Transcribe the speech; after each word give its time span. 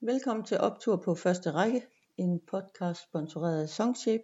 Velkommen 0.00 0.44
til 0.44 0.58
optur 0.58 0.96
på 0.96 1.14
første 1.14 1.50
række, 1.50 1.86
en 2.16 2.40
podcast 2.46 3.02
sponsoreret 3.02 3.62
af 3.62 3.68
Songshape. 3.68 4.22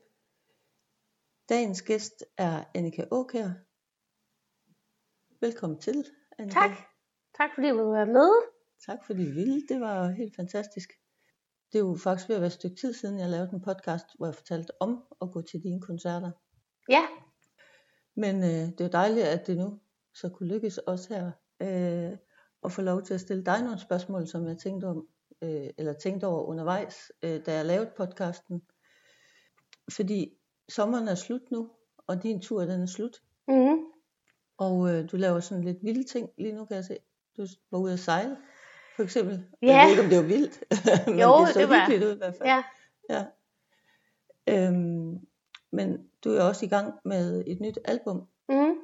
Dagens 1.48 1.82
gæst 1.82 2.24
er 2.38 2.64
Annika 2.74 3.04
Åkær. 3.10 3.48
Velkommen 5.40 5.80
til, 5.80 6.04
Annika. 6.38 6.60
Tak. 6.60 6.70
Tak 7.36 7.50
fordi 7.54 7.68
du 7.68 7.76
vil 7.76 7.92
være 7.92 8.06
med. 8.06 8.30
Tak 8.86 8.98
fordi 9.06 9.28
du 9.28 9.34
ville. 9.34 9.62
Det 9.68 9.80
var 9.80 10.10
helt 10.10 10.36
fantastisk. 10.36 10.88
Det 11.72 11.78
er 11.78 11.82
jo 11.82 11.96
faktisk 12.02 12.28
ved 12.28 12.36
at 12.36 12.42
være 12.42 12.46
et 12.46 12.52
stykke 12.52 12.76
tid 12.76 12.92
siden, 12.94 13.18
jeg 13.18 13.28
lavede 13.28 13.50
en 13.52 13.60
podcast, 13.60 14.06
hvor 14.18 14.26
jeg 14.26 14.34
fortalte 14.34 14.70
om 14.80 15.04
at 15.22 15.30
gå 15.32 15.42
til 15.42 15.62
dine 15.62 15.80
koncerter. 15.80 16.30
Ja, 16.88 17.06
Men 18.14 18.36
øh, 18.36 18.50
det 18.50 18.80
er 18.80 18.84
jo 18.84 18.90
dejligt, 18.92 19.26
at 19.26 19.46
det 19.46 19.56
nu 19.56 19.80
så 20.14 20.28
kunne 20.28 20.48
lykkes 20.48 20.78
også 20.78 21.14
her 21.14 21.32
øh, 21.62 22.18
at 22.64 22.72
få 22.72 22.82
lov 22.82 23.02
til 23.02 23.14
at 23.14 23.20
stille 23.20 23.44
dig 23.44 23.62
nogle 23.62 23.80
spørgsmål, 23.80 24.26
som 24.26 24.46
jeg 24.46 24.58
tænkte 24.58 24.84
om, 24.84 25.08
øh, 25.42 25.70
eller 25.78 25.92
tænkte 25.92 26.24
over 26.26 26.42
undervejs, 26.42 27.12
øh, 27.22 27.40
da 27.46 27.54
jeg 27.54 27.64
lavede 27.66 27.90
podcasten. 27.96 28.62
Fordi 29.92 30.32
sommeren 30.68 31.08
er 31.08 31.14
slut 31.14 31.50
nu, 31.50 31.70
og 32.06 32.22
din 32.22 32.40
tur 32.40 32.60
den 32.64 32.82
er 32.82 32.86
slut. 32.86 33.22
mm-hmm. 33.48 33.78
Og 34.58 34.90
øh, 34.94 35.10
du 35.12 35.16
laver 35.16 35.40
sådan 35.40 35.64
lidt 35.64 35.78
vilde 35.82 36.04
ting 36.04 36.30
lige 36.38 36.52
nu, 36.52 36.64
kan 36.64 36.76
jeg 36.76 36.84
se. 36.84 36.96
Du 37.36 37.46
var 37.70 37.78
ude 37.78 37.92
at 37.92 37.98
sejle, 37.98 38.36
for 38.96 39.02
eksempel. 39.02 39.44
Ja. 39.62 39.66
Jeg 39.66 39.84
ved 39.84 39.90
ikke, 39.90 40.02
om 40.02 40.08
det 40.08 40.18
var 40.18 40.24
vildt, 40.24 40.64
men 41.06 41.18
Jo, 41.20 41.38
det 41.40 41.54
så 41.54 41.60
det 41.60 41.68
var- 41.68 41.80
hyggeligt 41.86 42.04
ud 42.10 42.14
i 42.14 42.18
hvert 42.18 42.34
fald. 42.34 42.48
ja. 42.48 42.62
Ja. 43.10 43.24
Øhm, 44.48 45.18
men 45.72 46.08
du 46.24 46.30
er 46.30 46.42
også 46.42 46.66
i 46.66 46.68
gang 46.68 46.94
med 47.04 47.44
et 47.46 47.60
nyt 47.60 47.78
album, 47.84 48.28
Mm-hmm. 48.48 48.74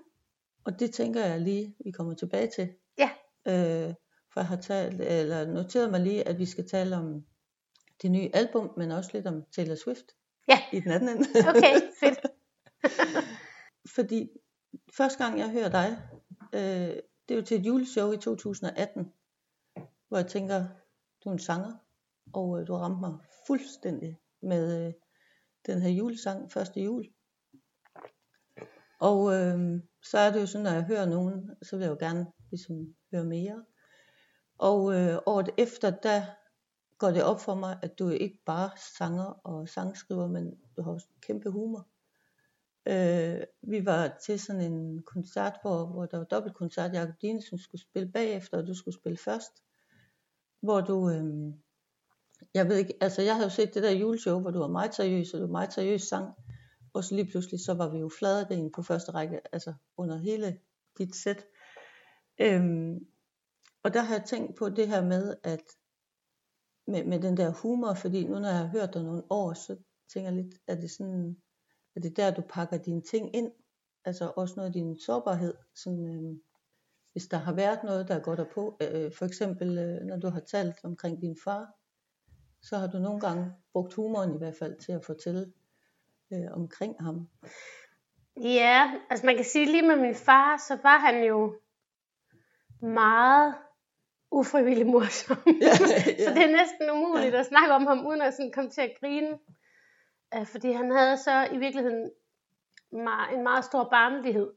og 0.64 0.80
det 0.80 0.92
tænker 0.92 1.24
jeg 1.24 1.40
lige, 1.40 1.74
vi 1.84 1.90
kommer 1.90 2.14
tilbage 2.14 2.46
til. 2.56 2.68
Ja. 2.98 3.10
Øh, 3.48 3.94
for 4.38 4.42
jeg 4.42 4.48
har 4.48 4.56
talt, 4.56 5.00
eller 5.00 5.46
noteret 5.46 5.90
mig 5.90 6.00
lige, 6.00 6.28
at 6.28 6.38
vi 6.38 6.46
skal 6.46 6.68
tale 6.68 6.96
om 6.96 7.24
det 8.02 8.10
nye 8.10 8.30
album, 8.34 8.70
men 8.76 8.90
også 8.90 9.10
lidt 9.12 9.26
om 9.26 9.44
Taylor 9.52 9.74
Swift. 9.74 10.06
Ja. 10.48 10.62
I 10.72 10.80
den 10.80 10.90
anden 10.90 11.08
ende. 11.08 11.28
Okay, 11.48 11.74
fedt. 12.00 12.18
Fordi 13.96 14.28
første 14.96 15.24
gang 15.24 15.38
jeg 15.38 15.50
hører 15.50 15.68
dig, 15.68 15.98
øh, 16.52 17.02
det 17.28 17.34
er 17.34 17.34
jo 17.34 17.42
til 17.42 17.60
et 17.60 17.66
juleshow 17.66 18.12
i 18.12 18.16
2018, 18.16 19.12
hvor 20.08 20.18
jeg 20.18 20.26
tænker, 20.26 20.66
du 21.24 21.28
er 21.28 21.32
en 21.32 21.38
sanger, 21.38 21.72
og 22.34 22.60
øh, 22.60 22.66
du 22.66 22.74
ramte 22.74 23.00
mig 23.00 23.18
fuldstændig 23.46 24.18
med 24.42 24.86
øh, 24.86 24.92
den 25.66 25.82
her 25.82 25.90
julesang, 25.90 26.52
første 26.52 26.80
jul. 26.80 27.04
Og 29.00 29.34
øh, 29.34 29.80
så 30.02 30.18
er 30.18 30.30
det 30.32 30.40
jo 30.40 30.46
sådan, 30.46 30.64
når 30.64 30.72
jeg 30.72 30.84
hører 30.84 31.06
nogen, 31.06 31.50
så 31.62 31.76
vil 31.76 31.84
jeg 31.84 31.90
jo 31.90 31.96
gerne 32.00 32.26
ligesom 32.50 32.94
høre 33.12 33.24
mere. 33.24 33.64
Og 34.58 34.94
øh, 34.94 35.18
året 35.26 35.50
efter, 35.58 35.90
der 35.90 36.22
går 36.98 37.10
det 37.10 37.22
op 37.24 37.40
for 37.40 37.54
mig, 37.54 37.78
at 37.82 37.98
du 37.98 38.08
er 38.08 38.14
ikke 38.14 38.38
bare 38.46 38.70
sanger 38.98 39.24
og 39.24 39.68
sangskriver, 39.68 40.26
men 40.26 40.54
du 40.76 40.82
har 40.82 40.92
også 40.92 41.06
kæmpe 41.20 41.50
humor. 41.50 41.88
Øh, 42.88 43.40
vi 43.62 43.86
var 43.86 44.18
til 44.24 44.40
sådan 44.40 44.72
en 44.72 45.02
koncert, 45.02 45.58
hvor, 45.62 45.86
hvor 45.86 46.06
der 46.06 46.18
var 46.18 46.24
dobbeltkoncert. 46.24 46.92
Jakob 46.92 47.14
Dinesen 47.22 47.58
skulle 47.58 47.82
spille 47.82 48.12
bagefter, 48.12 48.58
og 48.58 48.66
du 48.66 48.74
skulle 48.74 48.94
spille 48.94 49.18
først. 49.18 49.52
Hvor 50.60 50.80
du, 50.80 51.10
øh, 51.10 51.54
jeg 52.54 52.68
ved 52.68 52.76
ikke, 52.76 52.94
altså 53.00 53.22
jeg 53.22 53.34
havde 53.34 53.46
jo 53.46 53.54
set 53.54 53.74
det 53.74 53.82
der 53.82 53.90
juleshow, 53.90 54.40
hvor 54.40 54.50
du 54.50 54.58
var 54.58 54.68
meget 54.68 54.94
seriøs, 54.94 55.34
og 55.34 55.40
du 55.40 55.44
var 55.46 55.52
meget 55.52 55.72
seriøs 55.72 56.02
sang. 56.02 56.34
Og 56.92 57.04
så 57.04 57.14
lige 57.14 57.30
pludselig, 57.30 57.60
så 57.60 57.74
var 57.74 57.88
vi 57.88 57.98
jo 57.98 58.10
fladegrin 58.18 58.72
på 58.72 58.82
første 58.82 59.12
række, 59.12 59.40
altså 59.52 59.74
under 59.96 60.16
hele 60.16 60.58
dit 60.98 61.16
sæt. 61.16 61.46
Øhm, 62.40 62.98
og 63.82 63.94
der 63.94 64.00
har 64.00 64.14
jeg 64.14 64.24
tænkt 64.24 64.56
på 64.56 64.68
det 64.68 64.88
her 64.88 65.04
med, 65.04 65.36
at 65.42 65.62
med, 66.86 67.04
med 67.04 67.20
den 67.20 67.36
der 67.36 67.50
humor, 67.50 67.94
fordi 67.94 68.26
nu 68.26 68.38
når 68.38 68.48
jeg 68.48 68.58
har 68.58 68.66
hørt 68.66 68.94
dig 68.94 69.02
nogle 69.04 69.22
år, 69.30 69.52
så 69.52 69.76
tænker 70.12 70.30
jeg 70.30 70.42
lidt, 70.42 70.54
er 70.66 70.74
det 70.74 70.90
sådan, 70.90 71.36
er 71.96 72.00
det 72.00 72.16
der, 72.16 72.30
du 72.30 72.42
pakker 72.48 72.78
dine 72.78 73.02
ting 73.02 73.36
ind? 73.36 73.52
Altså 74.04 74.32
også 74.36 74.54
noget 74.56 74.66
af 74.66 74.72
din 74.72 74.98
sårbarhed, 74.98 75.54
sådan, 75.74 76.08
øh, 76.08 76.36
hvis 77.12 77.28
der 77.28 77.36
har 77.36 77.52
været 77.52 77.84
noget, 77.84 78.08
der 78.08 78.20
går 78.20 78.34
der 78.34 78.44
på, 78.54 78.76
øh, 78.82 79.04
øh, 79.04 79.12
for 79.12 79.24
eksempel 79.24 79.78
øh, 79.78 80.06
når 80.06 80.16
du 80.16 80.28
har 80.28 80.40
talt 80.40 80.76
omkring 80.84 81.22
din 81.22 81.36
far, 81.44 81.74
så 82.62 82.76
har 82.76 82.86
du 82.86 82.98
nogle 82.98 83.20
gange 83.20 83.52
brugt 83.72 83.94
humoren 83.94 84.34
i 84.34 84.38
hvert 84.38 84.56
fald 84.58 84.76
til 84.76 84.92
at 84.92 85.04
fortælle 85.04 85.52
øh, 86.32 86.52
omkring 86.52 86.96
ham. 87.00 87.28
Ja, 88.36 88.94
altså 89.10 89.26
man 89.26 89.36
kan 89.36 89.44
sige 89.44 89.66
lige 89.66 89.86
med 89.86 89.96
min 89.96 90.14
far, 90.14 90.56
så 90.68 90.78
var 90.82 90.98
han 90.98 91.24
jo 91.24 91.60
meget 92.82 93.54
ufrivillig 94.30 94.86
morsom. 94.86 95.36
Ja, 95.62 95.72
Så 96.26 96.30
det 96.34 96.42
er 96.44 96.56
næsten 96.56 96.90
umuligt 96.90 97.34
at 97.34 97.46
snakke 97.46 97.72
om 97.74 97.86
ham, 97.86 98.06
uden 98.06 98.22
at 98.22 98.34
sådan 98.34 98.52
komme 98.52 98.70
til 98.70 98.80
at 98.80 98.92
grine. 99.00 99.38
Øh, 100.34 100.46
Fordi 100.46 100.72
han 100.72 100.90
havde 100.90 101.16
så 101.16 101.48
i 101.52 101.58
virkeligheden 101.58 102.10
meget, 102.92 103.34
en 103.34 103.42
meget 103.42 103.64
stor 103.64 103.84
barnlighed 103.84 104.52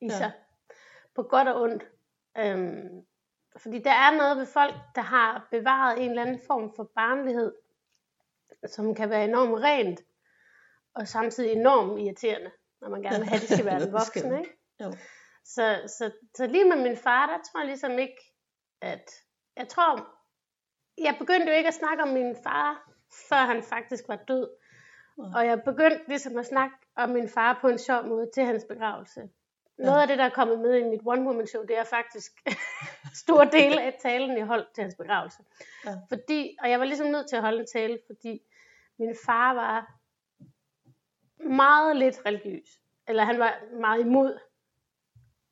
i 0.00 0.06
Ja. 0.06 0.16
sig. 0.16 0.32
På 1.14 1.22
godt 1.22 1.48
og 1.48 1.60
ondt. 1.62 1.86
Øhm, 2.38 3.04
fordi 3.56 3.78
der 3.78 3.90
er 3.92 4.16
noget 4.16 4.36
ved 4.36 4.46
folk, 4.46 4.74
der 4.94 5.00
har 5.00 5.48
bevaret 5.50 6.02
en 6.04 6.10
eller 6.10 6.22
anden 6.22 6.40
form 6.46 6.72
for 6.76 6.90
barnlighed, 6.94 7.52
som 8.66 8.94
kan 8.94 9.10
være 9.10 9.24
enormt 9.24 9.62
rent, 9.62 10.00
og 10.94 11.08
samtidig 11.08 11.52
enormt 11.52 12.00
irriterende, 12.00 12.50
når 12.80 12.88
man 12.88 13.02
gerne 13.02 13.18
vil 13.18 13.28
have, 13.28 13.36
at 13.42 13.48
de 13.48 13.54
skal 13.54 13.64
være 13.66 13.80
Det 13.84 13.92
voksne. 13.92 14.38
Ikke? 14.38 14.56
Jo. 14.80 14.92
Så, 15.44 15.80
så, 15.86 16.10
så 16.36 16.46
lige 16.46 16.64
med 16.68 16.76
min 16.76 16.96
far, 16.96 17.26
der 17.26 17.38
tror 17.42 17.60
jeg 17.60 17.66
ligesom 17.66 17.98
ikke, 17.98 18.29
at... 18.80 19.10
Jeg 19.56 19.68
tror, 19.68 20.08
jeg 20.98 21.16
begyndte 21.18 21.46
jo 21.46 21.52
ikke 21.52 21.68
at 21.68 21.74
snakke 21.74 22.02
om 22.02 22.08
min 22.08 22.36
far, 22.42 22.90
før 23.28 23.36
han 23.36 23.62
faktisk 23.62 24.08
var 24.08 24.16
død. 24.16 24.48
Nej. 25.18 25.28
Og 25.34 25.46
jeg 25.46 25.62
begyndte 25.64 26.08
ligesom 26.08 26.38
at 26.38 26.46
snakke 26.46 26.76
om 26.96 27.08
min 27.10 27.28
far 27.28 27.58
på 27.60 27.68
en 27.68 27.78
sjov 27.78 28.04
måde 28.06 28.30
til 28.34 28.44
hans 28.44 28.64
begravelse. 28.68 29.28
Noget 29.78 30.00
af 30.00 30.08
det, 30.08 30.18
der 30.18 30.24
er 30.24 30.30
kommet 30.30 30.58
med 30.60 30.74
i 30.74 30.82
mit 30.82 31.00
One 31.04 31.22
Woman 31.22 31.46
Show, 31.46 31.62
det 31.62 31.78
er 31.78 31.84
faktisk 31.84 32.32
stor 33.24 33.44
del 33.44 33.78
af 33.78 33.98
talen, 34.02 34.38
jeg 34.38 34.46
holdt 34.46 34.74
til 34.74 34.82
hans 34.82 34.94
begravelse. 34.94 35.38
Ja. 35.84 35.94
Fordi, 36.08 36.56
og 36.62 36.70
jeg 36.70 36.78
var 36.78 36.84
ligesom 36.84 37.06
nødt 37.06 37.28
til 37.28 37.36
at 37.36 37.42
holde 37.42 37.60
en 37.60 37.66
tale, 37.72 37.98
fordi 38.06 38.40
min 38.98 39.16
far 39.26 39.54
var 39.54 39.94
meget 41.48 41.96
lidt 41.96 42.20
religiøs. 42.26 42.80
Eller 43.08 43.24
han 43.24 43.38
var 43.38 43.60
meget 43.80 44.00
imod 44.00 44.38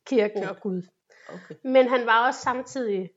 kirken 0.05 0.43
og 0.43 0.59
Gud. 0.59 0.81
Okay. 1.29 1.55
Men 1.63 1.87
han 1.87 2.05
var 2.05 2.27
også 2.27 2.39
samtidig, 2.39 3.11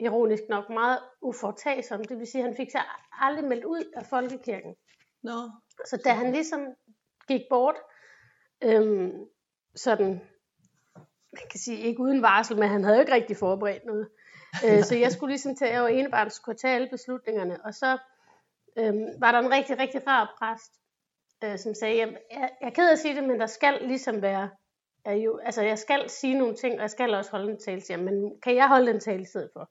ironisk 0.00 0.42
nok, 0.48 0.70
meget 0.70 0.98
ufortagsom. 1.22 2.04
Det 2.04 2.18
vil 2.18 2.26
sige, 2.26 2.42
at 2.42 2.48
han 2.48 2.56
fik 2.56 2.70
sig 2.70 2.80
aldrig 3.12 3.44
meldt 3.44 3.64
ud 3.64 3.84
af 3.96 4.06
folkekirken. 4.06 4.74
Nå, 5.22 5.50
Så 5.86 6.02
da 6.04 6.10
han 6.10 6.32
ligesom 6.32 6.60
gik 7.28 7.42
bort, 7.50 7.74
øhm, 8.62 9.12
sådan, 9.74 10.20
man 11.32 11.42
kan 11.50 11.60
sige, 11.60 11.78
ikke 11.78 12.02
uden 12.02 12.22
varsel, 12.22 12.58
men 12.58 12.68
han 12.68 12.84
havde 12.84 12.96
jo 12.96 13.00
ikke 13.00 13.14
rigtig 13.14 13.36
forberedt 13.36 13.84
noget. 13.84 14.08
Øh, 14.66 14.82
så 14.82 14.96
jeg 14.96 15.12
skulle 15.12 15.30
ligesom 15.30 15.56
tage, 15.56 15.72
jeg 15.72 15.82
var 15.82 15.88
enebarn, 15.88 16.30
skulle 16.30 16.58
tage 16.58 16.74
alle 16.74 16.88
beslutningerne. 16.90 17.64
Og 17.64 17.74
så 17.74 17.98
øhm, 18.78 19.06
var 19.18 19.32
der 19.32 19.38
en 19.38 19.50
rigtig, 19.50 19.78
rigtig 19.78 20.06
rar 20.06 20.36
præst, 20.38 20.72
øh, 21.44 21.58
som 21.58 21.74
sagde, 21.74 21.98
jeg, 21.98 22.16
jeg, 22.30 22.50
er 22.60 22.70
ked 22.70 22.88
af 22.88 22.92
at 22.92 22.98
sige 22.98 23.14
det, 23.14 23.24
men 23.24 23.40
der 23.40 23.46
skal 23.46 23.78
ligesom 23.82 24.22
være, 24.22 24.50
er 25.04 25.14
jo, 25.14 25.38
altså 25.38 25.62
jeg 25.62 25.78
skal 25.78 26.10
sige 26.10 26.38
nogle 26.38 26.54
ting, 26.54 26.74
og 26.74 26.80
jeg 26.80 26.90
skal 26.90 27.14
også 27.14 27.30
holde 27.30 27.52
en 27.52 27.58
tale 27.58 27.82
jer, 27.90 27.96
men 27.96 28.40
kan 28.40 28.56
jeg 28.56 28.68
holde 28.68 28.90
en 28.90 29.00
tale 29.00 29.22
i 29.22 29.24
stedet 29.24 29.50
for? 29.52 29.70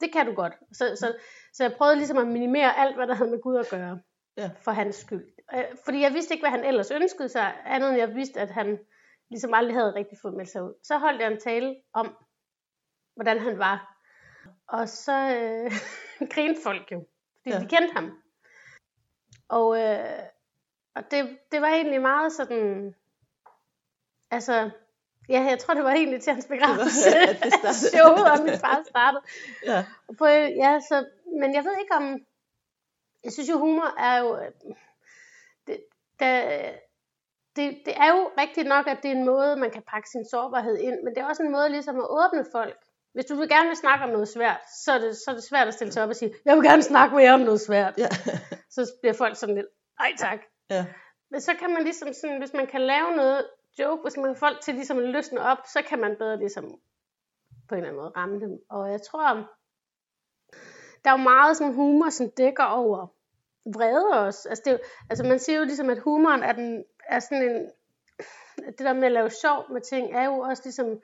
Det 0.00 0.12
kan 0.12 0.26
du 0.26 0.34
godt. 0.34 0.52
Så, 0.72 0.96
så, 0.96 1.16
så 1.52 1.64
jeg 1.64 1.74
prøvede 1.78 1.96
ligesom 1.96 2.18
at 2.18 2.26
minimere 2.26 2.78
alt, 2.78 2.96
hvad 2.96 3.06
der 3.06 3.14
havde 3.14 3.30
med 3.30 3.40
Gud 3.40 3.56
at 3.56 3.68
gøre 3.70 4.00
ja. 4.36 4.50
for 4.60 4.70
hans 4.70 4.96
skyld. 4.96 5.24
Øh, 5.54 5.64
Fordi 5.84 6.00
jeg 6.00 6.12
vidste 6.12 6.34
ikke, 6.34 6.42
hvad 6.42 6.58
han 6.58 6.64
ellers 6.64 6.90
ønskede 6.90 7.28
sig, 7.28 7.54
andet 7.64 7.88
end 7.88 7.98
jeg 7.98 8.14
vidste, 8.14 8.40
at 8.40 8.50
han 8.50 8.78
ligesom 9.30 9.54
aldrig 9.54 9.76
havde 9.76 9.94
rigtig 9.94 10.18
fået 10.22 10.34
meldt 10.34 10.50
sig 10.50 10.62
ud. 10.62 10.74
Så 10.82 10.98
holdt 10.98 11.20
jeg 11.20 11.32
en 11.32 11.40
tale 11.40 11.76
om, 11.92 12.16
hvordan 13.14 13.38
han 13.38 13.58
var. 13.58 13.98
Og 14.68 14.88
så 14.88 15.12
øh, 15.12 15.72
grinede 16.32 16.58
folk 16.62 16.92
jo, 16.92 17.06
fordi 17.42 17.54
ja. 17.54 17.60
de 17.60 17.68
kendte 17.68 17.94
ham. 17.94 18.22
Og, 19.48 19.80
øh, 19.80 20.22
og 20.94 21.10
det, 21.10 21.38
det 21.52 21.62
var 21.62 21.68
egentlig 21.68 22.00
meget 22.02 22.32
sådan, 22.32 22.94
altså, 24.30 24.70
ja, 25.28 25.40
jeg 25.42 25.58
tror, 25.58 25.74
det 25.74 25.84
var 25.84 25.92
egentlig 25.92 26.22
til 26.22 26.32
hans 26.32 26.46
begravelse, 26.46 27.16
at 27.30 27.36
det 27.42 27.52
at 27.64 27.74
showet 27.94 28.26
om 28.32 28.44
min 28.44 28.58
far 28.58 28.82
startede. 28.88 29.22
Ja, 29.66 29.84
På, 30.18 30.26
ja, 30.64 30.80
så, 30.80 31.06
men 31.40 31.54
jeg 31.54 31.64
ved 31.64 31.76
ikke 31.80 31.94
om, 31.94 32.18
jeg 33.24 33.32
synes 33.32 33.48
jo 33.48 33.58
humor 33.58 33.94
er 33.98 34.18
jo, 34.18 34.36
øh, 34.36 34.50
det, 35.66 35.76
der, 36.20 36.32
det, 37.56 37.78
det 37.86 37.94
er 37.96 38.08
jo 38.16 38.30
rigtigt 38.38 38.68
nok, 38.68 38.86
at 38.86 38.98
det 39.02 39.10
er 39.10 39.16
en 39.16 39.24
måde, 39.24 39.56
man 39.56 39.70
kan 39.70 39.82
pakke 39.82 40.08
sin 40.08 40.24
sårbarhed 40.30 40.78
ind, 40.78 41.02
men 41.04 41.14
det 41.14 41.18
er 41.20 41.26
også 41.26 41.42
en 41.42 41.52
måde 41.52 41.68
ligesom 41.68 41.96
at 41.96 42.06
åbne 42.10 42.44
folk. 42.52 42.78
Hvis 43.14 43.24
du 43.24 43.34
vil 43.34 43.48
gerne 43.48 43.68
vil 43.68 43.76
snakke 43.76 44.04
om 44.04 44.10
noget 44.10 44.28
svært, 44.28 44.60
så 44.84 44.92
er 44.92 44.98
det, 44.98 45.16
så 45.16 45.30
er 45.30 45.34
det 45.34 45.44
svært 45.44 45.68
at 45.68 45.74
stille 45.74 45.92
sig 45.92 46.02
op 46.02 46.08
og 46.08 46.16
sige, 46.16 46.34
jeg 46.44 46.56
vil 46.56 46.64
gerne 46.64 46.82
snakke 46.82 47.14
med 47.14 47.24
jer 47.24 47.34
om 47.34 47.40
noget 47.40 47.60
svært. 47.60 47.94
ja, 47.98 48.08
Så 48.74 48.92
bliver 49.00 49.12
folk 49.12 49.36
sådan 49.36 49.54
lidt, 49.54 49.66
ej 50.00 50.12
tak. 50.18 50.38
ja, 50.70 50.86
Men 51.30 51.40
så 51.40 51.54
kan 51.54 51.70
man 51.70 51.82
ligesom 51.82 52.12
sådan, 52.12 52.38
hvis 52.38 52.52
man 52.52 52.66
kan 52.66 52.80
lave 52.80 53.16
noget 53.16 53.46
joke, 53.78 54.02
hvis 54.02 54.16
man 54.16 54.34
får 54.34 54.38
folk 54.38 54.60
til 54.60 54.74
ligesom 54.74 54.98
at 54.98 55.04
løsne 55.04 55.40
op, 55.40 55.58
så 55.72 55.82
kan 55.88 55.98
man 55.98 56.16
bedre 56.18 56.38
ligesom 56.38 56.64
på 57.68 57.74
en 57.74 57.78
eller 57.78 57.88
anden 57.88 58.02
måde 58.02 58.12
ramme 58.16 58.40
dem. 58.40 58.58
Og 58.70 58.90
jeg 58.90 59.02
tror, 59.02 59.34
der 61.04 61.10
er 61.10 61.18
jo 61.18 61.24
meget 61.24 61.56
sådan 61.56 61.74
humor, 61.74 62.10
som 62.10 62.30
dækker 62.30 62.64
over 62.64 63.06
vrede 63.74 64.26
også. 64.26 64.48
Altså, 64.48 64.62
det, 64.64 64.72
jo- 64.72 64.78
altså 65.10 65.24
man 65.24 65.38
siger 65.38 65.58
jo 65.58 65.64
ligesom, 65.64 65.90
at 65.90 65.98
humoren 65.98 66.42
er, 66.42 66.52
den, 66.52 66.84
er 67.08 67.18
sådan 67.20 67.42
en, 67.50 67.70
det 68.66 68.78
der 68.78 68.92
med 68.92 69.04
at 69.04 69.12
lave 69.12 69.30
sjov 69.30 69.72
med 69.72 69.80
ting, 69.80 70.12
er 70.12 70.24
jo 70.24 70.38
også 70.38 70.62
ligesom 70.64 71.00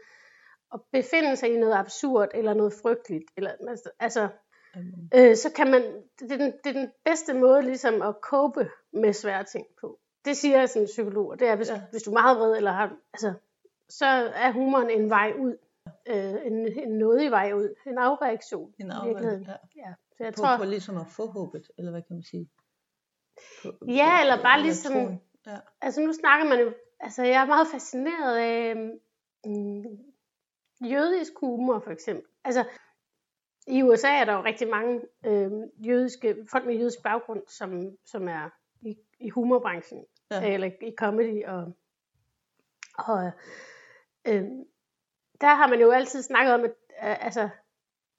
at 0.75 0.81
befinde 0.93 1.37
sig 1.37 1.55
i 1.55 1.57
noget 1.57 1.75
absurd, 1.75 2.29
eller 2.35 2.55
noget 2.55 2.73
frygteligt, 2.83 3.25
eller, 3.37 3.51
altså, 3.99 4.29
Øhm, 4.77 5.09
øh, 5.15 5.37
så 5.37 5.53
kan 5.57 5.71
man, 5.71 5.83
det 6.21 6.33
er, 6.33 6.37
den, 6.37 6.53
det 6.65 6.77
er 6.77 6.81
den 6.81 6.91
bedste 7.05 7.35
måde 7.35 7.63
ligesom 7.63 8.03
at 8.03 8.15
cope 8.23 8.71
med 8.93 9.13
svære 9.13 9.45
ting 9.45 9.67
på. 9.81 9.99
Det 10.25 10.37
siger 10.37 10.67
sådan 10.67 10.83
en 10.83 10.87
psykolog, 10.87 11.39
det 11.39 11.49
er, 11.49 11.57
hvis, 11.57 11.69
ja. 11.71 11.83
Hvis 11.91 12.03
du 12.03 12.11
er 12.11 12.15
meget 12.15 12.39
vred, 12.39 12.57
eller 12.57 12.73
har, 12.73 12.97
altså, 13.13 13.33
så 13.89 14.07
er 14.35 14.53
humoren 14.53 14.91
en 14.91 15.11
vej 15.11 15.33
ud. 15.39 15.57
Øh, 16.07 16.47
en, 16.47 16.79
en 16.83 16.99
nådig 16.99 17.31
vej 17.31 17.53
ud. 17.53 17.75
En 17.87 17.99
afreaktion. 17.99 18.75
En 18.79 18.93
virkeligheden. 19.05 19.45
ja. 19.45 19.53
Ja. 19.77 19.95
Så 20.17 20.25
jeg 20.25 20.33
På, 20.35 20.41
tror, 20.41 20.57
på 20.59 20.65
ligesom 20.65 20.97
at 20.97 21.07
få 21.07 21.27
håbet, 21.27 21.71
eller 21.79 21.91
hvad 21.91 22.03
kan 22.03 22.17
man 22.17 22.23
sige? 22.23 22.51
På, 23.63 23.69
Ja, 23.89 24.21
eller 24.21 24.43
bare 24.43 24.63
ligesom- 24.63 24.93
troen. 24.93 25.21
Ja. 25.47 25.57
altså 25.81 26.01
nu 26.01 26.13
snakker 26.13 26.47
man 26.49 26.61
jo, 26.61 26.73
altså 27.01 27.23
jeg 27.23 27.43
er 27.43 27.47
meget 27.47 27.67
fascineret 27.73 28.37
af 28.37 28.77
mm, 29.47 29.85
jødisk 30.91 31.33
humor 31.41 31.79
for 31.79 31.91
eksempel. 31.91 32.25
Altså 32.45 32.65
i 33.67 33.83
USA 33.83 34.09
er 34.09 34.25
der 34.25 34.33
jo 34.33 34.45
rigtig 34.45 34.69
mange 34.69 35.01
øh, 35.27 35.51
jødiske, 35.87 36.37
folk 36.51 36.67
med 36.67 36.75
jødisk 36.75 37.03
baggrund, 37.03 37.43
som, 37.49 37.97
som 38.05 38.29
er 38.29 38.51
i, 38.83 38.97
i 39.21 39.29
humorbranchen, 39.29 40.05
Ja. 40.41 40.47
ja. 40.47 40.55
eller 40.55 40.71
i 40.83 40.95
comedy 40.99 41.45
og, 41.45 41.73
og 42.99 43.31
øh, 44.27 44.45
der 45.41 45.55
har 45.55 45.67
man 45.69 45.81
jo 45.81 45.91
altid 45.91 46.23
snakket 46.23 46.55
om, 46.55 46.65
at, 46.65 46.71
øh, 47.05 47.25
altså, 47.25 47.49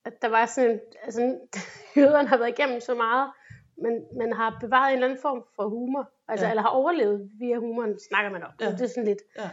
at 0.06 0.22
der 0.22 0.28
var 0.28 0.46
sådan 0.46 0.80
altså 1.04 1.40
jøderne 1.98 2.28
har 2.28 2.38
været 2.38 2.60
igennem 2.60 2.80
så 2.82 2.96
meget, 2.96 3.32
men 3.78 4.06
man 4.18 4.34
har 4.34 4.58
bevaret 4.62 4.90
en 4.90 4.94
eller 4.94 5.08
anden 5.08 5.22
form 5.22 5.44
for 5.56 5.70
humor, 5.70 6.12
altså, 6.28 6.46
Ja. 6.46 6.50
eller 6.52 6.62
har 6.62 6.70
overlevet 6.70 7.30
via 7.40 7.58
humoren, 7.58 8.00
snakker 8.10 8.32
man 8.32 8.44
om. 8.44 8.52
Ja. 8.62 8.72
Det 8.72 8.82
er 8.82 8.88
sådan 8.88 9.06
lidt. 9.06 9.22
Ja. 9.38 9.50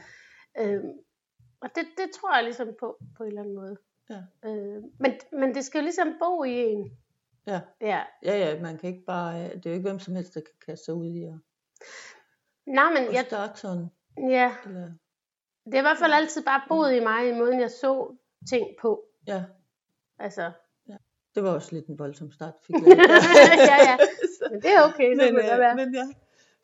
Øhm, 0.59 0.93
og 1.61 1.69
det, 1.75 1.85
det 1.97 2.11
tror 2.15 2.35
jeg 2.35 2.45
ligesom 2.45 2.69
på, 2.81 2.97
på 3.17 3.23
en 3.23 3.29
eller 3.29 3.41
anden 3.41 3.55
måde. 3.55 3.77
Ja. 4.11 4.23
Øh, 4.45 4.83
men, 5.01 5.13
men 5.33 5.55
det 5.55 5.65
skal 5.65 5.79
jo 5.79 5.83
ligesom 5.83 6.09
bo 6.19 6.45
i 6.45 6.51
en. 6.51 6.99
Ja. 7.47 7.61
Ja. 7.81 8.03
ja, 8.23 8.39
ja, 8.39 8.61
man 8.61 8.79
kan 8.79 8.91
ikke 8.91 9.05
bare, 9.07 9.45
det 9.45 9.67
er 9.67 9.71
jo 9.71 9.77
ikke 9.77 9.89
hvem 9.89 9.99
som 9.99 10.15
helst, 10.15 10.35
der 10.35 10.41
kan 10.41 10.55
kaste 10.67 10.85
sig 10.85 10.95
ud 10.95 11.07
i 11.07 11.23
at, 11.25 11.35
Nej, 12.67 12.93
men 12.93 13.03
at 13.09 13.13
jeg, 13.33 13.51
sådan. 13.55 13.91
ja, 14.19 14.55
Eller, 14.67 14.91
det 15.65 15.75
har 15.75 15.79
i 15.79 15.83
hvert 15.83 15.99
fald 15.99 16.13
altid 16.13 16.45
bare 16.45 16.63
boet 16.69 16.95
i 16.95 17.01
mig, 17.01 17.29
i 17.29 17.33
måden 17.39 17.61
jeg 17.61 17.71
så 17.71 18.17
ting 18.49 18.67
på. 18.81 19.05
ja, 19.27 19.45
Altså, 20.19 20.53
det 21.35 21.43
var 21.43 21.51
også 21.51 21.75
lidt 21.75 21.87
en 21.87 21.99
voldsom 21.99 22.33
start, 22.33 22.55
fik 22.67 22.75
jeg. 22.87 22.97
ja, 23.69 23.91
ja. 23.91 23.97
Men 24.51 24.63
det 24.63 24.71
er 24.71 24.83
okay, 24.83 25.15
så 25.15 25.23
men, 25.25 25.35
det 25.35 25.53
øh, 25.53 25.59
være. 25.59 25.77
men 25.77 25.95
ja, 25.95 26.09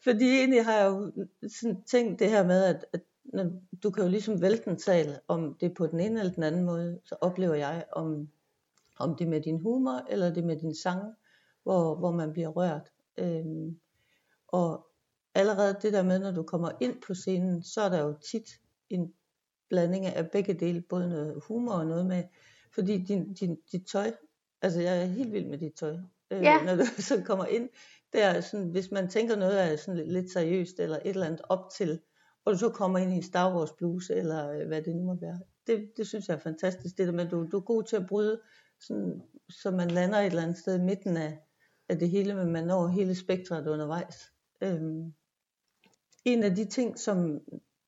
fordi 0.05 0.39
egentlig 0.39 0.65
har 0.65 0.73
jeg 0.73 0.87
jo 0.87 1.13
sådan 1.49 1.83
tænkt 1.83 2.21
det 2.21 2.31
her 2.31 2.45
med, 2.47 2.65
at, 2.65 2.87
at 2.93 3.01
når, 3.25 3.51
du 3.83 3.91
kan 3.91 4.05
jo 4.05 4.11
ligesom 4.11 4.41
vælte 4.41 4.71
en 4.71 4.79
sal, 4.79 5.21
om 5.29 5.55
det 5.61 5.75
på 5.75 5.87
den 5.87 6.01
ene 6.01 6.21
eller 6.21 6.33
den 6.33 6.43
anden 6.43 6.65
måde, 6.65 7.01
så 7.05 7.17
oplever 7.21 7.55
jeg, 7.55 7.85
om, 7.93 8.29
om 8.99 9.17
det 9.17 9.25
er 9.25 9.29
med 9.29 9.41
din 9.41 9.61
humor, 9.61 10.03
eller 10.09 10.27
det 10.29 10.43
er 10.43 10.47
med 10.47 10.57
din 10.57 10.75
sang, 10.75 11.15
hvor, 11.63 11.95
hvor 11.95 12.11
man 12.11 12.33
bliver 12.33 12.49
rørt. 12.49 12.93
Øhm, 13.19 13.81
og 14.49 14.88
allerede 15.39 15.77
det 15.83 15.93
der 15.93 16.03
med, 16.03 16.19
når 16.19 16.31
du 16.31 16.43
kommer 16.43 16.71
ind 16.81 17.03
på 17.07 17.15
scenen, 17.15 17.63
så 17.63 17.81
er 17.81 17.89
der 17.89 18.01
jo 18.03 18.15
tit 18.31 18.49
en 18.91 19.13
blanding 19.69 20.07
af 20.07 20.31
begge 20.31 20.55
dele, 20.55 20.81
både 20.81 21.09
noget 21.09 21.43
humor 21.49 21.73
og 21.73 21.87
noget 21.87 22.07
med, 22.07 22.25
fordi 22.75 23.05
din, 23.05 23.35
din, 23.35 23.57
dit 23.73 23.87
tøj, 23.87 24.13
altså 24.63 24.81
jeg 24.81 25.01
er 25.03 25.05
helt 25.05 25.33
vild 25.33 25.47
med 25.47 25.59
dit 25.59 25.75
tøj, 25.75 25.97
øh, 26.31 26.43
Ja. 26.43 26.65
når 26.65 26.77
du 26.77 26.85
så 27.09 27.23
kommer 27.27 27.47
ind, 27.47 27.69
det 28.13 28.23
er 28.23 28.41
sådan, 28.41 28.69
hvis 28.69 28.91
man 28.91 29.09
tænker 29.09 29.37
noget 29.37 29.63
er 29.63 29.77
sådan 29.77 29.97
lidt, 29.97 30.13
lidt 30.13 30.33
seriøst, 30.33 30.81
eller 30.81 30.97
et 30.97 31.07
eller 31.07 31.27
andet 31.27 31.41
op 31.49 31.71
til, 31.77 32.01
og 32.45 32.53
du 32.53 32.59
så 32.59 32.69
kommer 32.69 32.99
ind 32.99 33.13
i 33.13 33.17
en 33.17 33.23
Star 33.23 33.57
Wars 33.57 33.73
bluse, 33.73 34.15
eller 34.15 34.51
øh, 34.51 34.67
hvad 34.67 34.83
det 34.83 34.97
nu 34.97 35.03
må 35.03 35.15
være, 35.21 35.41
det, 35.67 35.91
det 35.97 36.07
synes 36.07 36.29
jeg 36.29 36.35
er 36.35 36.39
fantastisk, 36.39 36.99
det 36.99 37.07
der 37.07 37.13
med, 37.13 37.25
at 37.25 37.31
du, 37.31 37.47
du 37.53 37.57
er 37.57 37.61
god 37.65 37.83
til 37.83 37.97
at 37.97 38.07
bryde, 38.07 38.41
sådan, 38.81 39.23
så 39.49 39.71
man 39.71 39.91
lander 39.91 40.19
et 40.19 40.27
eller 40.27 40.43
andet 40.43 40.59
sted 40.59 40.79
i 40.81 40.83
midten 40.85 41.17
af, 41.17 41.39
af 41.89 41.99
det 41.99 42.11
hele, 42.11 42.35
men 42.35 42.53
man 42.53 42.65
når 42.67 42.87
hele 42.89 43.15
spektret 43.15 43.67
undervejs. 43.67 44.33
Øhm, 44.63 45.15
en 46.33 46.43
af 46.43 46.55
de 46.55 46.65
ting, 46.65 46.99
som 46.99 47.41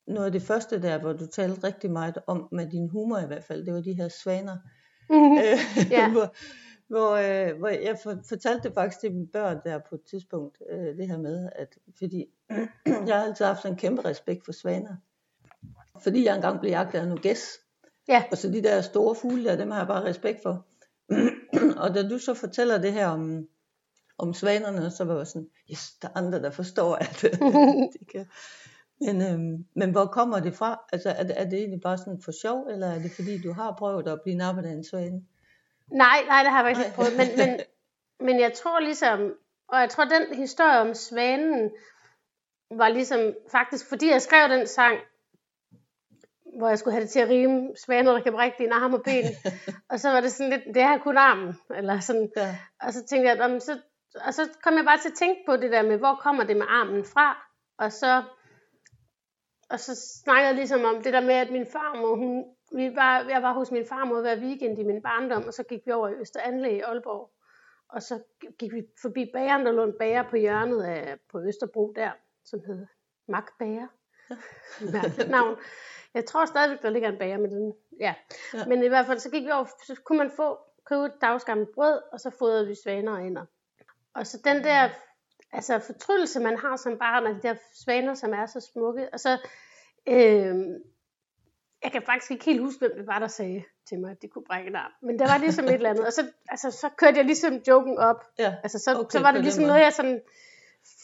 noget 0.07 0.25
af 0.25 0.31
det 0.31 0.41
første 0.41 0.81
der, 0.81 0.99
hvor 0.99 1.13
du 1.13 1.25
talte 1.25 1.63
rigtig 1.63 1.91
meget 1.91 2.17
om, 2.27 2.47
med 2.51 2.67
din 2.67 2.89
humor 2.89 3.19
i 3.19 3.27
hvert 3.27 3.43
fald, 3.43 3.65
det 3.65 3.73
var 3.73 3.81
de 3.81 3.93
her 3.93 4.09
svaner. 4.23 4.57
Mhm. 5.09 5.37
Øh, 5.37 6.11
hvor, 6.13 6.35
hvor, 6.87 7.11
øh, 7.11 7.57
hvor 7.59 7.67
jeg 7.67 7.97
for, 8.03 8.17
fortalte 8.29 8.67
det 8.67 8.73
faktisk 8.73 8.99
til 8.99 9.13
mine 9.13 9.27
børn 9.27 9.59
der 9.65 9.79
på 9.89 9.95
et 9.95 10.01
tidspunkt, 10.09 10.57
øh, 10.71 10.97
det 10.97 11.07
her 11.07 11.17
med, 11.17 11.49
at 11.55 11.77
fordi 11.97 12.25
jeg 13.07 13.15
har 13.15 13.23
altid 13.23 13.45
haft 13.45 13.61
sådan 13.61 13.73
en 13.73 13.79
kæmpe 13.79 14.05
respekt 14.05 14.45
for 14.45 14.51
svaner. 14.51 14.95
Fordi 16.03 16.25
jeg 16.25 16.35
engang 16.35 16.59
blev 16.59 16.71
jagtet 16.71 16.99
af 16.99 17.07
nogle 17.07 17.21
gæs. 17.21 17.59
Ja. 18.07 18.23
Og 18.31 18.37
så 18.37 18.51
de 18.51 18.63
der 18.63 18.81
store 18.81 19.15
fugle 19.15 19.43
der, 19.43 19.55
dem 19.55 19.71
har 19.71 19.77
jeg 19.77 19.87
bare 19.87 20.03
respekt 20.03 20.41
for. 20.43 20.65
og 21.83 21.95
da 21.95 22.07
du 22.09 22.17
så 22.17 22.33
fortæller 22.33 22.77
det 22.77 22.93
her 22.93 23.07
om, 23.07 23.47
om 24.21 24.33
svanerne, 24.33 24.91
så 24.91 25.03
var 25.03 25.17
jeg 25.17 25.27
sådan, 25.27 25.49
yes, 25.71 25.91
der 26.01 26.07
er 26.07 26.11
andre, 26.17 26.41
der 26.41 26.51
forstår, 26.51 26.95
at 26.95 27.21
de 27.99 28.05
kan. 28.11 28.27
Men, 29.01 29.21
øhm, 29.21 29.65
men 29.75 29.91
hvor 29.91 30.05
kommer 30.05 30.39
det 30.39 30.55
fra? 30.55 30.81
Altså, 30.93 31.09
er 31.09 31.23
det, 31.23 31.39
er 31.41 31.43
det 31.43 31.53
egentlig 31.59 31.81
bare 31.81 31.97
sådan 31.97 32.21
for 32.25 32.31
sjov, 32.31 32.67
eller 32.67 32.87
er 32.87 32.99
det 32.99 33.11
fordi, 33.11 33.41
du 33.41 33.53
har 33.53 33.75
prøvet 33.79 34.07
at 34.07 34.21
blive 34.23 34.37
nappet 34.37 34.65
af 34.65 34.71
en 34.71 34.83
svane? 34.83 35.21
Nej, 35.91 36.23
nej, 36.27 36.43
det 36.43 36.51
har 36.51 36.63
jeg 36.63 36.75
faktisk 36.75 36.85
ikke 36.87 36.95
prøvet. 36.95 37.17
Men, 37.17 37.27
men, 37.37 37.59
men 38.27 38.39
jeg 38.39 38.53
tror 38.53 38.79
ligesom, 38.79 39.33
og 39.67 39.79
jeg 39.79 39.89
tror 39.89 40.03
den 40.05 40.37
historie 40.37 40.79
om 40.79 40.93
svanen, 40.93 41.71
var 42.71 42.89
ligesom 42.89 43.33
faktisk, 43.51 43.89
fordi 43.89 44.09
jeg 44.09 44.21
skrev 44.21 44.49
den 44.49 44.67
sang, 44.67 44.97
hvor 46.57 46.69
jeg 46.69 46.79
skulle 46.79 46.93
have 46.93 47.01
det 47.03 47.09
til 47.09 47.19
at 47.19 47.29
rime, 47.29 47.69
svaner, 47.85 48.11
der 48.11 48.21
kan 48.21 48.33
brække 48.33 48.55
dine 48.59 48.73
arme 48.75 48.97
og 48.97 49.03
ben. 49.03 49.23
og 49.89 49.99
så 49.99 50.09
var 50.09 50.21
det 50.21 50.31
sådan 50.31 50.49
lidt, 50.49 50.63
det 50.75 50.83
her 50.83 50.97
kun 50.97 51.17
armen. 51.17 51.53
Eller 51.75 51.99
sådan. 51.99 52.29
Ja, 52.37 52.55
Og 52.81 52.93
så 52.93 53.03
tænkte 53.05 53.29
jeg, 53.29 53.37
"Nå, 53.37 53.47
men 53.47 53.61
så, 53.61 53.79
og 54.15 54.33
så 54.33 54.49
kom 54.63 54.73
jeg 54.73 54.85
bare 54.85 54.97
til 54.97 55.09
at 55.09 55.15
tænke 55.15 55.41
på 55.45 55.57
det 55.57 55.71
der 55.71 55.81
med, 55.81 55.97
hvor 55.97 56.15
kommer 56.15 56.43
det 56.43 56.57
med 56.57 56.65
armen 56.69 57.05
fra? 57.05 57.47
Og 57.77 57.91
så, 57.91 58.23
og 59.69 59.79
så 59.79 59.95
snakkede 60.23 60.47
jeg 60.47 60.55
ligesom 60.55 60.83
om 60.83 61.03
det 61.03 61.13
der 61.13 61.21
med, 61.21 61.33
at 61.33 61.51
min 61.51 61.65
farmor, 61.65 62.15
hun, 62.15 62.45
vi 62.71 62.95
var, 62.95 63.25
jeg 63.29 63.41
var 63.41 63.53
hos 63.53 63.71
min 63.71 63.85
farmor 63.85 64.21
hver 64.21 64.37
weekend 64.37 64.79
i 64.79 64.83
min 64.83 65.01
barndom, 65.01 65.43
og 65.47 65.53
så 65.53 65.63
gik 65.63 65.81
vi 65.85 65.91
over 65.91 66.09
i 66.09 66.13
Øster 66.13 66.41
Anlæg 66.41 66.77
i 66.77 66.79
Aalborg. 66.79 67.31
Og 67.89 68.01
så 68.01 68.23
gik 68.59 68.73
vi 68.73 68.81
forbi 69.01 69.29
bageren, 69.33 69.65
der 69.65 69.71
lå 69.71 69.83
en 69.83 69.97
bager 69.99 70.29
på 70.29 70.35
hjørnet 70.35 70.83
af, 70.83 71.17
på 71.31 71.41
Østerbro 71.41 71.93
der, 71.95 72.11
som 72.45 72.59
hed 72.65 72.87
Mac 73.27 73.45
Bager. 73.59 73.87
Mærkeligt 74.93 75.29
navn. 75.29 75.57
Jeg 76.13 76.25
tror 76.25 76.45
stadigvæk, 76.45 76.81
der 76.81 76.89
ligger 76.89 77.09
en 77.09 77.17
bager 77.17 77.37
med 77.37 77.49
den. 77.49 77.73
Ja. 77.99 78.15
Ja. 78.53 78.59
ja. 78.59 78.65
Men 78.65 78.83
i 78.83 78.87
hvert 78.87 79.05
fald, 79.05 79.19
så 79.19 79.29
gik 79.29 79.43
vi 79.45 79.51
over, 79.51 79.65
så 79.65 80.01
kunne 80.05 80.17
man 80.17 80.31
få, 80.35 80.59
købe 80.85 81.05
et 81.05 81.21
dagsgammelt 81.21 81.69
brød, 81.73 82.01
og 82.11 82.19
så 82.19 82.29
fodrede 82.29 82.67
vi 82.67 82.75
svaner 82.83 83.11
og 83.11 83.23
ender. 83.23 83.45
Og 84.15 84.27
så 84.27 84.37
den 84.43 84.63
der 84.63 84.89
altså 85.53 85.79
fortryllelse, 85.79 86.39
man 86.39 86.57
har 86.57 86.75
som 86.75 86.97
barn 86.97 87.27
af 87.27 87.33
de 87.35 87.41
der 87.41 87.55
svaner, 87.83 88.13
som 88.13 88.33
er 88.33 88.45
så 88.45 88.69
smukke. 88.73 89.09
Og 89.13 89.19
så, 89.19 89.37
øh, 90.07 90.55
jeg 91.83 91.91
kan 91.91 92.01
faktisk 92.05 92.31
ikke 92.31 92.45
helt 92.45 92.61
huske, 92.61 92.79
hvem 92.79 92.91
det 92.97 93.07
var, 93.07 93.19
der 93.19 93.27
sagde 93.27 93.63
til 93.89 93.99
mig, 93.99 94.11
at 94.11 94.21
de 94.21 94.27
kunne 94.27 94.43
brække 94.43 94.69
en 94.69 94.75
arm. 94.75 94.91
Men 95.01 95.19
der 95.19 95.27
var 95.27 95.37
ligesom 95.37 95.65
et 95.65 95.73
eller 95.73 95.89
andet. 95.89 96.05
Og 96.05 96.13
så, 96.13 96.31
altså, 96.47 96.71
så 96.71 96.89
kørte 96.97 97.17
jeg 97.17 97.25
ligesom 97.25 97.53
joken 97.67 97.97
op. 97.97 98.23
ja, 98.39 98.55
Altså, 98.63 98.79
så, 98.79 98.99
Okay, 98.99 99.09
så 99.11 99.19
var 99.19 99.31
det 99.31 99.41
ligesom 99.41 99.63
noget, 99.63 99.81
jeg 99.81 99.93
sådan 99.93 100.21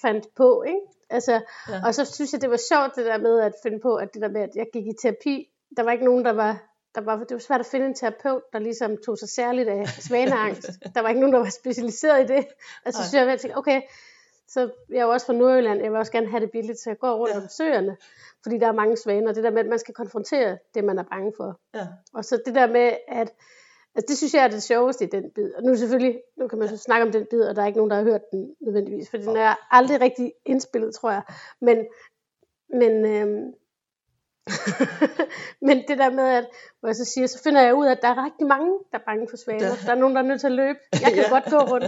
fandt 0.02 0.28
på, 0.36 0.64
ikke? 0.68 0.80
Altså, 1.10 1.42
ja. 1.70 1.82
Og 1.86 1.96
så 1.96 2.06
synes 2.06 2.34
jeg, 2.34 2.42
det 2.42 2.50
var 2.50 2.60
sjovt, 2.72 2.96
det 2.96 3.06
der 3.06 3.18
med 3.18 3.40
at 3.40 3.54
finde 3.64 3.80
på, 3.80 3.96
at 3.96 4.14
det 4.14 4.22
der 4.22 4.30
med, 4.30 4.42
at 4.42 4.56
jeg 4.56 4.68
gik 4.74 4.88
i 4.88 4.94
terapi, 5.02 5.50
der 5.78 5.84
var 5.84 5.92
ikke 5.92 6.06
nogen, 6.06 6.26
der 6.26 6.34
var, 6.34 6.64
der 6.98 7.04
var, 7.04 7.18
det 7.18 7.32
var 7.32 7.40
svært 7.40 7.60
at 7.60 7.66
finde 7.66 7.86
en 7.86 7.94
terapeut, 7.94 8.42
der 8.54 8.60
ligesom 8.60 8.98
tog 9.06 9.18
sig 9.18 9.30
særligt 9.30 9.70
af 9.70 9.88
svaneangst. 9.88 10.70
der 10.96 11.02
var 11.02 11.10
ikke 11.10 11.22
nogen, 11.22 11.34
der 11.34 11.40
var 11.40 11.50
specialiseret 11.50 12.24
i 12.24 12.34
det. 12.34 12.48
Og 12.86 12.94
så 12.94 13.00
synes 13.04 13.14
jeg, 13.14 13.32
at 13.32 13.40
tænkte, 13.40 13.58
okay, 13.58 13.82
så 14.48 14.70
jeg 14.90 14.98
er 14.98 15.04
jo 15.04 15.10
også 15.10 15.26
fra 15.26 15.34
Nordjylland, 15.34 15.82
jeg 15.82 15.92
vil 15.92 16.00
også 16.00 16.12
gerne 16.12 16.28
have 16.28 16.42
det 16.42 16.52
billigt, 16.52 16.80
så 16.80 16.90
jeg 16.90 17.00
går 17.00 17.16
rundt 17.16 17.34
ja. 17.34 17.42
om 17.42 17.48
søerne, 17.50 17.98
fordi 18.44 18.58
der 18.58 18.68
er 18.68 18.72
mange 18.72 18.98
svaner. 18.98 19.34
Det 19.34 19.44
der 19.44 19.52
med, 19.52 19.60
at 19.60 19.68
man 19.68 19.80
skal 19.80 19.94
konfrontere 19.94 20.58
det, 20.74 20.84
man 20.84 21.00
er 21.00 21.04
bange 21.04 21.34
for. 21.38 21.60
ja, 21.74 21.88
Og 22.14 22.26
så 22.26 22.42
det 22.46 22.56
der 22.56 22.68
med, 22.68 22.98
at 23.08 23.34
altså 23.96 24.06
det 24.08 24.18
synes 24.18 24.34
jeg 24.34 24.44
er 24.44 24.48
det 24.48 24.64
sjoveste 24.64 25.06
i 25.06 25.08
den 25.08 25.32
bid. 25.36 25.54
Og 25.54 25.64
nu 25.64 25.76
selvfølgelig, 25.76 26.22
nu 26.38 26.48
kan 26.48 26.60
man 26.60 26.70
så 26.70 26.78
snakke 26.78 27.06
om 27.06 27.12
den 27.12 27.26
bid, 27.30 27.42
og 27.42 27.56
der 27.56 27.62
er 27.62 27.68
ikke 27.68 27.80
nogen, 27.80 27.92
der 27.92 27.98
har 27.98 28.04
hørt 28.04 28.32
den 28.32 28.56
nødvendigvis, 28.60 29.10
for 29.10 29.18
den 29.18 29.36
er 29.36 29.56
aldrig 29.72 30.02
rigtig 30.02 30.34
indspillet, 30.46 30.96
tror 30.96 31.12
jeg. 31.12 31.22
Men, 31.62 31.86
men, 32.70 33.06
øhm, 33.06 33.54
men 35.68 35.78
det 35.88 35.98
der 35.98 36.10
med, 36.10 36.24
at 36.28 36.46
hvor 36.80 36.90
jeg 36.90 36.96
så 36.96 37.06
siger, 37.06 37.28
så 37.28 37.44
finder 37.44 37.62
jeg 37.62 37.76
ud 37.76 37.86
af, 37.86 37.92
at 37.92 38.02
der 38.02 38.08
er 38.08 38.26
rigtig 38.26 38.48
mange, 38.48 38.72
der 38.92 38.98
er 38.98 39.04
bange 39.06 39.28
for 39.30 39.38
svaner. 39.38 39.76
Der- 39.86 39.92
er 39.92 39.96
nogen, 39.96 40.16
der 40.16 40.22
er 40.22 40.26
nødt 40.26 40.40
til 40.40 40.48
at 40.48 40.54
løbe. 40.54 40.80
Jeg 40.94 41.14
kan 41.14 41.24
Ja. 41.24 41.30
godt 41.30 41.46
gå 41.46 41.58
rundt. 41.58 41.86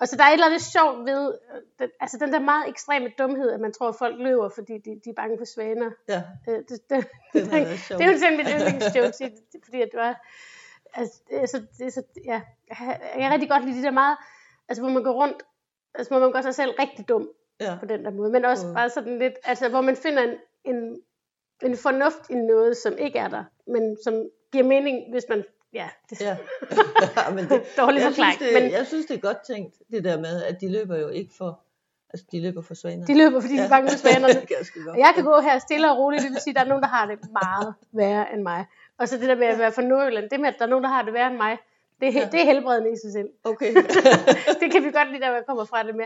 Og 0.00 0.08
så 0.08 0.16
der 0.16 0.22
er 0.24 0.28
et 0.28 0.32
eller 0.32 0.46
andet 0.46 0.62
sjovt 0.62 0.98
ved, 1.06 1.34
øh, 1.54 1.60
den, 1.78 1.88
altså 2.00 2.16
den 2.20 2.32
der 2.32 2.38
meget 2.40 2.68
ekstreme 2.68 3.08
dumhed, 3.18 3.50
at 3.50 3.60
man 3.60 3.72
tror, 3.72 3.88
at 3.88 3.94
folk 3.98 4.14
løber, 4.18 4.48
fordi 4.48 4.72
de, 4.78 4.90
de 5.04 5.10
er 5.10 5.14
bange 5.16 5.38
for 5.38 5.44
svaner. 5.44 5.90
ja, 6.08 6.22
Øh, 6.48 6.58
det, 6.68 6.68
det, 6.90 7.06
er 7.34 7.48
da 7.50 7.76
sjov. 7.88 7.98
det 7.98 8.06
er 8.06 8.12
jo 8.12 8.18
sådan 8.18 8.36
mit 8.36 8.46
yndlingsjoke, 8.54 9.32
fordi 9.64 9.80
at 9.82 9.88
det 9.92 10.00
var, 10.00 10.26
altså, 10.94 11.20
det 11.30 11.50
så, 11.50 11.62
det 11.78 11.86
er 11.86 11.90
så, 11.90 12.02
ja, 12.24 12.40
jeg 12.68 12.76
kan 13.20 13.32
rigtig 13.32 13.50
godt 13.50 13.64
lide 13.64 13.76
det 13.76 13.84
der 13.84 13.90
meget, 13.90 14.16
altså 14.68 14.82
hvor 14.82 14.90
man 14.90 15.02
går 15.02 15.12
rundt, 15.12 15.42
altså 15.94 16.10
hvor 16.14 16.20
man 16.20 16.32
gør 16.32 16.40
sig 16.42 16.54
selv 16.54 16.70
rigtig 16.78 17.08
dum 17.08 17.28
Ja. 17.60 17.76
på 17.80 17.86
den 17.86 18.04
der 18.04 18.10
måde, 18.10 18.30
men 18.32 18.44
også 18.44 18.66
Mm. 18.66 18.74
bare 18.74 18.90
sådan 18.90 19.18
lidt, 19.18 19.34
altså 19.44 19.68
hvor 19.68 19.80
man 19.80 19.96
finder 19.96 20.22
en, 20.22 20.34
en, 20.64 21.00
en 21.62 21.76
fornuft 21.76 22.30
i 22.30 22.34
noget, 22.34 22.76
som 22.76 22.98
ikke 22.98 23.18
er 23.18 23.28
der, 23.28 23.44
men 23.66 23.96
som 24.04 24.24
giver 24.52 24.64
mening, 24.64 25.10
hvis 25.10 25.24
man, 25.28 25.44
ja, 25.72 25.88
det, 26.10 26.20
Ja. 26.20 26.36
men 27.36 27.44
det, 27.48 27.62
dårlig 27.78 28.00
jeg, 28.00 28.12
synes, 28.12 28.36
det, 28.38 28.62
men 28.62 28.70
jeg 28.70 28.86
synes, 28.86 29.06
det 29.06 29.16
er 29.16 29.20
godt 29.20 29.44
tænkt, 29.46 29.76
det 29.90 30.04
der 30.04 30.20
med, 30.20 30.42
at 30.42 30.60
de 30.60 30.72
løber 30.72 30.98
jo 30.98 31.08
ikke 31.08 31.32
for, 31.38 31.60
altså 32.10 32.26
de 32.32 32.42
løber 32.42 32.62
for 32.62 32.74
svaner. 32.74 33.06
de 33.06 33.18
løber, 33.18 33.40
fordi 33.40 33.56
de 33.56 33.60
er 33.60 33.68
bange 33.68 33.90
for 33.90 33.98
svanerne. 33.98 34.34
jeg 34.50 34.98
jeg 34.98 35.12
kan 35.14 35.24
gå 35.24 35.40
her 35.40 35.58
stille 35.58 35.90
og 35.90 35.98
roligt, 35.98 36.22
det 36.22 36.30
vil 36.30 36.40
sige, 36.40 36.50
at 36.50 36.56
der 36.56 36.62
er 36.62 36.68
nogen, 36.68 36.82
der 36.82 36.88
har 36.88 37.06
det 37.06 37.18
meget 37.32 37.74
værre 37.92 38.32
end 38.34 38.42
mig. 38.42 38.66
Og 38.98 39.08
så 39.08 39.18
det 39.18 39.28
der 39.28 39.34
med 39.34 39.46
at 39.46 39.58
være 39.58 39.72
fra 39.72 39.82
Nordjylland, 39.82 40.30
det 40.30 40.40
med, 40.40 40.48
at 40.48 40.54
der 40.58 40.64
er 40.64 40.68
nogen, 40.68 40.84
der 40.84 40.90
har 40.90 41.02
det 41.02 41.12
værre 41.12 41.30
end 41.30 41.36
mig, 41.36 41.58
det, 42.00 42.08
er, 42.08 42.12
Ja. 42.12 42.18
ja. 42.18 42.28
det 42.32 42.40
er 42.40 42.44
helbredende 42.44 42.92
i 42.92 42.96
sig 42.96 43.12
selv. 43.12 43.28
Okay. 43.44 43.74
det 44.60 44.72
kan 44.72 44.84
vi 44.84 44.90
godt 44.90 45.10
lide, 45.12 45.20
der 45.20 45.32
jeg 45.32 45.42
kommer 45.46 45.64
fra 45.64 45.82
det 45.82 45.94
med, 45.94 46.04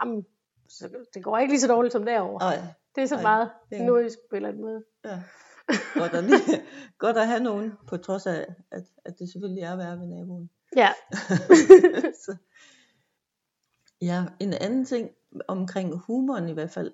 jamen, 0.00 0.26
så 0.68 0.88
det 1.14 1.24
går 1.24 1.38
ikke 1.38 1.52
lige 1.52 1.60
så 1.60 1.68
dårligt 1.68 1.92
som 1.92 2.04
derovre. 2.04 2.46
Ej, 2.46 2.58
Det 2.94 3.02
er 3.02 3.06
så 3.06 3.14
Ej, 3.14 3.22
meget 3.22 3.50
det 3.70 3.78
er- 3.80 3.84
nordjysk 3.84 4.18
på 4.30 4.36
en 4.36 4.36
eller 4.36 4.48
anden 4.48 4.62
måde. 4.62 4.84
ja. 5.04 5.22
Godt 6.00 6.12
at, 6.14 6.24
lige, 6.24 6.62
godt 6.98 7.16
at 7.16 7.26
have 7.26 7.40
nogen, 7.40 7.72
på 7.86 7.96
trods 7.96 8.26
af, 8.26 8.46
at, 8.70 8.84
at 9.04 9.18
det 9.18 9.32
selvfølgelig 9.32 9.62
er 9.62 9.76
værre 9.76 9.98
ved 10.00 10.06
naboen. 10.06 10.50
Ja, 10.76 10.88
så. 12.24 12.36
Ja, 14.02 14.24
en 14.40 14.52
anden 14.54 14.84
ting 14.84 15.10
omkring 15.48 15.96
humoren 15.98 16.48
i 16.48 16.52
hvert 16.52 16.70
fald, 16.70 16.92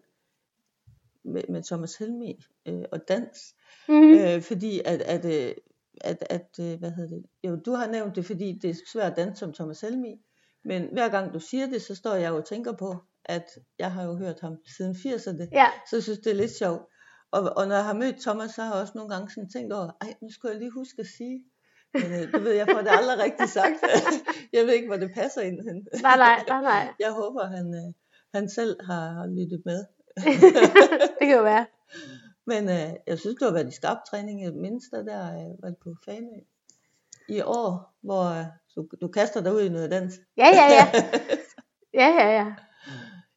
med, 1.24 1.42
med 1.48 1.62
Thomas 1.62 1.96
Helmi 1.96 2.40
øh, 2.66 2.82
og 2.92 3.08
dans, 3.08 3.54
mm-hmm. 3.88 4.12
øh, 4.18 4.42
fordi 4.42 4.80
at, 4.84 5.00
at, 5.02 5.24
øh, 5.24 5.54
at, 6.00 6.26
at 6.30 6.48
øh, 6.60 6.78
hvad 6.78 6.90
hedder 6.90 7.14
det, 7.16 7.24
jo 7.44 7.56
du 7.56 7.70
har 7.72 7.86
nævnt 7.86 8.16
det, 8.16 8.26
fordi 8.26 8.58
det 8.62 8.70
er 8.70 8.74
svært 8.92 9.10
at 9.10 9.16
danse 9.16 9.38
som 9.40 9.52
Thomas 9.52 9.80
Helmi, 9.80 10.20
men 10.64 10.88
hver 10.92 11.08
gang 11.08 11.34
du 11.34 11.40
siger 11.40 11.66
det, 11.66 11.82
så 11.82 11.94
står 11.94 12.14
jeg 12.14 12.30
jo 12.30 12.36
og 12.36 12.44
tænker 12.44 12.72
på, 12.72 12.96
at 13.24 13.46
jeg 13.78 13.92
har 13.92 14.02
jo 14.02 14.16
hørt 14.16 14.40
ham 14.40 14.56
siden 14.76 14.94
80'erne, 14.94 15.48
ja, 15.52 15.66
så 15.90 15.96
jeg 15.96 16.02
synes 16.02 16.18
det 16.18 16.30
er 16.30 16.34
lidt 16.34 16.56
sjovt. 16.56 16.82
Og, 17.30 17.52
og 17.56 17.68
når 17.68 17.74
jeg 17.74 17.84
har 17.84 17.94
mødt 17.94 18.20
Thomas, 18.20 18.50
så 18.50 18.62
har 18.62 18.72
jeg 18.72 18.82
også 18.82 18.92
nogle 18.96 19.14
gange 19.14 19.30
sådan 19.30 19.50
tænkt 19.50 19.72
over, 19.72 19.90
ej, 20.00 20.14
nu 20.22 20.30
skulle 20.30 20.52
jeg 20.52 20.60
lige 20.60 20.70
huske 20.70 21.00
at 21.00 21.06
sige, 21.06 21.44
men 21.94 22.12
øh, 22.12 22.32
du 22.32 22.38
ved, 22.38 22.52
jeg 22.52 22.66
får 22.72 22.80
det 22.80 22.90
aldrig 22.90 23.18
rigtig 23.18 23.48
sagt. 23.48 23.74
jeg 24.54 24.66
ved 24.66 24.72
ikke, 24.72 24.88
hvor 24.88 24.96
det 24.96 25.10
passer 25.14 25.40
ind. 25.40 25.58
nej, 26.02 26.16
nej, 26.16 26.44
nej, 26.48 26.62
nej. 26.62 26.94
Jeg 27.04 27.12
håber, 27.12 27.46
han, 27.46 27.74
øh, 27.74 27.92
han 28.34 28.48
selv 28.48 28.76
har, 28.86 29.26
lyttet 29.26 29.62
med. 29.64 29.84
det 31.18 31.26
kan 31.28 31.36
jo 31.36 31.42
være. 31.42 31.66
Men 32.46 32.68
øh, 32.68 32.90
jeg 33.06 33.18
synes, 33.18 33.36
du 33.40 33.44
har 33.44 33.52
været 33.52 33.68
i 33.68 33.76
skarp 33.76 33.98
træning. 34.10 34.44
Jeg 34.44 34.52
mindst 34.52 34.90
der 34.92 35.22
øh, 35.34 35.62
var 35.62 35.72
på 35.82 35.94
Fanø 36.04 36.38
i 37.28 37.40
år, 37.40 37.94
hvor 38.02 38.24
øh, 38.24 38.46
du, 38.76 38.88
du 39.00 39.08
kaster 39.08 39.40
dig 39.40 39.54
ud 39.54 39.62
i 39.62 39.68
noget 39.68 39.90
dans. 39.90 40.14
Ja, 40.36 40.46
ja, 40.46 40.66
ja. 40.72 40.86
Ja, 41.94 42.08
ja, 42.08 42.28
ja. 42.38 42.54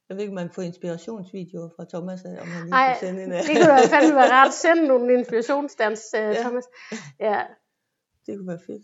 Jeg 0.09 0.17
ved 0.17 0.23
ikke, 0.23 0.33
man 0.35 0.49
får 0.49 0.61
inspirationsvideoer 0.61 1.69
fra 1.75 1.85
Thomas, 1.89 2.25
øh, 2.25 2.41
om 2.41 2.47
han 2.47 2.63
lige 2.63 2.73
Ej, 2.75 2.87
kan 2.99 3.07
sende 3.07 3.23
en. 3.23 3.31
øh, 3.31 3.37
det 3.37 3.47
kunne 3.47 3.77
da 3.81 3.87
fandme 3.95 4.15
være 4.15 4.31
rart 4.31 4.47
at 4.47 4.53
sende 4.53 4.87
nogle 4.87 5.13
inspirationsdans, 5.13 6.01
uh, 6.13 6.19
Ja. 6.19 6.41
Thomas. 6.41 6.63
Ja, 7.19 7.41
Det 8.25 8.37
kunne 8.37 8.47
være 8.47 8.59
fedt. 8.67 8.83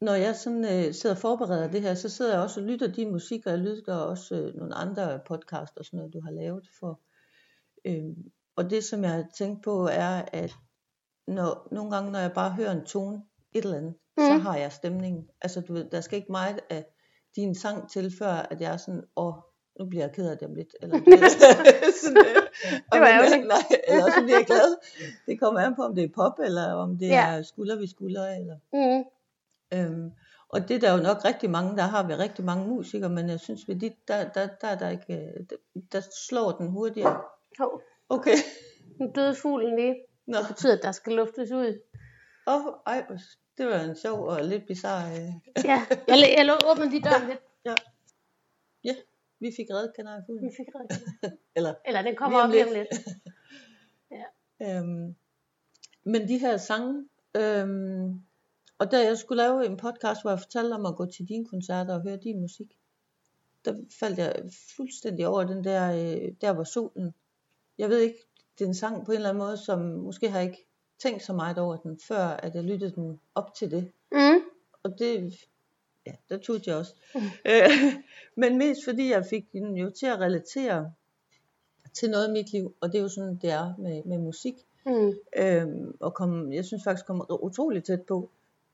Når 0.00 0.14
jeg 0.14 0.36
sådan 0.36 0.64
øh, 0.64 0.94
sidder 0.94 1.14
og 1.16 1.20
forbereder 1.20 1.70
det 1.70 1.82
her, 1.82 1.94
så 1.94 2.08
sidder 2.08 2.32
jeg 2.32 2.42
også 2.42 2.60
og 2.60 2.66
lytter 2.66 2.86
din 2.92 3.10
musik, 3.12 3.46
og 3.46 3.52
jeg 3.52 3.58
lytter 3.58 3.94
også 3.94 4.34
øh, 4.36 4.54
nogle 4.54 4.74
andre 4.74 5.20
podcasts 5.26 5.76
og 5.76 5.84
sådan 5.84 5.98
noget, 5.98 6.12
du 6.14 6.20
har 6.20 6.30
lavet 6.30 6.68
for. 6.80 7.00
Øh, 7.84 8.16
og 8.56 8.70
det, 8.70 8.84
som 8.84 9.02
jeg 9.02 9.10
har 9.10 9.24
tænkt 9.38 9.64
på, 9.64 9.86
er, 9.92 10.22
at 10.32 10.52
når, 11.26 11.68
nogle 11.72 11.90
gange, 11.90 12.10
når 12.12 12.18
jeg 12.18 12.32
bare 12.32 12.50
hører 12.50 12.72
en 12.72 12.84
tone, 12.84 13.22
et 13.52 13.64
eller 13.64 13.76
andet, 13.76 13.94
mm. 14.16 14.22
så 14.24 14.32
har 14.32 14.56
jeg 14.56 14.72
stemningen. 14.72 15.28
Altså, 15.42 15.60
du 15.60 15.72
ved, 15.72 15.90
der 15.90 16.00
skal 16.00 16.16
ikke 16.18 16.32
meget 16.32 16.60
af 16.70 16.84
din 17.36 17.54
sang 17.54 17.90
til, 17.90 18.12
før 18.18 18.28
at 18.32 18.60
jeg 18.60 18.72
er 18.72 18.76
sådan, 18.76 19.02
åh, 19.16 19.34
nu 19.78 19.86
bliver 19.86 20.04
jeg 20.04 20.12
ked 20.14 20.30
af 20.30 20.38
det 20.38 20.48
om 20.48 20.54
lidt. 20.54 20.74
Eller, 20.82 20.96
ved, 21.04 21.92
sådan, 22.02 22.16
øh, 22.16 22.42
og 22.92 23.00
var 23.00 23.06
ærgerligt. 23.08 23.48
Nej, 23.48 23.64
eller 23.88 24.04
så 24.10 24.20
bliver 24.22 24.38
jeg 24.38 24.46
glad. 24.46 24.76
Det 25.26 25.40
kommer 25.40 25.60
an 25.60 25.74
på, 25.74 25.82
om 25.82 25.94
det 25.94 26.04
er 26.04 26.08
pop, 26.14 26.38
eller 26.44 26.72
om 26.72 26.98
det 26.98 27.08
Ja. 27.08 27.26
er 27.36 27.42
skulder 27.42 27.76
ved 27.76 27.86
skulder. 27.86 28.26
Eller, 28.36 28.56
mm. 28.72 29.04
øhm, 29.78 30.10
og 30.48 30.68
det 30.68 30.76
er 30.76 30.80
der 30.80 30.96
jo 30.96 31.02
nok 31.02 31.24
rigtig 31.24 31.50
mange, 31.50 31.76
der 31.76 31.82
har 31.82 32.06
vi 32.06 32.14
rigtig 32.14 32.44
mange 32.44 32.68
musikere, 32.68 33.10
men 33.10 33.28
jeg 33.28 33.40
synes 33.40 33.68
ved 33.68 33.76
dit, 33.76 34.08
der, 34.08 34.28
der, 34.28 34.46
der, 34.60 34.68
er 34.68 34.78
der 34.78 34.88
ikke, 34.88 35.14
øh, 35.14 35.44
der, 35.50 35.56
der 35.92 36.00
slår 36.28 36.50
den 36.52 36.68
hurtigere. 36.68 37.20
Hov, 37.58 37.80
Okay. 38.08 38.36
nu 39.00 39.10
døde 39.14 39.34
fuglen 39.34 39.76
lige. 39.76 39.94
Nå, 40.26 40.38
Det 40.38 40.46
betyder, 40.48 40.76
at 40.76 40.82
der 40.82 40.92
skal 40.92 41.12
luftes 41.12 41.50
ud. 41.52 41.80
oh, 42.46 42.62
ej, 42.86 43.04
hvor- 43.06 43.16
det 43.60 43.68
var 43.68 43.80
en 43.80 43.96
sjov 43.96 44.26
og 44.26 44.44
lidt 44.44 44.66
bizarre. 44.66 45.10
Øh. 45.10 45.32
Ja, 45.64 45.86
jeg, 46.08 46.34
jeg 46.38 46.58
åbner 46.70 46.90
lige 46.90 47.02
døren 47.02 47.28
lidt. 47.28 47.40
Ja, 48.84 48.94
vi 49.40 49.52
fik 49.56 49.70
reddet 49.70 49.90
Vi 49.90 49.92
kanariefuglen. 49.96 50.52
fik 50.56 50.66
reddet. 50.74 51.02
Eller, 51.56 51.74
Eller 51.86 52.02
den 52.02 52.16
kommer 52.16 52.38
op 52.38 52.44
om 52.44 52.50
lidt. 52.50 52.88
øhm, 54.62 55.14
men 56.04 56.28
de 56.28 56.38
her 56.38 56.56
sange, 56.56 57.08
øhm, 57.36 58.22
og 58.78 58.90
da 58.90 59.04
jeg 59.04 59.18
skulle 59.18 59.42
lave 59.42 59.66
en 59.66 59.76
podcast, 59.76 60.22
hvor 60.22 60.30
jeg 60.30 60.40
fortalte 60.40 60.74
om 60.74 60.86
at 60.86 60.96
gå 60.96 61.06
til 61.06 61.28
dine 61.28 61.46
koncerter 61.46 61.94
og 61.94 62.02
høre 62.02 62.16
din 62.16 62.40
musik, 62.40 62.78
der 63.64 63.74
faldt 64.00 64.18
jeg 64.18 64.42
fuldstændig 64.76 65.26
over 65.26 65.44
den 65.44 65.64
der, 65.64 65.92
øh, 65.92 66.32
der 66.40 66.52
hvor 66.52 66.64
solen. 66.64 67.14
Jeg 67.78 67.88
ved 67.88 67.98
ikke, 67.98 68.18
det 68.58 68.64
er 68.64 68.68
en 68.68 68.74
sang 68.74 69.06
på 69.06 69.12
en 69.12 69.16
eller 69.16 69.28
anden 69.28 69.42
måde, 69.44 69.56
som 69.56 69.80
måske 69.80 70.30
har 70.30 70.40
ikke 70.40 70.69
tænkt 71.02 71.22
så 71.22 71.32
meget 71.32 71.58
over 71.58 71.76
den, 71.76 72.00
før 72.08 72.24
at 72.24 72.54
jeg 72.54 72.64
lyttede 72.64 72.94
den 72.94 73.20
op 73.34 73.54
til 73.54 73.70
det. 73.70 73.92
Mm. 74.12 74.40
Og 74.82 74.98
det, 74.98 75.34
ja, 76.06 76.12
der 76.28 76.38
tog 76.38 76.56
jeg 76.66 76.76
også. 76.76 76.94
Øh, 77.44 77.70
Men 78.34 78.58
mest 78.58 78.84
fordi 78.84 79.10
jeg 79.10 79.26
fik 79.26 79.52
den 79.52 79.76
jo 79.76 79.90
til 79.90 80.06
at 80.06 80.20
relatere 80.20 80.92
til 81.94 82.10
noget 82.10 82.28
i 82.28 82.32
mit 82.32 82.52
liv, 82.52 82.74
og 82.80 82.92
det 82.92 82.98
er 82.98 83.02
jo 83.02 83.08
sådan, 83.08 83.36
det 83.36 83.50
er 83.50 83.74
med, 83.78 84.02
med 84.04 84.18
musik. 84.18 84.54
Mm. 84.86 85.12
Øhm, 85.36 85.96
og 86.00 86.14
kom, 86.14 86.52
jeg 86.52 86.64
synes 86.64 86.84
faktisk, 86.84 87.06
kom 87.06 87.26
utroligt 87.30 87.86
tæt 87.86 88.02
på. 88.02 88.30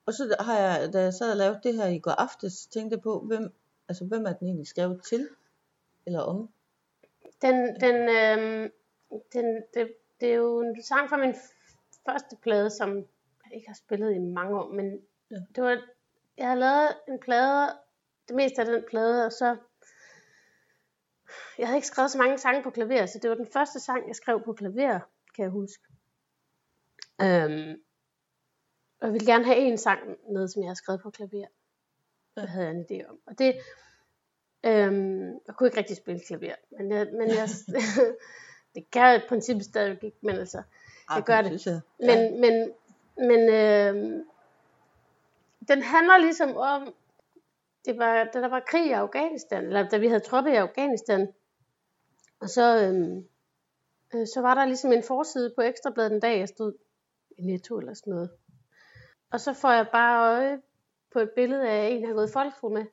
Og 0.06 0.14
så 0.14 0.36
har 0.40 0.58
jeg, 0.58 0.92
da 0.92 1.00
jeg 1.00 1.14
sad 1.14 1.30
og 1.30 1.36
lavede 1.36 1.60
det 1.62 1.74
her 1.74 1.86
i 1.86 1.98
går 1.98 2.10
aftes, 2.10 2.66
tænkte 2.66 2.98
på, 2.98 3.20
hvem, 3.20 3.52
altså, 3.88 4.04
hvem 4.04 4.26
er 4.26 4.32
den 4.32 4.46
egentlig 4.46 4.66
skrevet 4.66 5.00
til? 5.08 5.28
Eller 6.06 6.20
om? 6.20 6.48
Den, 7.42 7.80
den, 7.80 7.96
øhm, 8.08 8.70
den, 9.32 9.62
det, 9.74 9.92
det 10.20 10.30
er 10.30 10.34
jo 10.34 10.60
en 10.60 10.82
sang 10.82 11.08
fra 11.08 11.16
min 11.16 11.34
første 12.08 12.36
plade, 12.42 12.70
som 12.70 12.96
jeg 13.44 13.52
ikke 13.54 13.66
har 13.68 13.74
spillet 13.74 14.14
i 14.14 14.18
mange 14.18 14.60
år, 14.60 14.72
men 14.72 15.00
Ja. 15.30 15.36
det 15.54 15.64
var, 15.64 15.82
jeg 16.36 16.48
har 16.48 16.54
lavet 16.54 16.88
en 17.08 17.18
plade, 17.20 17.68
det 18.28 18.36
meste 18.36 18.60
af 18.60 18.66
den 18.66 18.84
plade, 18.90 19.26
og 19.26 19.32
så, 19.32 19.56
jeg 21.58 21.66
havde 21.66 21.76
ikke 21.78 21.86
skrevet 21.86 22.10
så 22.10 22.18
mange 22.18 22.38
sange 22.38 22.62
på 22.62 22.70
klaver, 22.70 23.06
så 23.06 23.18
det 23.22 23.30
var 23.30 23.36
den 23.36 23.46
første 23.52 23.80
sang, 23.80 24.08
jeg 24.08 24.16
skrev 24.16 24.42
på 24.44 24.52
klaver, 24.52 24.98
kan 25.36 25.42
jeg 25.42 25.50
huske. 25.50 25.82
Øhm, 27.22 27.82
og 29.00 29.06
jeg 29.06 29.12
ville 29.12 29.26
gerne 29.32 29.44
have 29.44 29.56
en 29.58 29.78
sang 29.78 30.00
med, 30.32 30.48
som 30.48 30.62
jeg 30.62 30.68
havde 30.68 30.76
skrevet 30.78 31.00
på 31.02 31.10
klaver. 31.10 31.30
Det 32.34 32.42
Ja. 32.42 32.46
havde 32.46 32.66
jeg 32.66 32.74
en 32.76 32.86
idé 32.90 33.08
om. 33.10 33.18
Og 33.26 33.38
det, 33.38 33.54
øhm, 34.64 35.32
jeg 35.46 35.54
kunne 35.54 35.66
ikke 35.68 35.78
rigtig 35.78 35.96
spille 35.96 36.20
klaver, 36.26 36.54
men 36.70 36.90
jeg, 36.92 37.08
men 37.12 37.28
jeg, 37.28 37.48
det 38.74 38.90
kan 38.90 39.02
jeg 39.02 39.16
i 39.24 39.28
princippet 39.28 39.64
stadigvæk 39.64 40.02
ikke, 40.04 40.18
men 40.22 40.36
altså, 40.36 40.62
Jeg 41.14 41.22
gør 41.24 41.42
det. 41.42 41.66
Jeg. 41.66 41.80
men, 41.98 42.08
Ja. 42.08 42.30
men, 42.30 42.72
men 43.16 43.40
øh, 43.48 44.24
den 45.68 45.82
handler 45.82 46.18
ligesom 46.18 46.56
om, 46.56 46.94
det 47.84 47.98
var, 47.98 48.24
da 48.24 48.40
der 48.40 48.48
var 48.48 48.62
krig 48.68 48.86
i 48.86 48.92
Afghanistan, 48.92 49.64
eller 49.64 49.88
da 49.88 49.98
vi 49.98 50.08
havde 50.08 50.20
tropper 50.20 50.52
i 50.52 50.56
Afghanistan, 50.56 51.32
og 52.40 52.48
så, 52.48 52.76
øh, 52.76 53.16
øh, 54.14 54.26
så 54.34 54.40
var 54.40 54.54
der 54.54 54.64
ligesom 54.64 54.92
en 54.92 55.02
forside 55.02 55.52
på 55.56 55.62
Ekstrabladet 55.62 56.10
den 56.10 56.20
dag, 56.20 56.38
jeg 56.38 56.48
stod 56.48 56.72
i 57.38 57.42
Netto 57.42 57.78
eller 57.78 57.94
sådan 57.94 58.10
noget. 58.10 58.30
Og 59.32 59.40
så 59.40 59.52
får 59.52 59.72
jeg 59.72 59.86
bare 59.92 60.34
øje 60.34 60.62
på 61.12 61.18
et 61.20 61.30
billede 61.36 61.68
af 61.70 61.88
en, 61.88 62.00
jeg 62.00 62.08
har 62.08 62.14
gået 62.14 62.30
folkeskole 62.32 62.74
med, 62.74 62.86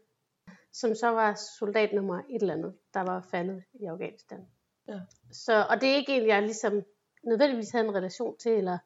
som 0.73 0.95
så 0.95 1.07
var 1.07 1.33
soldat 1.59 1.93
nummer 1.93 2.19
et 2.29 2.41
eller 2.41 2.53
andet, 2.53 2.73
der 2.93 3.01
var 3.01 3.21
faldet 3.21 3.63
i 3.73 3.85
Afghanistan. 3.85 4.47
Ja. 4.87 4.99
Så, 5.31 5.65
og 5.69 5.81
det 5.81 5.89
er 5.89 5.95
ikke 5.95 6.17
en, 6.17 6.27
jeg 6.27 6.41
ligesom 6.41 6.83
nødvendigvis 7.23 7.71
havde 7.71 7.85
en 7.85 7.95
relation 7.95 8.37
til, 8.37 8.51
eller 8.51 8.77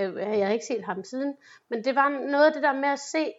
øh, 0.00 0.16
jeg 0.16 0.46
har 0.46 0.52
ikke 0.52 0.66
set 0.66 0.84
ham 0.84 1.04
siden, 1.04 1.36
men 1.68 1.84
det 1.84 1.94
var 1.94 2.08
noget 2.08 2.46
af 2.46 2.52
det 2.52 2.62
der 2.62 2.72
med 2.72 2.88
at 2.88 2.98
se 2.98 3.32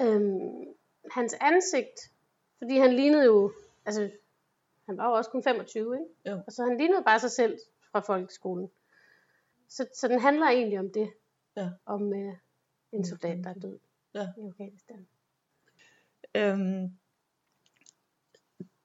øhm, 0.00 0.74
hans 1.12 1.34
ansigt, 1.40 2.12
fordi 2.58 2.78
han 2.78 2.92
lignede 2.92 3.24
jo, 3.24 3.52
altså 3.84 4.10
han 4.86 4.96
var 4.96 5.08
jo 5.08 5.12
også 5.14 5.30
kun 5.30 5.42
25, 5.42 5.94
ikke? 5.94 6.06
Jo. 6.36 6.42
Og 6.46 6.52
så 6.52 6.64
han 6.64 6.76
lignede 6.76 7.02
bare 7.02 7.20
sig 7.20 7.30
selv 7.30 7.58
fra 7.92 8.00
folkeskolen. 8.00 8.70
Så, 9.68 9.86
så 9.94 10.08
den 10.08 10.20
handler 10.20 10.46
egentlig 10.46 10.78
om 10.78 10.90
det, 10.90 11.12
Ja. 11.56 11.68
om 11.86 12.12
øh, 12.14 12.34
en 12.92 13.04
soldat, 13.04 13.44
der 13.44 13.50
er 13.50 13.54
død 13.54 13.78
Ja. 14.14 14.28
i 14.38 14.40
Afghanistan. 14.46 15.06
Øhm, 16.34 16.98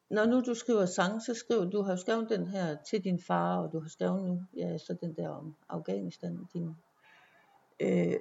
når 0.10 0.26
nu 0.26 0.42
du 0.42 0.54
skriver 0.54 0.86
sang, 0.86 1.22
så 1.22 1.34
skriver 1.34 1.66
du 1.66 1.82
har 1.82 1.96
skrevet 1.96 2.30
den 2.30 2.48
her 2.48 2.78
til 2.90 3.04
din 3.04 3.20
far, 3.20 3.58
og 3.58 3.72
du 3.72 3.80
har 3.80 3.90
skrevet 3.90 4.24
nu, 4.24 4.44
ja, 4.58 4.78
så 4.78 4.94
den 5.02 5.16
der 5.16 5.30
om 5.30 5.56
Afghanistan. 5.70 6.48
Din, 6.54 6.76
Øh, 7.80 8.16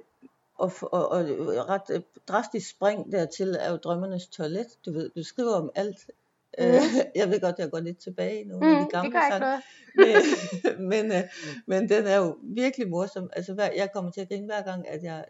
og, 0.57 0.71
og, 0.81 1.09
og 1.09 1.25
ret 1.69 1.89
øh, 1.91 2.01
drastisk 2.27 2.69
spring 2.69 3.11
dertil 3.11 3.57
er 3.59 3.71
jo 3.71 3.77
drømmernes 3.77 4.27
toilet. 4.27 4.67
Du 4.85 4.91
ved, 4.91 5.09
du 5.15 5.23
skriver 5.23 5.53
om 5.53 5.69
alt. 5.75 6.11
Mm. 6.57 6.65
Øh, 6.65 6.81
jeg 7.15 7.29
ved 7.29 7.41
godt, 7.41 7.59
jeg 7.59 7.71
går 7.71 7.79
lidt 7.79 7.97
tilbage 7.97 8.41
i 8.41 8.43
nogle 8.43 8.67
mm, 8.67 8.75
af 8.75 8.85
de 8.85 8.91
gamle 8.91 9.11
sange. 9.31 9.61
Men, 9.95 10.15
men, 10.89 11.11
øh, 11.11 11.23
men 11.65 11.89
den 11.89 12.07
er 12.07 12.17
jo 12.17 12.37
virkelig 12.43 12.89
morsom. 12.89 13.29
Altså, 13.33 13.53
hver, 13.53 13.69
jeg 13.75 13.91
kommer 13.93 14.11
til 14.11 14.21
at 14.21 14.27
grine 14.27 14.45
hver 14.45 14.61
gang, 14.61 14.87
at 14.87 15.03
jeg 15.03 15.25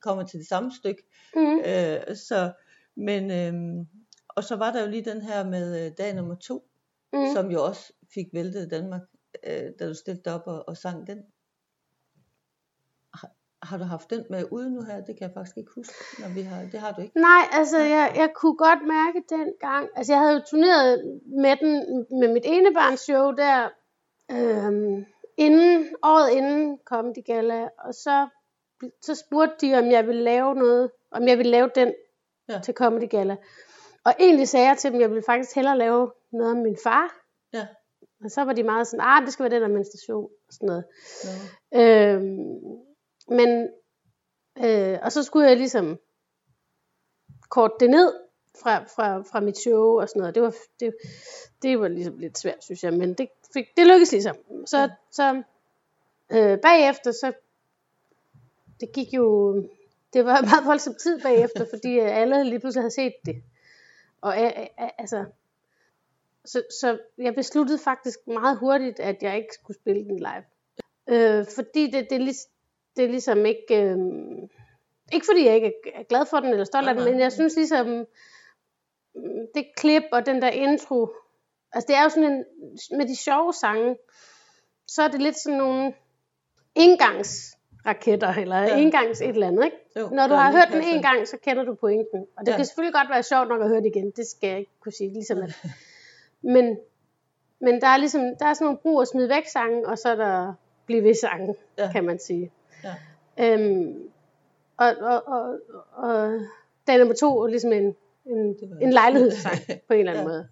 kommer 0.00 0.24
til 0.24 0.38
det 0.38 0.48
samme 0.48 0.72
stykke. 0.80 1.02
Mm. 1.36 1.58
Øh, 1.58 2.16
så, 2.16 2.52
men, 2.94 3.30
øh, 3.30 3.86
og 4.36 4.44
så 4.44 4.56
var 4.56 4.72
der 4.72 4.82
jo 4.82 4.88
lige 4.90 5.04
den 5.10 5.20
her 5.22 5.44
med 5.44 5.86
øh, 5.86 5.92
dag 5.98 6.14
nummer 6.14 6.34
to, 6.34 6.68
Mm. 7.14 7.26
som 7.34 7.50
jo 7.50 7.64
også 7.64 7.92
fik 8.14 8.26
væltet 8.32 8.70
Danmark, 8.70 9.00
øh, 9.46 9.70
da 9.78 9.88
du 9.88 9.94
stillede 9.94 10.34
op 10.34 10.42
og, 10.46 10.68
og 10.68 10.76
sang 10.76 11.06
den. 11.06 11.18
Har, 13.14 13.30
har 13.62 13.78
du 13.78 13.84
haft 13.84 14.10
den 14.10 14.24
med 14.30 14.44
ude 14.50 14.70
nu 14.74 14.82
her? 14.82 14.96
Det 14.96 15.18
kan 15.18 15.26
jeg 15.28 15.30
faktisk 15.34 15.56
ikke 15.56 15.70
huske, 15.74 15.94
når 16.18 16.28
vi 16.34 16.42
har, 16.42 16.62
det 16.72 16.80
har 16.80 16.92
du 16.92 17.00
ikke. 17.00 17.20
Nej, 17.20 17.42
altså 17.52 17.78
jeg, 17.78 18.12
jeg 18.16 18.30
kunne 18.34 18.56
godt 18.56 18.78
mærke 18.86 19.22
den 19.28 19.52
gang, 19.60 19.88
altså 19.96 20.12
jeg 20.12 20.20
havde 20.20 20.34
jo 20.34 20.40
turneret 20.50 21.20
med 21.26 21.56
den, 21.56 22.06
med 22.20 22.32
mit 22.32 22.42
enebarnsshow 22.46 23.30
der, 23.30 23.68
øhm, 24.30 25.04
inden, 25.36 25.86
året 26.02 26.30
inden 26.30 26.78
kom 26.84 27.14
de 27.14 27.22
gala, 27.22 27.68
og 27.78 27.94
så, 27.94 28.28
så 29.02 29.14
spurgte 29.14 29.66
de, 29.66 29.74
om 29.74 29.90
jeg 29.90 30.06
ville 30.06 30.22
lave 30.22 30.54
noget, 30.54 30.90
om 31.10 31.28
jeg 31.28 31.38
ville 31.38 31.50
lave 31.50 31.70
den 31.74 31.94
ja. 32.48 32.60
til 32.64 32.74
Comedy 32.74 33.08
Gala. 33.08 33.36
Og 34.04 34.14
egentlig 34.20 34.48
sagde 34.48 34.68
jeg 34.68 34.78
til 34.78 34.90
dem, 34.90 34.96
at 34.96 35.00
jeg 35.00 35.10
ville 35.10 35.22
faktisk 35.26 35.54
hellere 35.54 35.78
lave 35.78 36.12
noget 36.32 36.50
om 36.50 36.56
min 36.56 36.76
far. 36.82 37.14
Ja. 37.52 37.66
Og 38.24 38.30
så 38.30 38.44
var 38.44 38.52
de 38.52 38.62
meget 38.62 38.86
sådan, 38.86 39.04
ah, 39.06 39.24
det 39.24 39.32
skal 39.32 39.42
være 39.42 39.54
den 39.54 39.62
der 39.62 39.68
menstruation, 39.68 40.30
og 40.48 40.52
sådan 40.52 40.66
noget. 40.66 40.84
Nå. 41.72 41.80
Øhm, 41.80 42.82
men, 43.28 43.68
øh, 44.64 44.98
og 45.02 45.12
så 45.12 45.22
skulle 45.22 45.48
jeg 45.48 45.56
ligesom 45.56 45.98
korte 47.48 47.74
det 47.80 47.90
ned 47.90 48.12
fra, 48.62 48.78
fra, 48.78 49.18
fra 49.22 49.40
mit 49.40 49.58
show 49.58 50.00
og 50.00 50.08
sådan 50.08 50.20
noget. 50.20 50.34
Det 50.34 50.42
var, 50.42 50.54
det, 50.80 50.94
det 51.62 51.80
var 51.80 51.88
ligesom 51.88 52.18
lidt 52.18 52.38
svært, 52.38 52.64
synes 52.64 52.82
jeg, 52.82 52.92
men 52.92 53.14
det, 53.14 53.28
fik, 53.52 53.66
det 53.76 53.86
lykkedes 53.86 54.12
ligesom. 54.12 54.36
Så, 54.66 54.76
Ja. 54.78 54.82
ja. 54.82 54.88
så 55.10 55.42
øh, 56.32 56.58
bagefter, 56.58 57.12
så 57.12 57.32
det 58.80 58.92
gik 58.92 59.14
jo, 59.14 59.54
det 60.12 60.24
var 60.24 60.40
meget 60.50 60.66
voldsom 60.66 60.94
tid 61.02 61.20
bagefter, 61.22 61.66
fordi 61.70 61.98
alle 61.98 62.44
lige 62.44 62.60
pludselig 62.60 62.82
havde 62.82 62.94
set 62.94 63.14
det. 63.26 63.42
Og 64.22 64.42
øh, 64.42 64.52
øh, 64.58 64.88
altså, 64.98 65.24
så, 66.44 66.62
så 66.80 66.98
jeg 67.18 67.34
besluttede 67.34 67.78
faktisk 67.78 68.18
meget 68.26 68.58
hurtigt, 68.58 69.00
at 69.00 69.22
jeg 69.22 69.36
ikke 69.36 69.54
skulle 69.54 69.76
spille 69.76 70.04
den 70.04 70.18
live. 70.18 70.44
Øh, 71.08 71.46
fordi 71.54 71.90
det, 71.90 72.10
det, 72.10 72.16
er 72.16 72.24
lig, 72.24 72.34
det 72.96 73.04
er 73.04 73.08
ligesom 73.08 73.46
ikke... 73.46 73.82
Øh, 73.82 73.98
ikke 75.12 75.26
fordi 75.26 75.46
jeg 75.46 75.54
ikke 75.54 75.72
er 75.94 76.02
glad 76.02 76.26
for 76.26 76.36
den 76.36 76.50
eller 76.50 76.64
stolt 76.64 76.88
af 76.88 76.94
den, 76.94 77.04
men 77.04 77.20
jeg 77.20 77.32
synes 77.32 77.56
ligesom, 77.56 77.86
mm, 79.14 79.46
det 79.54 79.66
klip 79.76 80.02
og 80.12 80.26
den 80.26 80.42
der 80.42 80.48
intro, 80.50 81.14
altså 81.72 81.86
det 81.86 81.96
er 81.96 82.02
jo 82.02 82.08
sådan 82.08 82.32
en, 82.32 82.44
med 82.98 83.08
de 83.08 83.16
sjove 83.16 83.52
sange, 83.52 83.96
så 84.86 85.02
er 85.02 85.08
det 85.08 85.22
lidt 85.22 85.36
sådan 85.38 85.58
nogle 85.58 85.94
indgangsraketter, 87.86 88.28
eller 88.34 88.58
Ja. 88.58 88.76
indgangs 88.76 89.20
et 89.20 89.28
eller 89.28 89.46
andet, 89.46 89.64
ikke? 89.64 89.76
Jo, 90.00 90.08
Når 90.08 90.26
du 90.26 90.34
har 90.34 90.52
hørt 90.52 90.68
den 90.72 90.82
en 90.96 91.02
gang, 91.02 91.28
så 91.28 91.36
kender 91.42 91.64
du 91.64 91.74
pointen. 91.74 92.26
Og 92.36 92.46
det 92.46 92.52
Ja. 92.52 92.56
kan 92.56 92.64
selvfølgelig 92.64 92.94
godt 92.94 93.10
være 93.10 93.22
sjovt 93.22 93.48
nok 93.48 93.60
at 93.62 93.68
høre 93.68 93.80
det 93.80 93.86
igen. 93.86 94.10
Det 94.10 94.26
skal 94.26 94.48
jeg 94.48 94.58
ikke 94.58 94.70
kunne 94.80 94.92
sige. 94.92 95.12
Ligesom 95.12 95.38
at, 95.42 95.50
men, 96.54 96.78
men 97.60 97.80
der 97.80 97.86
er 97.86 97.96
ligesom, 97.96 98.20
der 98.38 98.46
er 98.46 98.54
sådan 98.54 98.64
nogle 98.64 98.78
brug 98.78 98.98
og 98.98 99.06
smid 99.06 99.26
væk 99.26 99.46
sange, 99.46 99.88
og 99.88 99.98
så 99.98 100.08
er 100.08 100.14
der 100.16 100.54
blive 100.86 101.04
ved 101.04 101.14
sange, 101.14 101.54
Ja. 101.78 101.92
kan 101.92 102.04
man 102.04 102.18
sige. 102.18 102.52
Ja. 102.84 102.94
Øhm, 103.54 104.08
og, 104.76 104.92
og, 105.00 105.22
og, 105.28 105.58
og 105.92 106.40
dag 106.86 106.98
nummer 106.98 107.14
to 107.14 107.38
er 107.42 107.46
ligesom 107.46 107.72
en, 107.72 107.96
en, 108.26 108.56
en 108.82 108.92
lejlighedssang 108.92 109.58
på 109.88 109.94
en 109.94 109.98
eller 109.98 110.12
anden 110.12 110.24
Ja. 110.26 110.28
måde. 110.32 110.48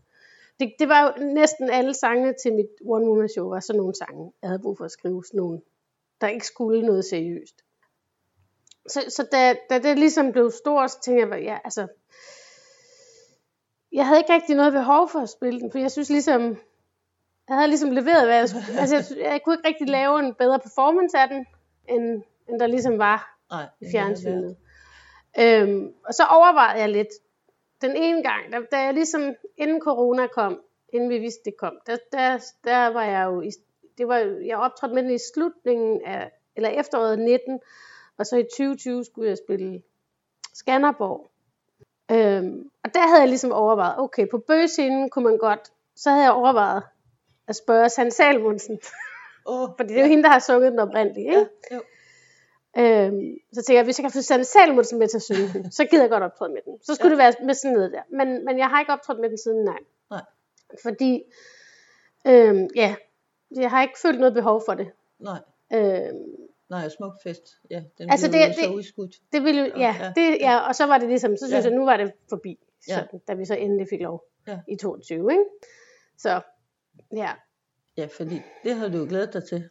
Det, 0.61 0.73
det 0.79 0.89
var 0.89 1.03
jo 1.19 1.25
næsten 1.25 1.71
alle 1.71 1.95
sange 1.95 2.35
til 2.43 2.53
mit 2.55 2.67
One 2.87 3.07
Woman 3.09 3.29
Show, 3.29 3.49
var 3.49 3.61
sådan 3.61 3.79
nogle 3.79 3.95
sange. 3.95 4.33
Jeg 4.43 4.51
havde 4.51 4.63
brug 4.63 4.79
for 4.79 4.85
at 4.85 4.91
skrive 4.91 5.25
sådan 5.25 5.39
nogle, 5.39 5.61
der 6.21 6.29
ikke 6.29 6.47
skulle 6.47 6.83
noget 6.83 7.05
seriøst. 7.05 7.55
Så, 8.89 9.05
så 9.09 9.29
da, 9.33 9.55
da 9.71 9.79
det 9.79 9.99
ligesom 9.99 10.33
blev 10.33 10.51
stort, 10.51 10.91
så 10.91 11.01
tænkte 11.01 11.37
jeg, 11.37 11.43
ja, 11.43 11.59
altså, 11.65 11.87
jeg 13.93 14.07
havde 14.07 14.21
ikke 14.21 14.33
rigtig 14.33 14.57
noget 14.57 14.73
behov 14.73 15.09
for 15.09 15.21
at 15.21 15.29
spille 15.29 15.61
den, 15.61 15.73
for 15.73 15.79
jeg 15.79 15.91
synes 15.91 16.11
ligesom, 16.11 16.43
jeg 17.49 17.57
havde 17.57 17.69
ligesom 17.69 17.91
leveret, 17.91 18.27
hvad 18.27 18.37
jeg 18.37 18.49
skulle. 18.49 18.65
Altså, 18.81 18.97
jeg, 18.97 19.33
jeg 19.33 19.41
kunne 19.45 19.55
ikke 19.55 19.69
rigtig 19.69 19.89
lave 19.89 20.19
en 20.19 20.35
bedre 20.35 20.59
performance 20.59 21.19
af 21.19 21.29
den, 21.29 21.47
end, 21.89 22.23
end 22.49 22.61
der 22.61 22.67
ligesom 22.67 22.99
var 22.99 23.39
Nej, 23.51 23.67
i 23.81 23.85
fjernsynet. 23.93 24.57
Øhm, 25.39 25.95
og 26.07 26.15
så 26.15 26.23
overvejede 26.25 26.81
jeg 26.81 26.89
lidt, 26.89 27.09
den 27.81 27.97
ene 27.97 28.23
gang, 28.23 28.53
da, 28.53 28.61
da 28.73 28.83
jeg 28.83 28.95
ligesom, 28.95 29.35
inden 29.57 29.81
corona 29.81 30.27
kom, 30.27 30.61
inden 30.93 31.11
vi 31.11 31.19
vidste 31.19 31.41
det 31.45 31.55
kom, 31.59 31.79
der, 31.87 31.97
der, 32.13 32.39
der 32.65 32.87
var 32.87 33.05
jeg 33.05 33.25
jo, 33.25 33.41
i, 33.41 33.51
det 34.01 34.09
var, 34.09 34.19
jeg 34.47 34.57
optrådte 34.57 34.95
med 34.95 35.03
den 35.03 35.11
i 35.11 35.19
slutningen 35.35 36.01
af, 36.05 36.31
eller 36.57 36.69
efteråret 36.69 37.19
19, 37.19 37.61
og 38.19 38.27
så 38.27 38.37
i 38.37 38.43
2020 38.43 39.05
skulle 39.05 39.29
jeg 39.29 39.39
spille 39.39 39.83
Skanderborg. 40.55 41.31
Øhm, 42.11 42.71
og 42.85 42.95
der 42.95 43.01
havde 43.09 43.21
jeg 43.21 43.29
ligesom 43.29 43.53
overvejet, 43.53 43.99
okay, 43.99 44.27
på 44.31 44.39
bøgescenen 44.39 45.11
kunne 45.11 45.25
man 45.25 45.39
godt, 45.39 45.73
så 45.97 46.11
havde 46.11 46.23
jeg 46.25 46.33
overvejet 46.33 46.83
at 47.49 47.57
spørge 47.57 47.89
Sand 47.89 48.11
Salmonsen, 48.11 48.79
Åh, 49.47 49.69
fordi 49.77 49.89
det 49.89 49.99
er 49.99 50.03
jo 50.03 50.09
hende, 50.09 50.23
der 50.23 50.29
har 50.31 50.39
sunget 50.39 50.73
den 50.73 50.79
oprindelige, 50.79 51.27
ikke? 51.27 51.47
ja, 51.71 51.77
jo. 51.77 51.83
Øhm, 52.79 53.37
så 53.53 53.63
tænker 53.63 53.79
jeg, 53.79 53.85
hvis 53.85 53.99
jeg 53.99 54.05
kan 54.05 54.11
få 54.13 54.23
Sanne 54.23 54.45
Salmonsen 54.45 54.99
med 54.99 55.09
til 55.09 55.17
at 55.17 55.23
synge 55.23 55.49
den, 55.53 55.73
så 55.73 55.85
gider 55.85 56.03
jeg 56.03 56.11
godt 56.11 56.23
optræde 56.23 56.53
med 56.53 56.61
den. 56.65 56.79
Så 56.83 56.95
skulle 56.95 57.17
Ja. 57.17 57.23
ja. 57.25 57.31
det 57.31 57.37
være 57.39 57.47
med 57.47 57.55
sådan 57.55 57.73
noget 57.73 57.93
der. 57.93 58.03
Men, 58.11 58.45
men 58.45 58.59
jeg 58.59 58.69
har 58.69 58.81
ikke 58.81 58.93
optrådt 58.93 59.21
med 59.21 59.29
den 59.29 59.39
siden, 59.39 59.65
nej. 59.65 59.79
Nej. 60.11 60.21
Fordi, 60.83 61.23
øhm, 62.27 62.69
ja, 62.77 62.95
jeg 63.57 63.71
har 63.71 63.83
ikke 63.83 63.99
følt 64.03 64.19
noget 64.21 64.35
behov 64.35 64.63
for 64.67 64.75
det. 64.75 64.91
Nej, 65.19 65.41
Øhm, 65.73 66.17
nej, 66.71 66.89
Smukfest, 66.89 67.49
ja, 67.71 67.83
den 67.99 68.11
Altså, 68.11 68.29
blev 68.31 68.41
det- 68.41 68.49
jo 68.49 68.53
så 68.53 68.61
det- 68.69 68.75
udskudt. 68.75 69.17
det 69.33 69.43
ville 69.45 69.61
jo, 69.61 69.67
ja, 69.77 69.97
Ja. 70.01 70.13
det, 70.17 70.39
ja, 70.41 70.59
og 70.69 70.75
så 70.75 70.87
var 70.87 70.99
det 70.99 71.09
ligesom, 71.09 71.37
så 71.37 71.47
synes 71.49 71.65
Ja. 71.65 71.71
jeg, 71.71 71.79
nu 71.79 71.85
var 71.85 71.97
det 71.97 72.13
forbi, 72.29 72.59
Ja. 72.89 72.95
sådan, 72.95 73.21
da 73.29 73.35
vi 73.35 73.45
så 73.45 73.55
endelig 73.55 73.87
fik 73.91 74.01
lov 74.01 74.25
Ja. 74.47 74.59
i 74.69 74.77
22, 74.77 75.31
ikke? 75.33 75.45
Så, 76.19 76.41
ja. 77.17 77.31
Ja, 77.97 78.07
fordi 78.17 78.43
det 78.65 78.75
havde 78.77 78.93
du 78.93 78.99
jo 78.99 79.07
glædet 79.09 79.33
dig 79.33 79.45
til. 79.45 79.69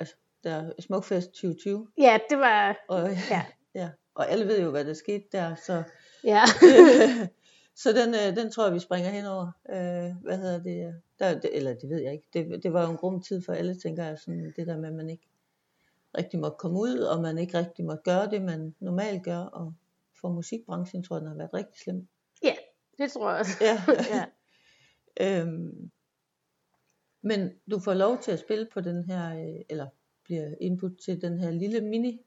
Altså, 0.00 0.14
der 0.44 0.50
er 0.54 0.70
Smukfest 0.80 1.30
2020, 1.32 1.88
Ja, 1.98 2.18
det 2.30 2.38
var, 2.38 2.84
og, 2.88 3.08
ja, 3.30 3.44
ja, 3.74 3.90
og 4.14 4.30
alle 4.30 4.46
ved 4.46 4.60
jo, 4.62 4.70
hvad 4.70 4.84
der 4.84 4.94
skete 4.94 5.24
der, 5.32 5.54
så, 5.54 5.82
ja. 6.24 6.42
så 7.78 7.92
den, 7.92 8.14
øh, 8.14 8.36
den 8.36 8.50
tror 8.50 8.64
jeg, 8.64 8.74
vi 8.74 8.78
springer 8.78 9.10
henover. 9.10 9.52
Øh, 9.68 10.22
hvad 10.22 10.38
hedder 10.38 10.62
det? 10.62 11.02
Der, 11.18 11.40
det? 11.40 11.56
Eller 11.56 11.74
det 11.74 11.90
ved 11.90 12.02
jeg 12.02 12.12
ikke. 12.12 12.26
Det, 12.32 12.62
det 12.62 12.72
var 12.72 12.84
jo 12.84 12.90
en 12.90 12.96
grum 12.96 13.22
tid 13.22 13.42
for 13.42 13.52
alle, 13.52 13.74
tænker 13.74 14.04
jeg, 14.04 14.18
sådan 14.18 14.52
det 14.56 14.66
der 14.66 14.76
med, 14.76 14.88
at 14.88 14.94
man 14.94 15.10
ikke 15.10 15.28
rigtig 16.18 16.40
måtte 16.40 16.56
komme 16.58 16.78
ud, 16.78 16.98
og 16.98 17.22
man 17.22 17.38
ikke 17.38 17.58
rigtig 17.58 17.84
måtte 17.84 18.02
gøre 18.04 18.30
det, 18.30 18.42
man 18.42 18.74
normalt 18.80 19.24
gør, 19.24 19.38
og 19.38 19.74
for 20.20 20.28
musikbranchen 20.28 21.02
tror 21.02 21.16
jeg, 21.16 21.20
den 21.20 21.28
har 21.28 21.36
været 21.36 21.54
rigtig 21.54 21.80
slem. 21.80 22.08
ja, 22.42 22.54
det 22.98 23.12
tror 23.12 23.30
jeg 23.30 23.38
også. 23.40 23.52
Ja. 23.60 23.82
ja. 24.16 24.24
Øhm, 25.40 25.90
men 27.22 27.52
du 27.70 27.78
får 27.78 27.94
lov 27.94 28.18
til 28.18 28.32
at 28.32 28.38
spille 28.38 28.68
på 28.72 28.80
den 28.80 29.04
her, 29.04 29.38
øh, 29.38 29.60
eller 29.68 29.86
bliver 30.24 30.54
input 30.60 30.92
til 31.04 31.22
den 31.22 31.38
her 31.38 31.50
lille 31.50 31.80
mini 31.80 32.20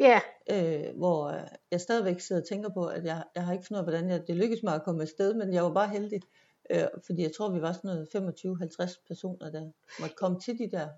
Ja, 0.00 0.20
øh, 0.50 0.96
hvor 0.96 1.26
øh, 1.26 1.40
jeg 1.70 1.80
stadigvæk 1.80 2.20
sidder 2.20 2.42
og 2.42 2.48
tænker 2.48 2.68
på, 2.68 2.86
at 2.86 3.04
jeg, 3.04 3.22
jeg 3.34 3.44
har 3.44 3.52
ikke 3.52 3.64
fundet 3.66 3.82
ud 3.82 3.86
af, 3.86 3.92
hvordan 3.92 4.10
jeg, 4.10 4.26
det 4.26 4.36
lykkedes 4.36 4.62
mig 4.62 4.74
at 4.74 4.82
komme 4.82 5.02
afsted, 5.02 5.34
men 5.34 5.52
jeg 5.54 5.62
var 5.64 5.72
bare 5.72 5.88
heldig, 5.88 6.22
øh, 6.70 6.82
fordi 7.06 7.22
jeg 7.22 7.32
tror, 7.36 7.50
vi 7.50 7.62
var 7.62 7.72
sådan 7.72 7.88
noget 7.88 8.08
25-50 8.14 9.04
personer, 9.08 9.50
der 9.50 9.70
måtte 10.00 10.14
komme 10.16 10.40
til 10.40 10.58
de 10.58 10.70
der, 10.70 10.88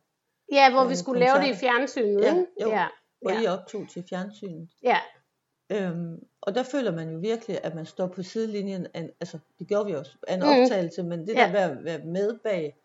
ja, 0.52 0.70
hvor 0.72 0.82
Øh, 0.84 0.90
vi 0.90 0.96
skulle 0.96 1.20
lave 1.20 1.36
det 1.38 1.44
i 1.44 1.48
koncerter. 1.48 1.60
fjernsynet, 1.60 2.22
Ja, 2.22 2.34
jo. 2.62 2.68
Ja, 2.70 2.86
hvor 3.20 3.30
Ja. 3.30 3.42
I 3.42 3.46
optog 3.46 3.88
til 3.90 4.04
fjernsynet. 4.08 4.68
ja, 4.82 4.98
Øhm, 5.72 6.16
og 6.40 6.54
der 6.54 6.62
føler 6.62 6.92
man 6.92 7.10
jo 7.12 7.18
virkelig, 7.18 7.60
at 7.64 7.74
man 7.74 7.86
står 7.86 8.06
på 8.06 8.22
sidelinjen 8.22 8.86
af, 8.94 9.10
altså 9.20 9.38
det 9.58 9.68
gjorde 9.68 9.86
vi 9.86 9.94
også, 9.94 10.12
af 10.28 10.34
en 10.34 10.40
Mhm. 10.40 10.48
optagelse, 10.48 11.02
men 11.02 11.26
det 11.26 11.34
Ja. 11.34 11.40
der 11.40 11.52
med 11.52 11.60
at 11.78 11.84
være 11.84 11.98
med 12.04 12.38
bag, 12.44 12.76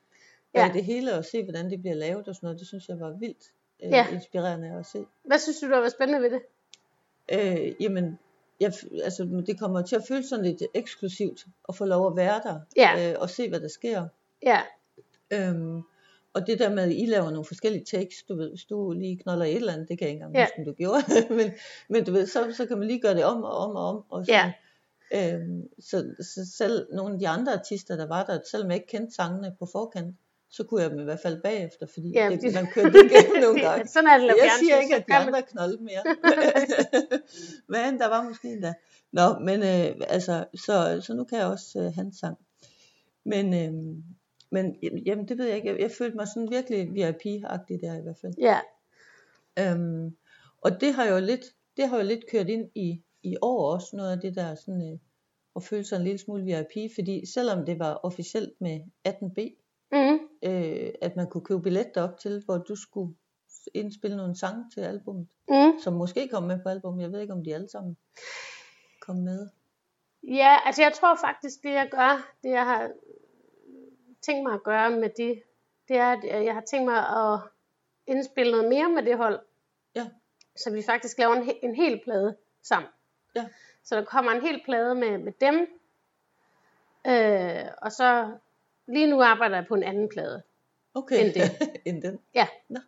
bag 0.54 0.62
Ja. 0.68 0.72
det 0.74 0.84
hele 0.84 1.14
og 1.18 1.26
se, 1.26 1.44
hvordan 1.44 1.70
det 1.70 1.80
bliver 1.82 1.96
lavet 1.96 2.28
og 2.28 2.36
sådan 2.36 2.46
noget, 2.48 2.60
det 2.60 2.68
synes 2.68 2.88
jeg 2.90 3.00
var 3.00 3.10
vildt 3.20 3.44
øh, 3.84 3.92
Ja. 3.92 4.08
inspirerende 4.14 4.72
at 4.80 4.86
se. 4.86 5.06
Hvad 5.24 5.40
synes 5.40 5.60
du, 5.60 5.70
der 5.70 5.78
var 5.80 5.90
spændende 5.90 6.22
ved 6.22 6.30
det? 6.32 6.42
Øh, 7.32 7.74
jamen, 7.84 8.20
jeg, 8.60 8.74
altså, 9.04 9.44
det 9.48 9.60
kommer 9.60 9.82
til 9.82 9.96
at 9.96 10.04
føles 10.08 10.26
sådan 10.26 10.46
lidt 10.46 10.64
eksklusivt 10.74 11.46
at 11.70 11.76
få 11.76 11.86
lov 11.86 12.08
at 12.12 12.16
være 12.18 12.42
der 12.44 12.60
Ja. 12.78 13.12
øh, 13.12 13.16
og 13.20 13.30
se, 13.30 13.50
hvad 13.50 13.60
der 13.60 13.68
sker. 13.68 14.08
Ja, 14.44 14.62
Øhm, 15.34 15.82
og 16.34 16.48
det 16.48 16.60
der 16.60 16.70
med, 16.74 16.84
at 16.84 16.92
I 16.92 17.06
laver 17.06 17.30
nogle 17.32 17.46
forskellige 17.46 17.86
takes, 17.86 18.24
du 18.30 18.36
ved, 18.36 18.50
hvis 18.50 18.64
du 18.66 18.92
lige 18.92 19.18
knolder 19.18 19.46
et 19.46 19.56
eller 19.56 19.74
andet, 19.74 19.90
det 19.90 19.98
kan 19.98 20.08
jeg 20.08 20.14
ikke 20.14 20.24
engang 20.26 20.36
Ja. 20.36 20.44
huske, 20.46 20.60
om 20.60 20.66
du 20.66 20.74
gjorde, 20.74 21.02
men, 21.38 21.52
men 21.90 22.06
du 22.06 22.12
ved, 22.12 22.28
så, 22.28 22.54
så 22.58 22.66
kan 22.66 22.78
man 22.78 22.88
lige 22.88 23.00
gøre 23.02 23.16
det 23.16 23.26
om 23.26 23.44
og 23.44 23.58
om 23.58 23.76
og 23.76 23.88
om. 23.88 24.04
Og 24.10 24.26
Ja. 24.28 24.54
Øhm, 25.16 25.70
så, 25.80 26.16
så 26.20 26.52
selv 26.58 26.88
nogle 26.94 27.14
af 27.14 27.20
de 27.20 27.28
andre 27.28 27.54
artister, 27.54 27.96
der 27.96 28.08
var 28.08 28.24
der, 28.26 28.40
selvom 28.52 28.70
jeg 28.72 28.76
ikke 28.76 28.88
kendte 28.88 29.16
sangene 29.16 29.56
på 29.60 29.66
forkant, 29.72 30.16
så 30.56 30.64
kunne 30.64 30.82
jeg 30.82 30.92
dem 30.92 31.00
i 31.00 31.04
hvert 31.04 31.20
fald 31.20 31.42
bagefter, 31.42 31.86
fordi 31.94 32.12
Ja, 32.16 32.30
det- 32.42 32.54
man 32.54 32.68
kørte 32.74 32.90
igennem 32.90 33.42
nogle 33.42 33.62
gange. 33.62 33.88
sådan 33.88 34.08
er 34.10 34.18
det 34.18 34.28
Jeg 34.28 34.52
siger 34.60 34.80
ikke, 34.80 34.96
at 34.96 35.06
de 35.08 35.14
andre 35.14 35.42
knolde 35.42 35.78
mere. 35.84 36.04
Men 37.74 38.00
der 38.00 38.08
var 38.10 38.24
måske 38.30 38.48
endda. 38.48 38.74
Nå, 39.12 39.40
men 39.40 39.60
øh, 39.60 39.96
altså, 40.08 40.46
så, 40.66 41.02
så 41.06 41.14
nu 41.14 41.24
kan 41.24 41.38
jeg 41.38 41.48
også 41.48 41.80
øh, 41.80 41.94
hans 41.96 42.18
sang. 42.18 42.38
Men, 43.26 43.54
øh, 43.54 43.74
men 44.52 44.76
jamen, 45.06 45.28
det 45.28 45.38
ved 45.38 45.46
jeg 45.46 45.56
ikke. 45.56 45.70
Jeg, 45.70 45.80
jeg 45.80 45.92
følte 45.92 46.16
mig 46.18 46.28
sådan 46.28 46.52
virkelig 46.52 46.80
VIP-agtig 46.88 47.82
der 47.82 48.00
i 48.00 48.02
hvert 48.02 48.18
fald. 48.22 48.34
Ja, 48.40 48.60
Øhm, 49.60 50.16
og 50.62 50.82
det 50.82 50.94
har 50.94 51.06
jo 51.06 51.20
lidt, 51.20 51.42
det 51.78 51.90
har 51.90 51.98
jo 51.98 52.04
lidt 52.04 52.30
kørt 52.32 52.50
ind 52.50 52.70
i, 52.76 53.02
i 53.24 53.36
år 53.42 53.74
også, 53.74 53.96
noget 53.96 54.12
af 54.12 54.20
det 54.20 54.36
der 54.36 54.56
sådan, 54.56 54.92
øh, 54.94 55.00
at 55.56 55.64
føle 55.64 55.84
sig 55.84 55.96
en 55.98 56.04
lille 56.04 56.18
smule 56.18 56.44
VIP, 56.44 56.92
fordi 56.96 57.26
selvom 57.34 57.66
det 57.66 57.80
var 57.80 57.94
officielt 58.04 58.52
med 58.62 58.80
18B, 59.08 59.42
mm, 59.42 59.63
øh, 60.44 60.94
at 61.02 61.16
man 61.16 61.30
kunne 61.30 61.46
købe 61.46 61.62
billet 61.62 61.98
op 61.98 62.18
til, 62.18 62.42
hvor 62.46 62.58
du 62.58 62.76
skulle 62.76 63.16
indspille 63.74 64.18
nogle 64.18 64.36
sange 64.36 64.66
til 64.74 64.82
albumet, 64.82 65.28
mm. 65.50 65.80
som 65.80 65.94
måske 65.94 66.28
kom 66.28 66.44
med 66.44 66.60
på 66.64 66.70
album. 66.70 67.00
Jeg 67.00 67.12
ved 67.12 67.22
ikke, 67.22 67.34
om 67.34 67.44
de 67.44 67.56
alle 67.56 67.70
sammen 67.70 67.98
kom 69.02 69.16
med. 69.16 69.50
Ja, 70.24 70.58
altså 70.66 70.82
jeg 70.82 70.94
tror 70.94 71.16
faktisk, 71.16 71.64
det 71.64 71.72
jeg 71.72 71.88
gør, 71.92 72.34
det 72.44 72.50
jeg 72.50 72.66
har 72.66 72.92
tænkt 74.22 74.44
mig 74.44 74.54
at 74.54 74.64
gøre 74.64 74.90
med 74.90 75.10
det, 75.18 75.44
det 75.88 75.98
er, 75.98 76.12
at 76.12 76.46
jeg 76.46 76.54
har 76.54 76.64
tænkt 76.70 76.86
mig 76.86 76.98
at 76.98 77.40
indspille 78.08 78.52
noget 78.52 78.70
mere 78.70 78.90
med 78.90 79.04
det 79.04 79.18
hold. 79.18 79.40
Ja. 79.96 80.08
Så 80.56 80.72
vi 80.72 80.84
faktisk 80.86 81.18
laver 81.18 81.34
en, 81.34 81.52
en 81.64 81.76
hel 81.76 82.02
plade 82.04 82.38
sammen. 82.64 82.90
Ja. 83.36 83.46
Så 83.84 83.96
der 83.96 84.06
kommer 84.06 84.32
en 84.32 84.42
hel 84.42 84.62
plade 84.66 84.96
med, 84.96 85.18
med 85.18 85.34
dem. 85.42 85.68
Øh, 87.08 87.72
og 87.82 87.92
så 87.92 88.38
lige 88.88 89.08
nu 89.08 89.22
arbejder 89.22 89.56
jeg 89.56 89.66
på 89.68 89.74
en 89.74 89.84
anden 89.84 90.10
plade. 90.10 90.44
Okay. 90.94 91.26
End 91.26 91.34
det. 91.34 91.42
End 91.88 92.02
den? 92.02 92.20
Ja. 92.36 92.48
Nå, 92.70 92.80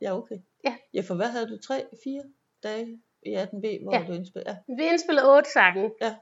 ja 0.00 0.16
okay. 0.16 0.36
Ja. 0.64 0.76
Ja, 0.94 1.00
for 1.08 1.14
hvad 1.14 1.26
havde 1.28 1.48
du? 1.48 1.58
Tre, 1.58 1.86
fire 2.04 2.22
dage 2.62 3.00
i 3.22 3.34
18B, 3.36 3.82
hvor 3.82 3.94
Ja. 3.94 4.04
du 4.08 4.12
indspillede? 4.12 4.50
Ja, 4.68 4.74
Vi 4.74 4.84
indspillede 4.86 5.36
otte 5.36 5.50
sange. 5.50 5.90
Ja. 6.00 6.16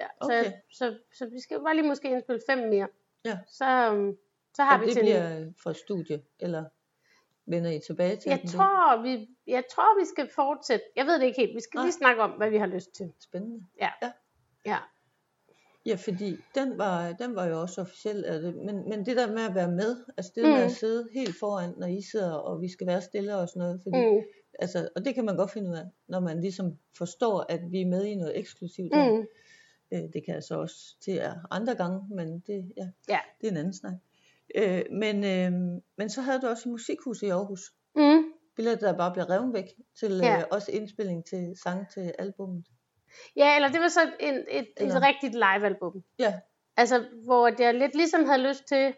ja 0.00 0.06
så, 0.22 0.24
Okay. 0.24 0.52
så, 0.72 0.98
så, 1.14 1.26
vi 1.26 1.40
skal 1.40 1.60
bare 1.60 1.74
lige 1.76 1.86
måske 1.88 2.08
indspille 2.10 2.40
fem 2.50 2.58
mere. 2.58 2.88
Ja. 3.24 3.38
Så, 3.48 3.90
um, 3.92 4.16
så 4.54 4.62
har 4.62 4.74
og 4.74 4.80
vi 4.80 4.86
det 4.86 4.94
til 4.94 5.00
bliver 5.02 5.52
fra 5.62 5.72
studie, 5.72 6.22
eller 6.40 6.64
vender 7.46 7.70
I 7.70 7.80
tilbage 7.86 8.16
til 8.16 8.28
Jeg 8.30 8.40
18B? 8.44 8.52
tror, 8.56 9.02
vi, 9.02 9.28
jeg 9.46 9.64
tror, 9.70 10.00
vi 10.00 10.04
skal 10.06 10.28
fortsætte. 10.34 10.84
Jeg 10.96 11.06
ved 11.06 11.20
det 11.20 11.26
ikke 11.26 11.40
helt. 11.40 11.54
Vi 11.54 11.60
skal 11.60 11.78
Nej. 11.78 11.84
lige 11.84 11.92
snakke 11.92 12.22
om, 12.22 12.30
hvad 12.30 12.50
vi 12.50 12.56
har 12.58 12.66
lyst 12.66 12.94
til. 12.94 13.12
Spændende. 13.20 13.66
Ja. 13.80 13.90
Ja, 14.66 14.78
fordi 15.96 16.36
den 16.54 16.78
var, 16.78 17.12
den 17.12 17.36
var 17.36 17.46
jo 17.46 17.60
også 17.60 17.80
officiel, 17.80 18.22
det, 18.22 18.56
men, 18.56 18.88
men 18.88 19.06
det 19.06 19.16
der 19.16 19.32
med 19.32 19.42
at 19.42 19.54
være 19.54 19.70
med, 19.70 19.96
altså 20.16 20.32
det 20.34 20.42
mm. 20.44 20.50
med 20.50 20.58
Mm. 20.58 20.64
at 20.64 20.70
sidde 20.72 21.08
helt 21.14 21.34
foran, 21.40 21.74
når 21.78 21.86
I 21.86 22.02
sidder, 22.12 22.32
og 22.32 22.60
vi 22.60 22.68
skal 22.68 22.86
være 22.86 23.02
stille 23.02 23.36
og 23.36 23.48
sådan 23.48 23.60
noget, 23.60 23.80
fordi, 23.82 23.96
mm. 24.10 24.16
Mm, 24.16 24.22
altså, 24.58 24.88
og 24.96 25.04
det 25.04 25.14
kan 25.14 25.24
man 25.24 25.36
godt 25.36 25.50
finde 25.50 25.70
ud 25.70 25.74
af, 25.76 25.84
når 26.08 26.20
man 26.20 26.40
ligesom 26.40 26.78
forstår, 26.98 27.46
at 27.48 27.60
vi 27.70 27.80
er 27.80 27.86
med 27.86 28.04
i 28.04 28.14
noget 28.14 28.38
eksklusivt 28.38 28.92
mm, 28.94 29.26
Øh, 29.94 30.00
det 30.12 30.24
kan 30.24 30.34
jeg 30.34 30.42
så 30.42 30.54
også 30.58 30.76
til 31.04 31.14
jer 31.14 31.34
andre 31.50 31.74
gange, 31.74 32.00
men 32.16 32.38
det, 32.46 32.72
ja, 32.76 32.88
Ja. 33.08 33.18
det 33.40 33.46
er 33.46 33.50
en 33.50 33.56
anden 33.56 33.74
snak. 33.74 33.92
Øh, 34.54 34.82
men, 34.90 35.24
øh, 35.24 35.52
men 35.98 36.08
så 36.10 36.20
havde 36.20 36.40
du 36.40 36.46
også 36.46 36.68
et 36.68 36.70
musikhus 36.72 37.22
i 37.22 37.26
Aarhus, 37.28 37.72
mm. 37.96 38.24
billetter 38.56 38.90
der 38.90 38.98
bare 38.98 39.12
blev 39.12 39.24
revet 39.24 39.54
væk, 39.54 39.68
til 40.00 40.18
Ja. 40.22 40.38
øh, 40.38 40.44
også 40.50 40.72
indspilling 40.72 41.24
til 41.24 41.52
sang 41.62 41.90
til 41.94 42.12
albummet. 42.18 42.66
Ja, 43.36 43.56
eller 43.56 43.68
det 43.68 43.80
var 43.80 43.88
så 43.88 44.00
en, 44.20 44.34
et, 44.34 44.44
et 44.50 44.68
Eller- 44.76 45.06
rigtigt 45.06 45.34
livealbum. 45.34 46.04
Ja, 46.18 46.40
Altså, 46.76 47.04
hvor 47.24 47.50
jeg 47.62 47.74
lidt 47.74 47.94
ligesom 47.94 48.24
havde 48.24 48.48
lyst 48.48 48.64
til 48.64 48.94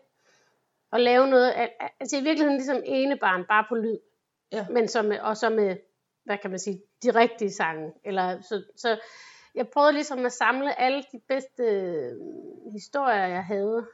at 0.93 1.01
lave 1.01 1.27
noget, 1.27 1.53
al- 1.57 1.71
al- 1.81 1.91
altså 2.01 2.17
i 2.17 2.23
virkeligheden 2.23 2.57
ligesom 2.57 2.83
ene 2.85 3.17
barn, 3.17 3.45
bare 3.49 3.65
på 3.69 3.75
lyd. 3.75 3.99
Ja. 4.53 4.67
Men 4.71 4.89
med, 5.05 5.19
og 5.21 5.37
så 5.37 5.51
med, 5.51 5.77
hvad 6.25 6.39
kan 6.39 6.51
man 6.51 6.59
sige, 6.59 6.83
de 7.03 7.11
rigtige 7.11 7.53
sange. 7.53 7.93
Eller, 8.05 8.41
så, 8.43 8.63
så 8.77 9.01
jeg 9.55 9.69
prøvede 9.69 9.93
ligesom 9.93 10.27
at 10.27 10.33
samle 10.33 10.81
alle 10.81 11.03
de 11.13 11.21
bedste 11.29 11.63
øh, 11.63 12.13
historier, 12.73 13.27
jeg 13.27 13.45
havde, 13.45 13.87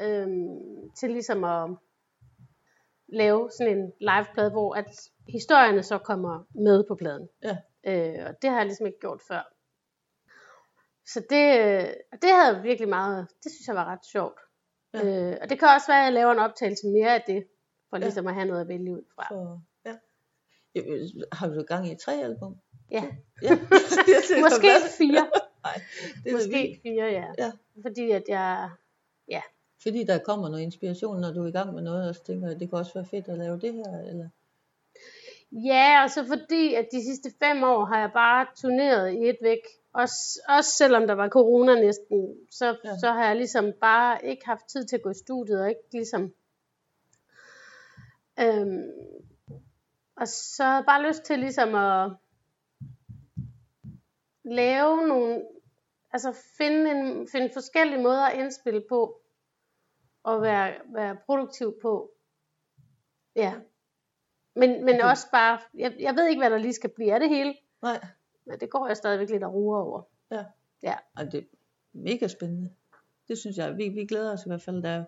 øhm, 0.00 0.90
til 0.98 1.10
ligesom 1.10 1.44
at 1.44 1.70
lave 3.08 3.50
sådan 3.58 3.78
en 3.78 3.92
liveplade, 4.00 4.50
hvor 4.50 4.74
at 4.74 5.10
historierne 5.28 5.82
så 5.82 5.98
kommer 5.98 6.44
med 6.54 6.84
på 6.88 6.94
pladen. 6.94 7.28
Ja. 7.42 7.56
Øh, 7.86 8.26
og 8.26 8.42
det 8.42 8.50
har 8.50 8.56
jeg 8.56 8.66
ligesom 8.66 8.86
ikke 8.86 9.00
gjort 9.00 9.20
før. 9.28 9.42
Så 11.06 11.20
det, 11.30 11.58
øh, 11.60 11.88
det 12.22 12.30
havde 12.30 12.62
virkelig 12.62 12.88
meget, 12.88 13.26
det 13.44 13.52
synes 13.52 13.66
jeg 13.68 13.76
var 13.76 13.84
ret 13.84 14.06
sjovt. 14.12 14.40
Ja. 14.94 14.98
Ja. 15.06 15.30
Øh, 15.32 15.38
og 15.42 15.50
det 15.50 15.58
kan 15.58 15.68
også 15.68 15.86
være, 15.86 15.98
at 16.00 16.04
jeg 16.04 16.12
laver 16.12 16.32
en 16.32 16.38
optagelse 16.38 16.86
mere 16.86 17.14
af 17.14 17.22
det, 17.26 17.46
for 17.90 17.96
Ja. 17.96 18.02
ligesom 18.02 18.26
at 18.26 18.34
have 18.34 18.46
noget 18.46 18.60
at 18.60 18.68
vælge 18.68 18.92
ud 18.92 19.02
fra. 19.14 19.26
så, 19.30 19.58
ja. 19.86 19.96
Ja, 20.74 20.80
Har 21.32 21.48
du 21.48 21.62
gang 21.62 21.88
i 21.88 21.96
tre 21.96 22.12
album? 22.22 22.56
Ja. 22.90 23.04
Ja. 23.42 23.50
Måske 24.44 24.68
fire. 24.98 25.30
Det 26.24 26.26
er 26.26 26.30
da 26.30 26.32
Måske 26.32 26.50
vildt, 26.50 26.82
fire, 26.82 27.04
ja. 27.04 27.26
Ja. 27.38 27.52
Fordi 27.82 28.10
at 28.10 28.22
jeg, 28.28 28.70
fordi 29.82 30.04
der 30.04 30.18
kommer 30.18 30.48
noget 30.48 30.62
inspiration, 30.62 31.20
når 31.20 31.32
du 31.32 31.42
er 31.44 31.48
i 31.48 31.50
gang 31.50 31.74
med 31.74 31.82
noget, 31.82 32.08
og 32.08 32.14
så 32.14 32.24
tænker 32.24 32.48
jeg, 32.48 32.60
det 32.60 32.70
kunne 32.70 32.80
også 32.80 32.94
være 32.94 33.04
fedt 33.04 33.28
at 33.28 33.38
lave 33.38 33.60
det 33.60 33.74
her, 33.74 33.98
eller? 34.08 34.28
Ja, 35.52 36.02
og 36.02 36.10
så 36.10 36.26
fordi, 36.26 36.74
at 36.74 36.88
de 36.92 37.04
sidste 37.04 37.30
fem 37.42 37.62
år 37.62 37.84
har 37.84 37.98
jeg 38.00 38.10
bare 38.12 38.46
turneret 38.56 39.12
i 39.12 39.28
et 39.28 39.36
væk. 39.42 39.58
Også, 39.94 40.40
også 40.48 40.70
selvom 40.70 41.06
der 41.06 41.14
var 41.14 41.28
corona 41.28 41.74
næsten, 41.74 42.36
så, 42.50 42.76
Ja. 42.84 42.98
så 43.00 43.12
har 43.12 43.26
jeg 43.26 43.36
ligesom 43.36 43.72
bare 43.80 44.24
ikke 44.26 44.46
haft 44.46 44.66
tid 44.66 44.84
til 44.86 44.96
at 44.96 45.02
gå 45.02 45.10
i 45.10 45.14
studiet, 45.14 45.62
og 45.62 45.68
ikke 45.68 45.88
ligesom... 45.92 46.32
Øhm, 48.40 48.90
og 50.16 50.28
så 50.28 50.64
har 50.64 50.74
jeg 50.74 50.84
bare 50.86 51.08
lyst 51.08 51.22
til 51.22 51.38
ligesom 51.38 51.74
at 51.74 52.10
lave 54.44 55.08
nogle, 55.08 55.42
altså 56.12 56.36
finde, 56.58 56.90
en, 56.90 57.28
finde 57.28 57.50
forskellige 57.52 58.02
måder 58.02 58.22
at 58.26 58.38
indspille 58.38 58.82
på, 58.88 59.20
og 60.22 60.42
være, 60.42 60.74
være 60.94 61.16
produktiv 61.26 61.74
på. 61.82 62.10
Ja. 63.36 63.54
Men, 64.54 64.84
men 64.84 64.94
Okay. 64.94 65.04
også 65.10 65.26
bare, 65.32 65.58
jeg, 65.74 65.92
jeg 66.00 66.14
ved 66.16 66.26
ikke, 66.28 66.40
hvad 66.40 66.50
der 66.50 66.58
lige 66.58 66.72
skal 66.72 66.90
blive 66.90 67.14
af 67.14 67.20
det 67.20 67.28
hele, 67.28 67.54
Nej, 67.82 68.00
men 68.44 68.60
det 68.60 68.70
går 68.70 68.86
jeg 68.86 68.96
stadigvæk 68.96 69.30
lidt 69.30 69.42
og 69.44 69.54
ruer 69.54 69.80
over. 69.80 70.02
Ej, 71.16 71.24
det 71.24 71.38
er 71.38 71.42
mega 71.92 72.26
spændende. 72.28 72.70
Det 73.28 73.38
synes 73.38 73.56
jeg. 73.56 73.76
Vi, 73.76 73.88
vi 73.88 74.04
glæder 74.06 74.32
os 74.32 74.40
i 74.46 74.48
hvert 74.48 74.62
fald. 74.62 74.82
Der 74.82 75.04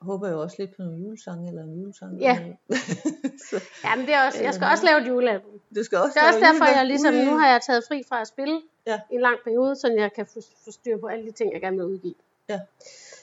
håber 0.00 0.28
jo 0.30 0.40
også 0.42 0.56
lidt 0.58 0.76
på 0.76 0.82
nogle 0.82 0.98
julesange 0.98 1.48
eller 1.48 1.62
en 1.62 1.80
julesang. 1.80 2.20
Ja. 2.20 2.38
så, 3.50 3.62
Ja, 3.84 3.96
men 3.96 4.06
det 4.06 4.14
er 4.14 4.26
også, 4.26 4.42
jeg 4.42 4.54
skal 4.54 4.64
Øhm, 4.64 4.72
også 4.72 4.84
lave 4.84 5.00
et 5.02 5.08
julealbum. 5.08 5.60
det 5.74 5.84
skal 5.84 5.98
også 5.98 6.10
Det 6.14 6.22
er 6.22 6.26
også 6.28 6.40
derfor, 6.40 6.64
jeg 6.76 6.86
ligesom, 6.86 7.14
nu 7.14 7.36
har 7.36 7.48
jeg 7.52 7.60
taget 7.62 7.84
fri 7.88 8.02
fra 8.08 8.20
at 8.20 8.28
spille 8.28 8.60
Ja. 8.86 9.00
i 9.10 9.14
en 9.14 9.20
lang 9.20 9.38
periode, 9.44 9.76
så 9.76 9.88
jeg 9.98 10.12
kan 10.12 10.26
få, 10.26 10.40
få 10.64 10.70
styr 10.72 10.98
på 10.98 11.06
alle 11.06 11.26
de 11.26 11.32
ting, 11.32 11.52
jeg 11.52 11.60
gerne 11.60 11.76
vil 11.76 11.86
udgive. 11.86 12.14
Jeg, 12.48 12.60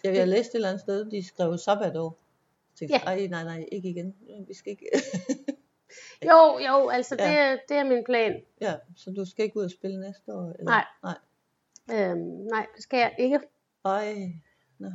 jeg 0.03 0.27
læste 0.27 0.51
et 0.51 0.55
eller 0.55 0.69
andet 0.69 0.81
sted, 0.81 1.05
de 1.11 1.27
skrev 1.27 1.57
sabbatår. 1.57 2.17
Tænkte, 2.79 2.95
Ja. 2.97 3.03
ej, 3.11 3.27
nej, 3.27 3.43
nej, 3.43 3.65
ikke 3.71 3.89
igen. 3.89 4.15
Vi 4.47 4.53
skal 4.53 4.71
ikke. 4.71 4.85
Jo, 6.25 6.59
jo, 6.67 6.89
altså 6.89 7.15
Ja. 7.19 7.25
det, 7.29 7.39
er- 7.39 7.57
det 7.69 7.77
er 7.77 7.83
min 7.83 8.03
plan. 8.03 8.41
ja, 8.61 8.73
så 8.95 9.11
du 9.11 9.25
skal 9.25 9.45
ikke 9.45 9.57
ud 9.57 9.63
og 9.63 9.71
spille 9.71 9.99
næste 9.99 10.33
år? 10.33 10.51
Eller? 10.59 10.63
Nej. 10.71 10.85
Nej. 11.03 11.17
Øhm, 12.11 12.17
nej, 12.51 12.65
det 12.75 12.83
skal 12.83 12.97
jeg 12.97 13.15
ikke. 13.19 13.39
Ej, 13.85 14.15
nå. 14.79 14.87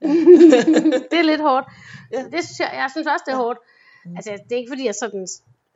det 1.10 1.18
er 1.18 1.22
lidt 1.22 1.40
hårdt. 1.40 1.66
Ja. 2.12 2.18
Ja. 2.20 2.24
Det 2.24 2.44
synes 2.44 2.60
jeg, 2.60 2.70
jeg 2.74 2.88
synes 2.92 3.06
også, 3.06 3.22
det 3.26 3.32
er 3.32 3.36
Ja. 3.36 3.42
hårdt. 3.42 3.58
Mm. 4.04 4.16
Altså, 4.16 4.30
det 4.44 4.52
er 4.52 4.56
ikke 4.56 4.70
fordi, 4.70 4.84
jeg 4.86 4.94
sådan, 4.94 5.26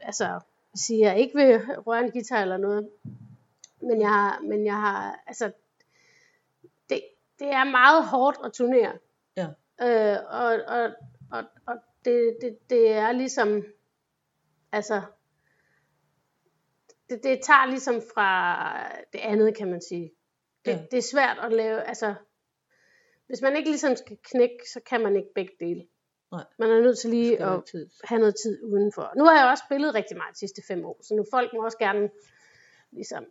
altså, 0.00 0.40
siger, 0.74 1.08
jeg 1.10 1.18
ikke 1.20 1.34
vil 1.38 1.60
røre 1.86 2.04
en 2.04 2.10
guitar 2.10 2.42
eller 2.42 2.56
noget. 2.56 2.88
Men 3.80 4.00
jeg 4.00 4.08
har, 4.08 4.40
men 4.40 4.66
jeg 4.66 4.74
har, 4.74 5.22
altså, 5.26 5.52
det, 6.90 7.00
det 7.38 7.48
er 7.52 7.64
meget 7.64 8.04
hårdt 8.08 8.38
at 8.44 8.52
turnere. 8.52 8.92
Ja. 9.36 9.46
Øh, 9.82 10.18
og, 10.30 10.60
og, 10.76 10.90
og, 11.32 11.44
og 11.66 11.74
det, 12.04 12.36
det, 12.40 12.58
det 12.70 12.92
er 12.92 13.12
ligesom, 13.12 13.64
altså, 14.72 15.02
det, 17.10 17.22
det 17.22 17.40
tager 17.42 17.66
ligesom 17.66 17.94
fra 18.14 18.30
det 19.12 19.18
andet, 19.18 19.56
kan 19.56 19.70
man 19.70 19.80
sige. 19.88 20.12
Det, 20.64 20.70
Ja. 20.72 20.78
det 20.90 20.98
er 20.98 21.02
svært 21.02 21.38
at 21.42 21.52
lave, 21.52 21.82
altså, 21.82 22.14
hvis 23.26 23.42
man 23.42 23.56
ikke 23.56 23.70
ligesom 23.70 23.96
skal 23.96 24.18
knække, 24.22 24.58
så 24.72 24.80
kan 24.86 25.00
man 25.02 25.16
ikke 25.16 25.28
begge 25.34 25.52
dele. 25.60 25.86
Nej. 26.32 26.44
Man 26.58 26.70
er 26.70 26.80
nødt 26.80 26.98
til 26.98 27.10
lige 27.10 27.42
at 27.44 27.64
tid. 27.70 27.90
have 28.04 28.18
noget 28.18 28.34
tid 28.42 28.64
udenfor. 28.64 29.12
Nu 29.16 29.24
har 29.24 29.38
jeg 29.40 29.50
også 29.50 29.64
spillet 29.68 29.94
rigtig 29.94 30.16
meget 30.16 30.34
de 30.34 30.38
sidste 30.38 30.62
fem 30.68 30.84
år, 30.84 31.00
så 31.02 31.14
nu 31.14 31.24
folk 31.30 31.50
må 31.52 31.64
også 31.64 31.78
gerne 31.78 32.10
ligesom 32.90 33.24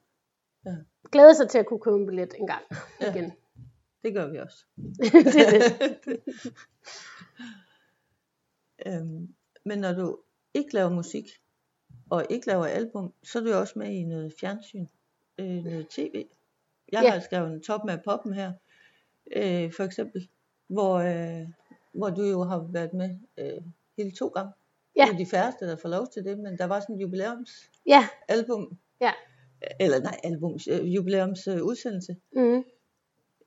Ja. 0.65 0.71
glæde 1.11 1.35
sig 1.35 1.49
til 1.49 1.57
at 1.57 1.65
kunne 1.65 1.79
købe 1.79 1.95
en 1.97 2.05
billet 2.05 2.33
en 2.39 2.47
gang 2.47 2.63
Ja. 3.01 3.11
igen. 3.11 3.33
Det 4.03 4.13
gør 4.13 4.27
vi 4.31 4.37
også. 4.37 4.65
det 5.33 5.35
er 5.35 5.49
det. 6.05 6.21
øhm, 8.85 9.33
men 9.65 9.79
når 9.79 9.93
du 9.93 10.17
ikke 10.53 10.73
laver 10.73 10.89
musik, 10.89 11.25
og 12.09 12.25
ikke 12.29 12.47
laver 12.47 12.65
album, 12.65 13.13
så 13.23 13.39
er 13.39 13.43
du 13.43 13.49
jo 13.49 13.59
også 13.59 13.79
med 13.79 13.87
i 13.91 14.03
noget 14.03 14.33
fjernsyn, 14.39 14.85
øh, 15.37 15.63
noget 15.63 15.87
tv. 15.89 16.25
Jeg 16.91 17.03
Ja. 17.03 17.09
har 17.11 17.19
skrevet 17.19 17.53
en 17.53 17.61
top 17.63 17.81
med 17.85 17.97
poppen 18.05 18.33
her, 18.33 18.53
øh, 19.35 19.73
for 19.73 19.83
eksempel, 19.83 20.29
hvor, 20.67 20.93
øh, 20.95 21.47
hvor 21.93 22.09
du 22.09 22.21
jo 22.23 22.43
har 22.43 22.67
været 22.71 22.93
med 22.93 23.17
øh, 23.37 23.61
hele 23.97 24.11
to 24.11 24.27
gange. 24.27 24.51
Ja. 24.95 25.05
Det 25.05 25.13
er 25.13 25.17
de 25.17 25.25
færreste, 25.25 25.65
der 25.67 25.75
får 25.75 25.89
lov 25.89 26.07
til 26.13 26.23
det, 26.23 26.39
men 26.39 26.57
der 26.57 26.65
var 26.65 26.79
sådan 26.79 26.95
en 26.95 27.01
jubilæumsalbum. 27.01 28.77
Ja, 29.01 29.05
ja. 29.05 29.11
Eller 29.79 29.99
nej, 29.99 30.19
albums, 30.23 30.67
øh, 30.67 30.95
jubilæums 30.95 31.47
øh, 31.47 31.63
udsendelse. 31.63 32.15
Mm. 32.35 32.63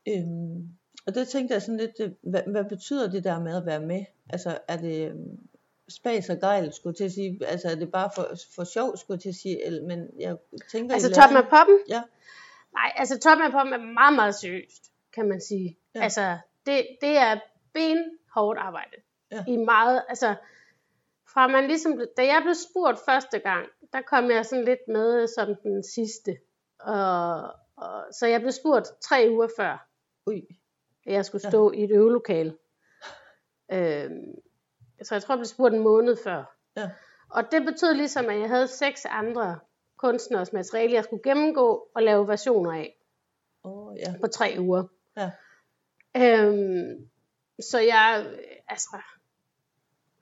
Øhm, 0.09 0.69
og 1.07 1.15
der 1.15 1.25
tænkte 1.25 1.55
jeg 1.55 1.63
sådan 1.63 1.77
lidt, 1.77 2.01
øh, 2.01 2.11
hvad, 2.23 2.43
hvad 2.47 2.65
betyder 2.65 3.11
det 3.11 3.25
der 3.25 3.41
med 3.41 3.57
at 3.57 3.67
være 3.67 3.81
med? 3.81 4.05
Altså 4.31 4.59
er 4.69 4.77
det 4.77 5.11
øhm, 5.11 5.39
spas 5.89 6.31
og 6.31 6.39
gejl, 6.41 6.73
skulle 6.73 6.97
til 6.97 7.05
at 7.05 7.13
sige, 7.13 7.41
altså 7.47 7.69
er 7.69 7.75
det 7.75 7.93
bare 7.93 8.11
for, 8.15 8.29
for 8.55 8.65
sjov, 8.65 8.97
skulle 8.97 9.21
til 9.21 9.29
at 9.29 9.35
sige, 9.35 9.67
eller, 9.67 9.83
men 9.83 10.09
jeg 10.19 10.37
tænker... 10.73 10.95
Altså 10.95 11.13
toppen 11.13 11.37
af 11.37 11.45
poppen? 11.45 11.79
Ja, 11.89 12.03
Nej, 12.75 12.93
altså 12.97 13.19
toppen 13.19 13.47
af 13.47 13.53
poppen 13.53 13.73
er 13.73 13.93
meget, 13.93 14.15
meget 14.15 14.35
seriøst, 14.35 14.93
kan 15.13 15.29
man 15.29 15.41
sige. 15.41 15.79
Ja. 15.95 16.03
Altså, 16.03 16.39
det, 16.67 16.87
det 17.01 17.17
er 17.17 17.41
benhårdt 17.73 18.59
arbejde. 18.59 18.97
Ja. 19.33 19.45
I 19.49 19.57
meget, 19.57 20.05
altså, 20.09 20.35
fra 21.35 21.47
man 21.47 21.67
ligesom, 21.67 22.01
da 22.17 22.27
jeg 22.27 22.41
blev 22.43 22.55
spurgt 22.71 22.99
første 23.05 23.39
gang, 23.39 23.67
der 23.93 24.01
kom 24.01 24.31
jeg 24.31 24.47
sådan 24.47 24.65
lidt 24.65 24.89
med 24.89 25.27
som 25.27 25.55
den 25.63 25.83
sidste. 25.83 26.37
Og, 26.81 27.43
og, 27.77 28.05
så 28.13 28.27
jeg 28.27 28.41
blev 28.41 28.53
spurgt 28.53 28.89
tre 29.01 29.27
uger 29.31 29.49
før, 29.57 29.89
ui, 30.27 30.43
jeg 31.07 31.25
skulle 31.25 31.49
stå 31.49 31.73
ja. 31.73 31.79
i 31.81 31.85
et 31.85 31.91
øvelokale. 31.91 32.57
Øhm, 33.73 34.35
så 35.03 35.15
jeg 35.15 35.23
tror, 35.23 35.35
jeg 35.35 35.39
blev 35.39 35.45
spurgt 35.47 35.75
en 35.75 35.81
måned 35.83 36.17
før. 36.25 36.57
ja, 36.77 36.91
Og 37.31 37.43
det 37.53 37.65
betød 37.65 37.95
ligesom, 37.95 38.27
at 38.27 38.41
jeg 38.41 38.49
havde 38.49 38.69
seks 38.69 39.05
andre 39.05 39.59
kunstners 39.97 40.53
materiale, 40.53 40.93
jeg 40.93 41.05
skulle 41.05 41.23
gennemgå 41.23 41.89
og 41.95 42.03
lave 42.03 42.29
versioner 42.29 42.73
af 42.73 42.97
oh, 43.63 43.97
ja, 43.99 44.15
på 44.21 44.27
tre 44.27 44.57
uger. 44.59 44.85
ja, 45.17 45.31
Øhm, 46.17 47.09
så 47.61 47.79
jeg 47.79 48.27
øh, 48.33 48.39
altså, 48.69 48.97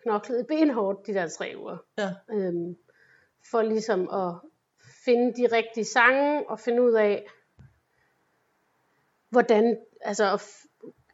knoklede 0.03 0.45
benhårdt 0.45 1.07
de 1.07 1.15
der 1.15 1.29
tre 1.29 1.55
uger. 1.59 1.77
ja, 1.99 2.11
Øhm, 2.31 2.77
for 3.51 3.63
ligesom 3.63 4.11
at 4.11 4.35
finde 5.05 5.35
de 5.35 5.57
rigtige 5.57 5.85
sange 5.85 6.51
og 6.51 6.61
finde 6.61 6.83
ud 6.83 6.93
af, 6.93 7.27
hvordan, 9.31 9.79
altså 10.01 10.33
at 10.33 10.41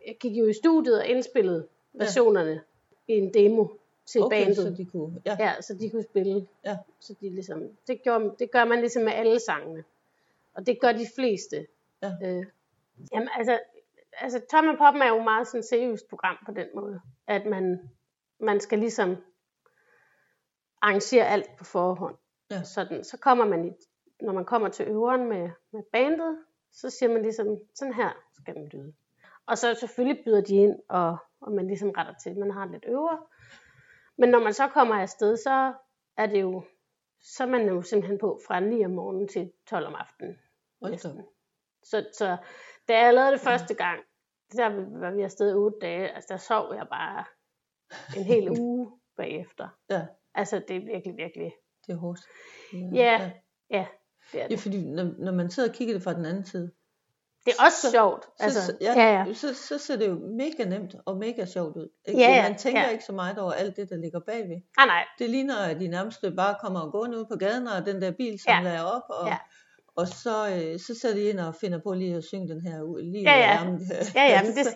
jeg 0.08 0.16
gik 0.20 0.32
jo 0.32 0.46
i 0.46 0.52
studiet 0.52 0.98
og 1.00 1.06
indspillede 1.06 1.66
Ja. 1.94 1.98
versionerne 2.04 2.60
i 3.08 3.12
en 3.12 3.34
demo 3.34 3.66
til 4.06 4.22
okay, 4.22 4.36
bandet. 4.40 4.56
så 4.56 4.74
de 4.78 4.84
kunne, 4.84 5.22
ja, 5.26 5.36
Ja, 5.40 5.60
så 5.60 5.74
de 5.74 5.90
kunne 5.90 6.02
spille. 6.02 6.48
Ja. 6.64 6.76
Så 7.00 7.14
de 7.20 7.30
ligesom, 7.30 7.62
det, 7.86 8.02
gjorde, 8.02 8.34
det 8.38 8.50
gør 8.50 8.64
man 8.64 8.80
ligesom 8.80 9.02
med 9.02 9.12
alle 9.12 9.40
sangene. 9.40 9.84
Og 10.54 10.66
det 10.66 10.80
gør 10.80 10.92
de 10.92 11.06
fleste. 11.14 11.66
Ja. 12.02 12.12
Øh, 12.22 12.46
jamen 13.12 13.28
altså, 13.36 13.60
altså 14.12 14.40
Tom 14.50 14.76
Poppen 14.78 15.02
er 15.02 15.08
jo 15.08 15.22
meget 15.22 15.46
sådan 15.46 15.58
et 15.58 15.64
seriøst 15.64 16.08
program 16.08 16.36
på 16.46 16.52
den 16.52 16.66
måde. 16.74 17.00
At 17.26 17.46
man, 17.46 17.90
man 18.40 18.60
skal 18.60 18.78
ligesom 18.78 19.16
arrangere 20.82 21.26
alt 21.28 21.56
på 21.58 21.64
forhånd. 21.64 22.16
Ja. 22.50 22.62
Sådan, 22.62 23.04
så 23.04 23.16
kommer 23.16 23.44
man 23.44 23.64
i, 23.66 23.72
når 24.20 24.32
man 24.32 24.44
kommer 24.44 24.68
til 24.68 24.86
øveren 24.88 25.28
med, 25.28 25.50
med 25.72 25.82
bandet, 25.92 26.38
så 26.72 26.90
siger 26.90 27.12
man 27.12 27.22
ligesom, 27.22 27.58
sådan 27.74 27.94
her 27.94 28.10
skal 28.42 28.54
den 28.54 28.66
lyde. 28.68 28.92
Og 29.48 29.58
så 29.58 29.74
selvfølgelig 29.74 30.24
byder 30.24 30.40
de 30.40 30.54
ind, 30.54 30.76
og, 30.88 31.16
og 31.40 31.52
man 31.52 31.66
ligesom 31.66 31.90
retter 31.90 32.14
til, 32.22 32.38
man 32.38 32.50
har 32.50 32.66
lidt 32.66 32.84
øver. 32.88 33.28
Men 34.18 34.28
når 34.28 34.38
man 34.38 34.52
så 34.54 34.68
kommer 34.68 34.94
afsted, 34.94 35.36
så 35.36 35.74
er 36.16 36.26
det 36.26 36.40
jo, 36.40 36.64
så 37.20 37.42
er 37.42 37.48
man 37.48 37.68
jo 37.68 37.82
simpelthen 37.82 38.18
på 38.18 38.40
fra 38.46 38.60
9 38.60 38.84
om 38.84 38.90
morgenen 38.90 39.28
til 39.28 39.52
12 39.66 39.86
om 39.86 39.94
aftenen. 39.94 40.36
Næsten. 40.82 41.24
Så, 41.82 42.06
så 42.12 42.36
da 42.88 42.98
jeg 43.04 43.14
lavede 43.14 43.32
det 43.32 43.40
første 43.40 43.74
gang, 43.74 44.00
der 44.52 44.98
var 45.00 45.10
vi 45.10 45.22
afsted 45.22 45.50
i 45.50 45.54
otte 45.54 45.78
dage, 45.82 46.08
altså 46.08 46.28
der 46.32 46.36
sov 46.36 46.74
jeg 46.74 46.86
bare 46.90 47.24
en 48.16 48.24
hel 48.24 48.50
uge 48.60 48.92
bagefter. 49.16 49.68
ja, 49.90 50.06
Altså 50.34 50.62
det 50.68 50.76
er 50.76 50.80
virkelig, 50.80 51.16
virkelig, 51.16 51.52
det 51.86 51.92
er 51.92 51.96
hårdt. 51.96 52.20
ja, 52.72 53.32
ja, 53.70 53.86
det 54.32 54.40
er 54.40 54.42
Ja, 54.42 54.48
det. 54.48 54.60
fordi 54.60 54.84
når, 54.90 55.04
når 55.18 55.32
man 55.32 55.50
sidder 55.50 55.68
og 55.68 55.74
kigger 55.74 55.94
det 55.94 56.02
fra 56.02 56.14
den 56.14 56.24
anden 56.24 56.44
side, 56.44 56.72
Det 57.48 57.56
er 57.60 57.64
også 57.64 57.80
så- 57.80 57.90
sjovt. 57.90 58.24
så, 58.24 58.30
Altså, 58.44 58.66
så, 58.66 58.76
ja, 58.80 58.92
ja, 58.96 59.12
ja. 59.26 59.34
Så, 59.34 59.54
så 59.54 59.78
ser 59.78 59.96
det 59.96 60.08
jo 60.08 60.14
mega 60.14 60.64
nemt 60.64 60.94
og 61.06 61.16
mega 61.16 61.44
sjovt 61.44 61.76
ud. 61.76 61.88
Ikke? 62.08 62.20
Ja, 62.20 62.30
ja, 62.30 62.42
man 62.42 62.58
tænker 62.58 62.80
ja. 62.80 62.88
ikke 62.88 63.04
så 63.04 63.12
meget 63.12 63.38
over 63.38 63.52
alt 63.52 63.76
det, 63.76 63.90
der 63.90 63.96
ligger 63.96 64.20
bagved. 64.20 64.56
Ah, 64.78 64.86
nej, 64.86 65.04
Det 65.18 65.30
ligner, 65.30 65.56
at 65.58 65.80
de 65.80 65.88
nærmest 65.88 66.24
bare 66.36 66.54
kommer 66.60 66.80
og 66.80 66.92
går 66.92 66.98
ud 66.98 67.24
på 67.32 67.36
gaden, 67.38 67.66
og 67.68 67.86
den 67.86 68.02
der 68.02 68.10
bil, 68.10 68.38
som 68.42 68.52
Ja. 68.52 68.60
lader 68.62 68.82
op, 68.82 69.02
og, 69.08 69.26
Ja. 69.28 69.36
og 69.96 70.08
så, 70.08 70.48
øh, 70.48 70.78
så 70.78 70.98
sætter 71.00 71.16
de 71.18 71.24
ind 71.28 71.40
og 71.40 71.54
finder 71.54 71.78
på 71.86 71.92
lige 71.92 72.16
at 72.16 72.24
synge 72.24 72.48
den 72.48 72.60
her 72.60 72.82
ud. 72.82 73.02
Lige 73.02 73.30
Ja, 73.30 73.38
ja. 73.38 73.58
Ja, 74.14 74.24
ja, 74.34 74.42
men 74.42 74.52
det, 74.56 74.66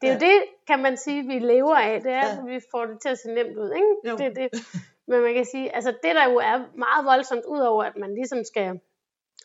det 0.00 0.08
er 0.08 0.14
jo 0.14 0.18
Ja. 0.20 0.26
det, 0.26 0.36
kan 0.66 0.78
man 0.82 0.96
sige, 0.96 1.22
vi 1.26 1.38
lever 1.38 1.76
af. 1.76 2.00
Det 2.02 2.12
er, 2.12 2.26
Ja. 2.26 2.32
at 2.32 2.46
vi 2.46 2.60
får 2.70 2.84
det 2.86 2.96
til 3.02 3.08
at 3.08 3.18
se 3.18 3.28
nemt 3.34 3.56
ud. 3.58 3.70
Ikke? 3.80 3.92
Jo. 4.10 4.16
Det, 4.16 4.36
det. 4.52 4.60
Men 5.10 5.20
man 5.22 5.34
kan 5.34 5.44
sige, 5.44 5.74
altså 5.76 5.90
det 5.90 6.12
der 6.18 6.30
jo 6.30 6.36
er 6.36 6.58
meget 6.78 7.04
voldsomt, 7.04 7.44
udover 7.48 7.84
at 7.84 7.96
man 7.96 8.14
ligesom 8.14 8.44
skal, 8.44 8.80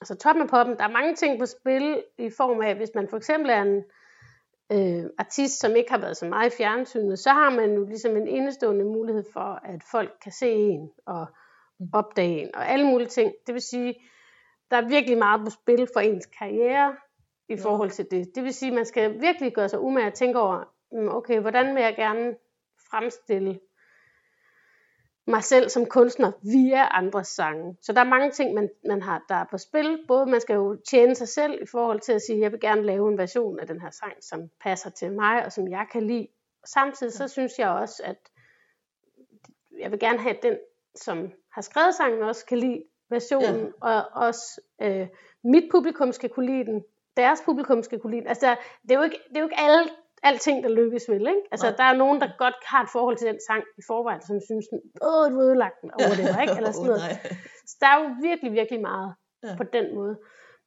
altså 0.03 0.15
toppen 0.15 0.41
af 0.41 0.49
poppen, 0.49 0.77
der 0.77 0.83
er 0.83 0.97
mange 0.99 1.15
ting 1.15 1.39
på 1.39 1.45
spil 1.45 2.03
i 2.17 2.29
form 2.29 2.61
af, 2.61 2.75
hvis 2.75 2.89
man 2.95 3.07
for 3.07 3.17
eksempel 3.17 3.49
er 3.49 3.61
en 3.61 3.83
øh, 4.71 5.09
artist, 5.17 5.59
som 5.59 5.75
ikke 5.75 5.91
har 5.91 5.97
været 5.97 6.17
så 6.17 6.25
meget 6.25 6.53
i 6.53 6.57
fjernsynet, 6.57 7.19
så 7.19 7.29
har 7.29 7.49
man 7.49 7.73
jo 7.73 7.85
ligesom 7.85 8.17
en 8.17 8.27
indestående 8.27 8.85
mulighed 8.85 9.23
for, 9.33 9.59
at 9.63 9.83
folk 9.91 10.11
kan 10.23 10.31
se 10.31 10.51
en 10.51 10.89
og 11.05 11.25
opdage 11.93 12.41
en 12.41 12.55
og 12.55 12.69
alle 12.69 12.85
mulige 12.85 13.07
ting. 13.07 13.33
Det 13.47 13.53
vil 13.53 13.61
sige, 13.61 13.95
der 14.71 14.77
er 14.77 14.87
virkelig 14.87 15.17
meget 15.17 15.41
på 15.45 15.49
spil 15.49 15.87
for 15.93 15.99
ens 15.99 16.25
karriere 16.25 16.95
i 17.49 17.57
forhold 17.57 17.89
til 17.89 18.05
det. 18.11 18.35
Det 18.35 18.43
vil 18.43 18.53
sige, 18.53 18.69
at 18.69 18.75
man 18.75 18.85
skal 18.85 19.21
virkelig 19.21 19.53
gøre 19.53 19.69
sig 19.69 19.79
umage 19.79 20.07
at 20.07 20.13
tænke 20.13 20.39
over, 20.39 20.63
mm, 20.91 21.07
okay, 21.07 21.39
hvordan 21.39 21.75
vil 21.75 21.83
jeg 21.83 21.95
gerne 21.95 22.35
fremstille 22.89 23.59
mig 25.27 25.43
selv 25.43 25.69
som 25.69 25.85
kunstner 25.85 26.31
via 26.41 26.97
andres 26.97 27.27
sange. 27.27 27.77
Så 27.81 27.93
der 27.93 27.99
er 27.99 28.05
mange 28.05 28.31
ting, 28.31 28.53
man, 28.53 28.69
man 28.87 29.01
har, 29.01 29.25
der 29.29 29.35
er 29.35 29.45
på 29.51 29.57
spil. 29.57 29.99
Både 30.07 30.25
man 30.25 30.41
skal 30.41 30.53
jo 30.53 30.77
tjene 30.89 31.15
sig 31.15 31.27
selv 31.27 31.61
i 31.61 31.65
forhold 31.65 31.99
til 31.99 32.13
at 32.13 32.21
sige, 32.21 32.39
jeg 32.39 32.51
vil 32.51 32.59
gerne 32.59 32.83
lave 32.83 33.11
en 33.11 33.17
version 33.17 33.59
af 33.59 33.67
den 33.67 33.81
her 33.81 33.91
sang, 33.91 34.13
som 34.21 34.49
passer 34.61 34.89
til 34.89 35.11
mig, 35.11 35.45
og 35.45 35.51
som 35.51 35.67
jeg 35.67 35.85
kan 35.91 36.07
lide. 36.07 36.27
Og 36.61 36.67
samtidig 36.67 37.13
så 37.13 37.27
synes 37.27 37.59
jeg 37.59 37.69
også, 37.69 38.01
at 38.05 38.17
jeg 39.79 39.91
vil 39.91 39.99
gerne 39.99 40.19
have, 40.19 40.35
den, 40.43 40.57
som 40.95 41.31
har 41.51 41.61
skrevet 41.61 41.95
sangen, 41.95 42.23
også 42.23 42.45
kan 42.45 42.57
lide 42.57 42.83
versionen, 43.09 43.65
ja. 43.65 43.71
og 43.81 44.05
også 44.13 44.61
øh, 44.81 45.07
mit 45.43 45.63
publikum 45.71 46.11
skal 46.11 46.29
kunne 46.29 46.45
lide 46.45 46.65
den, 46.65 46.83
deres 47.17 47.41
publikum 47.45 47.83
skal 47.83 47.99
kunne 47.99 48.11
lide 48.11 48.21
den. 48.21 48.29
Altså, 48.29 48.55
det 48.81 48.91
er 48.91 48.95
jo 48.95 49.03
ikke, 49.03 49.19
det 49.29 49.37
er 49.37 49.41
jo 49.41 49.45
ikke 49.45 49.59
alle, 49.59 49.89
alting, 50.23 50.63
der 50.63 50.69
lykkes 50.69 51.09
vel, 51.09 51.27
ikke? 51.27 51.43
Altså, 51.51 51.67
Nej. 51.67 51.75
der 51.75 51.83
er 51.83 51.97
nogen, 51.97 52.21
der 52.21 52.29
godt 52.37 52.55
har 52.71 52.83
et 52.83 52.89
forhold 52.91 53.17
til 53.17 53.27
den 53.27 53.39
sang 53.47 53.63
i 53.77 53.81
forvejen, 53.87 54.21
som 54.21 54.35
synes, 54.49 54.65
åh, 55.01 55.31
du 55.31 55.41
ødelagt 55.41 55.81
den 55.81 55.91
over 55.91 56.13
det, 56.19 56.41
ikke? 56.41 56.53
Eller 56.57 56.71
sådan 56.71 56.87
noget. 56.87 57.01
Så 57.69 57.75
der 57.81 57.87
er 57.87 57.97
jo 58.03 58.07
virkelig, 58.21 58.51
virkelig 58.53 58.81
meget 58.81 59.15
Ja. 59.43 59.55
på 59.57 59.63
den 59.63 59.95
måde. 59.95 60.19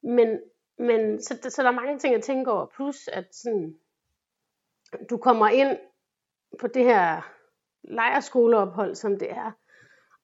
Men, 0.02 0.40
men 0.78 1.22
så, 1.22 1.38
så 1.48 1.62
der 1.62 1.68
er 1.68 1.80
mange 1.82 1.98
ting 1.98 2.14
at 2.14 2.22
tænke 2.22 2.52
over. 2.52 2.66
Plus 2.76 3.08
at 3.08 3.26
sådan, 3.42 3.74
du 5.10 5.16
kommer 5.16 5.48
ind 5.48 5.78
på 6.60 6.66
det 6.66 6.84
her 6.84 7.32
lejerskoleophold, 7.84 8.94
som 8.94 9.18
det 9.18 9.30
er. 9.30 9.52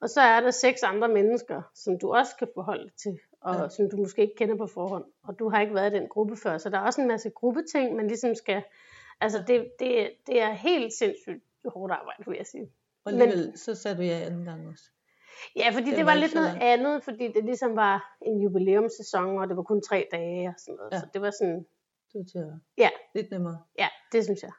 Og 0.01 0.09
så 0.09 0.21
er 0.21 0.41
der 0.41 0.51
seks 0.51 0.83
andre 0.83 1.09
mennesker, 1.09 1.63
som 1.75 1.99
du 1.99 2.13
også 2.15 2.37
kan 2.39 2.49
forholde 2.55 2.83
dig 2.85 2.93
til, 3.03 3.19
og 3.41 3.55
ja. 3.55 3.69
som 3.69 3.91
du 3.91 3.97
måske 3.97 4.23
ikke 4.23 4.35
kender 4.37 4.57
på 4.57 4.67
forhånd. 4.67 5.05
Og 5.25 5.39
du 5.39 5.49
har 5.49 5.61
ikke 5.61 5.75
været 5.75 5.95
i 5.95 5.97
den 5.99 6.09
gruppe 6.09 6.37
før, 6.37 6.59
så 6.59 6.71
der 6.71 6.79
er 6.79 6.83
også 6.83 7.01
en 7.01 7.09
masse 7.09 7.31
gruppeting, 7.31 7.97
man 7.97 8.07
ligesom 8.07 8.35
skal... 8.35 8.63
Altså, 9.23 9.39
det, 9.47 9.71
det, 9.79 10.11
det 10.27 10.41
er 10.43 10.51
helt 10.53 10.93
sindssygt 10.93 11.45
hårdt 11.75 11.93
arbejde, 11.93 12.23
vil 12.27 12.37
jeg 12.37 12.47
sige. 12.47 12.67
Og 13.05 13.13
alligevel, 13.13 13.59
så 13.59 13.75
sagde 13.75 13.97
du 13.97 14.03
ja 14.03 14.19
anden 14.27 14.45
gang 14.45 14.69
også. 14.69 14.85
Ja, 15.57 15.71
fordi 15.75 15.91
det, 15.91 15.97
det 15.99 16.07
var 16.07 16.13
var 16.13 16.21
lidt 16.21 16.35
noget 16.35 16.59
andet, 16.61 17.05
fordi 17.05 17.33
det 17.33 17.45
ligesom 17.45 17.77
var 17.77 18.17
en 18.23 18.41
jubilæumssæson, 18.43 19.39
og 19.39 19.49
det 19.49 19.57
var 19.57 19.63
kun 19.63 19.83
tre 19.83 20.09
dage 20.13 20.49
og 20.49 20.55
sådan 20.59 20.77
noget. 20.77 20.93
Ja. 20.93 20.99
Så 21.01 21.07
det 21.15 21.23
var 21.23 21.31
sådan, 21.31 21.59
Det 22.13 22.15
var 22.19 22.25
til 22.25 22.39
at 22.39 22.55
ja, 22.79 22.89
lidt 23.15 23.31
nemmere. 23.31 23.59
ja, 23.79 23.89
det 24.13 24.25
synes 24.25 24.43
jeg. 24.43 24.53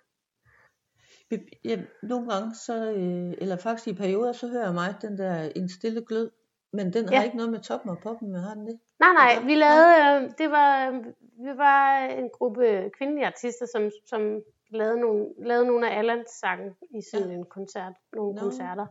Ja, 1.66 1.78
nogle 2.04 2.30
gange, 2.34 2.56
så, 2.56 2.92
øh, 2.92 3.34
eller 3.38 3.58
faktisk 3.58 3.88
i 3.88 3.94
perioder, 3.94 4.32
så 4.34 4.48
hører 4.48 4.66
jeg 4.66 4.74
mig 4.74 4.96
den 5.02 5.18
der 5.18 5.52
en 5.56 5.70
stille 5.70 6.06
glød, 6.06 6.32
men 6.74 6.94
den 6.94 7.08
har 7.10 7.16
Ja. 7.16 7.24
ikke 7.24 7.38
noget 7.38 7.52
med 7.52 7.60
toppen 7.60 7.90
og 7.90 7.98
poppen, 8.04 8.32
men 8.32 8.42
har 8.42 8.54
den 8.54 8.68
det? 8.68 8.80
Nej, 9.00 9.14
nej, 9.14 9.30
Altså, 9.30 9.46
vi 9.46 9.56
lavede, 9.56 10.24
øh, 10.26 10.32
det 10.38 10.52
var, 10.52 10.90
øh, 10.90 11.06
vi 11.46 11.58
var 11.58 11.98
en 12.06 12.30
gruppe 12.34 12.90
kvindelige 12.98 13.26
artister, 13.28 13.66
som, 13.74 13.90
som 14.06 14.42
lavede, 14.74 15.00
nogle, 15.00 15.28
lavede 15.38 15.68
nogle 15.68 15.90
af 15.92 15.98
Allans 15.98 16.30
sange 16.30 16.76
i 16.98 17.02
sådan 17.12 17.30
Ja. 17.30 17.34
en 17.36 17.46
koncert, 17.46 17.94
nogle 18.14 18.36
Nå. 18.36 18.42
koncerter 18.42 18.88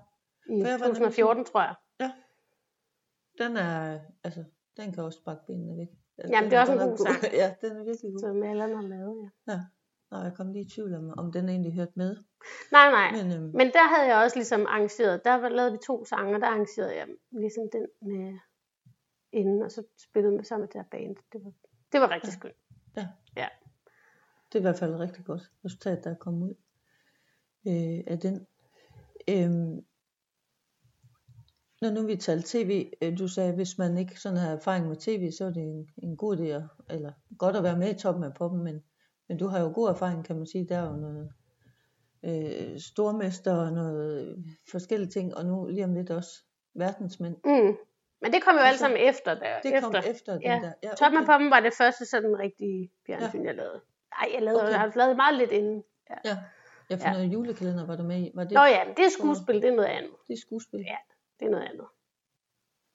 i 0.50 0.60
Hvad 0.62 0.78
var 0.78 0.86
det, 0.86 0.86
2014, 0.86 1.44
tror 1.44 1.60
jeg. 1.62 1.74
Den 3.38 3.56
er, 3.56 4.00
altså, 4.24 4.44
den 4.76 4.92
kan 4.92 5.02
også 5.04 5.18
sparke 5.18 5.40
benene 5.46 5.76
væk. 5.78 5.88
Den, 6.22 6.30
Jamen, 6.30 6.50
det 6.50 6.56
er 6.56 6.60
også 6.60 6.72
en 6.72 6.78
god 6.78 6.88
nok 6.88 6.98
sang. 6.98 7.32
ja, 7.42 7.54
den 7.60 7.72
er 7.76 7.84
virkelig 7.84 8.12
god. 8.12 8.20
Som 8.20 8.42
Allan 8.42 8.74
har 8.74 8.82
lavet, 8.82 9.30
ja. 9.48 9.60
Nå, 10.10 10.16
jeg 10.18 10.32
kom 10.36 10.52
lige 10.52 10.64
i 10.64 10.68
tvivl 10.68 10.94
om, 10.94 11.14
om 11.18 11.32
den 11.32 11.48
egentlig 11.48 11.74
hørte 11.74 11.92
med. 11.96 12.16
Nej, 12.72 12.90
nej. 12.90 13.10
Men, 13.22 13.32
øhm, 13.32 13.50
Men 13.56 13.66
der 13.66 13.86
havde 13.94 14.06
jeg 14.14 14.24
også 14.24 14.36
ligesom 14.36 14.66
arrangeret, 14.66 15.24
der 15.24 15.48
lavede 15.48 15.72
vi 15.72 15.78
to 15.86 16.04
sange, 16.04 16.40
der 16.40 16.46
arrangerede 16.46 16.96
jeg 16.96 17.06
ligesom 17.30 17.64
den 17.72 17.86
med 18.02 18.38
inden, 19.32 19.62
og 19.62 19.70
så 19.70 19.82
spillede 20.08 20.38
vi 20.38 20.44
sammen 20.44 20.62
med 20.62 20.68
det 20.68 20.80
her 20.80 20.88
band. 20.90 21.16
Det 21.32 21.44
var, 21.44 21.52
det 21.92 22.00
var 22.00 22.10
rigtig 22.10 22.32
skønt. 22.32 22.56
Det 24.52 24.54
er 24.54 24.58
i 24.58 24.62
hvert 24.62 24.78
fald 24.78 24.94
et 24.94 25.00
rigtig 25.00 25.24
godt 25.24 25.42
resultat, 25.64 26.04
der 26.04 26.10
er 26.10 26.14
kommet 26.14 26.48
ud. 26.48 26.54
øh, 27.66 28.04
af 28.06 28.18
den. 28.18 28.46
Øhm, 29.30 29.84
når 31.80 31.90
nu 31.90 32.06
vi 32.06 32.16
talte 32.16 32.48
tv, 32.48 32.92
øh, 33.02 33.18
du 33.18 33.28
sagde, 33.28 33.52
hvis 33.52 33.78
man 33.78 33.98
ikke 33.98 34.20
sådan 34.20 34.38
har 34.38 34.52
erfaring 34.52 34.88
med 34.88 34.96
tv, 34.96 35.30
så 35.32 35.44
er 35.44 35.50
det 35.50 35.62
en, 35.62 35.88
en 36.02 36.16
god 36.16 36.36
idé, 36.36 36.42
at, 36.42 36.62
eller 36.90 37.12
godt 37.38 37.56
at 37.56 37.62
være 37.62 37.78
med 37.78 37.94
i 37.94 37.98
toppen 37.98 38.24
af 38.24 38.34
poppen, 38.34 38.64
men, 38.64 38.82
men 39.28 39.38
du 39.38 39.46
har 39.46 39.60
jo 39.60 39.72
god 39.74 39.88
erfaring, 39.88 40.24
kan 40.24 40.36
man 40.36 40.46
sige, 40.46 40.68
der 40.68 40.76
er 40.78 40.86
jo 40.90 40.96
noget 40.96 41.32
øh, 42.24 42.80
stormester 42.80 43.52
og 43.52 43.72
noget 43.72 44.36
forskellige 44.70 45.10
ting, 45.10 45.36
og 45.36 45.44
nu 45.46 45.66
lige 45.66 45.84
om 45.84 45.94
lidt 45.94 46.10
også 46.10 46.44
verdensmænd. 46.74 47.36
Mm. 47.44 47.76
Men 48.20 48.32
det 48.32 48.42
kom 48.44 48.54
jo 48.54 48.60
Altså, 48.60 48.78
sammen 48.78 48.98
efter. 49.08 49.34
Der, 49.34 49.60
Det 49.62 49.74
efter. 49.74 49.80
kom 49.80 49.94
efter 50.10 50.32
den 50.32 50.42
Ja. 50.42 50.60
der. 50.62 50.72
Ja, 50.82 50.94
Toppen 50.94 51.20
af 51.20 51.26
poppen 51.26 51.50
var 51.50 51.60
det 51.60 51.72
første 51.78 52.04
sådan 52.06 52.38
rigtige 52.38 52.90
fjernsyn, 53.06 53.44
jeg 53.44 53.54
lavede. 53.54 53.80
Nej, 54.20 54.30
jeg 54.34 54.42
lavede, 54.42 54.60
Okay. 54.62 54.70
jeg 54.72 54.80
har 54.80 54.92
lavet 54.94 55.16
meget 55.16 55.34
lidt 55.38 55.50
inden. 55.52 55.82
Ja, 56.10 56.36
ja 56.90 56.94
for 56.96 57.06
Ja. 57.08 57.12
noget 57.12 57.32
julekalender 57.32 57.86
var 57.86 57.96
du 57.96 58.02
med 58.02 58.18
i. 58.18 58.30
Var 58.34 58.44
det, 58.44 58.52
Nå 58.52 58.62
ja, 58.64 58.80
det 58.96 59.04
er 59.04 59.10
skuespil, 59.10 59.54
det 59.62 59.68
er 59.68 59.74
noget 59.74 59.88
andet. 59.88 60.10
det 60.28 60.34
er 60.34 60.40
skuespil? 60.46 60.80
Ja. 60.80 60.96
Det 61.40 61.46
er 61.46 61.50
noget 61.50 61.64
andet. 61.64 61.86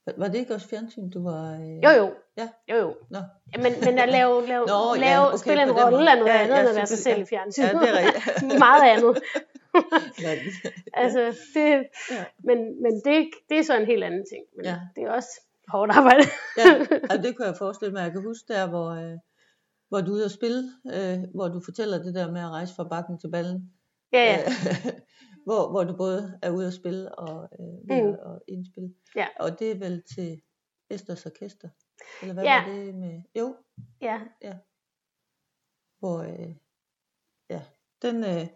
Var, 0.05 0.13
var 0.17 0.27
det 0.27 0.35
ikke 0.35 0.53
også 0.53 0.67
fjernsyn, 0.67 1.09
du 1.09 1.23
var... 1.23 1.53
Øh... 1.53 1.83
Jo 1.83 1.89
jo. 1.89 2.13
Ja. 2.37 2.49
Jo 2.71 2.75
jo. 2.75 2.95
Nå. 3.09 3.19
Ja, 3.53 3.57
men, 3.63 3.73
men 3.85 3.99
at 3.99 4.09
lave, 4.09 4.45
lave, 4.51 4.65
Nå, 4.65 4.95
ja, 4.95 5.01
lave 5.01 5.27
okay, 5.27 5.37
spille 5.37 5.63
en 5.63 5.71
rolle 5.71 6.11
er 6.11 6.15
noget 6.15 6.25
Ja, 6.33 6.37
andet, 6.41 6.55
ja, 6.55 6.59
end 6.59 6.69
at 6.69 6.75
være 6.75 6.85
sig 6.85 6.97
selv 6.97 7.21
i 7.21 7.25
fjernsyn. 7.25 7.63
Ja, 7.63 7.69
det 7.69 7.89
er 7.89 7.97
rigtigt. 7.97 8.59
meget 8.67 8.83
andet. 8.93 9.13
Ja, 10.21 10.31
det- 10.31 10.73
Altså, 10.93 11.19
det, 11.53 11.85
Ja. 12.11 12.25
men, 12.39 12.81
men 12.83 12.93
det, 13.05 13.29
det 13.49 13.59
er 13.59 13.63
så 13.63 13.77
en 13.77 13.85
helt 13.85 14.03
anden 14.03 14.25
ting. 14.31 14.43
Men 14.55 14.65
Ja. 14.65 14.75
det 14.95 15.03
er 15.03 15.11
også 15.11 15.29
hårdt 15.67 15.91
arbejde. 15.91 16.23
ja, 16.57 16.63
altså 17.09 17.17
det 17.23 17.35
kunne 17.37 17.47
jeg 17.47 17.55
forestille 17.57 17.93
mig. 17.93 18.01
Jeg 18.03 18.11
kan 18.11 18.21
huske 18.23 18.53
der, 18.53 18.67
hvor, 18.69 18.89
øh, 18.89 19.17
hvor 19.89 20.01
du 20.01 20.11
er 20.11 20.15
ude 20.15 20.25
at 20.25 20.31
spille, 20.31 20.71
øh, 20.93 21.19
hvor 21.35 21.47
du 21.47 21.59
fortæller 21.65 22.03
det 22.03 22.15
der 22.15 22.31
med 22.31 22.41
at 22.41 22.49
rejse 22.49 22.75
fra 22.75 22.83
bakken 22.83 23.19
til 23.19 23.31
ballen. 23.31 23.73
ja, 24.13 24.19
ja. 24.23 24.39
Øh, 24.39 24.93
hvor, 25.47 25.69
hvor 25.71 25.83
du 25.83 25.95
både 25.97 26.39
er 26.41 26.51
ude 26.51 26.67
at 26.67 26.73
spille 26.73 27.15
og 27.19 27.49
øh, 27.59 27.97
Mm. 28.03 28.09
at 28.13 28.39
indspille. 28.47 28.93
Ja. 29.15 29.27
Og 29.39 29.59
det 29.59 29.71
er 29.71 29.75
vel 29.79 30.03
til 30.15 30.41
Esters 30.89 31.25
Orkester? 31.25 31.69
Eller 32.21 32.33
hvad 32.33 32.43
Ja. 32.43 32.65
var 32.67 32.73
det 32.75 32.95
med? 32.95 33.21
Jo, 33.35 33.55
ja. 34.01 34.19
hvor 35.99 36.19
øh, 36.19 36.55
ja, 37.49 37.61
den, 38.01 38.23
øh, 38.23 38.47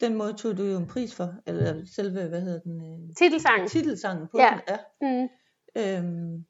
den 0.00 0.14
modtog 0.14 0.56
du 0.58 0.62
jo 0.62 0.78
en 0.78 0.86
pris 0.86 1.14
for, 1.14 1.34
eller 1.46 1.84
selve, 1.86 2.28
hvad 2.28 2.40
hedder 2.40 2.60
den, 2.60 2.84
øh, 3.08 3.14
Titelsangen. 3.18 3.68
titelsangen 3.68 4.28
på 4.28 4.38
Ja. 4.38 4.50
den. 4.50 4.60
Ja. 4.68 4.78
Mm. 5.02 5.28
Øhm, 5.76 6.44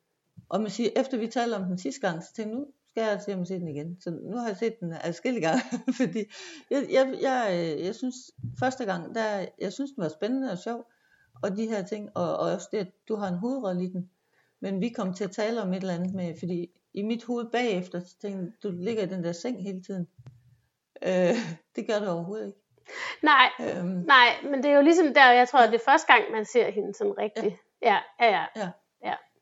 og 0.49 0.61
man 0.61 0.71
siger, 0.71 0.91
efter 0.97 1.19
vi 1.19 1.27
talte 1.27 1.55
om 1.55 1.63
den 1.65 1.79
sidste 1.79 2.01
gang, 2.09 2.23
så 2.23 2.33
tænkte 2.35 2.51
jeg, 2.51 2.59
nu 2.61 2.67
skal 2.93 3.03
jeg 3.03 3.21
se 3.23 3.35
om 3.35 3.45
se 3.45 3.55
den 3.55 3.69
igen. 3.69 3.97
Så 4.01 4.11
nu 4.11 4.37
har 4.37 4.47
jeg 4.47 4.57
set 4.57 4.81
den 4.81 4.95
adskillige 5.01 5.47
gange, 5.47 5.63
fordi 6.01 6.25
jeg, 6.71 6.87
jeg, 6.91 7.19
jeg, 7.23 7.49
øh, 7.53 7.85
jeg 7.87 7.95
synes, 7.95 8.17
første 8.59 8.85
gang, 8.85 9.15
der, 9.15 9.47
jeg 9.61 9.73
synes, 9.73 9.91
den 9.91 10.03
var 10.03 10.09
spændende 10.09 10.51
og 10.53 10.59
sjov, 10.59 10.91
og 11.43 11.57
de 11.57 11.69
her 11.69 11.83
ting, 11.83 12.11
og, 12.15 12.37
og 12.37 12.53
også 12.53 12.69
det, 12.73 12.79
at 12.79 12.89
du 13.09 13.17
har 13.17 13.29
en 13.29 13.39
hovedrolle 13.39 13.85
i 13.85 13.89
den. 13.89 14.11
Men 14.61 14.81
vi 14.81 14.89
kom 14.89 15.15
til 15.15 15.25
at 15.25 15.31
tale 15.31 15.63
om 15.63 15.73
et 15.73 15.81
eller 15.81 15.95
andet 15.95 16.15
med, 16.15 16.35
fordi 16.39 16.71
i 16.95 17.03
mit 17.03 17.25
hoved 17.25 17.47
bagefter, 17.53 18.01
så 18.01 18.17
tænkte 18.21 18.53
du 18.63 18.71
ligger 18.71 19.03
i 19.03 19.07
den 19.07 19.25
der 19.25 19.33
seng 19.33 19.63
hele 19.63 19.83
tiden. 19.83 20.09
Øh, 21.03 21.37
det 21.77 21.87
gør 21.87 21.99
du 21.99 22.07
overhovedet 22.07 22.47
ikke. 22.47 22.59
Nej, 23.23 23.51
Øhm, 23.61 23.87
nej, 23.87 24.29
men 24.51 24.63
det 24.63 24.71
er 24.71 24.77
jo 24.77 24.83
ligesom 24.83 25.15
der, 25.15 25.33
jeg 25.33 25.49
tror, 25.49 25.61
det 25.61 25.75
er 25.75 25.85
første 25.85 26.13
gang, 26.13 26.23
man 26.33 26.45
ser 26.45 26.71
hende 26.71 26.95
sådan 26.95 27.19
rigtigt. 27.19 27.55
Ja, 27.83 27.99
ja, 28.21 28.45
ja. 28.57 28.71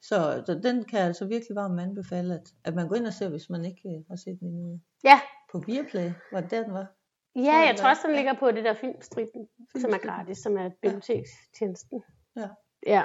Så, 0.03 0.43
så 0.47 0.61
den 0.63 0.85
kan 0.85 0.99
jeg 0.99 1.07
altså 1.07 1.27
virkelig 1.27 1.57
varmt 1.57 1.81
anbefale, 1.81 2.35
at, 2.35 2.53
at 2.65 2.75
man 2.75 2.89
går 2.89 2.97
ind 2.97 3.07
og 3.07 3.13
ser, 3.13 3.29
hvis 3.29 3.51
man 3.51 3.65
ikke 3.65 3.89
øh, 3.89 4.05
har 4.09 4.17
set 4.17 4.41
den 4.41 4.49
endnu. 4.49 4.81
Ja, 5.05 5.21
På 5.53 5.63
Viaplay, 5.67 6.11
var 6.33 6.41
det 6.41 6.51
der, 6.51 6.63
den 6.63 6.73
var? 6.75 6.87
ja 7.37 7.57
jeg 7.57 7.67
jeg 7.67 7.77
tror 7.77 7.89
også, 7.89 8.03
den 8.07 8.11
ja. 8.11 8.17
ligger 8.17 8.35
på 8.39 8.51
det 8.51 8.65
der 8.65 8.75
filmstritten, 8.75 9.49
som 9.81 9.91
er 9.91 9.99
gratis, 9.99 10.39
som 10.39 10.57
er 10.57 10.71
bibliotekstjenesten. 10.83 12.03
Ja. 12.37 12.49
Ja. 12.87 13.05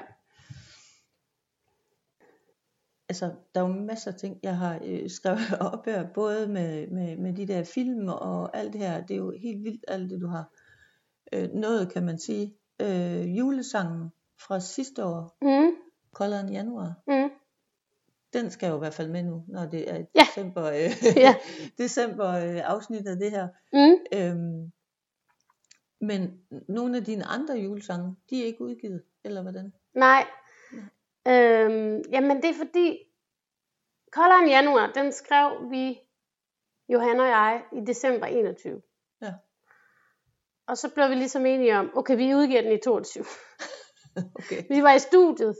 Altså, 3.09 3.25
der 3.55 3.61
er 3.61 3.67
jo 3.67 3.73
masser 3.73 4.11
af 4.11 4.17
ting, 4.17 4.39
jeg 4.43 4.57
har 4.57 4.79
øh, 4.85 5.09
skrevet 5.09 5.39
op 5.73 5.85
her, 5.85 6.07
både 6.13 6.47
med, 6.47 6.87
med, 6.87 7.17
med 7.17 7.33
de 7.33 7.47
der 7.47 7.63
film 7.63 8.07
og 8.07 8.57
alt 8.57 8.73
det 8.73 8.81
her. 8.81 9.01
Det 9.01 9.13
er 9.13 9.17
jo 9.17 9.33
helt 9.41 9.63
vildt, 9.63 9.85
alt 9.87 10.09
det 10.09 10.21
du 10.21 10.27
har 10.27 10.51
øh, 11.33 11.49
nået, 11.53 11.91
kan 11.93 12.05
man 12.05 12.19
sige. 12.19 12.55
Øh, 12.81 13.37
julesangen 13.37 14.11
fra 14.47 14.59
sidste 14.59 15.05
år, 15.05 15.37
Mm, 15.41 15.71
koldere 16.15 16.39
end 16.39 16.49
januar, 16.51 16.93
mm. 17.07 17.29
den 18.33 18.51
skal 18.51 18.69
jo 18.69 18.75
i 18.75 18.79
hvert 18.79 18.93
fald 18.93 19.09
med 19.09 19.23
nu, 19.23 19.43
når 19.47 19.65
det 19.65 19.91
er 19.91 20.05
Ja. 20.15 20.21
december, 20.21 20.65
øh, 20.65 20.91
Ja. 21.25 21.35
december 21.83 22.27
øh, 22.29 22.61
afsnit 22.71 23.07
af 23.07 23.17
det 23.17 23.31
her. 23.31 23.47
Mm. 23.73 23.97
Øhm, 24.19 24.71
men 26.01 26.41
nogle 26.69 26.97
af 26.97 27.03
dine 27.05 27.25
andre 27.25 27.53
julesange, 27.55 28.15
de 28.29 28.41
er 28.41 28.45
ikke 28.45 28.61
udgivet, 28.61 29.03
eller 29.23 29.41
hvordan? 29.41 29.73
Nej. 29.93 30.25
Øhm, 31.27 32.01
jamen 32.11 32.41
det 32.41 32.49
er 32.49 32.53
fordi, 32.65 32.97
Koldere 34.11 34.39
end 34.39 34.49
januar, 34.49 34.91
den 34.95 35.11
skrev 35.11 35.71
vi, 35.71 35.99
Johanna 36.89 37.23
og 37.23 37.29
jeg, 37.29 37.63
i 37.73 37.79
december 37.85 38.25
21. 38.27 38.81
Ja. 39.21 39.33
Og 40.67 40.77
så 40.77 40.89
blev 40.93 41.09
vi 41.09 41.15
ligesom 41.15 41.45
enige 41.45 41.77
om, 41.79 41.91
okay, 41.97 42.15
vi 42.17 42.35
udgiver 42.35 42.61
den 42.61 42.71
i 42.71 42.77
22. 42.83 43.25
Okay. 44.35 44.63
Vi 44.69 44.83
var 44.83 44.93
i 44.93 44.99
studiet 44.99 45.55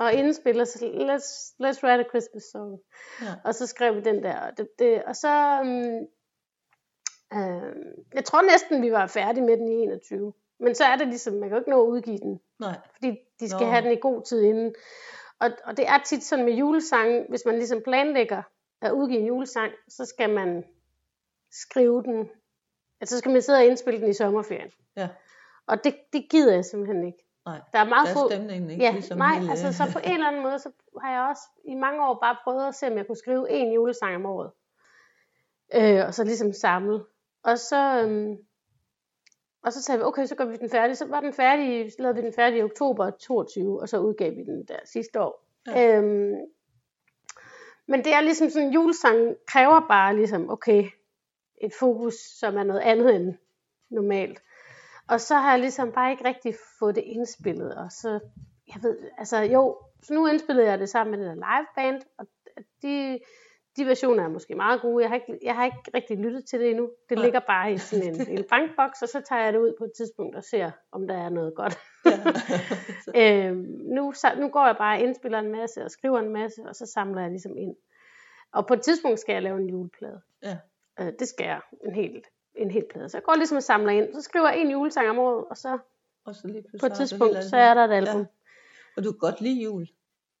og 0.00 0.12
indspillede, 0.12 0.66
så 0.66 0.78
let's, 0.78 1.54
let's 1.64 1.82
write 1.82 2.04
a 2.04 2.08
Christmas 2.08 2.42
song. 2.42 2.80
Ja. 3.22 3.34
Og 3.44 3.54
så 3.54 3.66
skrev 3.66 3.96
vi 3.96 4.00
den 4.00 4.22
der. 4.22 4.40
Og, 4.40 4.58
det, 4.58 4.68
det, 4.78 5.04
og 5.04 5.16
så, 5.16 5.60
um, 5.60 6.06
øh, 7.38 7.74
jeg 8.14 8.24
tror 8.24 8.42
næsten, 8.42 8.82
vi 8.82 8.92
var 8.92 9.06
færdige 9.06 9.44
med 9.44 9.56
den 9.56 9.68
i 9.68 9.74
21. 9.74 10.32
Men 10.60 10.74
så 10.74 10.84
er 10.84 10.96
det 10.96 11.08
ligesom, 11.08 11.34
man 11.34 11.48
kan 11.48 11.50
jo 11.50 11.58
ikke 11.58 11.70
nå 11.70 11.82
at 11.82 11.88
udgive 11.88 12.18
den, 12.18 12.40
Nej. 12.60 12.78
fordi 12.94 13.18
de 13.40 13.48
skal 13.48 13.64
Nå. 13.64 13.70
have 13.70 13.84
den 13.84 13.92
i 13.92 14.00
god 14.00 14.22
tid 14.22 14.42
inden. 14.42 14.74
Og, 15.40 15.50
og 15.64 15.76
det 15.76 15.88
er 15.88 15.98
tit 16.06 16.24
sådan 16.24 16.44
med 16.44 16.52
julesange, 16.52 17.26
hvis 17.28 17.44
man 17.46 17.54
ligesom 17.54 17.82
planlægger 17.82 18.42
at 18.82 18.92
udgive 18.92 19.20
en 19.20 19.26
julesang, 19.26 19.72
så 19.88 20.04
skal 20.04 20.30
man 20.30 20.64
skrive 21.50 22.02
den, 22.02 22.28
altså 23.00 23.16
så 23.16 23.18
skal 23.18 23.32
man 23.32 23.42
sidde 23.42 23.58
og 23.58 23.64
indspille 23.64 24.00
den 24.00 24.08
i 24.08 24.12
sommerferien. 24.12 24.70
Ja. 24.96 25.08
Og 25.66 25.84
det, 25.84 25.96
det 26.12 26.26
gider 26.30 26.54
jeg 26.54 26.64
simpelthen 26.64 27.06
ikke. 27.06 27.29
Nej. 27.46 27.60
Der 27.72 27.78
er 27.78 27.84
meget 27.84 28.08
Der 28.16 28.22
er 28.22 28.28
stemningen 28.28 28.70
ikke 28.70 28.84
Ja, 28.84 28.92
ligesom 28.92 29.18
nej, 29.18 29.38
hele... 29.38 29.50
altså 29.50 29.72
så 29.72 29.92
på 29.92 29.98
en 30.04 30.12
eller 30.12 30.28
anden 30.28 30.42
måde, 30.42 30.58
så 30.58 30.70
har 31.02 31.12
jeg 31.12 31.22
også 31.22 31.42
i 31.64 31.74
mange 31.74 32.06
år 32.06 32.18
bare 32.20 32.36
prøvet 32.44 32.68
at 32.68 32.74
se, 32.74 32.86
om 32.86 32.96
jeg 32.96 33.06
kunne 33.06 33.16
skrive 33.16 33.50
en 33.50 33.72
julesang 33.72 34.14
om 34.16 34.26
året. 34.26 34.50
Øh, 35.74 36.06
og 36.06 36.14
så 36.14 36.24
ligesom 36.24 36.52
samle. 36.52 37.00
Og 37.42 37.58
så, 37.58 38.02
øhm, 38.02 38.36
og 39.62 39.72
så 39.72 39.82
sagde 39.82 39.98
vi, 39.98 40.04
okay, 40.04 40.26
så 40.26 40.34
gør 40.34 40.44
vi 40.44 40.56
den 40.56 40.70
færdig. 40.70 40.96
Så 40.96 41.06
var 41.06 41.20
den 41.20 41.32
færdig, 41.32 41.92
så 41.92 41.96
lavede 42.02 42.16
vi 42.16 42.22
den 42.22 42.32
færdig 42.32 42.58
i 42.58 42.62
oktober 42.62 43.10
22, 43.10 43.80
og 43.80 43.88
så 43.88 43.98
udgav 43.98 44.30
vi 44.30 44.42
den 44.44 44.64
der 44.68 44.78
sidste 44.84 45.20
år. 45.20 45.44
Ja. 45.66 45.96
Øhm, 45.96 46.36
men 47.86 48.04
det 48.04 48.14
er 48.14 48.20
ligesom 48.20 48.50
sådan, 48.50 48.68
en 48.68 48.74
julesang 48.74 49.36
kræver 49.46 49.80
bare 49.88 50.16
ligesom, 50.16 50.50
okay, 50.50 50.84
et 51.60 51.72
fokus, 51.78 52.14
som 52.14 52.56
er 52.56 52.62
noget 52.62 52.80
andet 52.80 53.14
end 53.14 53.34
normalt. 53.90 54.42
Og 55.10 55.20
så 55.20 55.34
har 55.34 55.50
jeg 55.50 55.60
ligesom 55.60 55.92
bare 55.92 56.10
ikke 56.10 56.24
rigtig 56.24 56.54
fået 56.78 56.94
det 56.94 57.02
indspillet, 57.06 57.74
og 57.74 57.92
så, 57.92 58.20
jeg 58.68 58.82
ved, 58.82 58.98
altså 59.18 59.38
jo, 59.38 59.78
så 60.02 60.14
nu 60.14 60.26
indspillede 60.26 60.68
jeg 60.68 60.78
det 60.78 60.88
sammen 60.88 61.10
med 61.10 61.18
det 61.18 61.36
der 61.36 61.42
liveband, 61.44 62.02
og 62.18 62.26
de, 62.82 63.18
de 63.76 63.86
versioner 63.86 64.24
er 64.24 64.28
måske 64.28 64.54
meget 64.54 64.80
gode. 64.80 65.02
Jeg 65.02 65.10
har 65.10 65.14
ikke, 65.14 65.38
jeg 65.42 65.54
har 65.54 65.64
ikke 65.64 65.90
rigtig 65.94 66.18
lyttet 66.18 66.44
til 66.46 66.60
det 66.60 66.70
endnu. 66.70 66.90
Det 67.08 67.16
Nej. 67.16 67.24
ligger 67.24 67.40
bare 67.40 67.72
i 67.72 67.78
sådan 67.78 68.14
en, 68.14 68.28
en 68.38 68.44
bankboks, 68.50 69.02
og 69.02 69.08
så 69.08 69.20
tager 69.28 69.42
jeg 69.42 69.52
det 69.52 69.58
ud 69.58 69.74
på 69.78 69.84
et 69.84 69.92
tidspunkt 69.96 70.36
og 70.36 70.44
ser, 70.44 70.70
om 70.92 71.06
der 71.06 71.14
er 71.14 71.28
noget 71.28 71.54
godt. 71.54 71.78
ja. 73.14 73.48
øhm, 73.48 73.66
nu, 73.96 74.12
så, 74.12 74.28
nu 74.38 74.48
går 74.48 74.66
jeg 74.66 74.76
bare 74.76 74.98
og 74.98 75.02
indspiller 75.02 75.38
en 75.38 75.52
masse 75.52 75.84
og 75.84 75.90
skriver 75.90 76.18
en 76.18 76.32
masse, 76.32 76.62
og 76.68 76.74
så 76.74 76.86
samler 76.86 77.20
jeg 77.20 77.30
ligesom 77.30 77.56
ind. 77.56 77.76
Og 78.52 78.66
på 78.66 78.74
et 78.74 78.82
tidspunkt 78.82 79.20
skal 79.20 79.32
jeg 79.32 79.42
lave 79.42 79.58
en 79.58 79.68
juleplade. 79.68 80.20
Ja. 80.42 80.56
Øh, 81.00 81.12
det 81.18 81.28
skal 81.28 81.44
jeg 81.44 81.60
en 81.84 81.94
hel, 81.94 82.24
en 82.54 82.70
hel 82.70 82.84
plade. 82.90 83.08
Så 83.08 83.16
jeg 83.16 83.22
går 83.24 83.34
ligesom 83.34 83.56
og 83.56 83.62
samler 83.62 83.92
ind. 83.92 84.14
Så 84.14 84.22
skriver 84.22 84.48
jeg 84.50 84.60
en 84.60 84.70
julesang 84.70 85.08
om 85.10 85.18
året, 85.18 85.44
og 85.50 85.56
så 85.56 85.78
Og 86.26 86.34
så 86.34 86.46
lige 86.48 86.64
på 86.80 86.86
et 86.86 86.92
tidspunkt, 86.92 87.44
så 87.44 87.56
er 87.56 87.74
der 87.74 87.84
et 87.84 87.92
album. 87.92 88.08
album. 88.08 88.26
Og 88.96 89.04
du 89.04 89.12
kan 89.12 89.18
godt 89.18 89.40
lide 89.40 89.62
jul, 89.62 89.86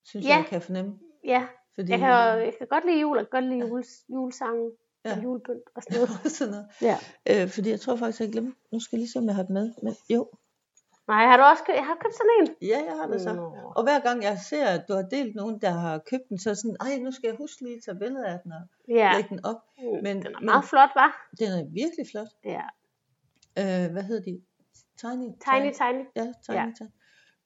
synes 0.04 0.26
Ja. 0.26 0.36
jeg, 0.36 0.44
kan 0.48 0.62
fornemme. 0.62 0.98
Ja, 1.24 1.46
Fordi, 1.74 1.90
jeg 1.90 1.98
kan, 1.98 2.08
jeg 2.44 2.54
kan 2.58 2.66
godt 2.66 2.84
lide 2.86 3.00
jul, 3.00 3.18
og 3.18 3.30
godt 3.30 3.44
lide 3.44 3.58
jules, 3.68 4.04
julesange 4.08 4.70
Ja. 5.04 5.16
og 5.16 5.22
julepynt 5.24 5.62
og 5.74 5.82
sådan 5.88 5.98
noget. 6.00 6.32
sådan 6.32 6.50
noget. 6.52 6.66
Ja. 6.82 6.98
Øh, 7.42 7.48
fordi 7.48 7.70
jeg 7.70 7.80
tror 7.80 7.96
faktisk, 7.96 8.20
jeg 8.20 8.32
glemte. 8.32 8.58
Nu 8.72 8.80
skal 8.80 8.96
jeg 8.96 9.00
lige 9.00 9.12
se, 9.12 9.18
om 9.18 9.26
jeg 9.26 9.34
har 9.34 9.42
den 9.42 9.54
med. 9.54 9.72
Men 9.82 9.94
jo, 10.10 10.28
Nej, 11.12 11.24
har 11.30 11.36
du 11.36 11.42
også 11.42 11.62
købt, 11.66 11.76
jeg 11.76 11.86
har 11.86 11.98
købt 12.02 12.14
sådan 12.14 12.30
en? 12.40 12.68
ja, 12.68 12.78
jeg 12.88 12.96
har 13.00 13.06
det 13.12 13.20
så. 13.20 13.32
Nå. 13.34 13.46
Og 13.76 13.82
hver 13.82 14.00
gang 14.00 14.22
jeg 14.22 14.38
ser, 14.50 14.66
at 14.66 14.82
du 14.88 14.92
har 14.94 15.02
delt 15.02 15.34
nogen, 15.34 15.58
der 15.60 15.70
har 15.70 15.98
købt 16.10 16.28
den, 16.28 16.38
så 16.38 16.50
er 16.50 16.54
sådan, 16.54 16.76
ej, 16.80 16.98
nu 16.98 17.10
skal 17.12 17.28
jeg 17.28 17.36
huske 17.38 17.62
lige 17.62 17.76
at 17.76 17.82
tage 17.84 17.98
billeder 17.98 18.26
af 18.34 18.38
den 18.44 18.52
og 18.52 18.62
Ja, 18.88 19.12
lægge 19.14 19.28
den 19.28 19.44
op. 19.44 19.56
men, 19.78 20.02
men- 20.02 20.16
den 20.16 20.26
er 20.34 20.38
men- 20.40 20.44
meget 20.46 20.64
flot, 20.64 20.90
var. 20.94 21.28
Den 21.40 21.48
er 21.58 21.64
virkelig 21.80 22.06
flot. 22.10 22.28
Ja. 22.44 22.62
Øh, 23.58 23.92
hvad 23.92 24.02
hedder 24.02 24.22
de? 24.22 24.40
Tiny? 25.00 25.28
Tiny, 25.46 25.70
tiny. 25.80 26.04
Ja, 26.16 26.26
tiny, 26.46 26.54
Ja. 26.56 26.66
tiny. 26.78 26.88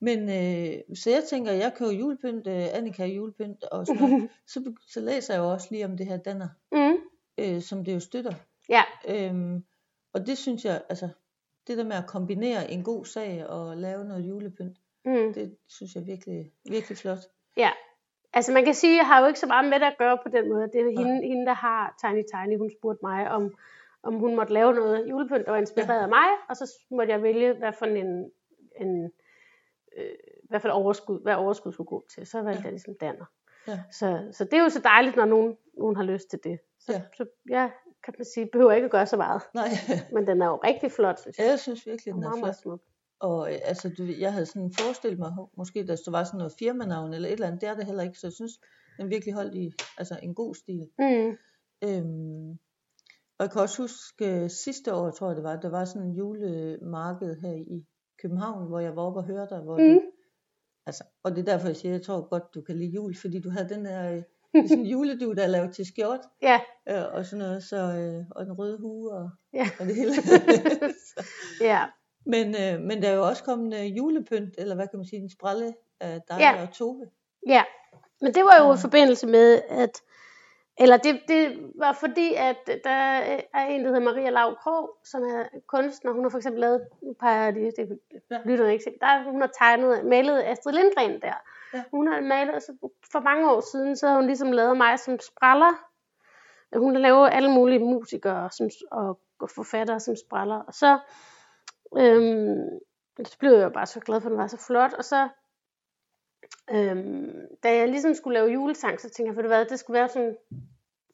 Men 0.01 0.19
øh, 0.29 0.97
så 0.97 1.11
jeg 1.11 1.23
tænker, 1.31 1.53
jeg 1.53 1.73
køber 1.77 1.93
julepynt, 1.93 2.47
øh, 2.47 2.67
Annika 2.73 3.07
julepynt 3.07 3.65
og 3.65 3.87
sådan 3.87 4.31
så, 4.53 4.75
så 4.87 5.01
læser 5.01 5.35
jeg 5.35 5.41
jo 5.41 5.51
også 5.53 5.69
lige 5.71 5.85
om 5.85 5.97
det 5.97 6.07
her 6.07 6.17
danner, 6.17 6.49
Mm. 6.73 6.97
øh, 7.39 7.63
som 7.63 7.85
det 7.85 7.95
jo 7.95 8.01
støtter. 8.01 8.33
Ja, 8.69 8.83
Øhm, 9.09 9.65
og 10.13 10.27
det 10.27 10.39
synes 10.39 10.65
jeg, 10.65 10.83
altså, 10.89 11.09
det 11.67 11.79
der 11.79 11.85
med 11.85 11.97
at 11.97 12.07
kombinere 12.07 12.71
en 12.71 12.85
god 12.85 13.05
sag 13.05 13.47
og 13.47 13.77
lave 13.77 14.05
noget 14.05 14.29
julepynt, 14.29 14.77
Mm. 15.07 15.33
det 15.35 15.57
synes 15.69 15.95
jeg 15.95 16.07
virkelig, 16.07 16.53
virkelig 16.71 16.99
flot. 16.99 17.19
Ja, 17.57 17.71
altså 18.33 18.53
man 18.53 18.65
kan 18.65 18.75
sige, 18.75 18.93
at 18.93 18.99
jeg 18.99 19.07
har 19.07 19.21
jo 19.21 19.27
ikke 19.27 19.39
så 19.41 19.47
meget 19.47 19.71
med 19.71 19.81
det 19.81 19.87
at 19.87 19.99
gøre 19.99 20.19
på 20.23 20.29
den 20.29 20.49
måde. 20.49 20.63
Det 20.73 20.81
er 20.81 20.85
Nej. 20.85 21.03
hende, 21.05 21.29
hende, 21.29 21.47
der 21.47 21.53
har 21.55 21.95
Tiny 22.01 22.23
Tiny, 22.35 22.59
hun 22.59 22.71
spurgte 22.79 22.99
mig, 23.03 23.31
om, 23.31 23.55
om 24.03 24.15
hun 24.15 24.37
måtte 24.37 24.53
lave 24.53 24.75
noget 24.75 25.11
julepynt, 25.11 25.45
der 25.47 25.51
var 25.51 25.59
inspireret 25.59 26.03
af 26.03 26.09
mig, 26.09 26.27
og 26.49 26.57
så 26.57 26.73
måtte 26.91 27.13
jeg 27.13 27.23
vælge, 27.23 27.53
hvad 27.53 27.73
for 27.73 27.87
en, 27.87 28.31
en 28.81 29.11
øh, 29.99 30.15
hvad 30.49 30.61
for 30.61 30.69
overskud, 30.69 31.23
hvad 31.23 31.35
overskud 31.35 31.73
skulle 31.73 31.89
gå 31.89 32.05
til. 32.15 32.27
Så 32.27 32.43
valgte 32.43 32.59
Ja. 32.61 32.65
jeg 32.65 32.73
ligesom 32.73 32.95
Danner. 33.01 33.25
Ja. 33.69 33.81
Så, 33.91 34.29
så 34.33 34.45
det 34.45 34.55
er 34.55 34.63
jo 34.63 34.69
så 34.69 34.81
dejligt, 34.81 35.17
når 35.17 35.25
nogen, 35.25 35.57
nogen 35.79 35.97
har 35.97 36.03
lyst 36.05 36.31
til 36.31 36.39
det. 36.45 36.59
Så, 36.81 36.93
Ja. 36.93 37.03
så 37.17 37.27
jeg 37.49 37.71
kan 38.05 38.15
man 38.19 38.25
sige, 38.35 38.49
behøver 38.53 38.73
ikke 38.73 38.85
at 38.85 38.91
gøre 38.91 39.07
så 39.07 39.17
meget. 39.17 39.43
Nej, 39.55 39.69
Men 40.13 40.27
den 40.27 40.43
er 40.43 40.47
jo 40.47 40.57
rigtig 40.57 40.93
flot, 40.93 41.21
synes 41.21 41.39
jeg. 41.39 41.47
jeg 41.47 41.59
synes 41.59 41.87
virkelig, 41.87 42.15
den 42.15 42.23
er 42.23 42.29
meget 42.29 42.41
flot. 42.43 42.57
smuk. 42.63 42.81
Og 43.21 43.53
øh, 43.53 43.59
altså, 43.65 43.89
du, 43.99 44.03
jeg 44.19 44.33
havde 44.33 44.47
sådan 44.47 44.73
forestillet 44.81 45.19
mig, 45.19 45.33
måske 45.57 45.87
der 45.87 46.11
var 46.11 46.25
sådan 46.25 46.39
noget 46.39 46.53
firmanavn 46.59 47.15
eller 47.15 47.29
et 47.29 47.33
eller 47.33 47.47
andet, 47.47 47.61
det 47.61 47.69
er 47.69 47.75
det 47.75 47.87
heller 47.87 48.03
ikke, 48.03 48.19
så 48.19 48.27
jeg 48.27 48.33
synes, 48.33 48.53
den 48.99 49.11
virkelig 49.11 49.35
holdt 49.35 49.55
i 49.55 49.73
altså, 49.99 50.19
en 50.23 50.35
god 50.35 50.55
stil. 50.55 50.89
Mm. 50.99 51.37
Øhm, 51.85 52.51
og 53.39 53.43
jeg 53.45 53.51
kan 53.51 53.61
også 53.61 53.83
huske 53.83 54.43
øh, 54.43 54.51
sidste 54.51 54.95
år, 54.95 55.11
tror 55.11 55.27
jeg 55.29 55.37
det 55.37 55.45
var, 55.45 55.57
der 55.61 55.69
var 55.71 55.85
sådan 55.85 56.09
en 56.09 56.15
julemarked 56.15 57.37
her 57.41 57.53
i 57.53 57.87
København, 58.23 58.69
hvor 58.69 58.79
jeg 58.81 58.97
var 58.97 59.03
oppe 59.03 59.21
og 59.21 59.25
høre 59.27 59.47
dig, 59.51 59.61
hvor 59.61 59.79
Mm. 59.79 59.95
du, 59.95 60.01
altså, 60.87 61.05
og 61.23 61.31
det 61.31 61.39
er 61.39 61.53
derfor 61.53 61.67
jeg 61.67 61.77
siger, 61.77 61.93
jeg 61.93 62.03
tror 62.03 62.29
godt, 62.29 62.55
du 62.55 62.63
kan 62.63 62.77
lide 62.77 62.91
jul, 62.91 63.15
fordi 63.17 63.41
du 63.41 63.51
havde 63.51 63.69
den 63.69 63.85
der, 63.85 64.23
sådan 64.55 64.79
en 64.79 64.87
juledu, 64.87 65.33
der 65.33 65.43
er 65.43 65.47
lavet 65.47 65.75
til 65.75 65.87
skjort, 65.87 66.21
Ja, 66.43 66.61
øh, 66.89 67.03
og 67.15 67.27
sådan 67.27 67.39
noget, 67.39 67.65
så, 67.65 67.77
øh, 67.77 68.25
og 68.31 68.43
en 68.43 68.53
rød 68.53 68.79
hue, 68.79 69.13
og, 69.13 69.31
Ja. 69.53 69.69
og 69.81 69.87
det 69.87 69.95
hele. 69.97 70.13
ja. 71.71 71.85
men, 72.27 72.55
øh, 72.63 72.81
men 72.81 73.03
der 73.03 73.09
er 73.09 73.15
jo 73.15 73.27
også 73.27 73.45
kommet 73.45 73.79
øh, 73.81 73.97
julepynt, 73.97 74.55
eller 74.59 74.75
hvad 74.75 74.89
kan 74.89 74.99
man 74.99 75.07
sige, 75.07 75.23
en 75.23 75.31
sprælle 75.31 75.75
af 76.01 76.21
dig 76.29 76.37
Ja. 76.41 76.63
og 76.63 76.73
Tove. 76.73 77.07
Ja, 77.49 77.63
men 78.21 78.35
det 78.35 78.43
var 78.45 78.63
jo 78.65 78.69
Ja. 78.69 78.75
i 78.75 78.79
forbindelse 78.81 79.27
med, 79.27 79.63
at 79.69 80.01
eller 80.79 80.97
det, 80.97 81.21
det 81.29 81.71
var 81.79 81.93
fordi, 81.93 82.35
at 82.35 82.57
der 82.85 82.91
er 83.55 83.67
en, 83.69 83.81
der 83.81 83.87
hedder 83.87 84.01
Maria 84.01 84.31
Lav 84.31 84.57
Krog, 84.57 84.97
som 85.05 85.23
er 85.23 85.45
kunstner. 85.67 86.13
Hun 86.13 86.25
har 86.25 86.31
for 86.31 86.39
eksempel 86.39 86.61
lavet, 86.61 86.81
nu 87.03 87.13
peger 87.21 87.45
jeg 87.45 87.53
lige, 87.53 87.73
det 87.77 87.99
lytter 88.45 88.69
ikke 88.69 88.85
se, 88.85 88.91
der, 89.01 89.31
hun 89.31 89.41
har 89.41 89.51
tegnet, 89.59 90.05
malet 90.05 90.43
Astrid 90.43 90.73
Lindgren 90.73 91.21
der. 91.23 91.35
Ja. 91.75 91.85
Hun 91.91 92.07
har 92.07 92.21
malet, 92.21 92.63
så 92.63 92.73
for 93.13 93.21
mange 93.21 93.51
år 93.51 93.61
siden, 93.61 93.97
så 93.97 94.09
har 94.09 94.17
hun 94.17 94.27
ligesom 94.27 94.53
lavet 94.53 94.77
mig 94.77 94.99
som 94.99 95.19
spraller. 95.21 95.73
Hun 96.77 96.95
har 96.95 97.03
lavet 97.03 97.31
alle 97.33 97.51
mulige 97.51 97.79
musikere 97.79 98.51
som, 98.51 98.71
og, 98.91 99.21
og 99.41 99.51
forfattere 99.51 100.01
som 100.01 100.17
spraller. 100.17 100.57
Og 100.57 100.75
så, 100.75 100.99
øhm, 101.97 102.69
så 103.25 103.39
blev 103.39 103.53
jeg 103.53 103.65
jo 103.65 103.71
bare 103.71 103.87
så 103.87 104.01
glad 104.01 104.21
for, 104.21 104.29
at 104.29 104.31
den 104.31 104.39
var 104.39 104.47
så 104.47 104.65
flot. 104.67 104.93
Og 104.93 105.05
så 105.05 105.29
Øhm, 106.73 107.33
da 107.63 107.77
jeg 107.77 107.89
ligesom 107.89 108.15
skulle 108.15 108.39
lave 108.39 108.51
julesang, 108.53 109.01
så 109.01 109.11
tænkte 109.11 109.29
jeg, 109.29 109.35
for 109.35 109.43
det 109.43 109.51
hvad, 109.51 109.65
det 109.65 109.79
skulle 109.79 109.95
være 110.01 110.09
sådan, 110.09 110.37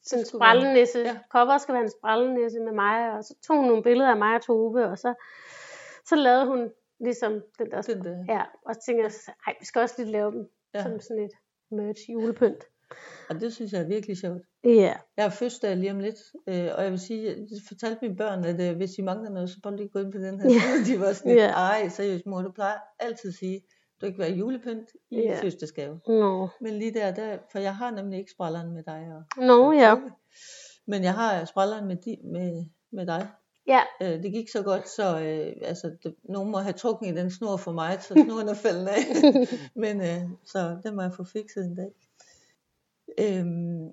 sådan 0.03 0.23
en 0.23 0.27
sprællenisse. 0.27 0.99
ja. 1.01 1.19
Cover 1.33 1.59
skal 1.59 1.75
være 1.75 1.83
en 1.83 1.91
sprællenisse 2.01 2.61
med 2.61 2.73
mig, 2.73 3.13
og 3.13 3.25
så 3.25 3.35
tog 3.47 3.57
hun 3.57 3.67
nogle 3.67 3.83
billeder 3.83 4.11
af 4.11 4.17
mig 4.17 4.35
og 4.35 4.43
Tove, 4.43 4.87
og 4.87 4.99
så, 4.99 5.15
så 6.09 6.17
lavede 6.17 6.47
hun 6.47 6.71
ligesom 7.01 7.33
den 7.59 7.71
der, 7.71 7.83
Den 7.83 8.05
der. 8.05 8.25
ja, 8.29 8.43
og 8.67 8.75
så 8.75 8.81
tænkte 8.87 9.03
jeg, 9.05 9.13
ej, 9.47 9.55
vi 9.61 9.65
skal 9.67 9.81
også 9.83 9.95
lige 9.99 10.13
lave 10.13 10.33
dem 10.33 10.49
Ja. 10.75 10.83
som 10.83 11.01
sådan 11.01 11.23
et 11.25 11.31
merch 11.71 12.01
julepynt. 12.13 12.65
Og 13.29 13.41
det 13.41 13.53
synes 13.55 13.73
jeg 13.73 13.81
er 13.81 13.87
virkelig 13.87 14.17
sjovt. 14.19 14.43
Ja, 14.65 14.95
Jeg 15.17 15.25
har 15.25 15.31
fødselsdag 15.31 15.77
lige 15.77 15.91
om 15.93 15.99
lidt, 15.99 16.17
øh, 16.49 16.69
og 16.77 16.83
jeg 16.85 16.91
vil 16.91 16.99
sige, 17.01 17.27
jeg 17.29 17.37
fortalte 17.69 17.99
mine 18.03 18.17
børn, 18.17 18.45
at 18.45 18.71
øh, 18.71 18.77
hvis 18.77 18.91
de 18.91 19.03
mangler 19.03 19.31
noget, 19.31 19.51
så 19.51 19.57
bare 19.63 19.77
lige 19.77 19.89
gå 19.89 19.99
ind 19.99 20.13
på 20.13 20.19
den 20.19 20.41
her 20.41 20.49
side. 20.49 20.85
De 20.97 21.01
var 21.01 21.13
sådan 21.13 21.33
Ja. 21.37 21.51
ej, 21.51 21.89
seriøst 21.89 22.27
mor, 22.27 22.43
du 22.43 22.53
plejer 22.53 22.79
altid 23.01 23.29
at 23.31 23.35
sige, 23.35 23.61
du 24.01 24.07
ikke 24.07 24.19
være 24.19 24.31
julepynt 24.33 24.89
i 25.11 25.17
Ja. 25.21 25.35
fødselsdagsgave. 25.35 26.01
nå, 26.07 26.49
Men 26.61 26.79
lige 26.79 26.95
der, 26.95 27.11
der, 27.15 27.39
for 27.53 27.59
jeg 27.59 27.77
har 27.77 27.91
nemlig 27.91 28.19
ikke 28.19 28.31
sprælleren 28.31 28.73
med 28.73 28.83
dig 28.83 29.09
og, 29.17 29.43
nå 29.45 29.67
og 29.69 29.75
ja. 29.77 29.97
Men 30.87 31.05
jeg 31.05 31.15
har 31.15 31.45
sprælleren 31.45 31.87
med, 31.87 31.97
di, 31.97 32.17
med, 32.25 32.65
med 32.93 33.07
dig. 33.07 33.29
ja, 33.67 33.81
Øh, 34.03 34.23
det 34.23 34.33
gik 34.33 34.49
så 34.49 34.63
godt, 34.63 34.89
så 34.89 35.21
øh, 35.21 35.53
altså, 35.63 35.97
det, 36.03 36.15
nogen 36.23 36.51
må 36.51 36.59
have 36.59 36.73
trukket 36.73 37.07
i 37.09 37.15
den 37.17 37.31
snor 37.31 37.57
for 37.57 37.73
mig, 37.73 38.03
så 38.03 38.15
snoren 38.25 38.49
er 38.49 38.55
faldet 38.55 38.87
af. 38.89 39.03
Men 39.83 40.01
øh, 40.01 40.31
så 40.45 40.81
den 40.83 40.95
må 40.97 41.03
jeg 41.03 41.13
få 41.17 41.25
fikset 41.25 41.65
en 41.65 41.77
dag. 41.77 41.91
Øhm, 43.19 43.93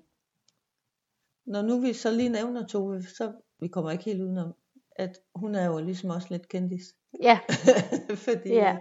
når 1.46 1.62
nu 1.62 1.80
vi 1.80 1.92
så 1.92 2.10
lige 2.10 2.28
nævner 2.28 2.66
Tove, 2.66 3.02
så 3.02 3.32
vi 3.60 3.68
kommer 3.68 3.90
ikke 3.90 4.04
helt 4.04 4.22
udenom, 4.22 4.54
at 4.96 5.18
hun 5.34 5.54
er 5.54 5.66
jo 5.66 5.78
ligesom 5.78 6.10
også 6.10 6.28
lidt 6.30 6.48
kendis. 6.48 6.84
ja, 7.22 7.38
Fordi 8.26 8.48
Ja. 8.48 8.76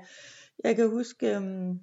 Øh, 0.63 0.67
jeg 0.67 0.75
kan 0.75 0.89
huske, 0.89 1.35
øhm, 1.35 1.79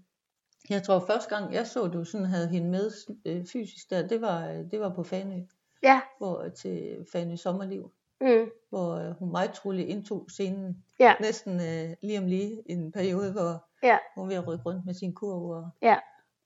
jeg 0.70 0.82
tror 0.82 1.00
første 1.06 1.36
gang 1.36 1.54
jeg 1.54 1.66
så, 1.66 1.86
du 1.86 2.04
sådan 2.04 2.26
havde 2.26 2.48
hende 2.48 2.70
med 2.70 2.90
øh, 3.24 3.46
fysisk 3.46 3.90
der, 3.90 4.06
det 4.06 4.20
var, 4.20 4.48
øh, 4.48 4.70
det 4.70 4.80
var 4.80 4.94
på 4.94 5.02
Fanø, 5.02 5.40
ja, 5.82 6.00
hvor, 6.18 6.48
til 6.48 7.06
Fanø 7.12 7.36
Sommerliv, 7.36 7.92
mm, 8.20 8.50
hvor 8.68 8.94
øh, 8.94 9.10
hun 9.18 9.30
meget 9.30 9.52
troligt 9.52 9.88
indtog 9.88 10.30
scenen 10.30 10.84
ja, 10.98 11.14
næsten 11.20 11.54
øh, 11.60 11.96
lige 12.02 12.18
om 12.18 12.26
lige 12.26 12.62
en 12.66 12.92
periode, 12.92 13.32
hvor 13.32 13.68
ja, 13.82 13.98
hun 14.14 14.28
var 14.28 14.40
rykke 14.40 14.64
rundt 14.64 14.86
med 14.86 14.94
sin 14.94 15.14
kurv 15.14 15.50
og, 15.50 15.70
ja, 15.82 15.98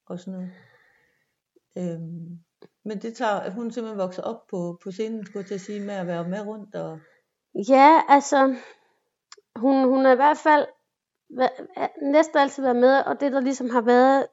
og 0.07 0.21
sådan 0.21 0.33
noget. 0.33 0.51
Øhm, 1.77 2.39
men 2.85 2.99
det 2.99 3.17
tager, 3.17 3.51
hun 3.51 3.67
er 3.67 3.71
simpelthen 3.71 3.99
vokset 3.99 4.25
op 4.25 4.47
på, 4.51 4.79
på 4.83 4.91
scenen, 4.91 5.27
skulle 5.27 5.41
jeg 5.41 5.47
til 5.47 5.55
at 5.55 5.61
sige, 5.61 5.81
med 5.81 5.95
at 5.95 6.07
være 6.07 6.29
med 6.29 6.41
rundt. 6.41 6.75
Og, 6.75 6.99
Ja, 7.69 8.01
altså, 8.09 8.57
hun, 9.57 9.89
hun 9.89 10.05
har 10.05 10.13
i 10.13 10.17
hvert 10.17 10.39
fald 10.39 10.67
næsten 12.03 12.39
altid 12.39 12.63
været 12.63 12.77
med, 12.77 13.01
og 13.01 13.21
det 13.21 13.33
der 13.33 13.41
ligesom 13.41 13.71
har 13.71 13.81
været, 13.81 14.27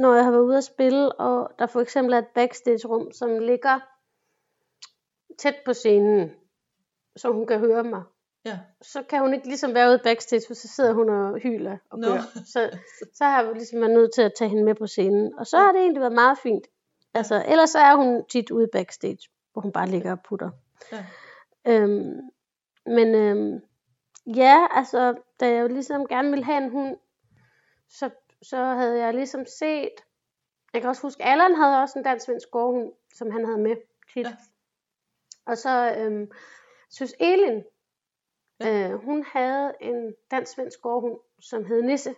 når 0.00 0.14
jeg 0.14 0.24
har 0.24 0.30
været 0.30 0.42
ude 0.42 0.56
at 0.58 0.64
spille, 0.64 1.12
og 1.12 1.50
der 1.58 1.66
for 1.66 1.80
eksempel 1.80 2.14
er 2.14 2.18
et 2.18 2.26
backstage-rum, 2.34 3.12
som 3.12 3.38
ligger 3.38 3.80
tæt 5.38 5.54
på 5.64 5.72
scenen, 5.72 6.30
så 7.16 7.32
hun 7.32 7.46
kan 7.46 7.58
høre 7.58 7.84
mig. 7.84 8.02
ja, 8.44 8.58
Så 8.82 9.02
kan 9.02 9.20
hun 9.20 9.34
ikke 9.34 9.46
ligesom 9.46 9.74
være 9.74 9.88
ude 9.88 10.00
backstage, 10.04 10.42
for 10.46 10.54
så 10.54 10.68
sidder 10.68 10.92
hun 10.92 11.08
og 11.08 11.38
hyler 11.38 11.76
og 11.90 11.98
Nå. 11.98 12.06
gør. 12.06 12.20
Så, 12.46 12.78
så 13.14 13.24
har 13.24 13.42
vi 13.44 13.52
ligesom 13.54 13.80
været 13.80 13.92
nødt 13.92 14.14
til 14.14 14.22
at 14.22 14.32
tage 14.38 14.48
hende 14.48 14.64
med 14.64 14.74
på 14.74 14.86
scenen. 14.86 15.38
Og 15.38 15.46
så 15.46 15.56
har 15.58 15.72
det 15.72 15.80
egentlig 15.80 16.00
været 16.00 16.12
meget 16.12 16.38
fint. 16.38 16.66
Altså, 17.14 17.44
ellers 17.48 17.70
så 17.70 17.78
er 17.78 17.94
hun 17.96 18.24
tit 18.24 18.50
ude 18.50 18.68
backstage, 18.72 19.18
hvor 19.52 19.62
hun 19.62 19.72
bare 19.72 19.88
ligger 19.88 20.12
og 20.12 20.18
putter. 20.28 20.50
ja, 20.92 21.04
Øhm, 21.66 22.20
men 22.86 23.14
øhm, 23.14 23.60
ja, 24.26 24.66
altså, 24.70 25.22
da 25.40 25.48
jeg 25.50 25.62
jo 25.62 25.68
ligesom 25.68 26.06
gerne 26.06 26.30
ville 26.30 26.44
have 26.44 26.64
en 26.64 26.70
hund, 26.70 26.96
så, 27.88 28.10
så 28.42 28.56
havde 28.56 28.98
jeg 28.98 29.14
ligesom 29.14 29.46
set, 29.46 29.94
jeg 30.72 30.80
kan 30.80 30.90
også 30.90 31.02
huske, 31.02 31.24
Allan 31.24 31.54
havde 31.54 31.82
også 31.82 31.98
en 31.98 32.04
dansk 32.04 32.26
svensk 32.26 32.50
gårdhund, 32.50 32.92
som 33.14 33.30
han 33.30 33.44
havde 33.44 33.58
med 33.58 33.76
tit. 34.14 34.26
Ja. 34.26 34.36
Og 35.46 35.58
så 35.58 35.94
øhm, 35.98 36.30
synes 36.90 37.14
Elin, 37.20 37.64
øh, 38.62 38.92
hun 38.92 39.24
havde 39.32 39.72
en 39.80 40.14
dansk 40.30 40.52
svensk 40.52 40.80
gårdhund, 40.80 41.20
som 41.40 41.64
hed 41.64 41.82
Nisse, 41.82 42.14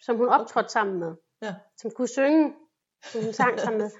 som 0.00 0.16
hun 0.16 0.28
optrådte 0.28 0.68
sammen 0.68 0.98
med, 0.98 1.14
ja, 1.42 1.54
som 1.76 1.90
kunne 1.90 2.08
synge, 2.08 2.54
som 3.02 3.24
hun 3.24 3.32
sang 3.32 3.60
sammen 3.60 3.82
med. 3.82 3.90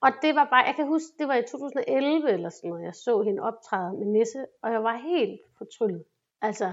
Og 0.00 0.12
det 0.22 0.34
var 0.34 0.44
bare, 0.44 0.64
jeg 0.66 0.74
kan 0.76 0.86
huske, 0.86 1.08
det 1.18 1.28
var 1.28 1.34
i 1.34 1.42
2011 1.42 2.30
eller 2.30 2.50
sådan 2.50 2.70
noget, 2.70 2.84
jeg 2.84 2.94
så 2.94 3.22
hende 3.22 3.42
optræde 3.42 3.92
med 3.92 4.06
Nisse, 4.06 4.46
og 4.62 4.72
jeg 4.72 4.82
var 4.82 4.96
helt 4.96 5.40
fortryllet. 5.58 6.04
Altså, 6.42 6.72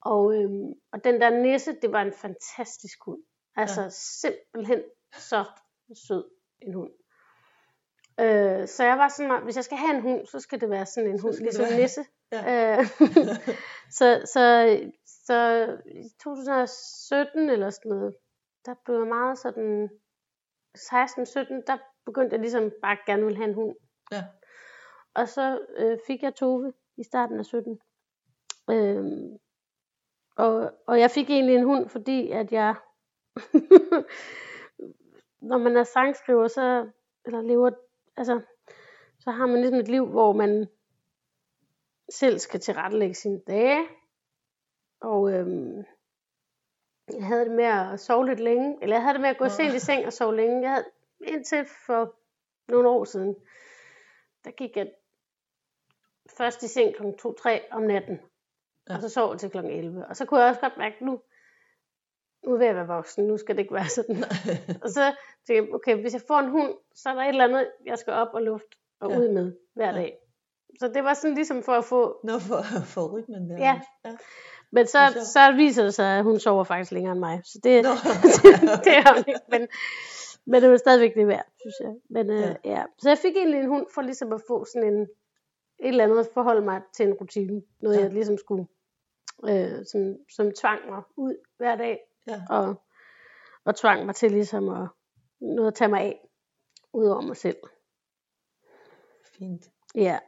og, 0.00 0.34
øhm, 0.34 0.72
og 0.92 1.04
den 1.04 1.20
der 1.20 1.30
Nisse, 1.30 1.76
det 1.82 1.92
var 1.92 2.02
en 2.02 2.12
fantastisk 2.12 2.98
hund. 3.04 3.22
Altså 3.56 3.82
Ja. 3.82 3.88
simpelthen 3.92 4.82
så 5.14 5.44
sød 6.08 6.24
en 6.62 6.74
hund. 6.74 6.90
Øh, 8.20 8.68
så 8.68 8.84
jeg 8.84 8.98
var 8.98 9.08
sådan, 9.08 9.42
hvis 9.44 9.56
jeg 9.56 9.64
skal 9.64 9.78
have 9.78 9.94
en 9.96 10.02
hund, 10.02 10.26
så 10.26 10.40
skal 10.40 10.60
det 10.60 10.70
være 10.70 10.86
sådan 10.86 11.10
en 11.10 11.18
Så 11.18 11.22
hund, 11.22 11.34
ligesom 11.34 11.64
være- 11.64 11.80
Nisse. 11.80 12.04
ja. 12.32 12.78
Øh, 12.78 12.86
så, 13.98 14.22
så, 14.34 14.44
så 15.26 15.68
i 15.86 16.08
2017 16.22 17.50
eller 17.50 17.70
sådan 17.70 17.88
noget, 17.90 18.16
der 18.66 18.74
blev 18.84 18.96
jeg 18.98 19.06
meget 19.06 19.38
sådan, 19.38 19.90
16-17, 20.78 21.62
der 21.66 21.78
begyndte 22.06 22.34
jeg 22.34 22.40
ligesom 22.40 22.72
bare 22.82 22.96
gerne 23.06 23.22
ville 23.22 23.36
have 23.36 23.48
en 23.48 23.54
hund. 23.54 23.76
ja. 24.12 24.24
Og 25.14 25.28
så 25.28 25.66
øh, 25.76 25.98
fik 26.06 26.22
jeg 26.22 26.34
Tove 26.34 26.72
i 26.96 27.02
starten 27.04 27.38
af 27.38 27.44
17. 27.44 27.80
Øhm, 28.70 29.38
og, 30.36 30.72
og 30.86 31.00
jeg 31.00 31.10
fik 31.10 31.30
egentlig 31.30 31.56
en 31.56 31.64
hund, 31.64 31.88
fordi 31.88 32.30
at 32.30 32.52
jeg, 32.52 32.74
når 35.50 35.58
man 35.58 35.76
er 35.76 35.84
sangskriver, 35.84 36.48
så, 36.48 36.90
eller 37.24 37.42
lever, 37.42 37.70
altså, 38.16 38.40
så 39.18 39.30
har 39.30 39.46
man 39.46 39.60
ligesom 39.60 39.78
et 39.78 39.88
liv, 39.88 40.06
hvor 40.06 40.32
man 40.32 40.66
selv 42.10 42.38
skal 42.38 42.60
tilrettelægge 42.60 43.14
sine 43.14 43.40
dage. 43.46 43.88
Og 45.00 45.32
øhm, 45.32 45.84
jeg 47.12 47.26
havde 47.26 47.44
det 47.44 47.52
med 47.52 47.64
at 47.64 48.00
sove 48.00 48.26
lidt 48.26 48.40
længe, 48.40 48.78
eller 48.82 48.96
jeg 48.96 49.02
havde 49.02 49.14
det 49.14 49.20
med 49.20 49.30
at 49.30 49.38
gå 49.38 49.48
sent 49.48 49.74
i 49.74 49.78
seng 49.78 50.06
og 50.06 50.12
sove 50.12 50.36
længe. 50.36 50.60
Jeg 50.60 50.70
havde 50.70 50.84
indtil 51.20 51.66
for 51.86 52.14
nogle 52.68 52.88
år 52.88 53.04
siden, 53.04 53.36
der 54.44 54.50
gik 54.50 54.76
jeg 54.76 54.92
først 56.36 56.62
i 56.62 56.68
seng 56.68 56.94
kl. 56.94 57.02
2-3 57.02 57.50
om 57.70 57.82
natten. 57.82 58.20
Ja. 58.88 58.94
Og 58.96 59.02
så 59.02 59.08
sov 59.08 59.36
til 59.36 59.50
kl. 59.50 59.58
11. 59.58 60.06
Og 60.06 60.16
så 60.16 60.24
kunne 60.24 60.40
jeg 60.40 60.48
også 60.48 60.60
godt 60.60 60.76
mærke, 60.78 61.04
nu, 61.04 61.20
nu 62.46 62.56
vil 62.56 62.66
jeg 62.66 62.74
være 62.74 62.86
voksen, 62.86 63.26
nu 63.26 63.36
skal 63.36 63.56
det 63.56 63.62
ikke 63.62 63.74
være 63.74 63.88
sådan. 63.88 64.24
og 64.84 64.90
så 64.90 65.14
tænkte 65.46 65.64
jeg, 65.64 65.74
okay, 65.74 66.00
hvis 66.00 66.12
jeg 66.12 66.22
får 66.28 66.38
en 66.38 66.50
hund, 66.50 66.74
så 66.94 67.08
er 67.08 67.14
der 67.14 67.22
et 67.22 67.28
eller 67.28 67.44
andet, 67.44 67.70
jeg 67.86 67.98
skal 67.98 68.12
op 68.12 68.28
og 68.34 68.42
luft 68.42 68.74
og 69.00 69.10
ja. 69.10 69.18
ud 69.18 69.28
med 69.28 69.52
hver 69.74 69.92
dag. 69.92 70.18
Så 70.80 70.88
det 70.88 71.04
var 71.04 71.14
sådan 71.14 71.34
ligesom 71.34 71.62
for 71.62 71.72
at 71.72 71.84
få... 71.84 72.20
Nå, 72.24 72.38
for, 72.38 72.62
for 72.84 73.18
rytmen 73.18 73.50
der. 73.50 73.58
Ja. 73.58 73.80
ja. 74.04 74.16
Men 74.72 74.86
så, 74.86 74.98
så... 75.14 75.32
så 75.32 75.52
viser 75.56 75.84
det 75.84 75.94
sig, 75.94 76.18
at 76.18 76.24
hun 76.24 76.40
sover 76.40 76.64
faktisk 76.64 76.92
længere 76.92 77.12
end 77.12 77.20
mig. 77.20 77.40
Så 77.44 77.58
det, 77.64 77.72
det 78.86 78.94
er 78.96 79.14
hun 79.14 79.24
ikke. 79.28 79.40
Men, 79.48 79.68
men 80.46 80.62
det 80.62 80.70
var 80.70 80.76
stadigvæk 80.76 81.14
det 81.14 81.26
værd, 81.26 81.46
synes 81.60 81.74
jeg. 81.80 81.94
Men 82.10 82.30
øh, 82.30 82.40
ja. 82.40 82.54
ja. 82.64 82.82
Så 82.98 83.08
jeg 83.08 83.18
fik 83.18 83.36
egentlig 83.36 83.60
en 83.60 83.68
hund 83.68 83.86
for 83.94 84.02
ligesom 84.02 84.32
at 84.32 84.40
få 84.48 84.64
sådan 84.64 84.94
en, 84.94 85.00
et 85.00 85.08
eller 85.88 86.04
andet 86.04 86.18
at 86.18 86.28
forholde 86.34 86.60
mig 86.62 86.80
til 86.96 87.06
en 87.06 87.14
rutine. 87.14 87.62
Noget 87.80 87.96
ja. 87.96 88.02
jeg 88.02 88.12
ligesom 88.12 88.38
skulle, 88.38 88.66
øh, 89.48 89.84
som, 89.92 90.16
som 90.36 90.52
tvang 90.60 90.90
mig 90.90 91.02
ud 91.16 91.36
hver 91.56 91.76
dag. 91.76 91.98
Ja. 92.26 92.42
Og, 92.50 92.82
og 93.64 93.76
tvang 93.76 94.06
mig 94.06 94.14
til 94.14 94.30
ligesom 94.30 94.68
at, 94.68 94.88
noget 95.40 95.68
at 95.68 95.74
tage 95.74 95.88
mig 95.88 96.00
af, 96.00 96.28
ud 96.92 97.06
over 97.06 97.20
mig 97.20 97.36
selv. 97.36 97.56
Fint. 99.38 99.70
Ja. 99.94 100.18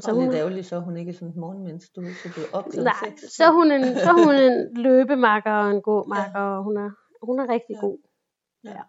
Så 0.00 0.10
og 0.10 0.16
hun, 0.16 0.24
lidt 0.24 0.34
ærgerligt, 0.34 0.66
så 0.66 0.76
er 0.76 0.80
hun 0.80 0.96
ikke 0.96 1.12
sådan 1.12 1.28
en 1.28 1.40
morgenmenneske, 1.40 1.92
du 1.96 2.02
så 2.02 2.40
er 2.40 2.58
op 2.58 2.70
til 2.70 2.84
Nej, 2.84 3.16
så 3.16 3.44
er 3.44 3.52
hun 3.52 3.72
en, 3.72 3.84
så 3.94 4.10
er 4.10 4.24
hun 4.24 4.34
en 4.34 4.82
løbemakker 4.82 5.52
og 5.52 5.70
en 5.70 5.82
gåmakker, 5.82 6.40
ja. 6.40 6.56
og 6.56 6.64
hun 6.64 6.76
er, 6.76 6.90
hun 7.22 7.40
er 7.40 7.48
rigtig 7.48 7.74
ja. 7.74 7.80
god. 7.80 7.98
Ja. 8.64 8.82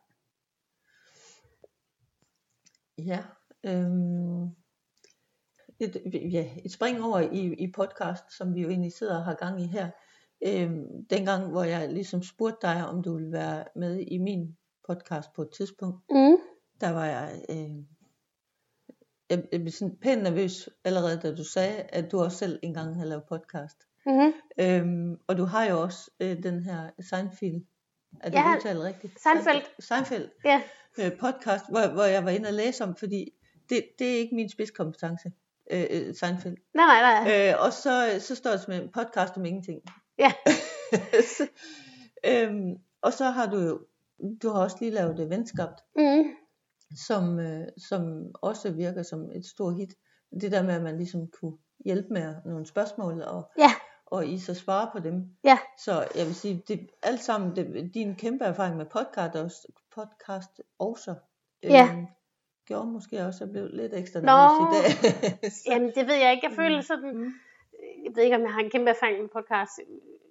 Ja. 2.97 3.23
Øhm, 3.65 4.56
et, 5.79 6.01
ja, 6.31 6.49
et 6.65 6.71
spring 6.71 7.03
over 7.03 7.19
i, 7.19 7.53
i 7.53 7.71
podcast, 7.71 8.23
som 8.37 8.55
vi 8.55 8.61
jo 8.61 8.69
egentlig 8.69 8.93
sidder 8.93 9.17
og 9.17 9.25
har 9.25 9.33
gang 9.33 9.61
i 9.61 9.67
her. 9.67 9.89
Øhm, 10.45 11.05
dengang, 11.09 11.51
hvor 11.51 11.63
jeg 11.63 11.89
ligesom 11.89 12.23
spurgte 12.23 12.67
dig, 12.67 12.87
om 12.87 13.03
du 13.03 13.13
ville 13.13 13.31
være 13.31 13.63
med 13.75 13.99
i 13.99 14.17
min 14.17 14.57
podcast 14.87 15.33
på 15.33 15.41
et 15.41 15.49
tidspunkt, 15.57 16.03
mm. 16.09 16.37
der 16.81 16.89
var 16.89 17.05
jeg... 17.05 17.41
Øh, 17.49 17.69
jeg, 19.29 19.43
jeg 19.51 19.61
blev 19.61 19.71
sådan 19.71 19.97
pænt 20.01 20.23
nervøs 20.23 20.69
allerede, 20.83 21.19
da 21.21 21.35
du 21.35 21.43
sagde, 21.43 21.81
at 21.81 22.11
du 22.11 22.19
også 22.19 22.37
selv 22.37 22.59
engang 22.63 22.95
har 22.95 23.05
lavet 23.05 23.23
podcast. 23.29 23.77
Mm-hmm. 24.05 24.33
Øhm, 24.59 25.19
og 25.27 25.37
du 25.37 25.43
har 25.43 25.65
jo 25.65 25.81
også 25.81 26.11
øh, 26.19 26.43
den 26.43 26.63
her 26.63 26.89
Seinfeld, 26.99 27.61
er 28.21 28.29
det 28.29 28.37
ja, 28.37 28.55
udtalt 28.55 28.79
rigtigt? 28.79 29.21
Seinfeld. 29.21 29.61
Seinfeld. 29.79 30.29
Ja. 30.45 30.61
Øh, 30.99 31.11
podcast, 31.19 31.65
hvor, 31.69 31.93
hvor 31.93 32.03
jeg 32.03 32.25
var 32.25 32.31
inde 32.31 32.47
og 32.47 32.53
læse 32.53 32.83
om, 32.83 32.95
fordi 32.95 33.31
det, 33.69 33.85
det 33.99 34.13
er 34.13 34.17
ikke 34.17 34.35
min 34.35 34.49
spidskompetence, 34.49 35.31
øh, 35.71 35.85
øh 35.91 36.15
Seinfeld. 36.15 36.57
Nej, 36.73 36.85
nej, 36.85 37.23
nej. 37.23 37.49
Øh, 37.49 37.55
og 37.65 37.73
så, 37.73 38.19
så 38.19 38.35
står 38.35 38.51
det 38.51 38.61
som 38.61 38.73
en 38.73 38.91
podcast 38.93 39.37
om 39.37 39.45
ingenting. 39.45 39.81
Ja. 40.19 40.31
så, 41.37 41.47
øhm, 42.25 42.75
og 43.01 43.13
så 43.13 43.25
har 43.25 43.45
du 43.45 43.57
jo, 43.57 43.79
du 44.41 44.49
har 44.49 44.61
også 44.61 44.77
lige 44.79 44.91
lavet 44.91 45.17
det 45.17 45.29
venskabt. 45.29 45.79
Mm 45.95 46.23
som, 46.95 47.39
øh, 47.39 47.67
som 47.77 48.31
også 48.41 48.71
virker 48.71 49.03
som 49.03 49.31
et 49.31 49.45
stort 49.45 49.75
hit. 49.75 49.93
Det 50.41 50.51
der 50.51 50.63
med, 50.63 50.73
at 50.73 50.83
man 50.83 50.97
ligesom 50.97 51.27
kunne 51.27 51.57
hjælpe 51.85 52.13
med 52.13 52.35
nogle 52.45 52.65
spørgsmål, 52.65 53.21
og, 53.21 53.51
ja. 53.57 53.71
og 54.05 54.27
I 54.27 54.39
så 54.39 54.53
svare 54.53 54.89
på 54.93 54.99
dem. 54.99 55.25
Ja. 55.43 55.57
Så 55.77 56.07
jeg 56.15 56.25
vil 56.25 56.35
sige, 56.35 56.63
det 56.67 56.89
alt 57.03 57.23
sammen, 57.23 57.55
det, 57.55 57.91
din 57.93 58.15
kæmpe 58.15 58.45
erfaring 58.45 58.77
med 58.77 58.85
podcast 58.85 59.35
også, 59.35 59.67
podcast 59.95 60.61
også 60.79 61.15
ja. 61.63 62.05
Gjorde 62.67 62.87
måske 62.87 63.25
også, 63.27 63.43
at 63.43 63.47
jeg 63.47 63.51
blev 63.53 63.67
lidt 63.73 63.93
ekstra 63.93 64.19
nervøs 64.19 64.55
i 64.63 64.65
dag. 64.75 64.89
Jamen, 65.71 65.91
det 65.95 66.07
ved 66.07 66.15
jeg 66.15 66.31
ikke. 66.31 66.47
Jeg 66.47 66.55
føler 66.55 66.81
sådan, 66.81 67.17
mm. 67.17 67.33
jeg 68.03 68.11
ved 68.15 68.23
ikke, 68.23 68.35
om 68.35 68.41
jeg 68.41 68.53
har 68.53 68.59
en 68.59 68.69
kæmpe 68.69 68.89
erfaring 68.89 69.21
med 69.21 69.29
podcast. 69.29 69.79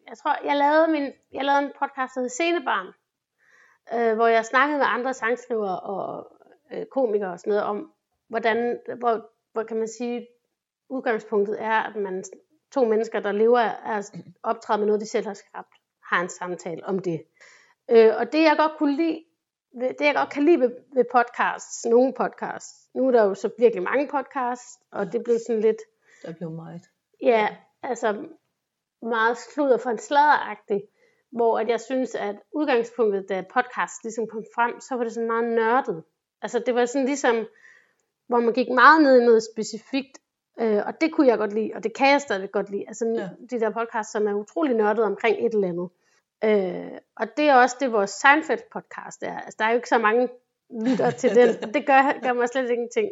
Jeg 0.09 0.19
tror, 0.19 0.47
jeg 0.47 0.57
lavede, 0.57 0.89
min, 0.89 1.13
jeg 1.33 1.45
lavede 1.45 1.63
en 1.63 1.73
podcast, 1.81 2.15
der 2.15 2.21
hed 2.21 2.29
Scenebarn, 2.29 2.89
øh, 3.95 4.15
hvor 4.15 4.27
jeg 4.27 4.45
snakkede 4.45 4.79
med 4.79 4.87
andre 4.89 5.15
sangskriver 5.15 5.71
og 5.71 6.33
øh, 6.73 6.87
komikere 6.87 7.33
og 7.33 7.41
sådan 7.41 7.51
noget, 7.51 7.65
om 7.65 7.93
hvordan, 8.29 8.79
hvor, 8.99 9.31
hvor 9.53 9.63
kan 9.63 9.77
man 9.77 9.89
sige, 9.89 10.27
udgangspunktet 10.89 11.63
er, 11.63 11.79
at 11.89 11.97
man 11.97 12.25
to 12.75 12.85
mennesker, 12.85 13.21
der 13.21 13.33
lever 13.33 13.61
af 13.61 13.99
at 13.99 14.13
optræde 14.43 14.79
med 14.79 14.87
noget, 14.87 15.01
de 15.01 15.07
selv 15.07 15.27
har 15.27 15.35
skabt, 15.35 15.75
har 16.11 16.21
en 16.23 16.29
samtale 16.29 16.87
om 16.87 16.99
det. 16.99 17.23
Øh, 17.91 18.13
og 18.19 18.33
det 18.33 18.43
jeg 18.43 18.55
godt 18.59 18.73
kunne 18.79 18.97
lide, 18.97 19.25
det 19.81 20.01
jeg 20.01 20.15
godt 20.15 20.31
kan 20.31 20.43
lide 20.43 20.61
ved, 20.61 20.71
ved 20.95 21.05
podcasts, 21.13 21.85
nogle 21.85 22.13
podcasts, 22.17 22.89
nu 22.95 23.07
er 23.07 23.11
der 23.11 23.25
jo 23.25 23.35
så 23.35 23.51
virkelig 23.59 23.83
mange 23.83 24.09
podcasts, 24.09 24.79
og 24.93 25.13
det 25.13 25.25
blev 25.25 25.39
sådan 25.47 25.63
lidt... 25.63 25.77
Der 26.23 26.33
blev 26.33 26.51
meget. 26.51 26.83
Ja, 27.23 27.57
altså 27.83 28.27
meget 29.03 29.39
sludder 29.39 29.79
for 29.79 29.91
en 29.91 29.99
sladderagtig, 29.99 30.83
hvor 31.33 31.59
at 31.59 31.69
jeg 31.69 31.81
synes, 31.81 32.15
at 32.15 32.37
udgangspunktet, 32.55 33.29
da 33.29 33.45
podcast 33.55 34.03
ligesom 34.03 34.27
kom 34.27 34.45
frem, 34.55 34.81
så 34.81 34.95
var 34.95 35.05
det 35.05 35.13
sådan 35.13 35.27
meget 35.27 35.55
nørdet. 35.55 36.05
Altså 36.43 36.59
det 36.59 36.75
var 36.75 36.87
sådan 36.87 37.07
ligesom, 37.07 37.47
hvor 38.27 38.41
man 38.41 38.55
gik 38.55 38.69
meget 38.69 39.03
ned 39.03 39.21
i 39.21 39.25
noget 39.25 39.43
specifikt, 39.55 40.19
øh, 40.61 40.83
og 40.87 41.01
det 41.01 41.13
kunne 41.13 41.27
jeg 41.27 41.39
godt 41.39 41.53
lide, 41.53 41.73
og 41.75 41.85
det 41.85 41.95
kan 41.95 42.11
jeg 42.11 42.21
stadig 42.21 42.51
godt 42.51 42.71
lide. 42.71 42.85
Altså 42.89 43.05
ja. 43.07 43.29
de 43.51 43.61
der 43.61 43.71
podcasts, 43.71 44.13
som 44.13 44.27
er 44.27 44.35
utrolig 44.35 44.77
nørdet 44.77 45.05
omkring 45.05 45.47
et 45.47 45.55
eller 45.55 45.69
andet. 45.69 45.89
Øh, 46.45 46.99
og 47.17 47.27
det 47.37 47.49
er 47.49 47.55
også 47.55 47.77
det, 47.81 47.93
vores 47.93 48.11
Seinfeld 48.11 48.63
podcast 48.73 49.23
er. 49.23 49.39
Altså 49.41 49.57
der 49.59 49.65
er 49.65 49.71
jo 49.71 49.77
ikke 49.77 49.89
så 49.89 49.99
mange 49.99 50.29
lytter 50.71 51.11
til 51.11 51.31
den. 51.35 51.49
Det 51.75 51.87
gør, 51.87 52.23
gør 52.23 52.33
mig 52.33 52.49
slet 52.49 52.71
ingenting. 52.71 53.09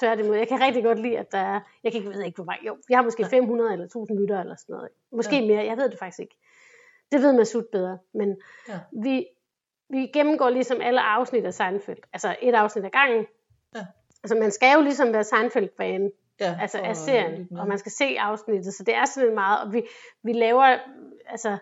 Tværtimod. 0.00 0.36
Jeg 0.36 0.48
kan 0.48 0.60
rigtig 0.60 0.84
godt 0.84 0.98
lide, 0.98 1.18
at 1.18 1.32
der 1.32 1.38
er, 1.38 1.60
jeg 1.84 1.92
kan 1.92 2.00
ikke, 2.00 2.10
ved 2.10 2.24
ikke, 2.24 2.36
hvor 2.36 2.44
mange, 2.44 2.66
jo, 2.66 2.76
vi 2.88 2.94
har 2.94 3.02
måske 3.02 3.24
500 3.24 3.72
eller 3.72 3.84
1000 3.84 4.18
lytter 4.20 4.40
eller 4.40 4.56
sådan 4.56 4.72
noget. 4.72 4.88
Måske 5.12 5.36
ja. 5.36 5.46
mere, 5.46 5.64
jeg 5.64 5.76
ved 5.76 5.88
det 5.90 5.98
faktisk 5.98 6.18
ikke. 6.18 6.36
Det 7.12 7.22
ved 7.22 7.32
Masud 7.32 7.62
bedre, 7.72 7.98
men 8.14 8.36
ja. 8.68 8.78
vi, 9.02 9.26
vi 9.90 10.06
gennemgår 10.06 10.50
ligesom 10.50 10.80
alle 10.80 11.00
afsnit 11.00 11.44
af 11.44 11.54
Seinfeld. 11.54 11.98
Altså 12.12 12.36
et 12.42 12.54
afsnit 12.54 12.84
ad 12.84 12.90
gangen. 12.90 13.26
Ja. 13.74 13.86
Altså 14.22 14.36
man 14.36 14.50
skal 14.50 14.74
jo 14.74 14.80
ligesom 14.80 15.12
være 15.12 15.24
Seinfeld-fan. 15.24 16.10
Ja, 16.40 16.58
altså 16.60 16.78
af 16.78 16.96
serien, 16.96 17.48
og 17.58 17.68
man 17.68 17.78
skal 17.78 17.92
se 17.92 18.16
afsnittet, 18.18 18.74
så 18.74 18.84
det 18.84 18.94
er 18.94 19.04
sådan 19.04 19.34
meget, 19.34 19.60
og 19.60 19.72
vi, 19.72 19.82
vi 20.22 20.32
laver, 20.32 20.78
altså, 21.26 21.56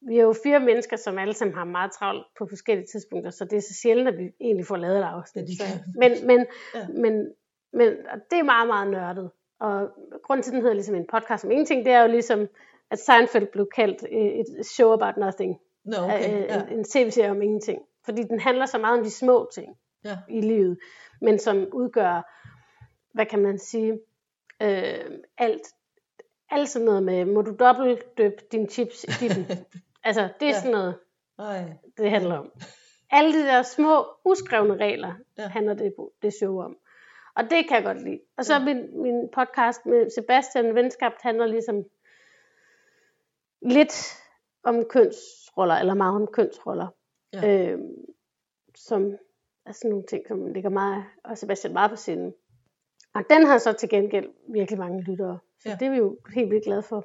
vi 0.00 0.18
er 0.18 0.22
jo 0.22 0.34
fire 0.42 0.60
mennesker, 0.60 0.96
som 0.96 1.18
alle 1.18 1.34
sammen 1.34 1.54
har 1.54 1.64
meget 1.64 1.92
travlt 1.92 2.26
på 2.38 2.46
forskellige 2.46 2.86
tidspunkter, 2.86 3.30
så 3.30 3.44
det 3.44 3.56
er 3.56 3.60
så 3.60 3.74
sjældent, 3.82 4.08
at 4.08 4.18
vi 4.18 4.30
egentlig 4.40 4.66
får 4.66 4.76
lavet 4.76 4.98
et 4.98 5.02
afsnit. 5.02 5.48
Så, 5.58 5.64
men, 5.94 6.12
men, 6.26 6.46
ja. 6.74 6.86
men, 6.88 7.32
men 7.72 7.88
det 8.30 8.38
er 8.38 8.42
meget, 8.42 8.66
meget 8.66 8.90
nørdet. 8.90 9.30
Og 9.60 9.90
grunden 10.22 10.42
til, 10.42 10.50
at 10.50 10.54
den 10.54 10.62
hedder 10.62 10.74
ligesom 10.74 10.94
en 10.94 11.06
podcast 11.12 11.44
om 11.44 11.50
ingenting, 11.50 11.84
det 11.84 11.92
er 11.92 12.02
jo 12.02 12.08
ligesom, 12.08 12.48
at 12.90 12.98
Seinfeld 12.98 13.46
blev 13.46 13.68
kaldt 13.74 14.04
et 14.58 14.66
show 14.66 14.92
about 14.92 15.16
nothing. 15.16 15.56
No, 15.84 16.04
okay. 16.04 16.34
øh, 16.34 16.40
ja. 16.40 16.62
en, 16.62 16.78
en 16.78 16.84
tv-serie 16.84 17.30
om 17.30 17.42
ingenting. 17.42 17.82
Fordi 18.04 18.22
den 18.22 18.40
handler 18.40 18.66
så 18.66 18.78
meget 18.78 18.98
om 18.98 19.04
de 19.04 19.10
små 19.10 19.48
ting 19.54 19.76
ja. 20.04 20.18
i 20.28 20.40
livet, 20.40 20.78
men 21.20 21.38
som 21.38 21.66
udgør, 21.72 22.34
hvad 23.14 23.26
kan 23.26 23.38
man 23.38 23.58
sige, 23.58 23.92
øh, 24.62 25.18
alt, 25.38 25.62
alt 26.50 26.68
sådan 26.68 26.86
noget 26.86 27.02
med, 27.02 27.24
må 27.24 27.42
du 27.42 27.56
dobbelt 27.58 28.18
døbe 28.18 28.42
dine 28.52 28.68
chips 28.68 29.04
i 29.04 29.06
dippen? 29.20 29.46
altså, 30.08 30.28
det 30.40 30.48
er 30.48 30.52
ja. 30.52 30.60
sådan 30.60 30.70
noget, 30.70 30.98
Ej. 31.38 31.64
det 31.96 32.10
handler 32.10 32.38
om. 32.38 32.52
Alle 33.10 33.32
de 33.32 33.46
der 33.46 33.62
små, 33.62 34.06
uskrevne 34.24 34.76
regler, 34.76 35.14
ja. 35.38 35.48
handler 35.48 35.74
det, 35.74 35.94
det 36.22 36.32
show 36.32 36.60
om. 36.60 36.76
Og 37.36 37.44
det 37.44 37.68
kan 37.68 37.76
jeg 37.76 37.84
godt 37.84 38.02
lide. 38.04 38.20
Og 38.36 38.44
så 38.44 38.54
ja. 38.54 38.64
min, 38.64 39.02
min 39.02 39.28
podcast 39.32 39.86
med 39.86 40.10
Sebastian 40.10 40.74
Venskab 40.74 41.12
handler 41.20 41.46
ligesom 41.46 41.84
lidt 43.62 43.94
om 44.62 44.84
kønsroller, 44.84 45.74
eller 45.74 45.94
meget 45.94 46.14
om 46.14 46.26
kønsroller. 46.26 46.86
Ja. 47.32 47.72
Øh, 47.72 47.78
som 48.76 49.16
er 49.66 49.72
sådan 49.72 49.90
nogle 49.90 50.06
ting, 50.06 50.22
som 50.28 50.46
ligger 50.46 50.70
meget, 50.70 51.04
og 51.24 51.38
Sebastian 51.38 51.72
meget 51.72 51.90
på 51.90 51.96
sinden. 51.96 52.34
Og 53.14 53.22
den 53.30 53.46
har 53.46 53.58
så 53.58 53.72
til 53.72 53.88
gengæld 53.88 54.28
virkelig 54.52 54.78
mange 54.78 55.02
lyttere. 55.02 55.38
Så 55.60 55.68
ja. 55.68 55.76
det 55.80 55.86
er 55.86 55.90
vi 55.90 55.96
jo 55.96 56.18
helt 56.34 56.50
vildt 56.50 56.64
glade 56.64 56.82
for. 56.82 57.04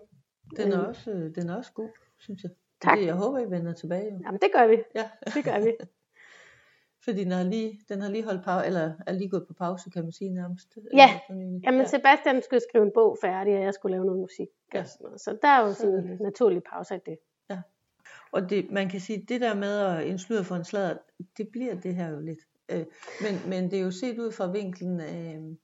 Den 0.58 0.72
er, 0.72 0.82
øh. 0.82 0.88
også, 0.88 1.32
den 1.36 1.50
er 1.50 1.58
også 1.58 1.74
god, 1.74 1.90
synes 2.18 2.44
jeg. 2.44 2.52
Tak. 2.84 2.98
Det, 2.98 3.06
jeg 3.06 3.16
håber, 3.16 3.40
I 3.40 3.52
vender 3.52 3.74
tilbage. 3.74 4.14
Jo. 4.14 4.20
Jamen 4.26 4.40
det 4.42 4.50
gør 4.56 4.68
vi. 4.68 4.78
Ja. 4.96 5.10
det 5.36 5.44
gør 5.46 5.60
vi. 5.64 5.72
Fordi 7.06 7.24
den 7.24 7.32
har 7.32 7.44
lige, 7.44 7.80
den 7.90 8.02
har 8.02 8.10
lige 8.10 8.24
holdt 8.24 8.44
pause, 8.44 8.68
eller 8.68 8.94
er 9.08 9.14
lige 9.14 9.30
gået 9.30 9.48
på 9.48 9.54
pause, 9.54 9.90
kan 9.90 10.04
man 10.04 10.12
sige 10.12 10.30
nærmest. 10.30 10.78
Ja, 10.94 11.20
jamen 11.30 11.82
ja. 11.82 11.86
Sebastian 11.86 12.42
skulle 12.42 12.60
skrive 12.70 12.86
en 12.86 12.92
bog 12.94 13.18
færdig, 13.22 13.58
og 13.58 13.64
jeg 13.64 13.74
skulle 13.74 13.96
lave 13.96 14.06
noget 14.06 14.22
musik. 14.22 14.48
Ja. 14.74 14.80
Og 14.80 14.88
sådan 14.88 15.04
noget. 15.04 15.22
Så 15.22 15.38
der 15.42 15.48
er 15.48 15.62
jo 15.66 15.74
sådan 15.74 15.96
en 15.96 16.18
naturlig 16.22 16.62
pause 16.64 16.94
af 16.94 17.02
det. 17.02 17.18
Og 18.34 18.50
det, 18.50 18.72
man 18.72 18.90
kan 18.90 19.00
sige, 19.00 19.26
det 19.30 19.42
der 19.42 19.56
med 19.56 19.80
at 19.80 20.08
en 20.08 20.20
sludder 20.20 20.44
for 20.44 20.56
en 20.56 20.64
sladder, 20.64 20.98
det 21.38 21.48
bliver 21.52 21.76
det 21.76 21.96
her 21.96 22.10
jo 22.10 22.20
lidt. 22.20 22.40
Øh, 22.72 22.86
men, 23.22 23.50
men 23.50 23.72
det 23.72 23.80
er 23.80 23.84
jo 23.84 23.92
set 23.92 24.20
ud 24.20 24.32
fra 24.32 24.52
vinklen, 24.52 25.02
øh, 25.02 25.58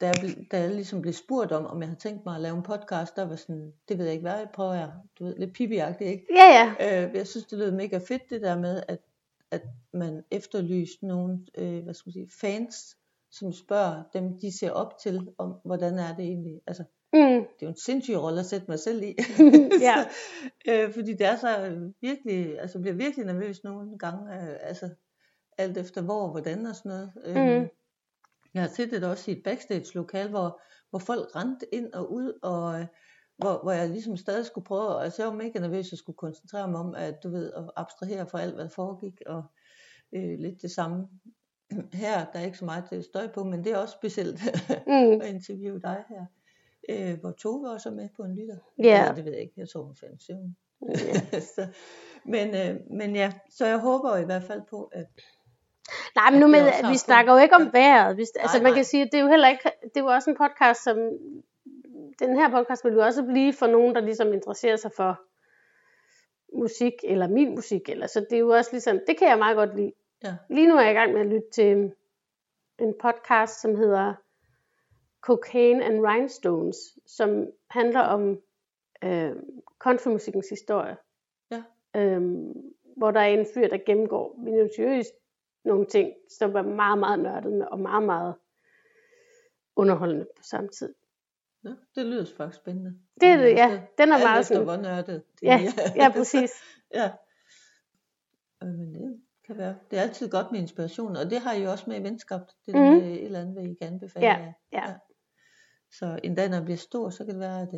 da, 0.00 0.06
jeg, 0.06 0.36
da 0.50 0.60
jeg 0.60 0.70
ligesom 0.70 1.02
blev 1.02 1.12
spurgt 1.12 1.52
om, 1.52 1.66
om 1.66 1.80
jeg 1.80 1.88
havde 1.88 2.00
tænkt 2.00 2.24
mig 2.26 2.34
at 2.34 2.40
lave 2.40 2.56
en 2.56 2.62
podcast, 2.62 3.16
der 3.16 3.28
var 3.28 3.36
sådan, 3.36 3.72
det 3.88 3.98
ved 3.98 4.04
jeg 4.04 4.14
ikke, 4.14 4.22
hvad 4.28 4.38
jeg 4.38 4.48
prøver 4.54 4.74
jeg, 4.74 4.90
du 5.18 5.24
ved, 5.24 5.36
lidt 5.36 5.52
pipiagtigt, 5.52 6.10
ikke? 6.10 6.26
Ja, 6.36 6.74
ja. 6.80 7.06
Øh, 7.06 7.14
jeg 7.14 7.26
synes, 7.26 7.46
det 7.46 7.58
lød 7.58 7.70
mega 7.70 7.98
fedt, 7.98 8.22
det 8.30 8.42
der 8.42 8.58
med, 8.58 8.82
at, 8.88 8.98
at 9.50 9.62
man 9.92 10.22
efterlyste 10.30 11.06
nogle, 11.06 11.38
øh, 11.58 11.82
hvad 11.84 11.94
skal 11.94 12.08
man 12.08 12.12
sige, 12.12 12.30
fans, 12.40 12.96
som 13.30 13.52
spørger 13.52 14.02
dem, 14.12 14.38
de 14.40 14.58
ser 14.58 14.70
op 14.70 14.98
til, 14.98 15.28
om 15.38 15.54
hvordan 15.64 15.98
er 15.98 16.16
det 16.16 16.24
egentlig, 16.24 16.60
altså, 16.66 16.84
Mm. 17.12 17.20
det 17.20 17.32
er 17.40 17.46
jo 17.62 17.68
en 17.68 17.76
sindssyg 17.76 18.16
rolle 18.16 18.40
at 18.40 18.46
sætte 18.46 18.66
mig 18.68 18.78
selv 18.78 19.02
i. 19.02 19.16
Ja. 19.80 19.94
så, 20.02 20.08
øh, 20.72 20.92
fordi 20.92 21.12
det 21.12 21.26
er 21.26 21.36
så 21.36 21.48
virkelig, 22.00 22.60
altså 22.60 22.78
bliver 22.80 22.94
virkelig 22.94 23.26
nervøs 23.26 23.64
nogle 23.64 23.98
gange, 23.98 24.34
øh, 24.34 24.56
altså 24.62 24.88
alt 25.58 25.78
efter 25.78 26.02
hvor 26.02 26.22
og 26.22 26.30
hvordan 26.30 26.66
og 26.66 26.76
sådan 26.76 26.90
noget. 26.90 27.12
Øh, 27.24 27.60
Mm. 27.62 27.68
Jeg 28.54 28.62
har 28.62 28.68
set 28.68 28.90
det 28.90 29.04
også 29.04 29.30
i 29.30 29.34
et 29.34 29.42
backstage-lokal, 29.42 30.28
hvor, 30.28 30.60
hvor 30.90 30.98
folk 30.98 31.36
rendte 31.36 31.74
ind 31.74 31.92
og 31.92 32.12
ud, 32.12 32.38
og 32.42 32.80
øh, 32.80 32.86
hvor, 33.38 33.62
hvor 33.62 33.72
jeg 33.72 33.88
ligesom 33.88 34.16
stadig 34.16 34.46
skulle 34.46 34.64
prøve, 34.64 35.02
altså 35.02 35.22
jeg 35.22 35.30
var 35.30 35.36
mega 35.36 35.58
nervøs, 35.58 35.92
at 35.92 35.98
skulle 35.98 36.16
koncentrere 36.16 36.68
mig 36.68 36.80
om, 36.80 36.94
at 36.94 37.22
du 37.22 37.30
ved, 37.30 37.52
at 37.52 37.70
abstrahere 37.76 38.26
fra 38.26 38.40
alt, 38.40 38.54
hvad 38.54 38.64
der 38.64 38.70
foregik, 38.70 39.20
og 39.26 39.42
øh, 40.12 40.38
lidt 40.38 40.62
det 40.62 40.70
samme 40.70 41.08
her, 41.92 42.24
der 42.32 42.38
er 42.38 42.44
ikke 42.44 42.58
så 42.58 42.64
meget 42.64 42.84
til 42.88 43.04
støj 43.04 43.28
på, 43.28 43.44
men 43.44 43.64
det 43.64 43.72
er 43.72 43.76
også 43.76 43.94
specielt 43.94 44.40
Mm. 44.86 45.20
at 45.20 45.26
interviewe 45.26 45.80
dig 45.80 46.04
her, 46.08 46.24
øh, 46.88 47.20
hvor 47.20 47.30
Tove 47.30 47.70
også 47.70 47.88
er 47.88 47.92
med 47.92 48.08
på 48.16 48.22
en 48.22 48.34
lytter. 48.34 48.56
Ja. 48.78 49.00
Eller, 49.00 49.14
det 49.14 49.24
ved 49.24 49.32
jeg 49.32 49.42
ikke, 49.42 49.54
jeg 49.56 49.68
tror 49.68 49.82
hun 49.82 49.96
fandt 49.96 50.22
søvn. 50.22 50.56
Så, 51.54 51.66
men, 52.24 52.48
øh, 52.54 52.80
men 52.90 53.16
ja, 53.16 53.32
så 53.50 53.66
jeg 53.66 53.78
håber 53.78 54.16
i 54.16 54.24
hvert 54.24 54.42
fald 54.42 54.62
på, 54.70 54.84
at 54.84 55.06
Nej, 56.16 56.30
men 56.30 56.40
nu 56.40 56.46
med, 56.46 56.90
vi 56.90 56.96
snakker 56.96 57.32
jo 57.32 57.38
ikke 57.38 57.54
om 57.54 57.72
vejret. 57.72 58.18
Altså 58.18 58.40
Nej, 58.44 58.62
man 58.62 58.62
nej. 58.62 58.74
kan 58.74 58.84
sige, 58.84 59.02
at 59.02 59.08
det 59.12 59.18
er 59.18 59.22
jo 59.22 59.28
heller 59.28 59.48
ikke, 59.48 59.70
det 59.82 59.96
er 59.96 60.00
jo 60.00 60.06
også 60.06 60.30
en 60.30 60.36
podcast, 60.36 60.82
som, 60.82 60.96
den 62.18 62.36
her 62.36 62.50
podcast 62.50 62.84
vil 62.84 62.92
jo 62.92 63.00
også 63.00 63.22
blive 63.22 63.52
for 63.52 63.66
nogen, 63.66 63.94
der 63.94 64.00
ligesom 64.00 64.32
interesserer 64.32 64.76
sig 64.76 64.90
for 64.96 65.20
musik, 66.58 66.92
eller 67.04 67.28
min 67.28 67.54
musik, 67.54 67.88
eller 67.88 68.06
så 68.06 68.20
det 68.20 68.32
er 68.32 68.40
jo 68.40 68.48
også 68.48 68.70
ligesom, 68.72 69.00
det 69.06 69.16
kan 69.18 69.28
jeg 69.28 69.38
meget 69.38 69.56
godt 69.56 69.76
lide. 69.76 69.92
ja, 70.24 70.34
Lige 70.50 70.68
nu 70.68 70.76
er 70.76 70.80
jeg 70.80 70.90
i 70.90 70.94
gang 70.94 71.12
med 71.12 71.20
at 71.20 71.26
lytte 71.26 71.50
til 71.52 71.92
en 72.78 72.94
podcast, 73.00 73.60
som 73.60 73.76
hedder 73.76 74.14
Cocaine 75.20 75.84
and 75.84 76.06
Rhinestones, 76.06 76.76
som 77.06 77.46
handler 77.70 78.00
om 78.00 78.40
øh, 79.04 79.32
countrymusikkens 79.78 80.48
historie. 80.48 80.96
Ja. 81.50 81.62
Øhm, 81.96 82.52
hvor 82.96 83.10
der 83.10 83.20
er 83.20 83.26
en 83.26 83.46
fyr, 83.54 83.68
der 83.68 83.78
gennemgår 83.86 84.34
minutiøst 84.38 85.14
nogle 85.64 85.86
ting, 85.86 86.12
som 86.38 86.56
er 86.56 86.62
meget, 86.62 86.98
meget 86.98 87.18
med, 87.20 87.66
og 87.70 87.78
meget, 87.80 88.02
meget 88.02 88.34
underholdende 89.76 90.26
på 90.36 90.42
samme 90.42 90.68
tid. 90.68 90.94
ja, 91.64 91.70
det 91.94 92.06
lyder 92.06 92.26
faktisk 92.36 92.60
spændende. 92.62 92.98
Det 93.20 93.28
er 93.28 93.36
det, 93.36 93.50
ja. 93.50 93.82
Den 93.98 94.08
er 94.12 94.14
alt 94.14 94.24
meget 94.24 94.40
efter, 94.40 94.54
sådan- 94.54 94.64
hvor 94.64 94.76
nørdet 94.76 95.06
det 95.06 95.22
Ja, 95.42 95.60
er. 95.78 95.92
ja, 95.96 96.12
præcis. 96.12 96.50
ja. 96.94 97.12
Men 98.60 98.94
det 98.94 99.20
kan 99.46 99.58
være. 99.58 99.76
Det 99.90 99.98
er 99.98 100.02
altid 100.02 100.30
godt 100.30 100.52
med 100.52 100.60
inspiration, 100.60 101.16
og 101.16 101.30
det 101.30 101.40
har 101.40 101.52
I 101.52 101.62
jo 101.62 101.70
også 101.70 101.84
med 101.90 102.00
i 102.00 102.02
venskab. 102.02 102.40
Det 102.66 102.74
Mhm. 102.74 102.84
med 102.84 103.02
et 103.12 103.24
eller 103.24 103.40
andet, 103.40 103.54
hvad 103.54 103.64
I 103.64 103.74
kan 103.74 103.92
anbefale. 103.92 104.26
Ja, 104.26 104.32
jer. 104.36 104.52
ja. 104.72 104.94
Så 105.90 106.20
en 106.24 106.34
dag, 106.34 106.48
når 106.48 106.56
jeg 106.56 106.64
bliver 106.64 106.76
stor, 106.76 107.10
så 107.10 107.24
kan 107.24 107.34
det 107.34 107.40
være, 107.40 107.60
at, 107.62 107.68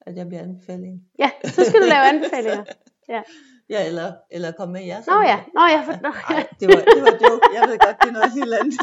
at 0.00 0.16
jeg 0.16 0.26
bliver 0.28 0.42
anbefalet 0.42 0.86
en. 0.88 1.08
Ja, 1.18 1.30
så 1.44 1.64
skal 1.64 1.80
du 1.80 1.86
lave 1.86 2.08
anbefalinger. 2.14 2.64
Ja. 3.08 3.22
Ja, 3.68 3.86
eller, 3.86 4.16
eller 4.30 4.52
komme 4.52 4.72
med 4.72 4.84
jer. 4.84 5.02
Nå 5.06 5.22
ja, 5.22 5.44
nå 5.54 5.60
ja, 5.60 5.80
for, 5.86 6.02
nå, 6.02 6.08
ja. 6.08 6.34
Nej, 6.34 6.48
det 6.60 6.68
var, 6.68 6.80
det 6.94 7.02
var 7.02 7.14
joke. 7.24 7.46
Jeg 7.54 7.68
ved 7.68 7.78
godt, 7.78 7.96
det 8.02 8.08
er 8.08 8.12
noget 8.12 8.32
helt 8.32 8.54
andet. 8.54 8.80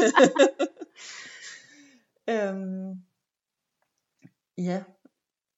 øhm, 2.33 3.03
ja. 4.57 4.83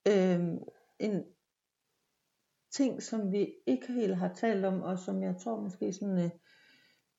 Øhm, 0.07 0.57
en 0.99 1.24
ting, 2.72 3.03
som 3.03 3.32
vi 3.32 3.53
ikke 3.68 3.93
helt 3.93 4.16
har 4.16 4.34
talt 4.34 4.66
om, 4.66 4.82
og 4.82 4.99
som 4.99 5.24
jeg 5.24 5.36
tror 5.38 5.61
måske 5.61 5.93
sådan, 5.93 6.18
øh, 6.18 6.30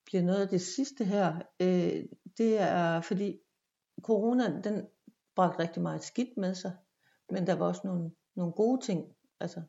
bliver 0.06 0.22
noget 0.22 0.42
af 0.42 0.48
det 0.48 0.60
sidste 0.60 1.04
her, 1.04 1.36
øh, 1.60 2.04
det 2.38 2.60
er 2.60 3.00
fordi 3.00 3.38
corona, 4.02 4.60
den 4.64 4.86
bragte 5.36 5.58
rigtig 5.58 5.82
meget 5.82 6.04
skidt 6.04 6.36
med 6.36 6.54
sig, 6.54 6.72
men 7.30 7.46
der 7.46 7.54
var 7.54 7.66
også 7.66 7.80
nogle, 7.84 8.10
nogle 8.36 8.52
gode 8.52 8.80
ting. 8.80 9.14
Altså, 9.40 9.62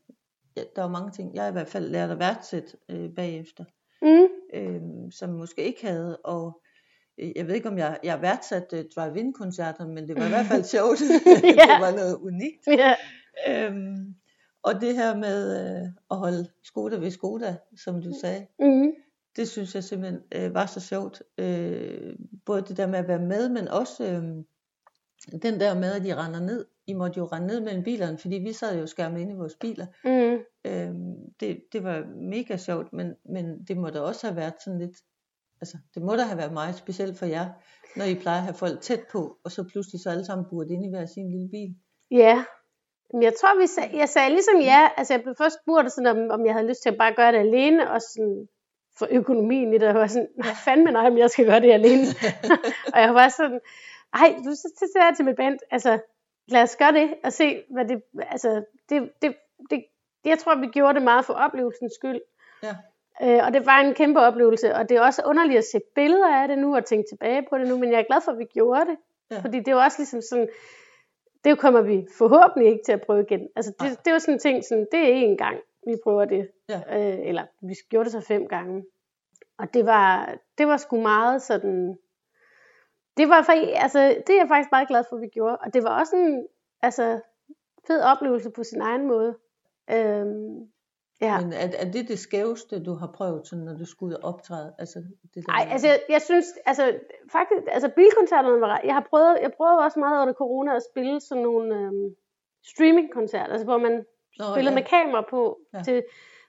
ja, 0.58 0.64
der 0.76 0.82
var 0.82 0.88
mange 0.88 1.10
ting, 1.10 1.34
jeg 1.34 1.48
i 1.48 1.52
hvert 1.52 1.68
fald 1.68 1.88
lærte 1.88 2.12
at 2.12 2.18
værdsætte 2.18 2.76
øh, 2.88 3.10
bagefter 3.16 3.64
Mm, 4.02 4.28
øh, 4.54 4.80
som 5.10 5.30
jeg 5.30 5.38
måske 5.38 5.62
ikke 5.62 5.86
havde, 5.86 6.16
og 6.16 6.60
øh, 7.18 7.32
jeg 7.36 7.46
ved 7.46 7.54
ikke 7.54 7.68
om 7.68 7.78
jeg, 7.78 7.98
jeg 8.04 8.22
værdsatte 8.22 8.78
øh, 8.78 8.84
drive-in-koncerter, 8.96 9.86
men 9.86 10.08
det 10.08 10.16
var 10.16 10.26
i 10.26 10.28
hvert 10.28 10.46
fald 10.46 10.64
sjovt. 10.74 10.98
Det 11.42 11.80
var 11.80 11.96
noget 11.96 12.14
unikt. 12.16 12.66
ja. 12.66 12.94
Øhm, 13.48 14.14
og 14.62 14.80
det 14.80 14.94
her 14.96 15.16
med 15.16 15.60
øh, 15.60 15.88
at 16.10 16.16
holde 16.16 16.48
Skoda 16.64 16.96
ved 16.96 17.10
Skoda, 17.10 17.56
som 17.76 18.02
du 18.02 18.12
sagde, 18.20 18.46
Mm, 18.60 18.92
det 19.36 19.48
synes 19.48 19.74
jeg 19.74 19.84
simpelthen 19.84 20.20
øh, 20.34 20.54
var 20.54 20.66
så 20.66 20.80
sjovt. 20.80 21.22
Øh, 21.38 22.16
både 22.46 22.62
det 22.62 22.76
der 22.76 22.86
med 22.86 22.98
at 22.98 23.08
være 23.08 23.18
med, 23.26 23.48
men 23.48 23.68
også 23.68 24.04
øh, 24.04 24.22
den 25.42 25.60
der 25.60 25.74
med, 25.74 25.92
at 25.92 26.02
de 26.04 26.14
render 26.16 26.40
ned. 26.40 26.64
I 26.88 26.94
måtte 26.94 27.18
jo 27.18 27.24
rende 27.24 27.46
ned 27.46 27.60
mellem 27.60 27.84
bilerne, 27.84 28.18
fordi 28.18 28.36
vi 28.36 28.52
sad 28.52 28.78
jo 28.78 28.86
skærmet 28.86 29.20
inde 29.20 29.32
i 29.32 29.36
vores 29.36 29.54
biler. 29.54 29.86
mm. 30.04 30.38
Øhm, 30.64 31.14
det, 31.40 31.60
det 31.72 31.84
var 31.84 32.04
mega 32.30 32.56
sjovt, 32.56 32.92
men, 32.92 33.14
men 33.24 33.64
det 33.68 33.76
må 33.76 33.90
da 33.90 34.00
også 34.00 34.26
have 34.26 34.36
været 34.36 34.54
sådan 34.64 34.78
lidt, 34.78 34.96
altså 35.60 35.78
det 35.94 36.02
må 36.02 36.16
da 36.16 36.22
have 36.22 36.38
været 36.38 36.52
meget 36.52 36.74
specielt 36.74 37.18
for 37.18 37.26
jer, 37.26 37.48
når 37.96 38.04
I 38.04 38.14
plejer 38.14 38.38
at 38.38 38.44
have 38.44 38.54
folk 38.54 38.80
tæt 38.80 39.00
på, 39.12 39.38
og 39.44 39.50
så 39.52 39.64
pludselig 39.72 40.00
så 40.00 40.10
alle 40.10 40.24
sammen 40.24 40.46
burde 40.50 40.74
inde 40.74 40.86
i 40.86 40.90
hver 40.90 41.06
sin 41.06 41.30
lille 41.30 41.48
bil. 41.48 41.74
Ja, 42.10 42.44
men 43.12 43.22
jeg 43.22 43.32
tror, 43.40 43.60
vi 43.60 43.66
sag, 43.66 43.90
jeg 43.94 44.08
sagde 44.08 44.30
ligesom 44.30 44.60
ja. 44.60 44.88
Altså, 44.96 45.14
jeg 45.14 45.22
blev 45.22 45.34
først 45.38 45.58
spurgt, 45.62 45.92
sådan, 45.92 46.06
om, 46.06 46.30
om 46.30 46.46
jeg 46.46 46.54
havde 46.54 46.68
lyst 46.68 46.82
til 46.82 46.90
at 46.90 46.98
bare 46.98 47.14
gøre 47.14 47.32
det 47.32 47.38
alene, 47.38 47.90
og 47.90 48.00
sådan, 48.02 48.48
for 48.98 49.08
økonomien 49.10 49.74
i 49.74 49.78
det, 49.78 49.88
og 49.88 49.94
var 49.94 50.06
sådan, 50.06 50.28
nej, 50.36 50.54
fandme 50.64 50.90
nej, 50.90 51.06
om 51.06 51.18
jeg 51.18 51.30
skal 51.30 51.46
gøre 51.46 51.60
det 51.60 51.72
alene. 51.72 52.06
og 52.94 53.00
jeg 53.00 53.14
var 53.14 53.28
sådan, 53.28 53.60
ej, 54.14 54.34
du 54.44 54.54
så 54.54 54.92
jeg 54.94 55.12
til 55.16 55.24
mit 55.24 55.36
band, 55.36 55.58
altså, 55.70 55.98
lad 56.48 56.62
os 56.62 56.76
gøre 56.76 56.92
det, 56.92 57.14
og 57.24 57.32
se, 57.32 57.62
hvad 57.70 57.84
det, 57.84 58.02
altså, 58.30 58.64
det, 58.88 59.10
det, 59.22 59.34
det, 59.70 59.84
jeg 60.24 60.38
tror, 60.38 60.54
vi 60.54 60.66
gjorde 60.66 60.94
det 60.94 61.02
meget 61.02 61.24
for 61.24 61.34
oplevelsens 61.34 61.92
skyld. 61.92 62.20
Ja. 62.62 62.76
Øh, 63.22 63.46
og 63.46 63.52
det 63.52 63.66
var 63.66 63.78
en 63.80 63.94
kæmpe 63.94 64.20
oplevelse, 64.20 64.74
og 64.74 64.88
det 64.88 64.96
er 64.96 65.00
også 65.00 65.22
underligt 65.26 65.58
at 65.58 65.64
se 65.64 65.80
billeder 65.94 66.34
af 66.42 66.48
det 66.48 66.58
nu, 66.58 66.76
og 66.76 66.84
tænke 66.84 67.08
tilbage 67.08 67.46
på 67.50 67.58
det 67.58 67.68
nu, 67.68 67.78
men 67.78 67.92
jeg 67.92 67.98
er 67.98 68.04
glad 68.04 68.20
for, 68.20 68.32
at 68.32 68.38
vi 68.38 68.44
gjorde 68.44 68.86
det. 68.86 68.96
Ja. 69.30 69.40
Fordi 69.40 69.58
det 69.58 69.68
er 69.68 69.72
jo 69.72 69.78
også 69.78 69.98
ligesom 69.98 70.20
sådan, 70.22 70.48
det 71.44 71.58
kommer 71.58 71.80
vi 71.80 72.06
forhåbentlig 72.18 72.72
ikke 72.72 72.84
til 72.84 72.92
at 72.92 73.02
prøve 73.02 73.22
igen. 73.22 73.48
Altså 73.56 73.72
det, 73.80 74.04
det 74.04 74.12
var 74.12 74.18
sådan 74.18 74.34
en 74.34 74.40
ting, 74.40 74.64
sådan, 74.64 74.86
det 74.92 75.00
er 75.00 75.32
én 75.32 75.36
gang, 75.36 75.58
vi 75.86 75.96
prøver 76.04 76.24
det. 76.24 76.50
Ja. 76.68 76.80
Øh, 76.90 77.28
eller 77.28 77.44
vi 77.60 77.74
gjorde 77.90 78.04
det 78.04 78.12
så 78.12 78.20
fem 78.20 78.48
gange. 78.48 78.84
Og 79.58 79.74
det 79.74 79.86
var, 79.86 80.34
det 80.58 80.66
var 80.66 80.76
sgu 80.76 81.00
meget 81.00 81.42
sådan, 81.42 81.98
det 83.18 83.28
var 83.28 83.50
altså, 83.84 83.98
det 84.26 84.30
er 84.34 84.38
jeg 84.40 84.48
faktisk 84.48 84.70
meget 84.72 84.88
glad 84.88 85.04
for, 85.08 85.16
at 85.16 85.22
vi 85.22 85.26
gjorde. 85.28 85.56
Og 85.56 85.74
det 85.74 85.82
var 85.84 86.00
også 86.00 86.16
en 86.16 86.46
altså, 86.82 87.20
fed 87.86 88.00
oplevelse 88.02 88.50
på 88.50 88.62
sin 88.64 88.80
egen 88.80 89.06
måde. 89.06 89.36
Øhm, 89.90 90.68
ja. 91.20 91.40
Men 91.40 91.52
er, 91.52 91.68
er 91.78 91.90
det 91.90 92.08
det 92.08 92.18
skæveste, 92.18 92.84
du 92.84 92.92
har 92.94 93.06
prøvet, 93.14 93.46
sådan, 93.48 93.64
når 93.64 93.74
du 93.76 93.84
skulle 93.84 94.16
ud 94.16 94.22
og 94.22 94.34
optræde? 94.34 94.74
Altså, 94.78 94.98
det 95.34 95.46
der 95.46 95.52
Nej, 95.52 95.64
med- 95.64 95.72
altså 95.72 95.86
jeg, 95.88 96.00
jeg 96.08 96.22
synes, 96.22 96.46
altså 96.66 96.84
faktisk, 97.32 97.62
altså 97.68 97.88
bilkoncerterne 97.96 98.60
var, 98.60 98.80
jeg 98.84 98.94
har 98.94 99.06
prøvet, 99.10 99.38
jeg 99.42 99.52
prøvede 99.56 99.78
også 99.78 99.98
meget 99.98 100.22
under 100.22 100.34
corona 100.34 100.76
at 100.76 100.82
spille 100.92 101.20
sådan 101.20 101.42
nogle 101.42 101.74
øhm, 101.76 102.14
streamingkoncerter, 102.64 103.52
altså 103.52 103.64
hvor 103.64 103.78
man 103.78 104.04
Nå, 104.38 104.44
spillede 104.54 104.74
ja. 104.76 104.80
med 104.80 104.88
kamera 104.88 105.24
på 105.30 105.58
Ja. 105.74 105.82
til, 105.82 106.02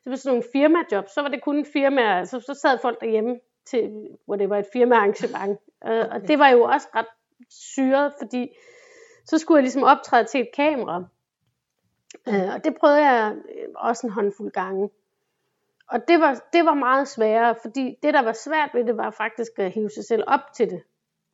var 0.05 0.15
sådan 0.15 0.29
nogle 0.35 0.49
firmajobs, 0.51 1.11
så 1.13 1.21
var 1.21 1.29
det 1.29 1.43
kun 1.43 1.65
firmaer, 1.65 2.23
så, 2.23 2.39
så 2.39 2.53
sad 2.61 2.77
folk 2.81 3.01
derhjemme 3.01 3.39
til, 3.65 4.07
hvor 4.25 4.35
det 4.35 4.49
var 4.49 4.57
et 4.57 4.65
firmaarrangement, 4.73 5.59
okay. 5.81 6.09
og 6.09 6.27
det 6.27 6.39
var 6.39 6.49
jo 6.49 6.63
også 6.63 6.87
ret 6.95 7.07
syret, 7.49 8.13
fordi 8.21 8.49
så 9.25 9.37
skulle 9.37 9.57
jeg 9.57 9.63
ligesom 9.63 9.83
optræde 9.83 10.23
til 10.23 10.41
et 10.41 10.49
kamera, 10.55 11.03
øh, 12.27 12.53
og 12.55 12.63
det 12.63 12.75
prøvede 12.79 13.05
jeg 13.05 13.35
øh, 13.35 13.67
også 13.75 14.07
en 14.07 14.13
håndfuld 14.13 14.51
gange. 14.51 14.89
Og 15.87 16.07
det 16.07 16.19
var, 16.19 16.43
det 16.53 16.65
var 16.65 16.73
meget 16.73 17.07
sværere, 17.07 17.55
fordi 17.61 17.95
det, 18.03 18.13
der 18.13 18.21
var 18.21 18.33
svært 18.33 18.69
ved 18.73 18.85
det, 18.85 18.97
var 18.97 19.11
faktisk 19.11 19.59
at 19.59 19.71
hive 19.71 19.89
sig 19.89 20.05
selv 20.05 20.23
op 20.27 20.53
til 20.55 20.69
det. 20.69 20.83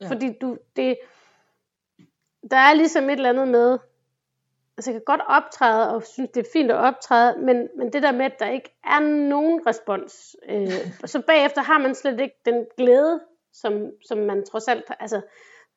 Ja. 0.01 0.05
Ja. 0.05 0.09
Fordi 0.11 0.37
du, 0.41 0.57
det, 0.75 0.97
der 2.51 2.57
er 2.57 2.73
ligesom 2.73 3.03
et 3.03 3.11
eller 3.11 3.29
andet 3.29 3.47
med, 3.47 3.77
altså 4.77 4.91
jeg 4.91 4.95
kan 4.95 5.05
godt 5.05 5.21
optræde, 5.27 5.95
og 5.95 6.03
synes, 6.03 6.29
det 6.33 6.45
er 6.45 6.49
fint 6.53 6.71
at 6.71 6.77
optræde, 6.77 7.37
men, 7.39 7.69
men 7.77 7.93
det 7.93 8.03
der 8.03 8.11
med, 8.11 8.25
at 8.25 8.39
der 8.39 8.49
ikke 8.49 8.75
er 8.83 8.99
nogen 9.29 9.67
respons, 9.67 10.35
øh, 10.49 10.91
så 11.05 11.21
bagefter 11.27 11.61
har 11.61 11.79
man 11.79 11.95
slet 11.95 12.19
ikke 12.19 12.35
den 12.45 12.65
glæde, 12.77 13.21
som, 13.61 13.91
som 14.07 14.17
man 14.17 14.45
trods 14.45 14.67
alt 14.67 14.83
altså, 14.99 15.21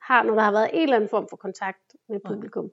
har, 0.02 0.22
når 0.22 0.34
der 0.34 0.42
har 0.42 0.52
været 0.52 0.70
en 0.72 0.82
eller 0.82 0.96
anden 0.96 1.08
form 1.10 1.26
for 1.30 1.36
kontakt 1.36 1.94
med 2.08 2.20
Nej. 2.24 2.32
publikum. 2.32 2.70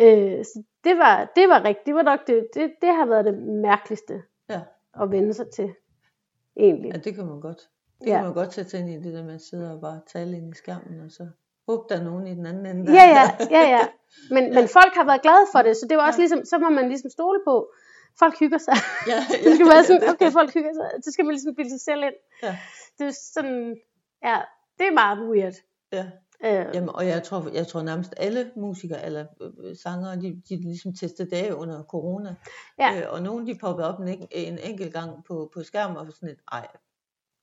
Øh, 0.00 0.44
så 0.44 0.62
det 0.84 0.98
var, 0.98 1.32
det 1.36 1.48
var 1.48 1.64
rigtigt, 1.64 1.86
det 1.86 1.94
var 1.94 2.02
nok 2.02 2.26
det, 2.26 2.48
det, 2.54 2.72
det 2.80 2.88
har 2.94 3.06
været 3.06 3.24
det 3.24 3.38
mærkeligste 3.68 4.22
Ja. 4.48 4.60
at 5.02 5.10
vende 5.10 5.34
sig 5.34 5.46
til, 5.50 5.74
egentlig. 6.56 6.92
ja, 6.94 6.98
det 6.98 7.14
kan 7.14 7.26
man 7.26 7.40
godt. 7.40 7.68
Det 8.00 8.06
Ja. 8.08 8.14
kan 8.16 8.24
man 8.24 8.34
godt 8.34 8.52
sætte 8.54 8.78
ind 8.78 8.88
i, 8.90 8.96
det 8.96 9.14
der 9.14 9.24
med 9.24 9.34
at 9.34 9.40
sidde 9.40 9.72
og 9.74 9.80
bare 9.80 10.00
tale 10.12 10.36
ind 10.36 10.54
i 10.54 10.56
skærmen, 10.56 11.00
og 11.00 11.10
så 11.10 11.28
håbe, 11.68 11.82
der 11.88 12.00
er 12.00 12.04
nogen 12.04 12.26
i 12.26 12.34
den 12.34 12.46
anden 12.46 12.66
ende. 12.66 12.92
Ja, 12.92 13.04
ja, 13.18 13.24
ja, 13.50 13.68
ja. 13.76 13.80
Men, 14.30 14.44
men 14.56 14.68
folk 14.68 14.92
har 14.94 15.04
været 15.04 15.22
glade 15.22 15.46
for 15.52 15.62
det, 15.62 15.76
så 15.76 15.86
det 15.88 15.96
var 15.96 16.06
også 16.06 16.18
Ja. 16.20 16.22
ligesom, 16.22 16.44
så 16.44 16.58
må 16.58 16.68
man 16.70 16.88
ligesom 16.88 17.10
stole 17.10 17.40
på, 17.46 17.72
folk 18.18 18.38
hygger 18.38 18.58
sig. 18.58 18.74
ja, 19.12 19.18
Det 19.44 19.54
skal 19.54 19.66
være 19.66 19.84
sådan, 19.84 20.00
det- 20.02 20.10
okay, 20.10 20.30
folk 20.30 20.54
hygger 20.54 20.72
sig. 20.78 20.88
Så 21.04 21.12
skal 21.12 21.24
man 21.24 21.32
ligesom 21.34 21.54
bilde 21.54 21.70
sig 21.70 21.80
selv 21.80 22.02
ind. 22.02 22.14
Ja. 22.42 22.56
Det 22.98 23.06
er 23.06 23.16
sådan, 23.34 23.76
ja, 24.24 24.40
det 24.78 24.86
er 24.86 24.92
meget 24.92 25.18
weird. 25.30 25.54
Ja. 25.92 26.10
Øh, 26.44 26.74
Jamen, 26.74 26.88
og 26.88 27.06
jeg 27.06 27.22
tror, 27.22 27.48
jeg 27.54 27.66
tror 27.66 27.82
nærmest 27.82 28.14
alle 28.16 28.52
musikere 28.56 29.04
eller 29.04 29.26
øh, 29.40 29.76
sangere, 29.76 30.16
de, 30.16 30.42
de 30.48 30.56
ligesom 30.56 30.94
testede 30.94 31.30
dage 31.30 31.56
under 31.56 31.82
corona. 31.82 32.34
Ja. 32.78 33.00
Øh, 33.00 33.12
og 33.12 33.22
nogle 33.22 33.46
de 33.46 33.58
poppede 33.58 33.88
op 33.88 34.00
en, 34.00 34.08
en, 34.08 34.26
en 34.30 34.58
enkelt 34.58 34.92
gang 34.92 35.24
på, 35.24 35.50
på 35.54 35.62
skærmen 35.62 35.96
og 35.96 36.12
sådan 36.12 36.28
lidt, 36.28 36.40
ej, 36.52 36.66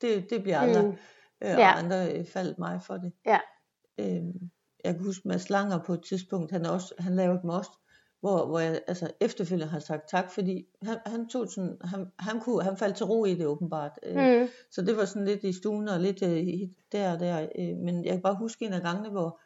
det, 0.01 0.29
det 0.29 0.43
bliver 0.43 0.59
aldrig. 0.59 0.85
Mm. 0.85 0.91
Øh, 0.91 0.97
Ja. 1.41 1.71
Og 1.71 1.77
andre 1.77 2.13
øh, 2.13 2.25
faldt 2.25 2.59
mig 2.59 2.81
for 2.81 2.97
det. 2.97 3.13
Ja. 3.25 3.39
Øh, 3.99 4.23
jeg 4.83 4.93
kan 4.95 5.03
huske 5.03 5.27
Mads 5.27 5.49
Langer 5.49 5.83
på 5.83 5.93
et 5.93 6.03
tidspunkt, 6.03 6.51
han, 6.51 6.65
også, 6.65 6.93
han 6.99 7.15
lavede 7.15 7.41
dem 7.41 7.49
også, 7.49 7.71
hvor, 8.19 8.45
hvor 8.45 8.59
jeg 8.59 8.81
altså, 8.87 9.11
efterfølgende 9.19 9.71
har 9.71 9.79
sagt 9.79 10.09
tak, 10.09 10.31
fordi 10.31 10.65
han, 10.83 10.97
han, 11.05 11.29
tog 11.29 11.47
sådan, 11.47 11.77
han, 11.81 12.07
han, 12.19 12.39
kunne, 12.39 12.63
han 12.63 12.77
faldt 12.77 12.95
til 12.95 13.05
ro 13.05 13.25
i 13.25 13.35
det 13.35 13.47
åbenbart. 13.47 13.99
Øh, 14.03 14.41
mm, 14.41 14.47
så 14.71 14.81
det 14.81 14.97
var 14.97 15.05
sådan 15.05 15.25
lidt 15.25 15.43
i 15.43 15.53
stuen 15.53 15.87
og 15.87 15.99
lidt 15.99 16.23
øh, 16.23 16.69
der 16.91 17.13
og 17.13 17.19
der. 17.19 17.47
Øh, 17.59 17.77
men 17.77 18.05
jeg 18.05 18.13
kan 18.13 18.21
bare 18.21 18.35
huske 18.39 18.65
en 18.65 18.73
af 18.73 18.81
gangene, 18.81 19.09
hvor, 19.09 19.41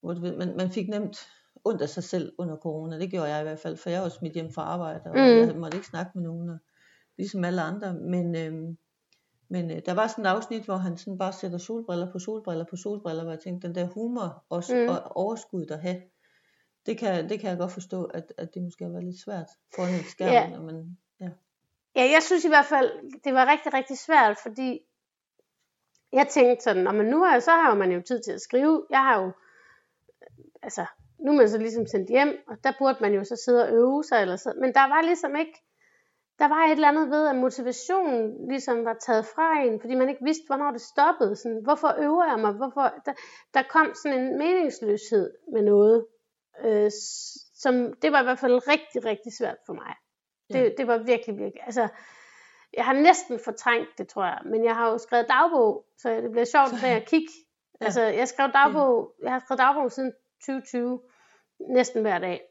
hvor 0.00 0.14
du 0.14 0.20
ved, 0.20 0.36
man, 0.36 0.56
man 0.56 0.70
fik 0.70 0.88
nemt 0.88 1.18
ondt 1.64 1.82
af 1.82 1.88
sig 1.88 2.04
selv 2.04 2.32
under 2.38 2.56
corona. 2.56 2.98
Det 2.98 3.10
gjorde 3.10 3.28
jeg 3.30 3.40
i 3.40 3.42
hvert 3.42 3.58
fald, 3.58 3.76
for 3.76 3.90
jeg 3.90 4.02
var 4.02 4.08
smidt 4.08 4.34
hjem 4.34 4.52
fra 4.52 4.62
arbejde, 4.62 5.00
og 5.04 5.10
Mm. 5.10 5.48
jeg 5.48 5.56
måtte 5.56 5.76
ikke 5.76 5.86
snakke 5.88 6.10
med 6.14 6.22
nogen, 6.22 6.50
og, 6.50 6.58
ligesom 7.18 7.44
alle 7.44 7.62
andre. 7.62 7.94
Men, 7.94 8.36
øh, 8.36 8.74
men 9.48 9.70
øh, 9.70 9.82
der 9.86 9.92
var 9.94 10.06
sådan 10.06 10.26
et 10.26 10.28
afsnit, 10.28 10.64
hvor 10.64 10.76
han 10.76 10.96
sådan 10.96 11.18
bare 11.18 11.32
sætter 11.32 11.58
solbriller 11.58 12.12
på 12.12 12.18
solbriller 12.18 12.64
på 12.70 12.76
solbriller, 12.76 13.22
hvor 13.22 13.32
jeg 13.32 13.40
tænkte, 13.40 13.68
den 13.68 13.74
der 13.74 13.86
humor 13.86 14.44
også, 14.50 14.74
mm. 14.76 14.88
og 14.88 15.16
overskud 15.16 15.66
at 15.70 15.80
have, 15.80 15.96
det 16.86 16.98
kan, 16.98 17.28
det 17.28 17.40
kan 17.40 17.50
jeg 17.50 17.58
godt 17.58 17.72
forstå, 17.72 18.04
at, 18.04 18.32
at 18.38 18.54
det 18.54 18.62
måske 18.62 18.84
har 18.84 18.90
været 18.90 19.04
lidt 19.04 19.22
svært 19.24 19.46
foran 19.74 19.94
et 19.94 20.04
skærm, 20.06 20.32
Ja. 20.32 20.60
man, 20.60 20.96
ja. 21.20 21.28
Ja, 21.96 22.10
jeg 22.14 22.22
synes 22.22 22.44
i 22.44 22.48
hvert 22.48 22.66
fald, 22.66 22.90
det 23.24 23.34
var 23.34 23.50
rigtig, 23.52 23.74
rigtig 23.74 23.98
svært, 23.98 24.38
fordi 24.42 24.80
jeg 26.12 26.26
tænkte 26.28 26.64
sådan, 26.64 26.84
"Nå, 26.84 26.92
men 26.92 27.06
nu 27.06 27.22
har, 27.24 27.40
så 27.40 27.50
har 27.50 27.74
man 27.74 27.90
jo 27.92 28.00
tid 28.02 28.20
til 28.22 28.32
at 28.32 28.40
skrive. 28.40 28.86
Jeg 28.90 28.98
har 28.98 29.22
jo, 29.22 29.32
altså, 30.62 30.86
nu 31.18 31.32
er 31.32 31.36
man 31.36 31.48
så 31.48 31.58
ligesom 31.58 31.86
sendt 31.86 32.08
hjem, 32.10 32.38
og 32.48 32.56
der 32.64 32.72
burde 32.78 32.98
man 33.00 33.14
jo 33.14 33.24
så 33.24 33.36
sidde 33.44 33.62
og 33.68 33.72
øve 33.74 34.04
sig, 34.04 34.22
eller 34.22 34.36
så. 34.36 34.52
men 34.60 34.74
der 34.74 34.88
var 34.88 35.02
ligesom 35.02 35.36
ikke, 35.36 35.62
der 36.38 36.48
var 36.48 36.64
et 36.66 36.72
eller 36.72 36.88
andet 36.88 37.10
ved, 37.10 37.26
at 37.28 37.36
motivationen 37.36 38.48
ligesom 38.48 38.84
var 38.84 38.94
taget 39.06 39.26
fra 39.26 39.60
en, 39.62 39.80
fordi 39.80 39.94
man 39.94 40.08
ikke 40.08 40.24
vidste, 40.24 40.42
hvornår 40.46 40.70
det 40.70 40.80
stoppede. 40.80 41.36
Sådan, 41.36 41.60
hvorfor 41.62 41.94
øver 42.02 42.24
jeg 42.30 42.38
mig? 42.40 42.52
Hvorfor? 42.52 42.94
Der, 43.06 43.12
der 43.54 43.62
kom 43.62 43.92
sådan 44.02 44.18
en 44.20 44.38
meningsløshed 44.38 45.30
med 45.52 45.62
noget, 45.62 46.06
øh, 46.64 46.90
som, 47.54 47.92
det 48.02 48.12
var 48.12 48.20
i 48.20 48.24
hvert 48.24 48.38
fald 48.38 48.68
rigtig, 48.68 49.04
rigtig 49.04 49.32
svært 49.38 49.56
for 49.66 49.72
mig. 49.72 49.94
Det, 50.52 50.58
Ja. 50.64 50.68
det 50.78 50.86
var 50.86 50.98
virkelig, 50.98 51.38
virkelig, 51.38 51.62
altså, 51.64 51.88
jeg 52.74 52.84
har 52.84 52.92
næsten 52.92 53.40
fortrængt 53.44 53.88
det, 53.98 54.08
tror 54.08 54.24
jeg, 54.24 54.40
men 54.44 54.64
jeg 54.64 54.74
har 54.74 54.90
jo 54.90 54.98
skrevet 54.98 55.28
dagbog, 55.28 55.86
så 55.98 56.10
det 56.10 56.30
bliver 56.30 56.44
sjovt 56.44 56.72
i 56.72 56.80
dag 56.82 56.90
at 56.96 57.04
kigge. 57.08 57.32
Ja. 57.80 57.84
Altså, 57.84 58.02
jeg 58.02 58.28
skrev 58.28 58.52
dagbog, 58.52 59.14
jeg 59.22 59.32
har 59.32 59.38
skrevet 59.38 59.58
dagbog 59.58 59.92
siden 59.92 60.12
2020, 60.40 61.00
næsten 61.60 62.02
hver 62.02 62.18
dag. 62.18 62.42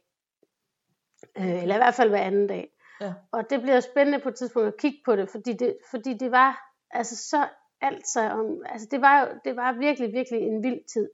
Øh, 1.38 1.62
eller 1.62 1.76
i 1.76 1.78
hvert 1.78 1.94
fald 1.96 2.10
hver 2.10 2.22
anden 2.22 2.48
dag. 2.48 2.70
Ja. 3.02 3.14
Og 3.32 3.50
det 3.50 3.62
bliver 3.62 3.80
spændende 3.80 4.20
på 4.20 4.30
et 4.30 4.36
tidspunkt 4.36 4.68
at 4.68 4.78
kigge 4.78 4.98
på 5.06 5.16
det, 5.16 5.30
fordi 5.30 5.54
det, 5.54 5.78
fordi 5.92 6.14
det 6.14 6.32
var 6.32 6.72
altså 6.92 7.16
så 7.30 7.48
alt 7.82 8.08
sig 8.08 8.32
om, 8.32 8.62
altså 8.66 8.88
det 8.92 9.02
var 9.02 9.22
jo, 9.22 9.28
det 9.46 9.56
var 9.56 9.72
virkelig, 9.72 10.14
virkelig 10.14 10.42
en 10.42 10.64
vild 10.64 10.84
tid. 10.94 11.10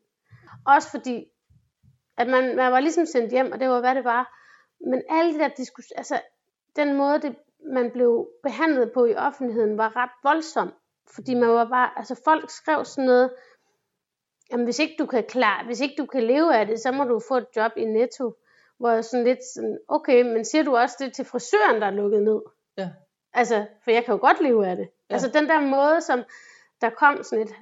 Også 0.65 0.89
fordi, 0.91 1.30
at 2.17 2.27
man, 2.27 2.55
man 2.55 2.71
var 2.71 2.79
ligesom 2.79 3.05
sendt 3.05 3.31
hjem, 3.31 3.51
og 3.51 3.59
det 3.59 3.69
var 3.69 3.79
hvad 3.79 3.95
det 3.95 4.03
var. 4.03 4.37
Men 4.89 5.03
alle 5.09 5.33
de 5.33 5.39
der 5.39 5.47
diskussioner, 5.47 5.97
altså 5.99 6.21
den 6.75 6.97
måde, 6.97 7.21
det, 7.21 7.35
man 7.73 7.91
blev 7.91 8.29
behandlet 8.43 8.91
på 8.91 9.05
i 9.05 9.15
offentligheden, 9.15 9.77
var 9.77 9.95
ret 9.95 10.11
voldsom. 10.23 10.73
Fordi 11.15 11.33
man 11.33 11.49
var 11.49 11.65
bare, 11.65 11.89
altså 11.97 12.21
folk 12.23 12.49
skrev 12.49 12.85
sådan 12.85 13.05
noget, 13.05 13.33
jamen 14.51 14.65
hvis 14.65 14.79
ikke 14.79 14.95
du 14.99 15.05
kan 15.05 15.23
klare, 15.23 15.65
hvis 15.65 15.81
ikke 15.81 15.95
du 15.97 16.05
kan 16.05 16.23
leve 16.23 16.55
af 16.55 16.67
det, 16.67 16.79
så 16.79 16.91
må 16.91 17.03
du 17.03 17.21
få 17.27 17.37
et 17.37 17.47
job 17.55 17.71
i 17.77 17.85
Netto. 17.85 18.35
Hvor 18.77 18.89
jeg 18.89 19.05
sådan 19.05 19.23
lidt 19.23 19.39
sådan, 19.53 19.79
okay, 19.87 20.21
men 20.21 20.45
siger 20.45 20.63
du 20.63 20.75
også 20.75 20.95
det 20.99 21.13
til 21.13 21.25
frisøren, 21.25 21.81
der 21.81 21.87
er 21.87 21.91
lukket 21.91 22.23
ned? 22.23 22.41
Ja. 22.77 22.89
Altså, 23.33 23.65
for 23.83 23.91
jeg 23.91 24.05
kan 24.05 24.13
jo 24.13 24.19
godt 24.21 24.41
leve 24.41 24.67
af 24.67 24.75
det. 24.75 24.89
Ja. 25.09 25.13
Altså 25.13 25.29
den 25.29 25.49
der 25.49 25.59
måde, 25.59 26.01
som 26.01 26.23
der 26.81 26.89
kom 26.89 27.23
sådan 27.23 27.47
et, 27.47 27.53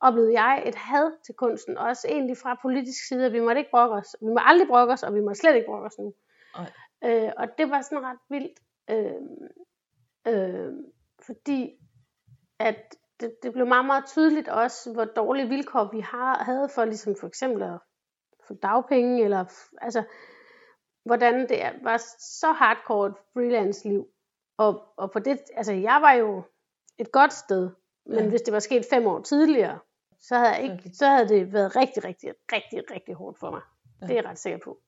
oplevede 0.00 0.40
jeg, 0.40 0.62
et 0.66 0.74
had 0.74 1.12
til 1.26 1.34
kunsten, 1.34 1.78
også 1.78 2.08
egentlig 2.08 2.36
fra 2.36 2.58
politisk 2.62 3.08
side, 3.08 3.26
at 3.26 3.32
vi 3.32 3.40
måtte 3.40 3.58
ikke 3.58 3.70
brokke 3.70 3.96
os. 3.96 4.16
Vi 4.20 4.26
må 4.26 4.40
aldrig 4.44 4.68
brokke 4.68 4.92
os, 4.92 5.02
og 5.02 5.14
vi 5.14 5.20
må 5.20 5.34
slet 5.34 5.54
ikke 5.54 5.66
brokke 5.66 5.86
os 5.86 5.98
nu. 5.98 6.14
Ej. 6.54 6.70
Øh, 7.04 7.32
og 7.36 7.48
det 7.58 7.70
var 7.70 7.80
sådan 7.80 8.04
ret 8.04 8.18
vildt, 8.28 8.60
øh, 8.90 9.22
øh, 10.26 10.72
fordi 11.26 11.78
at 12.58 12.94
det, 13.20 13.36
det 13.42 13.52
blev 13.52 13.66
meget, 13.66 13.86
meget 13.86 14.06
tydeligt 14.06 14.48
også, 14.48 14.92
hvor 14.92 15.04
dårlige 15.04 15.48
vilkår 15.48 15.90
vi 15.92 16.00
har, 16.00 16.44
havde 16.44 16.68
for 16.68 16.84
ligesom 16.84 17.16
for 17.20 17.26
eksempel 17.26 17.62
at 17.62 17.78
få 18.46 18.54
dagpenge, 18.54 19.24
eller 19.24 19.44
altså, 19.82 20.02
hvordan 21.04 21.48
det 21.48 21.62
var 21.82 21.96
så 22.18 22.52
hardcore 22.52 23.06
et 23.08 23.14
freelance 23.32 23.88
liv. 23.88 24.06
Og, 24.58 24.82
og 24.96 25.10
på 25.10 25.18
det, 25.18 25.38
altså 25.56 25.72
jeg 25.72 25.98
var 26.02 26.12
jo 26.12 26.42
et 26.98 27.12
godt 27.12 27.32
sted, 27.32 27.70
men 28.06 28.18
Ja. 28.18 28.28
hvis 28.28 28.42
det 28.42 28.52
var 28.52 28.58
sket 28.58 28.86
fem 28.90 29.06
år 29.06 29.20
tidligere, 29.20 29.78
så 30.20 30.34
havde, 30.34 30.50
jeg 30.50 30.62
ikke, 30.62 30.90
så 30.94 31.06
havde 31.06 31.28
det 31.28 31.52
været 31.52 31.76
rigtig, 31.76 32.04
rigtig, 32.04 32.34
rigtig, 32.52 32.90
rigtig 32.90 33.14
hårdt 33.14 33.38
for 33.38 33.50
mig. 33.50 33.60
Ja. 34.00 34.06
Det 34.06 34.12
er 34.12 34.16
jeg 34.22 34.30
ret 34.30 34.38
sikker 34.38 34.58
på. 34.64 34.78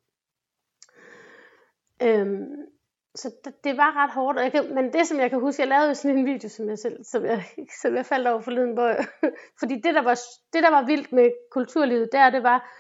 Øhm, 2.03 2.67
så 3.15 3.35
det, 3.45 3.65
det 3.65 3.77
var 3.77 4.05
ret 4.05 4.11
hårdt, 4.11 4.39
og 4.39 4.45
jeg 4.45 4.53
kan, 4.53 4.75
men 4.75 4.93
det 4.93 5.07
som 5.07 5.21
jeg 5.21 5.31
kan 5.31 5.41
huske, 5.41 5.63
jeg 5.63 5.69
lavede 5.69 5.95
sådan 5.95 6.19
en 6.19 6.27
video, 6.27 6.49
som 6.49 6.69
jeg 6.69 6.79
selv, 6.79 7.05
som 7.05 7.25
jeg, 7.25 7.45
som 7.83 7.97
jeg 7.97 8.07
faldt 8.07 8.29
over 8.29 8.41
forleden, 8.41 8.73
hvor, 8.73 8.95
fordi 9.61 9.75
det 9.75 9.95
der, 9.95 10.03
var, 10.03 10.19
det 10.53 10.63
der 10.63 10.71
var 10.71 10.87
vildt 10.87 11.13
med 11.13 11.31
kulturlivet 11.51 12.09
der, 12.13 12.31
det 12.31 12.43
var, 12.43 12.71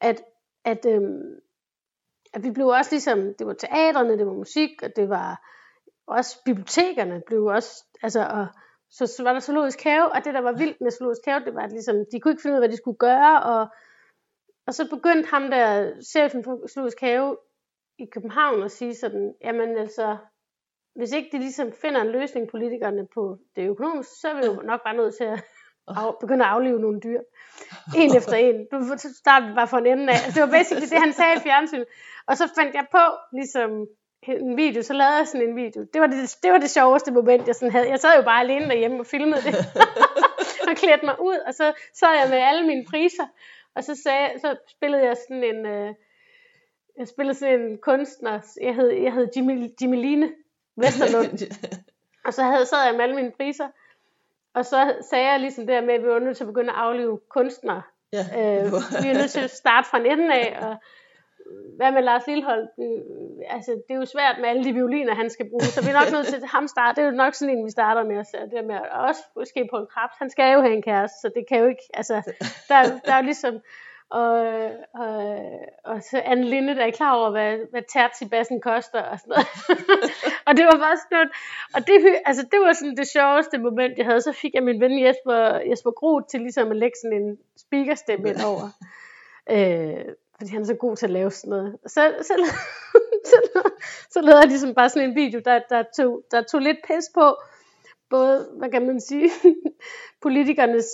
at, 0.00 0.22
at, 0.64 0.86
øhm, 0.86 1.40
at 2.34 2.42
vi 2.42 2.50
blev 2.50 2.66
også 2.66 2.90
ligesom, 2.90 3.34
det 3.38 3.46
var 3.46 3.52
teaterne, 3.52 4.18
det 4.18 4.26
var 4.26 4.32
musik, 4.32 4.82
og 4.82 4.96
det 4.96 5.08
var 5.08 5.50
også 6.06 6.42
bibliotekerne 6.44 7.22
blev 7.26 7.44
også, 7.44 7.84
altså, 8.02 8.26
og 8.26 8.46
så, 8.90 9.06
så 9.06 9.22
var 9.22 9.32
der 9.32 9.40
zoologisk 9.40 9.82
have, 9.82 10.12
og 10.12 10.24
det 10.24 10.34
der 10.34 10.40
var 10.40 10.52
vildt 10.52 10.80
med 10.80 10.90
zoologisk 10.90 11.20
have, 11.24 11.44
det 11.44 11.54
var, 11.54 11.62
at 11.62 11.72
ligesom, 11.72 11.96
de 12.12 12.20
kunne 12.20 12.32
ikke 12.32 12.42
finde 12.42 12.52
ud 12.52 12.56
af, 12.56 12.60
hvad 12.60 12.68
de 12.68 12.76
skulle 12.76 12.98
gøre, 12.98 13.42
og, 13.42 13.66
og 14.66 14.74
så 14.74 14.90
begyndte 14.90 15.30
ham 15.30 15.50
der, 15.50 15.92
chefen 16.02 16.44
for 16.44 16.66
zoologisk 16.68 17.00
have 17.00 17.36
i 17.98 18.06
København, 18.12 18.62
at 18.62 18.70
sige 18.70 18.94
sådan, 18.94 19.34
jamen 19.44 19.78
altså, 19.78 20.16
hvis 20.94 21.12
ikke 21.12 21.28
de 21.32 21.38
ligesom 21.38 21.72
finder 21.72 22.00
en 22.00 22.10
løsning, 22.10 22.50
politikerne, 22.50 23.06
på 23.14 23.38
det 23.56 23.68
økonomiske, 23.68 24.14
så 24.20 24.28
er 24.28 24.34
vi 24.34 24.46
jo 24.46 24.52
nok 24.52 24.80
bare 24.84 24.96
nødt 24.96 25.14
til 25.16 25.24
at 25.24 25.44
af, 25.88 26.18
begynde 26.20 26.44
at 26.44 26.50
aflive 26.50 26.80
nogle 26.80 27.00
dyr. 27.00 27.20
En 27.96 28.16
efter 28.16 28.34
en. 28.34 28.66
Du 28.72 28.78
startede 29.22 29.54
bare 29.54 29.68
for 29.68 29.78
en 29.78 29.86
ende 29.86 30.12
af. 30.12 30.18
Altså, 30.24 30.32
det 30.34 30.42
var 30.42 30.56
basically 30.58 30.88
det, 30.90 30.98
han 30.98 31.12
sagde 31.12 31.36
i 31.36 31.44
fjernsynet. 31.46 31.86
Og 32.26 32.36
så 32.36 32.44
fandt 32.58 32.74
jeg 32.74 32.86
på, 32.90 33.04
ligesom 33.32 33.70
en 34.28 34.56
video, 34.56 34.82
så 34.82 34.92
lavede 34.92 35.16
jeg 35.16 35.28
sådan 35.28 35.48
en 35.48 35.56
video. 35.56 35.86
Det 35.92 36.00
var 36.00 36.06
det, 36.06 36.36
det, 36.42 36.52
var 36.52 36.58
det 36.58 36.70
sjoveste 36.70 37.12
moment, 37.12 37.46
jeg 37.46 37.54
sådan 37.54 37.72
havde. 37.72 37.88
Jeg 37.88 38.00
sad 38.00 38.16
jo 38.16 38.22
bare 38.22 38.40
alene 38.40 38.68
derhjemme 38.68 39.00
og 39.00 39.06
filmede 39.06 39.42
det. 39.42 39.54
og 40.68 40.76
klædte 40.76 41.04
mig 41.04 41.20
ud, 41.20 41.38
og 41.46 41.54
så 41.54 41.72
sad 41.94 42.08
jeg 42.20 42.26
med 42.30 42.38
alle 42.38 42.66
mine 42.66 42.84
priser. 42.90 43.26
Og 43.74 43.84
så, 43.84 43.94
sagde, 43.94 44.40
så 44.40 44.56
spillede 44.68 45.04
jeg 45.04 45.16
sådan 45.16 45.44
en... 45.44 45.66
Øh, 45.66 45.94
jeg 46.98 47.08
spillede 47.08 47.38
sådan 47.38 47.60
en 47.60 47.78
kunstner, 47.78 48.40
jeg 48.62 48.74
hed, 48.74 48.90
jeg 48.90 49.12
hed 49.12 49.28
Jimmy, 49.36 49.70
Jimmy 49.82 49.96
Line 49.96 50.32
Vesterlund, 50.76 51.38
og 52.26 52.34
så 52.34 52.42
havde, 52.42 52.66
sad 52.66 52.84
jeg 52.86 52.94
med 52.94 53.00
alle 53.00 53.16
mine 53.16 53.30
priser, 53.30 53.68
og 54.54 54.66
så 54.66 54.94
sagde 55.10 55.30
jeg 55.30 55.40
ligesom 55.40 55.66
der 55.66 55.80
med, 55.80 55.94
at 55.94 56.02
vi 56.02 56.08
var 56.08 56.18
nødt 56.18 56.36
til 56.36 56.44
at 56.44 56.48
begynde 56.48 56.70
at 56.70 56.76
aflive 56.76 57.20
kunstnere. 57.28 57.82
ja. 58.12 58.18
Øh, 58.18 58.72
vi 59.02 59.08
er 59.08 59.18
nødt 59.18 59.30
til 59.30 59.40
at 59.40 59.50
starte 59.50 59.88
fra 59.88 59.98
en 59.98 60.06
ende 60.06 60.34
af, 60.34 60.58
og 60.66 60.76
hvad 61.76 61.92
med 61.92 62.02
Lars 62.02 62.26
Lillehold? 62.26 62.68
Øh, 62.78 63.56
altså, 63.56 63.70
det 63.88 63.94
er 63.94 63.98
jo 63.98 64.04
svært 64.04 64.36
med 64.40 64.48
alle 64.48 64.64
de 64.64 64.72
violiner, 64.72 65.14
han 65.14 65.30
skal 65.30 65.50
bruge, 65.50 65.64
så 65.74 65.80
vi 65.84 65.90
er 65.90 66.00
nok 66.00 66.12
nødt 66.12 66.26
til 66.26 66.36
at 66.36 66.48
ham 66.56 66.68
starte. 66.68 66.96
Det 66.96 67.02
er 67.02 67.10
jo 67.10 67.16
nok 67.16 67.34
sådan 67.34 67.56
en, 67.56 67.64
vi 67.64 67.70
starter 67.70 68.04
med 68.04 68.16
at 68.16 68.26
sætte 68.26 68.56
det 68.56 68.64
med. 68.64 68.78
Og 68.92 69.00
også 69.08 69.22
måske 69.36 69.68
på 69.70 69.76
en 69.76 69.86
Krabs, 69.92 70.16
han 70.18 70.30
skal 70.30 70.52
jo 70.54 70.60
have 70.60 70.74
en 70.74 70.82
kæreste, 70.82 71.20
så 71.20 71.28
det 71.36 71.44
kan 71.48 71.58
jo 71.58 71.66
ikke, 71.66 71.86
altså, 71.94 72.14
der, 72.68 72.76
der 73.04 73.12
er 73.12 73.16
jo 73.16 73.24
ligesom, 73.24 73.54
og, 74.10 74.32
og, 74.94 75.16
og 75.84 76.02
så 76.02 76.22
Anne 76.24 76.44
Linde, 76.44 76.74
der 76.74 76.84
er 76.86 76.90
klar 76.90 77.14
over, 77.14 77.30
hvad, 77.30 77.58
hvad 77.70 77.82
tertibassen 77.92 78.60
koster 78.60 79.02
og 79.02 79.18
sådan 79.20 79.30
noget. 79.34 79.46
og 80.46 80.56
det 80.56 80.64
var 80.64 80.78
bare 80.86 80.96
sådan 80.96 81.14
noget, 81.16 81.30
og 81.74 81.80
det, 81.86 81.94
altså, 82.24 82.42
det 82.52 82.60
var 82.60 82.72
sådan 82.72 82.96
det 82.96 83.08
sjoveste 83.08 83.58
moment, 83.58 83.98
jeg 83.98 84.06
havde. 84.06 84.20
Så 84.20 84.32
fik 84.32 84.54
jeg 84.54 84.62
min 84.62 84.80
ven 84.80 85.04
Jesper, 85.04 85.38
Jesper 85.70 85.90
Groth 85.90 86.26
til 86.30 86.40
ligesom 86.40 86.70
at 86.70 86.76
lægge 86.76 86.96
sådan 87.02 87.22
en 87.22 87.38
speakerstemme 87.56 88.28
ind 88.28 88.40
over. 88.50 88.66
Øh, 89.50 90.04
fordi 90.44 90.52
han 90.52 90.62
er 90.62 90.66
så 90.66 90.74
god 90.74 90.96
til 90.96 91.06
at 91.06 91.10
lave 91.10 91.30
sådan 91.30 91.50
noget. 91.50 91.76
Så, 91.86 92.14
så, 92.22 92.34
så, 93.30 93.62
så 94.10 94.20
lavede 94.20 94.40
jeg 94.40 94.48
ligesom 94.48 94.74
bare 94.74 94.88
sådan 94.88 95.08
en 95.08 95.16
video, 95.16 95.40
der, 95.44 95.60
der, 95.70 95.82
tog, 95.96 96.22
der 96.30 96.42
tog 96.42 96.60
lidt 96.60 96.78
pis 96.86 97.04
på, 97.14 97.36
både, 98.10 98.48
hvad 98.58 98.70
kan 98.70 98.86
man 98.86 99.00
sige, 99.00 99.30
politikernes 100.22 100.86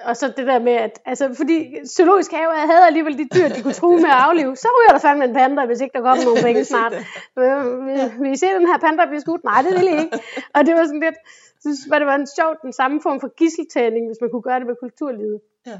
og 0.00 0.16
så 0.16 0.32
det 0.36 0.46
der 0.46 0.58
med, 0.58 0.72
at 0.72 1.00
altså, 1.04 1.34
fordi 1.34 1.86
zoologisk 1.86 2.32
have 2.32 2.50
havde 2.52 2.86
alligevel 2.86 3.18
de 3.18 3.28
dyr, 3.34 3.48
de 3.48 3.62
kunne 3.62 3.72
true 3.72 3.96
med 3.96 4.10
at 4.16 4.20
aflive, 4.26 4.56
så 4.56 4.68
ryger 4.76 4.92
der 4.92 4.98
fandme 5.08 5.24
en 5.24 5.34
panda, 5.34 5.66
hvis 5.66 5.80
ikke 5.80 5.92
der 5.98 6.02
kommer 6.04 6.24
nogen 6.28 6.42
penge 6.42 6.64
snart. 6.64 6.92
Øh, 7.38 7.86
vil, 8.22 8.32
I 8.32 8.36
se 8.36 8.46
den 8.46 8.66
her 8.66 8.78
panda 8.78 9.06
blive 9.06 9.20
skudt? 9.20 9.44
Nej, 9.44 9.62
det 9.62 9.72
vil 9.78 9.88
I 9.94 9.96
ikke. 10.04 10.18
Og 10.54 10.66
det 10.66 10.74
var 10.74 10.84
sådan 10.84 11.00
lidt, 11.00 11.18
synes 11.60 11.78
jeg, 11.90 12.00
det 12.00 12.06
var 12.06 12.14
en 12.14 12.28
sjov, 12.36 12.50
den 12.62 12.72
samme 12.72 13.00
form 13.02 13.20
for 13.20 13.28
gisseltagning, 13.40 14.06
hvis 14.06 14.20
man 14.20 14.30
kunne 14.30 14.42
gøre 14.42 14.58
det 14.60 14.66
med 14.66 14.76
kulturlivet. 14.80 15.40
Ja. 15.66 15.78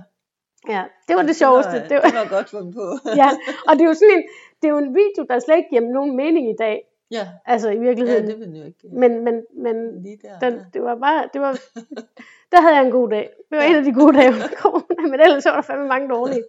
Ja, 0.69 0.85
det 1.09 1.17
var 1.17 1.23
Og 1.23 1.29
det 1.29 1.37
sjoveste. 1.37 1.73
Var, 1.73 1.79
Det 1.79 1.91
det, 1.91 1.97
var, 2.03 2.23
var, 2.23 2.29
godt 2.37 2.51
fundet 2.51 2.75
på. 2.75 2.87
ja, 3.23 3.29
og 3.69 3.73
det 3.77 3.81
er 3.81 3.89
jo 3.89 3.95
sådan 3.95 4.15
en, 4.17 4.23
det 4.63 4.69
er 4.69 4.73
jo 4.73 4.79
en 4.79 4.95
video, 4.95 5.23
der 5.29 5.39
slet 5.39 5.57
ikke 5.57 5.69
giver 5.71 5.93
nogen 5.93 6.17
mening 6.17 6.51
i 6.51 6.57
dag. 6.59 6.77
ja. 7.11 7.27
Altså 7.47 7.69
i 7.71 7.75
ja, 7.75 7.81
virkeligheden. 7.81 8.27
det 8.27 8.39
vil 8.41 8.59
jo 8.61 8.65
ikke. 8.65 8.79
men, 8.93 9.25
men, 9.25 9.35
men 9.65 10.03
lige 10.03 10.19
der. 10.23 10.39
den, 10.39 10.55
ja. 10.59 10.65
det 10.75 10.83
var 10.83 10.95
bare, 10.95 11.29
det 11.33 11.41
var, 11.41 11.53
der 12.53 12.61
havde 12.61 12.75
jeg 12.77 12.85
en 12.87 12.91
god 12.93 13.09
dag. 13.11 13.31
Det 13.51 13.57
var 13.59 13.65
Ja. 13.65 13.71
en 13.71 13.77
af 13.77 13.85
de 13.85 13.93
gode 13.93 14.17
dage 14.19 14.29
under 14.35 14.49
corona, 14.63 15.03
men 15.11 15.21
ellers 15.21 15.45
var 15.47 15.55
der 15.55 15.63
fandme 15.63 15.87
mange 15.89 16.09
dårlige. 16.09 16.45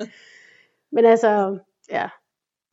Men 0.91 1.05
altså, 1.05 1.57
ja. 1.91 2.09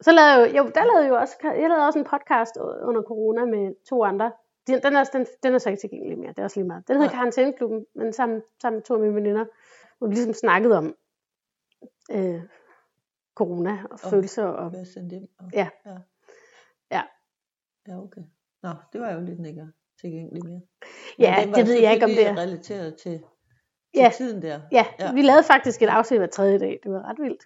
Så 0.01 0.13
lavede 0.13 0.31
jeg 0.33 0.57
jo, 0.57 0.63
jo, 0.65 0.71
der 0.75 0.85
lavede 0.85 1.03
jeg 1.05 1.11
jo 1.11 1.17
også, 1.17 1.37
jeg 1.45 1.69
lavede 1.69 1.87
også 1.87 1.99
en 1.99 2.05
podcast 2.05 2.57
under 2.89 3.03
corona 3.03 3.45
med 3.45 3.75
to 3.89 4.05
andre. 4.05 4.33
Den, 4.67 4.83
den, 4.83 4.97
er, 4.97 5.05
den, 5.05 5.27
den 5.43 5.55
er 5.55 5.59
så 5.59 5.69
ikke 5.71 5.81
tilgængelig 5.81 6.19
mere, 6.19 6.29
det 6.29 6.39
er 6.39 6.43
også 6.45 6.61
lige 6.61 6.67
meget. 6.69 6.89
Den 6.89 6.97
hedder 6.97 7.09
Nej. 7.11 7.17
Karantæneklubben, 7.17 7.87
men 7.95 8.13
sammen, 8.13 8.43
sammen 8.63 8.77
med 8.77 8.83
to 8.83 8.95
af 8.95 9.01
mine 9.01 9.15
veninder, 9.15 9.45
hvor 9.99 10.07
vi 10.09 10.15
ligesom 10.15 10.33
snakkede 10.33 10.79
om 10.79 10.95
øh, 12.11 12.43
corona 13.35 13.83
og 13.85 13.99
Og- 14.05 14.11
følelser. 14.11 14.45
Og, 14.45 14.71
ind? 15.13 15.29
Og, 15.39 15.51
Ja. 15.53 15.69
ja. 15.87 15.97
Ja. 16.91 17.03
Ja, 17.89 17.99
okay. 18.03 18.23
Nå, 18.63 18.71
det 18.93 19.01
var 19.01 19.13
jo 19.13 19.21
lidt 19.21 19.41
ikke 19.41 19.69
tilgængeligt 20.01 20.45
mere. 20.45 20.61
ja, 21.19 21.47
var 21.47 21.55
det 21.55 21.67
ved 21.67 21.75
jeg 21.81 21.93
ikke 21.95 22.05
om 22.05 22.11
det 22.11 22.27
er. 22.27 22.37
relateret 22.37 22.97
til, 22.97 23.19
til 23.19 23.25
Ja. 23.95 24.11
tiden 24.17 24.43
der. 24.43 24.61
Ja, 24.73 24.87
Ja. 25.01 25.13
vi 25.13 25.23
lavede 25.23 25.45
faktisk 25.45 25.83
et 25.83 25.87
afsnit 25.89 26.21
hver 26.21 26.27
tredje 26.27 26.59
dag. 26.59 26.81
Det 26.83 26.93
var 26.93 27.03
ret 27.03 27.19
vildt. 27.21 27.45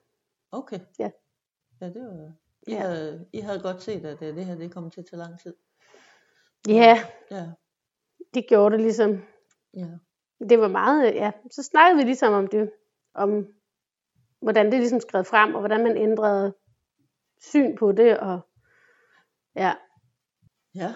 Okay. 0.53 0.81
Ja. 0.99 1.11
Ja, 1.81 1.87
det 1.87 2.03
var... 2.03 2.33
I, 2.67 2.73
Ja. 2.73 2.81
havde, 2.81 3.27
I 3.33 3.41
havde 3.41 3.61
godt 3.61 3.83
set, 3.83 4.05
at 4.07 4.23
øh, 4.23 4.37
det 4.37 4.45
her 4.45 4.55
det 4.55 4.73
kom 4.75 4.91
til 4.91 5.01
at 5.01 5.07
tage 5.07 5.19
lang 5.19 5.41
tid. 5.41 5.55
Ja, 6.69 7.05
Ja, 7.31 7.47
det 8.35 8.47
gjorde 8.49 8.73
det 8.73 8.81
ligesom. 8.83 9.23
ja. 9.77 9.87
det 10.49 10.59
var 10.61 10.69
meget, 10.69 11.15
ja, 11.15 11.33
så 11.51 11.63
snakkede 11.63 11.97
vi 11.99 12.05
ligesom 12.05 12.33
om 12.33 12.47
det, 12.47 12.73
om 13.15 13.47
hvordan 14.43 14.67
det 14.73 14.81
ligesom 14.81 15.01
skred 15.01 15.25
frem, 15.25 15.55
og 15.55 15.61
hvordan 15.61 15.83
man 15.83 15.97
ændrede 15.97 16.55
syn 17.41 17.77
på 17.77 17.93
det, 17.93 18.19
og 18.19 18.41
ja, 19.57 19.73
Ja. 20.75 20.93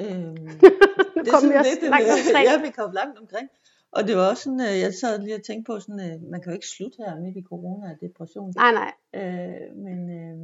Øhm, 0.00 0.48
nu 1.16 1.20
kom 1.32 1.42
vi 1.50 1.54
også 1.60 1.78
langt 1.82 2.08
omkring. 2.10 2.46
Ja, 2.48 2.60
vi 2.62 2.70
kom 2.70 2.92
langt 2.92 3.18
omkring. 3.18 3.48
Og 3.92 4.06
det 4.06 4.16
var 4.16 4.30
også 4.30 4.42
sådan, 4.42 4.60
øh, 4.60 4.80
jeg 4.84 4.94
sad 4.94 5.18
lige 5.22 5.34
og 5.34 5.42
tænkte 5.42 5.66
på 5.70 5.80
sådan, 5.80 6.00
øh, 6.00 6.30
man 6.30 6.40
kan 6.40 6.52
jo 6.52 6.54
ikke 6.54 6.66
slutte 6.76 6.96
her 6.98 7.20
midt 7.20 7.36
i 7.36 7.42
corona 7.50 7.86
og 7.92 7.96
depression. 8.00 8.52
Nej, 8.56 8.72
nej. 8.80 8.92
Øh, 9.20 9.76
men 9.86 9.98
øh, 10.18 10.36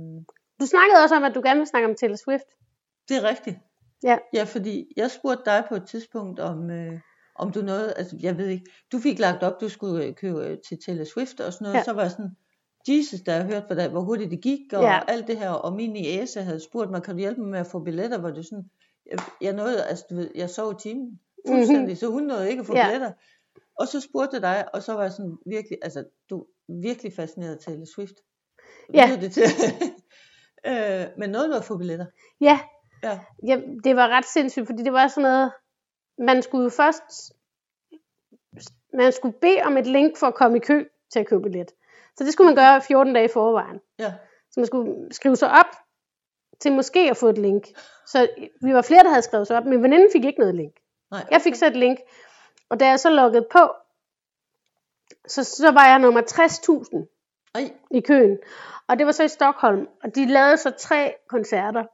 Du 0.61 0.67
snakkede 0.67 1.03
også 1.05 1.15
om, 1.17 1.25
at 1.25 1.35
du 1.35 1.41
gerne 1.45 1.59
vil 1.61 1.67
snakke 1.67 1.89
om 1.89 1.95
Taylor 1.95 2.17
Swift. 2.17 2.49
det 3.09 3.17
er 3.17 3.25
rigtigt. 3.33 3.59
Ja. 4.03 4.19
Ja, 4.33 4.45
fordi 4.45 4.93
jeg 4.97 5.11
spurgte 5.11 5.43
dig 5.51 5.65
på 5.69 5.75
et 5.75 5.87
tidspunkt 5.87 6.41
om, 6.41 6.71
øh, 6.71 7.01
om 7.39 7.53
du 7.53 7.61
noget, 7.63 7.93
altså 7.97 8.17
jeg 8.21 8.39
ved 8.39 8.49
ikke, 8.49 8.65
du 8.93 8.99
fik 8.99 9.19
lagt 9.19 9.43
op, 9.43 9.61
du 9.61 9.69
skulle 9.69 10.05
øh, 10.05 10.15
købe 10.15 10.45
øh, 10.47 10.59
til 10.69 10.79
Taylor 10.87 11.05
Swift 11.05 11.41
og 11.41 11.53
sådan 11.53 11.65
noget, 11.65 11.77
Ja. 11.77 11.85
så 11.85 11.93
var 11.93 12.03
jeg 12.03 12.11
sådan, 12.11 12.31
Jesus, 12.89 13.21
der 13.21 13.33
har 13.33 13.45
hørt, 13.45 13.63
hvor, 13.67 13.75
der, 13.75 13.89
hvor 13.89 14.01
hurtigt 14.01 14.31
det 14.31 14.41
gik, 14.43 14.73
og 14.73 14.83
Ja. 14.83 15.01
alt 15.09 15.27
det 15.27 15.39
her, 15.39 15.51
og 15.51 15.73
min 15.73 15.91
niece 15.93 16.43
havde 16.43 16.61
spurgt 16.61 16.91
mig, 16.91 17.03
kan 17.03 17.15
du 17.15 17.19
hjælpe 17.21 17.41
mig 17.41 17.51
med 17.51 17.59
at 17.59 17.67
få 17.67 17.79
billetter, 17.85 18.19
hvor 18.19 18.31
det 18.31 18.45
sådan, 18.47 18.65
jeg, 19.11 19.19
jeg 19.41 19.53
nåede, 19.53 19.85
altså 19.85 20.05
du 20.11 20.15
ved, 20.15 20.31
jeg 20.35 20.51
sov 20.51 20.73
i 20.73 20.75
timen, 20.83 21.21
fuldstændig, 21.49 21.83
mm-hmm. 21.83 21.97
så 21.97 22.07
hun 22.11 22.23
nåede 22.23 22.51
ikke 22.51 22.61
at 22.61 22.67
få 22.67 22.77
Ja. 22.77 22.87
billetter. 22.87 23.13
Og 23.79 23.89
så 23.89 24.01
spurgte 24.01 24.35
jeg 24.35 24.43
dig, 24.43 24.75
og 24.75 24.83
så 24.83 24.93
var 24.93 25.03
jeg 25.03 25.13
sådan 25.13 25.37
virkelig, 25.47 25.79
altså 25.83 26.05
du 26.31 26.47
virkelig 26.83 27.13
fascineret 27.13 27.53
af 27.55 27.59
Taylor 27.61 27.85
Swift. 27.95 28.15
Ja. 28.95 29.19
Det 29.21 29.33
til. 29.33 29.43
øh, 30.71 31.07
men 31.19 31.31
nåede 31.31 31.49
du 31.49 31.55
at 31.55 31.65
få 31.65 31.77
billetter? 31.79 32.07
Ja, 32.41 32.61
Ja. 33.03 33.19
ja, 33.47 33.61
det 33.85 33.97
var 33.97 34.09
ret 34.09 34.25
sindssygt, 34.25 34.67
fordi 34.67 34.83
det 34.83 34.93
var 34.93 35.09
sådan 35.09 35.23
noget, 35.23 35.53
man 36.19 36.43
skulle 36.43 36.65
jo 36.65 36.71
først, 36.71 37.33
man 38.93 39.13
skulle 39.13 39.39
bede 39.41 39.63
om 39.63 39.77
et 39.77 39.87
link 39.87 40.17
for 40.17 40.27
at 40.27 40.35
komme 40.35 40.57
i 40.57 40.61
kø 40.61 40.85
til 41.13 41.19
at 41.19 41.27
købe 41.27 41.43
billet. 41.43 41.73
Så 42.17 42.25
det 42.25 42.33
skulle 42.33 42.47
man 42.47 42.57
gøre 42.57 42.83
14 42.83 43.15
dage 43.15 43.25
i 43.25 43.33
forvejen. 43.33 43.81
Ja. 43.99 44.13
Så 44.51 44.61
man 44.61 44.67
skulle 44.67 45.15
skrive 45.15 45.37
sig 45.37 45.51
op 45.51 45.77
til 46.61 46.73
måske 46.73 47.11
at 47.11 47.17
få 47.17 47.29
et 47.29 47.39
link. 47.39 47.67
Så 48.07 48.29
vi 48.63 48.75
var 48.75 48.83
flere, 48.83 49.03
der 49.03 49.09
havde 49.09 49.23
skrevet 49.23 49.47
sig 49.47 49.57
op. 49.57 49.65
Min 49.65 49.83
veninde 49.83 50.09
fik 50.13 50.25
ikke 50.25 50.41
noget 50.41 50.55
link. 50.55 50.75
Nej, 51.11 51.27
Jeg 51.31 51.41
fik 51.41 51.55
så 51.55 51.67
et 51.67 51.77
link. 51.77 51.99
Og 52.69 52.81
da 52.81 52.87
jeg 52.87 53.01
så 53.01 53.11
loggede 53.11 53.47
på, 53.53 53.73
så, 55.27 55.45
så 55.45 55.71
var 55.71 55.87
jeg 55.87 55.99
nummer 55.99 56.23
60.000 56.23 57.07
Ej, 57.55 57.73
i 57.91 58.01
køen. 58.01 58.39
Og 58.89 58.99
det 58.99 59.07
var 59.07 59.13
så 59.13 59.23
i 59.23 59.29
Stockholm. 59.29 59.89
Og 60.03 60.15
de 60.15 60.27
lavede 60.27 60.57
så 60.57 60.71
tre 60.71 61.15
koncerter 61.29 61.85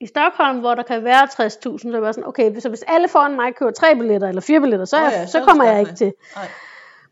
i 0.00 0.06
Stockholm, 0.06 0.58
hvor 0.58 0.74
der 0.74 0.82
kan 0.82 1.04
være 1.04 1.22
60.000. 1.24 1.28
Så 1.58 1.88
jeg 1.92 2.02
var 2.02 2.12
sådan, 2.12 2.28
okay, 2.28 2.60
så 2.60 2.68
hvis 2.68 2.84
alle 2.88 3.08
foran 3.08 3.34
mig 3.36 3.54
køber 3.54 3.72
tre 3.72 3.94
billetter 3.96 4.28
eller 4.28 4.40
fire 4.40 4.60
billetter, 4.60 4.84
så, 4.86 4.96
er, 4.96 5.00
ja, 5.10 5.18
jeg, 5.18 5.28
så 5.28 5.38
er 5.40 5.44
kommer 5.44 5.64
jeg 5.64 5.72
med. 5.74 5.80
ikke 5.80 5.94
til. 5.94 6.12
nej. 6.36 6.48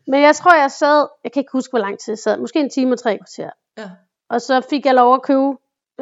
Men 0.07 0.21
jeg 0.21 0.35
tror, 0.35 0.55
jeg 0.55 0.71
sad, 0.71 1.07
jeg 1.23 1.31
kan 1.31 1.39
ikke 1.39 1.51
huske, 1.51 1.71
hvor 1.71 1.79
lang 1.79 1.99
tid 1.99 2.11
jeg 2.13 2.17
sad, 2.19 2.37
måske 2.37 2.59
en 2.59 2.69
time 2.69 2.93
og 2.93 2.99
tre 2.99 3.17
kvarter. 3.17 3.49
Ja. 3.77 3.89
Og 4.29 4.41
så 4.41 4.61
fik 4.69 4.85
jeg 4.85 4.93
lov 4.95 5.13
at 5.13 5.21
købe 5.21 5.51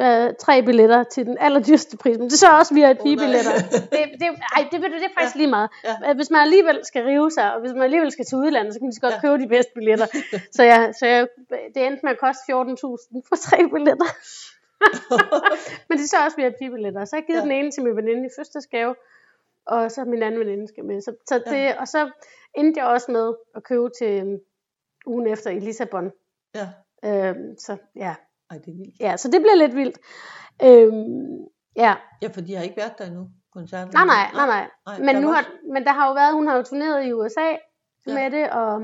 øh, 0.00 0.30
tre 0.40 0.62
billetter 0.62 1.02
til 1.02 1.26
den 1.26 1.36
allerdyreste 1.40 1.96
pris. 1.96 2.18
Men 2.18 2.24
det 2.26 2.32
er 2.32 2.36
så 2.36 2.58
også 2.58 2.74
VIP-billetter. 2.74 3.52
nej. 3.52 3.80
det, 3.92 4.20
det, 4.20 4.28
ej, 4.56 4.68
det, 4.70 4.80
du, 4.80 4.86
det 4.86 5.04
er 5.04 5.14
faktisk 5.20 5.36
lige 5.36 5.46
meget. 5.46 5.68
Ja. 5.84 6.14
Hvis 6.14 6.30
man 6.30 6.40
alligevel 6.40 6.80
skal 6.84 7.04
rive 7.04 7.30
sig, 7.30 7.54
og 7.54 7.60
hvis 7.60 7.72
man 7.72 7.82
alligevel 7.82 8.12
skal 8.12 8.24
til 8.24 8.38
udlandet, 8.38 8.72
så 8.74 8.78
kan 8.80 8.86
man 8.86 8.92
så 8.92 9.00
godt 9.00 9.14
Ja. 9.14 9.20
købe 9.20 9.38
de 9.42 9.48
bedste 9.48 9.72
billetter. 9.74 10.06
så 10.56 10.62
jeg, 10.62 10.92
så 10.98 11.06
jeg, 11.06 11.26
det 11.74 11.86
endte 11.86 12.00
med 12.02 12.10
at 12.12 12.18
koste 12.18 12.42
14.000 12.52 13.20
for 13.28 13.36
tre 13.36 13.58
billetter. 13.74 14.08
Men 15.88 15.98
det 15.98 16.04
er 16.04 16.08
så 16.08 16.16
også 16.24 16.36
VIP-billetter. 16.36 17.04
Så 17.04 17.16
har 17.16 17.20
jeg 17.20 17.26
givet 17.26 17.38
Ja. 17.38 17.42
den 17.42 17.52
ene 17.52 17.70
til 17.70 17.82
min 17.84 17.96
veninde 17.96 18.20
i 18.26 18.30
fødselsdagsgave, 18.38 18.94
og 19.66 19.90
så 19.90 20.04
min 20.04 20.22
anden 20.22 20.40
veninde 20.40 20.68
skal 20.68 20.84
med. 20.84 21.00
Så, 21.00 21.14
så 21.28 21.38
det, 21.38 21.52
Ja. 21.56 21.80
Og 21.80 21.88
så 21.88 22.10
endte 22.54 22.80
jeg 22.80 22.88
også 22.88 23.12
med 23.12 23.34
at 23.56 23.62
købe 23.64 23.88
til 23.98 24.20
øhm, 24.20 24.38
ugen 25.06 25.26
efter 25.26 25.50
i 25.50 25.58
Lissabon. 25.60 26.12
ja. 26.54 26.68
Øhm, 27.04 27.58
så 27.58 27.76
ja. 27.96 28.14
Ej, 28.50 28.58
det 28.58 28.68
er 28.72 28.76
vildt. 28.76 29.00
ja, 29.00 29.16
så 29.16 29.30
det 29.30 29.40
bliver 29.40 29.54
lidt 29.56 29.76
vildt. 29.76 29.98
Øhm, 30.64 31.44
ja, 31.76 31.94
Ja, 32.22 32.28
for 32.28 32.40
de 32.40 32.54
har 32.54 32.62
ikke 32.62 32.76
været 32.76 32.98
der 32.98 33.04
endnu, 33.06 33.28
koncerten. 33.52 33.92
nej, 33.94 34.04
nej, 34.06 34.30
nej, 34.34 34.46
nej. 34.46 34.68
nej 34.98 35.12
Men, 35.12 35.22
nu 35.22 35.28
har, 35.28 35.50
men 35.72 35.84
der 35.84 35.92
har 35.92 36.08
jo 36.08 36.14
været, 36.14 36.32
hun 36.34 36.46
har 36.46 36.56
jo 36.56 36.62
turneret 36.62 37.04
i 37.06 37.12
USA 37.12 37.40
ja. 38.06 38.14
Med 38.14 38.30
det, 38.30 38.50
og, 38.50 38.82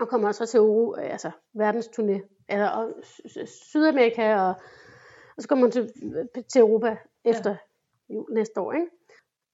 og 0.00 0.08
kommer 0.08 0.28
også 0.28 0.46
til 0.46 0.58
Euro, 0.58 0.94
altså 0.94 1.30
verdens 1.54 1.86
turné, 1.86 2.44
eller 2.48 2.68
og, 2.68 2.92
Sy- 3.02 3.26
Sy- 3.28 3.68
Sydamerika, 3.70 4.34
og, 4.36 4.54
og 5.36 5.42
så 5.42 5.48
kommer 5.48 5.64
hun 5.64 5.70
til, 5.72 5.90
til 6.48 6.60
Europa 6.60 6.96
efter 7.24 7.50
ja. 7.50 8.14
jul 8.14 8.32
næste 8.32 8.60
år, 8.60 8.72
ikke? 8.72 8.86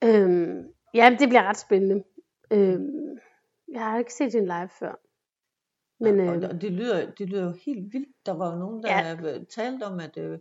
Øhm, 0.04 0.68
ja, 0.94 1.16
det 1.18 1.28
bliver 1.28 1.42
ret 1.42 1.56
spændende. 1.58 2.04
Øhm, 2.52 3.18
jeg 3.72 3.80
har 3.80 3.98
ikke 3.98 4.14
set 4.14 4.32
hende 4.32 4.46
live 4.46 4.68
før. 4.78 4.94
Men, 6.00 6.16
Men, 6.16 6.28
øh, 6.28 6.32
og, 6.44 6.50
og 6.54 6.60
det, 6.60 6.72
lyder, 6.72 7.10
det 7.10 7.28
lyder 7.28 7.44
jo 7.44 7.54
helt 7.66 7.92
vildt. 7.92 8.26
Der 8.26 8.32
var 8.32 8.52
jo 8.52 8.58
nogen, 8.58 8.82
der 8.82 8.88
Ja. 8.88 9.16
ja. 9.22 9.38
talte 9.44 9.84
om, 9.84 10.00
at 10.00 10.16
øh, 10.18 10.38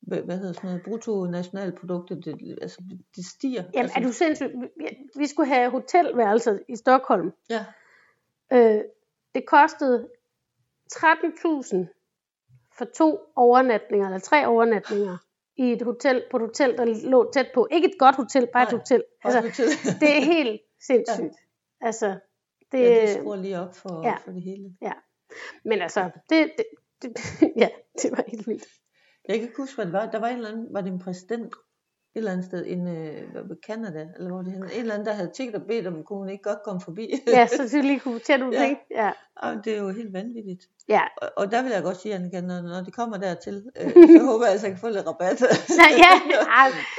hvad 0.00 0.22
hvad 0.22 0.38
hedder 0.38 0.52
sådan 0.52 0.70
noget, 0.70 0.82
bruttonationalproduktet, 0.84 2.24
det, 2.24 2.58
altså, 2.62 2.82
det 3.16 3.24
stiger. 3.24 3.62
jamen, 3.74 3.82
altså, 3.82 3.98
er 3.98 4.02
du 4.02 4.12
sindssyg? 4.12 4.50
Vi, 4.76 4.86
vi 5.16 5.26
skulle 5.26 5.48
have 5.54 5.70
hotelværelser 5.70 6.58
i 6.68 6.76
Stockholm. 6.76 7.32
Ja, 7.50 7.64
Øh, 8.52 8.80
det 9.34 9.46
kostede 9.46 10.08
13.000 10.92 11.99
for 12.80 12.86
to 12.96 13.18
overnatninger, 13.36 14.06
eller 14.06 14.18
tre 14.18 14.46
overnatninger, 14.46 15.16
i 15.56 15.72
et 15.72 15.82
hotel, 15.82 16.24
på 16.30 16.36
et 16.36 16.42
hotel, 16.42 16.76
der 16.76 17.10
lå 17.10 17.30
tæt 17.32 17.48
på. 17.54 17.68
Ikke 17.70 17.88
et 17.88 17.98
godt 17.98 18.16
hotel, 18.16 18.48
bare 18.52 18.62
et 18.62 18.72
Nej, 18.72 18.78
hotel. 18.80 19.02
altså, 19.24 19.38
Altså, 19.38 19.96
det 20.00 20.16
er 20.16 20.20
helt 20.20 20.60
sindssygt. 20.80 21.36
Ja. 21.80 21.86
Altså, 21.86 22.18
det, 22.72 22.80
ja, 22.80 23.00
det 23.00 23.10
skruer 23.10 23.36
lige 23.36 23.60
op 23.60 23.74
for, 23.76 24.02
ja. 24.02 24.08
ja. 24.08 24.16
for 24.24 24.30
det 24.32 24.42
hele. 24.42 24.74
men 25.64 25.82
altså, 25.82 26.10
det, 26.30 26.52
det, 26.58 26.64
det, 27.02 27.10
ja, 27.62 27.68
det 28.02 28.10
var 28.10 28.24
helt 28.28 28.46
vildt. 28.46 28.66
Jeg 29.28 29.36
kan 29.36 29.44
ikke 29.44 29.56
huske, 29.56 29.74
hvad 29.74 29.86
det 29.86 29.92
var. 29.92 30.10
Der 30.10 30.18
var 30.20 30.28
en 30.28 30.36
eller 30.36 30.50
anden, 30.50 30.74
var 30.74 30.80
det 30.80 30.92
en 30.92 30.98
præsident 30.98 31.46
et 31.46 31.52
eller 32.14 32.32
andet 32.32 32.44
sted, 32.46 32.64
en 32.66 32.88
øh, 32.88 33.30
hvad, 33.46 33.56
Canada, 33.66 34.06
eller 34.16 34.30
hvor 34.30 34.42
det 34.42 34.52
henne, 34.52 34.66
en 34.74 34.80
eller 34.80 34.94
anden, 34.94 35.06
der 35.06 35.12
havde 35.12 35.30
tigget 35.36 35.54
og 35.54 35.62
bedt 35.68 35.86
om, 35.86 36.04
kunne 36.04 36.18
hun 36.18 36.28
ikke 36.28 36.42
godt 36.42 36.62
komme 36.64 36.80
forbi. 36.80 37.14
Ja, 37.26 37.46
så 37.46 37.68
du 37.76 37.82
lige 37.82 38.00
kunne 38.00 38.18
tæt 38.18 38.42
ud, 38.42 38.52
Ja. 38.60 38.64
ikke? 38.64 38.80
Ja, 38.90 39.10
Ej, 39.42 39.54
det 39.64 39.72
er 39.74 39.78
jo 39.78 39.88
helt 39.90 40.12
vanvittigt. 40.12 40.62
ja. 40.88 41.00
Og, 41.22 41.28
og 41.36 41.50
der 41.52 41.62
vil 41.62 41.70
jeg 41.72 41.82
godt 41.82 41.96
sige, 41.96 42.14
Annika, 42.14 42.40
når, 42.40 42.60
når 42.62 42.80
det 42.84 42.94
kommer 42.94 43.16
dertil, 43.16 43.70
øh, 43.80 43.90
så 44.18 44.24
håber 44.30 44.44
jeg, 44.46 44.54
at 44.54 44.62
jeg 44.62 44.70
kan 44.70 44.80
få 44.80 44.88
lidt 44.88 45.06
rabat. 45.06 45.40
Nå, 45.78 45.84
ja, 46.04 46.12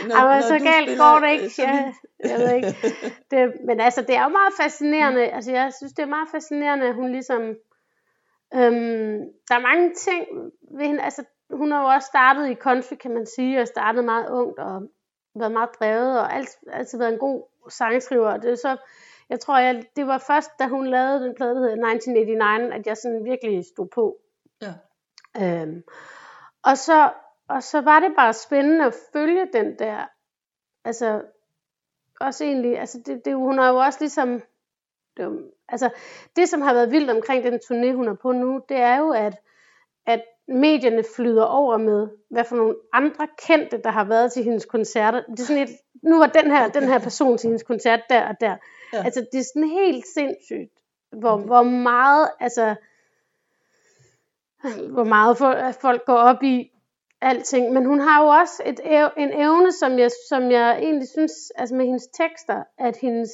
Når- 0.07 0.35
når 0.35 0.41
så 0.41 0.59
galt 0.69 0.87
spiller, 0.87 1.11
går 1.11 1.19
det 1.19 1.27
øh, 1.27 1.43
ikke. 1.43 1.49
så 1.55 1.61
Ja, 1.61 1.93
jeg 2.29 2.39
ved 2.39 2.55
ikke. 2.55 2.75
Det, 3.31 3.53
men 3.67 3.79
altså, 3.79 4.01
det 4.01 4.15
er 4.15 4.23
jo 4.23 4.29
meget 4.29 4.53
fascinerende. 4.61 5.21
Altså, 5.27 5.51
jeg 5.51 5.71
synes, 5.77 5.93
det 5.93 6.03
er 6.03 6.07
meget 6.17 6.29
fascinerende, 6.31 6.85
at 6.87 6.95
hun 6.95 7.11
ligesom... 7.11 7.41
Øhm, 8.55 9.17
der 9.47 9.55
er 9.55 9.67
mange 9.69 9.93
ting 10.07 10.25
ved 10.77 10.85
hende. 10.87 11.01
Altså, 11.01 11.23
hun 11.51 11.71
har 11.71 11.81
jo 11.81 11.87
også 11.87 12.05
startet 12.07 12.49
i 12.49 12.55
country, 12.55 12.95
kan 12.95 13.11
man 13.11 13.25
sige, 13.35 13.61
og 13.61 13.67
startet 13.67 14.05
meget 14.05 14.29
ungt, 14.29 14.59
og 14.59 14.81
været 15.35 15.51
meget 15.51 15.69
drevet, 15.79 16.19
og 16.19 16.33
alt, 16.33 16.49
altid 16.67 16.97
været 16.97 17.13
en 17.13 17.19
god 17.19 17.43
sangskriver. 17.69 18.37
Det 18.37 18.59
så, 18.59 18.77
jeg 19.29 19.39
tror, 19.39 19.57
jeg, 19.57 19.85
det 19.95 20.07
var 20.07 20.17
først, 20.17 20.51
da 20.59 20.67
hun 20.67 20.87
lavede 20.87 21.23
den 21.23 21.35
plade, 21.35 21.55
der 21.55 21.61
hedder 21.61 21.87
1989, 21.87 22.73
at 22.73 22.87
jeg 22.87 22.97
sådan 22.97 23.25
virkelig 23.25 23.65
stod 23.65 23.87
på. 23.87 24.17
Ja. 24.61 24.73
Øhm, 25.41 25.83
og, 26.63 26.77
så, 26.77 27.11
og 27.47 27.63
så 27.63 27.81
var 27.81 27.99
det 27.99 28.15
bare 28.17 28.33
spændende 28.33 28.85
at 28.85 28.95
følge 29.13 29.47
den 29.53 29.79
der, 29.79 30.05
altså 30.85 31.21
også 32.19 32.43
egentlig, 32.43 32.79
altså 32.79 33.01
det, 33.05 33.25
det, 33.25 33.35
hun 33.35 33.57
har 33.57 33.69
jo 33.69 33.77
også 33.77 33.99
ligesom 34.01 34.41
det, 35.17 35.51
altså, 35.67 35.89
det, 36.35 36.49
som 36.49 36.61
har 36.61 36.73
været 36.73 36.91
vildt 36.91 37.09
omkring 37.09 37.43
den 37.43 37.53
turné, 37.53 37.95
hun 37.95 38.07
er 38.07 38.13
på 38.13 38.31
nu, 38.31 38.61
det 38.69 38.77
er 38.77 38.97
jo, 38.97 39.11
at, 39.11 39.35
at 40.05 40.23
medierne 40.47 41.03
flyder 41.15 41.43
over 41.43 41.77
med, 41.77 42.07
hvad 42.29 42.43
for 42.43 42.55
nogle 42.55 42.75
andre 42.93 43.27
kendte, 43.47 43.81
der 43.83 43.91
har 43.91 44.03
været 44.03 44.31
til 44.31 44.43
hendes 44.43 44.65
koncerter. 44.65 45.23
Det 45.31 45.39
er 45.39 45.43
sådan 45.43 45.63
et, 45.63 45.69
nu 46.03 46.17
var 46.17 46.27
den 46.27 46.51
her, 46.51 46.67
den 46.69 46.83
her 46.83 46.99
person 46.99 47.37
til 47.37 47.47
hendes 47.47 47.63
koncert 47.63 47.99
der 48.09 48.27
og 48.27 48.35
der. 48.41 48.55
Ja. 48.93 49.03
Altså, 49.03 49.25
det 49.31 49.39
er 49.39 49.43
sådan 49.53 49.69
helt 49.69 50.07
sindssygt, 50.07 50.73
hvor, 51.11 51.31
okay. 51.31 51.45
hvor 51.45 51.63
meget, 51.63 52.29
altså, 52.39 52.75
hvor 54.89 55.03
meget 55.03 55.37
folk 55.81 56.05
går 56.05 56.17
op 56.17 56.43
i 56.43 56.71
alting. 57.21 57.73
Men 57.73 57.85
hun 57.85 57.99
har 57.99 58.23
jo 58.23 58.27
også 58.27 58.63
et, 58.65 58.79
en 59.17 59.33
evne, 59.33 59.71
som 59.71 59.99
jeg, 59.99 60.11
som 60.29 60.51
jeg 60.51 60.79
egentlig 60.79 61.07
synes, 61.07 61.51
altså 61.55 61.75
med 61.75 61.85
hendes 61.85 62.07
tekster, 62.07 62.63
at 62.77 62.97
hendes, 62.97 63.31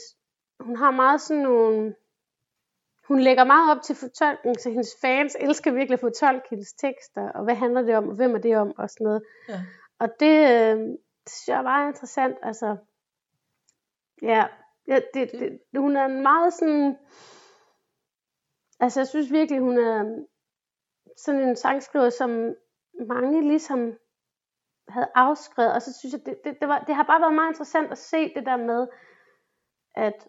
hun 0.60 0.76
har 0.76 0.92
meget 0.92 1.22
sådan 1.22 1.44
nogle, 1.44 1.96
hun 3.08 3.20
lægger 3.20 3.44
meget 3.44 3.78
op 3.78 3.84
til 3.84 3.96
fortolkning, 3.96 4.60
så 4.60 4.70
hendes 4.70 4.96
fans 5.02 5.38
elsker 5.40 5.72
virkelig 5.72 5.94
at 5.94 6.00
fortolke 6.00 6.48
hendes 6.50 6.74
tekster, 6.74 7.32
og 7.32 7.44
hvad 7.44 7.56
handler 7.56 7.82
det 7.82 7.96
om, 7.96 8.10
og 8.10 8.16
hvem 8.16 8.36
er 8.36 8.40
det 8.40 8.58
om, 8.58 8.74
og 8.78 8.90
sådan 8.90 9.06
noget. 9.06 9.24
Ja. 9.50 9.62
Og 10.00 10.10
det, 10.20 10.36
øh, 10.52 10.78
det 11.24 11.32
synes 11.32 11.48
jeg 11.48 11.58
er 11.58 11.62
meget 11.62 11.88
interessant, 11.88 12.38
altså, 12.44 12.78
ja, 14.22 14.46
ja 14.88 15.00
det, 15.14 15.32
det, 15.72 15.82
hun 15.82 15.96
er 15.96 16.06
en 16.06 16.22
meget 16.22 16.54
sådan, 16.54 16.98
altså 18.80 19.00
jeg 19.00 19.08
synes 19.08 19.32
virkelig, 19.32 19.62
hun 19.62 19.78
er 19.78 20.24
sådan 21.18 21.42
en 21.42 21.56
sangskriver, 21.56 22.10
som 22.10 22.56
mange 23.08 23.48
ligesom 23.48 23.98
havde 24.90 25.08
afskrevet, 25.16 25.74
og 25.74 25.82
så 25.82 25.94
synes 26.00 26.14
jeg, 26.14 26.26
det, 26.26 26.38
det, 26.44 26.58
det, 26.62 26.68
var, 26.68 26.80
det 26.80 26.96
har 26.96 27.04
bare 27.04 27.22
været 27.22 27.34
meget 27.34 27.50
interessant 27.50 27.92
at 27.92 27.98
se 27.98 28.34
det 28.34 28.46
der 28.46 28.58
med, 28.58 28.88
at, 29.96 30.28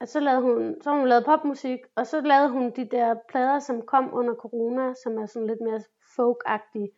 at 0.00 0.08
så 0.08 0.20
lavede 0.20 0.42
hun, 0.42 0.74
så 0.82 0.90
hun 0.90 1.08
lavet 1.08 1.24
popmusik, 1.24 1.78
og 1.94 2.06
så 2.06 2.20
lavede 2.20 2.50
hun 2.50 2.70
de 2.70 2.84
der 2.84 3.14
plader, 3.28 3.58
som 3.58 3.82
kom 3.82 4.10
under 4.12 4.34
corona, 4.34 4.94
som 4.94 5.18
er 5.18 5.26
sådan 5.26 5.46
lidt 5.46 5.60
mere 5.60 5.80
folk-agtige. 6.16 6.88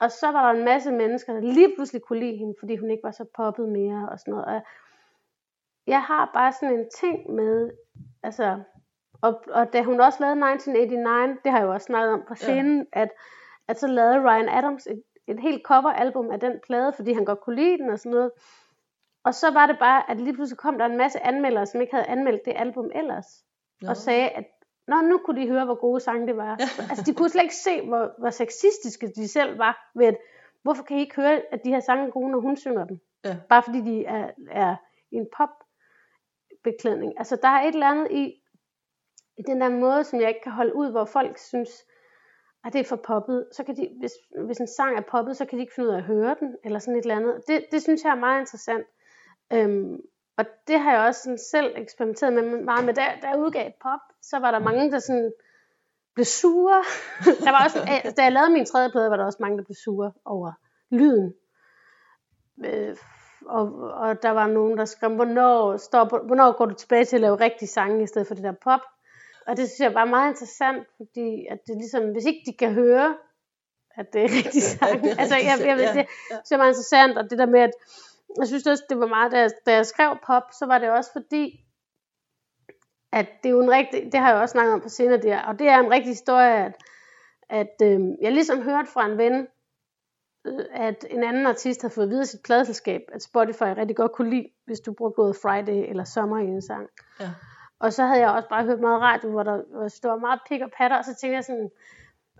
Og 0.00 0.10
så 0.10 0.32
var 0.32 0.52
der 0.52 0.58
en 0.58 0.64
masse 0.64 0.92
mennesker, 0.92 1.32
der 1.32 1.40
lige 1.40 1.72
pludselig 1.76 2.02
kunne 2.02 2.20
lide 2.20 2.36
hende, 2.36 2.54
fordi 2.58 2.76
hun 2.76 2.90
ikke 2.90 3.02
var 3.02 3.10
så 3.10 3.24
poppet 3.36 3.68
mere 3.68 4.08
og 4.12 4.18
sådan 4.18 4.32
noget. 4.32 4.46
Og 4.46 4.60
jeg 5.86 6.02
har 6.02 6.30
bare 6.34 6.52
sådan 6.52 6.78
en 6.78 6.86
ting 7.00 7.30
med, 7.30 7.70
altså, 8.22 8.60
og, 9.22 9.42
og 9.50 9.72
da 9.72 9.82
hun 9.82 10.00
også 10.00 10.18
lavede 10.20 10.52
1989, 10.54 11.38
det 11.44 11.52
har 11.52 11.58
jeg 11.58 11.66
jo 11.66 11.72
også 11.72 11.84
snakket 11.84 12.12
om 12.12 12.22
på 12.28 12.34
scenen, 12.34 12.86
ja. 12.96 13.00
at 13.00 13.10
at 13.68 13.80
så 13.80 13.86
lavede 13.86 14.24
Ryan 14.28 14.48
Adams 14.48 14.86
et, 14.86 15.02
et 15.26 15.40
helt 15.40 15.62
coveralbum 15.64 16.30
af 16.30 16.40
den 16.40 16.60
plade, 16.66 16.92
fordi 16.92 17.12
han 17.12 17.24
godt 17.24 17.40
kunne 17.40 17.56
lide 17.56 17.78
den 17.78 17.90
og 17.90 17.98
sådan 17.98 18.12
noget. 18.12 18.30
Og 19.24 19.34
så 19.34 19.50
var 19.50 19.66
det 19.66 19.78
bare, 19.78 20.10
at 20.10 20.20
lige 20.20 20.34
pludselig 20.34 20.58
kom 20.58 20.78
der 20.78 20.84
en 20.84 20.96
masse 20.96 21.20
anmeldere, 21.20 21.66
som 21.66 21.80
ikke 21.80 21.94
havde 21.94 22.06
anmeldt 22.06 22.44
det 22.44 22.52
album 22.56 22.90
ellers. 22.94 23.26
Ja. 23.82 23.90
Og 23.90 23.96
sagde, 23.96 24.28
at 24.28 24.44
Nå, 24.86 25.00
nu 25.00 25.18
kunne 25.18 25.40
de 25.40 25.48
høre, 25.48 25.64
hvor 25.64 25.74
gode 25.74 26.00
sange 26.00 26.26
det 26.26 26.36
var. 26.36 26.56
altså, 26.90 27.04
de 27.06 27.14
kunne 27.14 27.28
slet 27.28 27.42
ikke 27.42 27.54
se, 27.54 27.88
hvor, 27.88 28.14
hvor 28.18 28.30
sexistiske 28.30 29.08
de 29.16 29.28
selv 29.28 29.58
var. 29.58 29.90
Ved 29.94 30.06
at, 30.06 30.16
hvorfor 30.62 30.82
kan 30.82 30.96
I 30.96 31.00
ikke 31.00 31.16
høre, 31.16 31.42
at 31.52 31.64
de 31.64 31.70
her 31.70 31.80
sange 31.80 32.06
er 32.06 32.10
gode, 32.10 32.30
når 32.30 32.40
hun 32.40 32.56
synger 32.56 32.84
dem? 32.84 33.00
Ja. 33.24 33.36
Bare 33.48 33.62
fordi 33.62 33.80
de 33.80 34.04
er, 34.04 34.30
er 34.50 34.76
en 35.10 35.26
popbeklædning. 35.36 37.12
Altså, 37.18 37.36
der 37.36 37.48
er 37.48 37.62
et 37.62 37.74
eller 37.74 37.90
andet 37.90 38.10
i, 38.10 38.42
i 39.38 39.42
den 39.46 39.60
der 39.60 39.68
måde, 39.68 40.04
som 40.04 40.20
jeg 40.20 40.28
ikke 40.28 40.40
kan 40.42 40.52
holde 40.52 40.74
ud, 40.74 40.90
hvor 40.90 41.04
folk 41.04 41.38
synes, 41.38 41.70
at 42.64 42.72
det 42.72 42.80
er 42.80 42.84
for 42.84 42.96
poppet, 42.96 43.48
så 43.52 43.64
kan 43.64 43.76
de, 43.76 43.88
hvis, 44.00 44.12
hvis 44.46 44.58
en 44.58 44.68
sang 44.68 44.96
er 44.96 45.02
poppet, 45.02 45.36
så 45.36 45.44
kan 45.44 45.58
de 45.58 45.62
ikke 45.62 45.74
finde 45.74 45.88
ud 45.88 45.94
af 45.94 45.98
at 45.98 46.04
høre 46.04 46.36
den, 46.40 46.56
eller 46.64 46.78
sådan 46.78 46.96
et 46.98 47.02
eller 47.02 47.16
andet. 47.16 47.42
Det, 47.48 47.64
det 47.72 47.82
synes 47.82 48.04
jeg 48.04 48.10
er 48.10 48.20
meget 48.20 48.40
interessant. 48.40 48.86
Øhm, 49.52 50.00
og 50.36 50.44
det 50.66 50.80
har 50.80 50.92
jeg 50.92 51.06
også 51.06 51.22
sådan 51.22 51.38
selv 51.38 51.72
eksperimenteret 51.76 52.32
med 52.32 52.42
meget 52.42 52.84
med, 52.84 52.94
da, 52.94 53.02
da 53.22 53.28
jeg 53.28 53.38
udgav 53.38 53.70
pop, 53.82 54.00
så 54.22 54.38
var 54.38 54.50
der 54.50 54.58
mange, 54.58 54.90
der 54.90 54.98
sådan 54.98 55.32
blev 56.14 56.24
sure. 56.24 56.84
der 57.44 57.50
var 57.50 57.64
også, 57.64 57.78
da 58.16 58.22
jeg 58.22 58.32
lavede 58.32 58.52
min 58.52 58.66
tredje 58.66 58.90
plade, 58.90 59.10
var 59.10 59.16
der 59.16 59.24
også 59.24 59.38
mange, 59.40 59.58
der 59.58 59.64
blev 59.64 59.76
sure 59.84 60.12
over 60.24 60.52
lyden. 60.90 61.34
Øh, 62.64 62.96
og, 63.46 63.72
og 63.92 64.22
der 64.22 64.30
var 64.30 64.46
nogen, 64.46 64.78
der 64.78 64.84
skrev, 64.84 65.14
hvornår, 65.14 65.76
stop, 65.76 66.08
hvornår 66.26 66.52
går 66.52 66.66
du 66.66 66.74
tilbage 66.74 67.04
til 67.04 67.16
at 67.16 67.20
lave 67.20 67.36
rigtig 67.36 67.68
sange, 67.68 68.02
i 68.02 68.06
stedet 68.06 68.28
for 68.28 68.34
det 68.34 68.44
der 68.44 68.52
pop? 68.52 68.80
Og 69.46 69.56
det 69.56 69.68
synes 69.68 69.80
jeg 69.80 69.94
var 69.94 70.04
meget 70.04 70.30
interessant, 70.30 70.86
fordi 70.96 71.46
at 71.50 71.58
det 71.66 71.76
ligesom, 71.76 72.12
hvis 72.12 72.24
ikke 72.24 72.42
de 72.46 72.52
kan 72.52 72.72
høre, 72.72 73.16
at 73.96 74.12
det 74.12 74.22
er 74.24 74.28
rigtig 74.44 74.62
sang. 74.62 75.04
Ja, 75.04 75.14
altså, 75.18 75.36
jeg, 75.36 75.56
jeg, 75.60 75.68
jeg, 75.68 75.78
det, 75.78 75.94
det 75.94 76.06
synes 76.28 76.50
jeg 76.50 76.58
var 76.58 76.66
interessant, 76.66 77.18
og 77.18 77.30
det 77.30 77.38
der 77.38 77.46
med, 77.46 77.60
at 77.60 77.70
jeg 78.38 78.46
synes 78.46 78.66
også, 78.66 78.84
det 78.88 79.00
var 79.00 79.06
meget, 79.06 79.32
da 79.32 79.40
jeg, 79.40 79.50
da 79.66 79.74
jeg 79.74 79.86
skrev 79.86 80.18
pop, 80.26 80.42
så 80.52 80.66
var 80.66 80.78
det 80.78 80.90
også 80.90 81.12
fordi, 81.12 81.64
at 83.12 83.26
det 83.42 83.48
er 83.48 83.52
jo 83.52 83.60
en 83.60 83.70
rigtig, 83.70 84.12
det 84.12 84.20
har 84.20 84.32
jeg 84.32 84.40
også 84.40 84.52
snakket 84.52 84.74
om 84.74 84.80
på 84.80 84.88
senere 84.88 85.22
der, 85.22 85.42
og 85.42 85.58
det 85.58 85.68
er 85.68 85.78
en 85.78 85.90
rigtig 85.90 86.08
historie, 86.08 86.64
at, 86.64 86.82
at 87.48 87.74
øh, 87.82 88.00
jeg 88.20 88.32
ligesom 88.32 88.62
hørte 88.62 88.90
fra 88.90 89.06
en 89.06 89.18
ven, 89.18 89.46
øh, 90.46 90.64
at 90.72 91.06
en 91.10 91.24
anden 91.24 91.46
artist 91.46 91.82
havde 91.82 91.94
fået 91.94 92.08
videre 92.08 92.26
sit 92.26 92.42
pladeselskab, 92.42 93.02
at 93.12 93.22
Spotify 93.22 93.62
rigtig 93.62 93.96
godt 93.96 94.12
kunne 94.12 94.30
lide, 94.30 94.48
hvis 94.64 94.80
du 94.80 94.92
brugte 94.92 95.16
både 95.16 95.34
Friday 95.42 95.90
eller 95.90 96.04
Sommer 96.04 96.38
i 96.38 96.46
en 96.46 96.62
sang. 96.62 96.88
Ja. 97.20 97.30
Og 97.78 97.92
så 97.92 98.04
havde 98.04 98.20
jeg 98.20 98.30
også 98.30 98.48
bare 98.48 98.64
hørt 98.64 98.80
meget 98.80 99.00
radio, 99.00 99.30
hvor 99.30 99.42
der, 99.42 99.62
hvor 99.70 99.88
der 100.02 100.08
var 100.08 100.16
meget 100.16 100.40
pik 100.48 100.60
og 100.60 100.70
patter, 100.76 100.98
og 100.98 101.04
så 101.04 101.14
tænkte 101.14 101.34
jeg 101.36 101.44
sådan, 101.44 101.70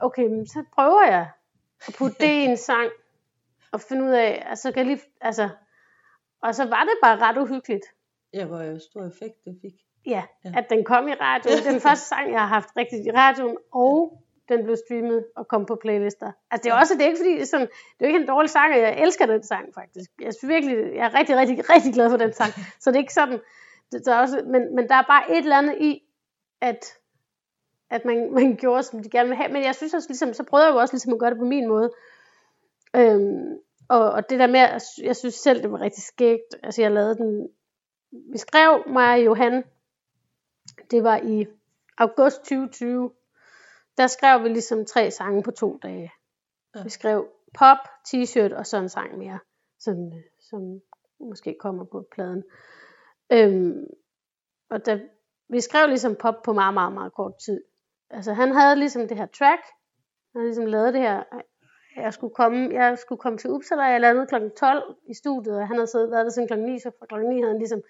okay, 0.00 0.44
så 0.46 0.64
prøver 0.74 1.02
jeg 1.02 1.30
at 1.88 1.94
putte 1.98 2.16
det 2.20 2.32
i 2.32 2.44
en 2.44 2.56
sang, 2.56 2.90
og 3.72 3.80
finde 3.80 4.04
ud 4.04 4.10
af, 4.10 4.46
altså, 4.46 4.72
kan 4.72 4.78
jeg 4.78 4.86
lige, 4.86 5.06
altså, 5.20 5.48
og 6.42 6.54
så 6.54 6.64
var 6.64 6.82
det 6.84 6.92
bare 7.02 7.16
ret 7.16 7.38
uhyggeligt. 7.38 7.86
Ja, 8.34 8.44
hvor 8.44 8.62
jo 8.62 8.78
stor 8.78 9.06
effekt 9.06 9.44
det 9.44 9.58
fik. 9.62 9.74
Ja, 10.06 10.22
ja, 10.44 10.52
at 10.56 10.70
den 10.70 10.84
kom 10.84 11.08
i 11.08 11.14
radioen. 11.14 11.74
Den 11.74 11.80
første 11.86 12.08
sang, 12.08 12.32
jeg 12.32 12.40
har 12.40 12.46
haft 12.46 12.68
rigtigt 12.76 13.06
i 13.06 13.10
radioen, 13.10 13.56
og 13.72 14.22
den 14.48 14.64
blev 14.64 14.76
streamet 14.86 15.24
og 15.36 15.48
kom 15.48 15.66
på 15.66 15.74
playlister. 15.76 16.32
Altså 16.50 16.64
det 16.64 16.72
er 16.72 16.78
også, 16.80 16.94
det 16.94 17.02
er 17.02 17.06
ikke 17.06 17.18
fordi, 17.18 17.32
det 17.32 17.42
er, 17.42 17.46
sådan, 17.46 17.68
det 17.98 18.04
er 18.04 18.06
ikke 18.06 18.20
en 18.20 18.28
dårlig 18.28 18.50
sang, 18.50 18.74
og 18.74 18.80
jeg 18.80 19.02
elsker 19.02 19.26
den 19.26 19.42
sang 19.42 19.74
faktisk. 19.74 20.10
Jeg 20.20 20.34
synes 20.34 20.48
virkelig, 20.48 20.76
jeg 20.76 21.04
er 21.06 21.14
rigtig, 21.18 21.36
rigtig, 21.36 21.70
rigtig 21.70 21.92
glad 21.94 22.10
for 22.10 22.16
den 22.16 22.32
sang. 22.32 22.52
Så 22.80 22.90
det 22.90 22.96
er 22.96 23.00
ikke 23.00 23.14
sådan, 23.14 23.40
det, 23.92 24.06
der 24.06 24.14
er 24.14 24.20
også, 24.20 24.42
men, 24.46 24.74
men 24.74 24.88
der 24.88 24.94
er 24.94 25.02
bare 25.02 25.30
et 25.30 25.38
eller 25.38 25.58
andet 25.58 25.76
i, 25.80 26.02
at, 26.60 26.84
at 27.90 28.04
man, 28.04 28.34
man 28.34 28.56
gjorde, 28.56 28.82
som 28.82 29.02
de 29.02 29.10
gerne 29.10 29.28
ville 29.28 29.42
have. 29.42 29.52
Men 29.52 29.64
jeg 29.64 29.74
synes 29.74 29.94
også, 29.94 30.08
ligesom, 30.08 30.34
så 30.34 30.44
prøvede 30.44 30.66
jeg 30.66 30.74
jo 30.74 30.78
også 30.78 30.94
ligesom 30.94 31.12
at 31.12 31.18
gøre 31.18 31.30
det 31.30 31.38
på 31.38 31.44
min 31.44 31.68
måde. 31.68 31.90
Øhm, 32.96 33.58
og, 33.92 34.12
og 34.12 34.30
det 34.30 34.38
der 34.38 34.46
med, 34.46 34.80
jeg 35.02 35.16
synes 35.16 35.34
selv, 35.34 35.62
det 35.62 35.72
var 35.72 35.80
rigtig 35.80 36.02
skægt. 36.02 36.54
Altså 36.62 36.82
jeg 36.82 36.90
lavede 36.90 37.16
den, 37.16 37.48
vi 38.32 38.38
skrev 38.38 38.82
mig 38.86 39.12
og 39.12 39.24
Johan, 39.24 39.64
det 40.90 41.04
var 41.04 41.16
i 41.16 41.46
august 41.98 42.36
2020, 42.36 43.10
der 43.96 44.06
skrev 44.06 44.42
vi 44.42 44.48
ligesom 44.48 44.84
tre 44.84 45.10
sange 45.10 45.42
på 45.42 45.50
to 45.50 45.78
dage. 45.82 46.12
Ja. 46.74 46.82
Vi 46.82 46.90
skrev 46.90 47.28
pop, 47.58 47.78
t-shirt 48.08 48.54
og 48.54 48.66
så 48.66 48.76
en 48.76 48.88
sang 48.88 49.18
mere, 49.18 49.38
som, 49.78 50.12
som 50.40 50.80
måske 51.20 51.56
kommer 51.60 51.84
på 51.84 52.06
pladen. 52.12 52.44
Øhm, 53.32 53.86
og 54.70 54.86
da, 54.86 55.00
vi 55.48 55.60
skrev 55.60 55.88
ligesom 55.88 56.16
pop 56.16 56.42
på 56.44 56.52
meget, 56.52 56.74
meget, 56.74 56.92
meget 56.92 57.12
kort 57.12 57.38
tid. 57.44 57.60
Altså 58.10 58.32
han 58.32 58.52
havde 58.52 58.76
ligesom 58.76 59.08
det 59.08 59.16
her 59.16 59.26
track, 59.26 59.62
han 60.32 60.40
havde 60.40 60.48
ligesom 60.48 60.66
lavet 60.66 60.94
det 60.94 61.02
her, 61.02 61.22
jeg 61.96 62.14
skulle 62.14 62.34
komme, 62.34 62.68
jeg 62.72 62.98
skulle 62.98 63.18
komme 63.18 63.38
til 63.38 63.50
Uppsala, 63.50 63.82
jeg 63.82 64.00
lavede 64.00 64.26
kl. 64.26 64.34
12 64.58 64.96
i 65.06 65.14
studiet, 65.14 65.56
og 65.56 65.68
han 65.68 65.76
havde 65.76 65.86
siddet, 65.86 66.10
været 66.10 66.24
der 66.24 66.30
siden 66.30 66.48
kl. 66.48 66.58
9, 66.58 66.78
så 66.78 66.90
fra 66.98 67.06
kl. 67.06 67.14
9 67.14 67.40
havde 67.40 67.52
han 67.52 67.58
ligesom 67.58 67.82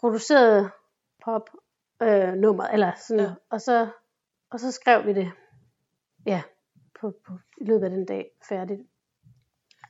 produceret 0.00 0.70
pop 1.24 1.50
øh, 2.02 2.34
nummer, 2.34 2.64
eller 2.64 2.92
sådan, 2.96 3.24
ja. 3.24 3.32
og, 3.50 3.60
så, 3.60 3.88
og 4.50 4.60
så 4.60 4.72
skrev 4.72 5.06
vi 5.06 5.12
det, 5.12 5.32
ja, 6.26 6.42
på, 7.00 7.12
på, 7.26 7.32
i 7.60 7.64
løbet 7.64 7.84
af 7.84 7.90
den 7.90 8.04
dag 8.04 8.30
færdigt. 8.48 8.80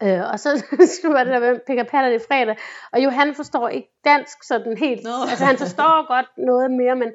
Øh, 0.03 0.21
og 0.33 0.41
så 0.41 0.65
skulle 0.99 1.19
det 1.19 1.27
der 1.27 1.41
med 1.41 1.61
pick 1.67 1.91
patter 1.91 2.11
det 2.11 2.23
fredag, 2.29 2.57
og 2.93 3.05
Johan 3.05 3.35
forstår 3.35 3.69
ikke 3.69 3.91
dansk 4.05 4.43
sådan 4.43 4.77
helt, 4.77 5.05
no. 5.05 5.31
altså 5.31 5.45
han 5.45 5.57
forstår 5.57 6.07
godt 6.07 6.31
noget 6.37 6.71
mere, 6.71 6.97
men, 6.97 7.13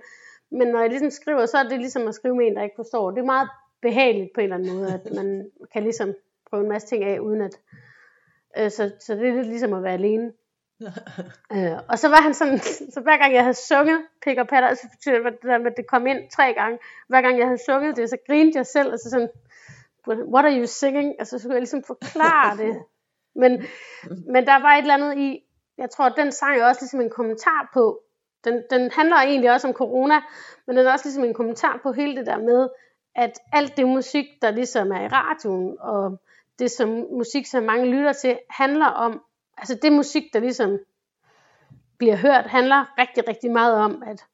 men 0.52 0.68
når 0.68 0.80
jeg 0.80 0.90
ligesom 0.90 1.10
skriver, 1.10 1.46
så 1.46 1.58
er 1.58 1.64
det 1.64 1.80
ligesom 1.80 2.08
at 2.08 2.16
skrive 2.16 2.36
med 2.36 2.46
en, 2.48 2.56
der 2.56 2.64
ikke 2.64 2.76
forstår. 2.76 3.12
Det 3.12 3.20
er 3.20 3.26
meget 3.26 3.50
behageligt 3.82 4.34
på 4.34 4.42
en 4.42 4.44
eller 4.44 4.56
anden 4.56 4.76
måde, 4.76 4.94
at 4.94 5.16
man 5.16 5.52
kan 5.74 5.84
ligesom 5.84 6.14
prøve 6.50 6.64
en 6.64 6.70
masse 6.70 6.88
ting 6.88 7.04
af, 7.04 7.20
uden 7.20 7.42
at, 7.42 7.60
øh, 8.58 8.72
så, 8.72 8.92
så 9.00 9.16
det 9.16 9.30
er 9.30 9.34
lidt 9.34 9.48
ligesom 9.48 9.74
at 9.74 9.84
være 9.84 9.94
alene. 9.94 10.32
øh, 11.54 11.78
og 11.90 12.00
så 12.00 12.10
var 12.10 12.22
han 12.22 12.34
sådan, 12.34 12.60
så 12.94 13.02
hver 13.04 13.18
gang 13.18 13.34
jeg 13.34 13.44
havde 13.44 13.54
sunget 13.54 14.02
Pick 14.24 14.50
Patter, 14.50 14.74
så 14.74 14.88
betyder 14.92 15.16
det, 15.16 15.42
det 15.42 15.50
der 15.50 15.58
med, 15.58 15.72
at 15.72 15.78
det 15.78 15.88
kom 15.88 16.08
ind 16.08 16.30
tre 16.30 16.54
gange, 16.54 16.80
hver 17.08 17.22
gang 17.22 17.38
jeg 17.38 17.46
havde 17.46 17.66
sunget 17.66 17.98
det, 17.98 18.10
så 18.10 18.18
grinede 18.28 18.58
jeg 18.58 18.66
selv, 18.66 18.92
altså 18.92 19.10
sådan, 19.10 19.30
what 20.08 20.46
are 20.46 20.60
you 20.60 20.66
singing? 20.66 21.16
Altså, 21.20 21.38
så 21.38 21.42
skulle 21.42 21.54
jeg 21.54 21.62
ligesom 21.62 21.84
forklare 21.84 22.58
det. 22.58 22.78
Men, 23.36 23.64
men 24.34 24.48
der 24.48 24.62
var 24.62 24.74
et 24.74 24.82
eller 24.82 24.94
andet 24.94 25.18
i, 25.18 25.44
jeg 25.78 25.90
tror, 25.90 26.06
at 26.06 26.14
den 26.18 26.32
sang 26.32 26.60
er 26.60 26.66
også 26.66 26.82
ligesom 26.82 27.02
en 27.02 27.10
kommentar 27.10 27.70
på, 27.74 28.02
den, 28.44 28.64
den 28.70 28.92
handler 28.92 29.16
egentlig 29.16 29.52
også 29.52 29.68
om 29.68 29.74
corona, 29.74 30.22
men 30.68 30.78
den 30.78 30.88
er 30.88 30.92
også 30.92 31.06
ligesom 31.06 31.24
en 31.24 31.34
kommentar 31.34 31.80
på 31.84 31.92
hele 31.92 32.16
det 32.16 32.26
der 32.26 32.38
med, 32.38 32.70
at 33.20 33.40
alt 33.52 33.78
det 33.78 33.88
musik, 33.88 34.26
der 34.42 34.52
ligesom 34.52 34.92
er 34.92 35.02
i 35.02 35.08
radioen, 35.08 35.78
og 35.80 36.22
det 36.60 36.72
som 36.72 36.90
musik, 36.90 37.46
som 37.46 37.64
mange 37.64 37.86
lytter 37.86 38.14
til, 38.14 38.40
handler 38.50 38.86
om, 38.86 39.24
altså 39.58 39.80
det 39.82 39.92
musik, 39.94 40.24
der 40.34 40.40
ligesom 40.40 40.80
bliver 41.98 42.16
hørt, 42.16 42.46
handler 42.46 42.98
rigtig, 42.98 43.28
rigtig 43.28 43.52
meget 43.52 43.74
om, 43.74 44.04
at 44.06 44.26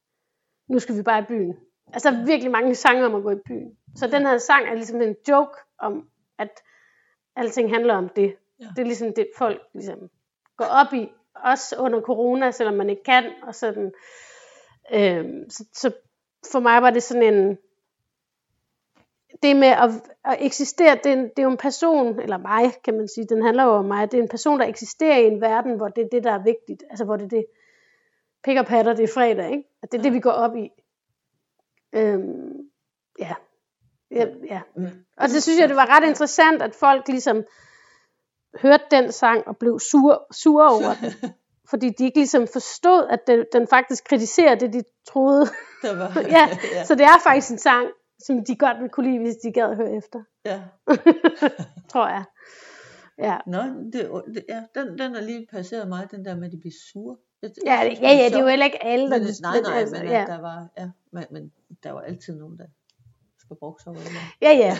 nu 0.67 0.79
skal 0.79 0.97
vi 0.97 1.01
bare 1.01 1.19
i 1.19 1.25
byen. 1.25 1.57
Altså 1.93 2.11
der 2.11 2.21
er 2.21 2.25
virkelig 2.25 2.51
mange 2.51 2.75
sange 2.75 3.05
om 3.05 3.15
at 3.15 3.23
gå 3.23 3.31
i 3.31 3.39
byen. 3.45 3.77
Så 3.95 4.07
den 4.07 4.25
her 4.25 4.38
sang 4.38 4.67
er 4.67 4.73
ligesom 4.73 5.01
en 5.01 5.15
joke 5.29 5.57
om, 5.79 6.09
at 6.38 6.49
alting 7.36 7.69
handler 7.69 7.95
om 7.95 8.09
det. 8.09 8.36
Ja. 8.59 8.65
Det 8.65 8.79
er 8.79 8.86
ligesom 8.86 9.13
det, 9.13 9.27
folk 9.38 9.61
ligesom 9.73 10.09
går 10.57 10.65
op 10.65 10.93
i, 10.93 11.11
også 11.36 11.75
under 11.79 12.01
corona, 12.01 12.51
selvom 12.51 12.75
man 12.75 12.89
ikke 12.89 13.03
kan, 13.03 13.31
og 13.43 13.55
sådan. 13.55 13.93
Øhm, 14.93 15.49
så, 15.49 15.65
så 15.73 15.91
for 16.51 16.59
mig 16.59 16.81
var 16.81 16.89
det 16.89 17.03
sådan 17.03 17.33
en, 17.33 17.57
det 19.47 19.55
med 19.55 19.67
at, 19.67 19.89
at 20.25 20.37
eksistere, 20.39 20.95
det 21.03 21.05
er, 21.05 21.13
en, 21.13 21.23
det 21.23 21.39
er 21.39 21.43
jo 21.43 21.49
en 21.49 21.57
person, 21.57 22.19
eller 22.19 22.37
mig 22.37 22.73
kan 22.83 22.97
man 22.97 23.07
sige, 23.07 23.27
den 23.29 23.43
handler 23.43 23.63
jo 23.63 23.69
om 23.69 23.85
mig, 23.85 24.11
det 24.11 24.17
er 24.17 24.23
en 24.23 24.29
person, 24.29 24.59
der 24.59 24.65
eksisterer 24.65 25.17
i 25.17 25.27
en 25.27 25.41
verden, 25.41 25.75
hvor 25.75 25.87
det 25.87 26.03
er 26.03 26.07
det, 26.11 26.23
der 26.23 26.31
er 26.31 26.43
vigtigt, 26.43 26.83
altså 26.89 27.05
hvor 27.05 27.15
det 27.15 27.25
er 27.25 27.29
det, 27.29 27.45
pik 28.43 28.57
og 28.57 28.65
patter, 28.65 28.93
det 28.93 29.03
er 29.03 29.13
fredag, 29.13 29.51
ikke? 29.51 29.63
At 29.83 29.91
det 29.91 29.97
er 29.97 30.01
det, 30.01 30.13
vi 30.13 30.19
går 30.19 30.31
op 30.31 30.55
i. 30.55 30.69
Øhm, 31.95 32.69
ja. 33.19 33.33
Ja, 34.11 34.25
ja. 34.49 34.61
Mm. 34.75 34.87
Og 35.17 35.29
det 35.29 35.43
synes 35.43 35.59
jeg, 35.59 35.69
det 35.69 35.75
var 35.75 35.97
ret 35.97 36.07
interessant, 36.07 36.61
at 36.61 36.75
folk 36.75 37.07
ligesom 37.07 37.43
hørte 38.61 38.83
den 38.91 39.11
sang 39.11 39.47
og 39.47 39.57
blev 39.57 39.79
sure, 39.79 40.19
sure 40.31 40.69
over 40.69 40.93
den. 41.01 41.31
Fordi 41.69 41.89
de 41.89 42.03
ikke 42.03 42.17
ligesom 42.17 42.47
forstod, 42.47 43.07
at 43.09 43.27
den, 43.27 43.45
den 43.53 43.67
faktisk 43.67 44.03
kritiserer 44.03 44.55
det, 44.55 44.73
de 44.73 44.83
troede. 45.07 45.45
Der 45.81 45.97
var, 45.97 46.19
ja, 46.37 46.57
så 46.85 46.95
det 46.95 47.03
er 47.03 47.19
faktisk 47.23 47.51
en 47.51 47.57
sang, 47.57 47.87
som 48.20 48.45
de 48.45 48.55
godt 48.55 48.78
ville 48.78 48.89
kunne 48.89 49.11
lide, 49.11 49.20
hvis 49.20 49.36
de 49.36 49.51
gad 49.51 49.70
at 49.70 49.76
høre 49.76 49.93
efter. 49.95 50.24
ja. 50.45 50.61
Tror 51.91 52.07
jeg. 52.07 52.24
Ja. 53.18 53.38
Nå, 53.47 53.61
det, 53.93 54.11
det, 54.36 54.45
ja, 54.49 54.63
den, 54.76 54.97
den 54.97 55.16
er 55.16 55.22
lige 55.22 55.47
passeret 55.51 55.88
mig, 55.88 56.07
den 56.11 56.26
der 56.26 56.36
med, 56.36 56.45
at 56.45 56.51
de 56.51 56.57
bliver 56.57 56.74
sure. 56.91 57.18
Jeg, 57.41 57.51
Ja, 57.66 57.80
synes, 57.84 57.99
ja, 58.01 58.09
ja, 58.09 58.26
det 58.26 58.36
er 58.36 58.39
jo 58.39 58.47
heller 58.47 58.66
ikke 58.66 58.84
alle, 58.84 59.09
der... 59.09 59.18
Men, 59.20 59.28
nej, 59.41 59.61
nej, 59.61 59.80
altså, 59.80 59.95
men 60.03 60.11
ja. 60.11 60.26
der 60.28 60.41
var, 60.41 60.68
ja, 60.78 60.89
men, 61.11 61.26
men 61.32 61.51
der 61.84 61.91
var 61.91 62.01
altid 62.01 62.36
nogen, 62.36 62.57
der 62.57 62.66
skal 63.39 63.57
sig 63.84 63.89
over 63.91 63.99
det. 63.99 64.11
Ja, 64.41 64.51
ja. 64.51 64.74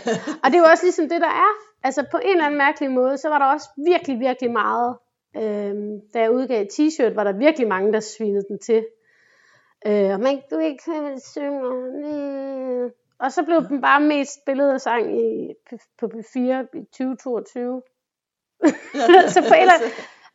Og 0.44 0.52
det 0.52 0.56
er 0.56 0.60
jo 0.60 0.72
også 0.72 0.86
ligesom 0.86 1.10
det, 1.10 1.22
der 1.22 1.28
er. 1.28 1.52
Altså 1.84 2.06
på 2.12 2.18
en 2.18 2.32
eller 2.32 2.46
anden 2.46 2.58
mærkelig 2.58 2.92
måde, 2.92 3.18
så 3.18 3.30
var 3.30 3.40
der 3.40 3.46
også 3.46 3.70
virkelig, 3.78 4.20
virkelig 4.20 4.52
meget. 4.52 4.98
Øhm, 5.36 6.00
da 6.14 6.20
jeg 6.20 6.32
udgav 6.32 6.66
t-shirt, 6.74 7.16
var 7.16 7.24
der 7.24 7.34
virkelig 7.34 7.68
mange, 7.68 7.94
der 7.94 8.00
svinede 8.00 8.46
den 8.50 8.60
til. 8.60 8.86
Øh, 9.88 10.12
og 10.14 10.20
man 10.20 10.42
du 10.52 10.58
ikke 10.58 10.84
kan 10.86 11.20
synge. 11.20 12.92
Og 13.20 13.32
så 13.32 13.44
blev 13.44 13.68
den 13.68 13.82
bare 13.82 14.02
mest 14.02 14.42
spillet 14.42 14.82
sang 14.82 15.22
i, 15.22 15.54
på 15.98 16.06
P4 16.06 16.40
i 16.74 16.84
2022. 16.84 17.82
så 19.34 19.46
på 19.50 19.54
eller 19.62 19.74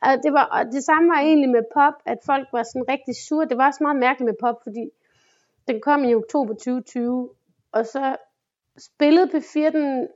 og 0.03 0.23
det, 0.23 0.33
var, 0.33 0.45
og 0.45 0.65
det 0.67 0.85
samme 0.85 1.09
var 1.09 1.19
egentlig 1.21 1.51
med 1.51 1.63
pop, 1.75 1.95
at 2.07 2.19
folk 2.27 2.49
var 2.53 2.63
sådan 2.63 2.89
rigtig 2.89 3.17
sure. 3.17 3.49
Det 3.49 3.57
var 3.59 3.67
også 3.67 3.83
meget 3.83 3.97
mærkeligt 3.97 4.27
med 4.27 4.35
pop, 4.41 4.63
fordi 4.63 4.91
den 5.69 5.81
kom 5.81 6.05
i 6.05 6.15
oktober 6.15 6.55
2020, 6.55 7.31
og 7.73 7.87
så 7.87 8.17
spillede 8.79 9.39
P4 9.39 9.71
den 9.71 10.09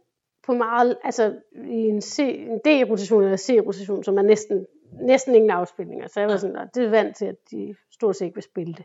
på 0.47 0.53
meget, 0.53 0.99
altså 1.05 1.35
i 1.55 1.81
en, 1.89 2.03
C, 2.03 2.19
en 2.19 2.59
D-rotation 2.59 3.23
eller 3.23 3.37
C-rotation, 3.37 4.05
som 4.05 4.19
er 4.19 4.23
næsten, 4.23 4.67
næsten 4.93 5.35
ingen 5.35 5.51
afspilninger. 5.51 6.09
Så 6.09 6.21
jeg 6.21 6.29
var 6.29 6.37
sådan, 6.37 6.57
"Nå, 6.57 6.63
det 6.75 6.85
er 6.85 6.91
vant 6.91 7.17
til, 7.17 7.25
at 7.25 7.37
de 7.51 7.75
stort 7.93 8.17
set 8.17 8.25
ikke 8.25 8.35
vil 8.35 8.43
spille 8.45 8.75
det. 8.75 8.85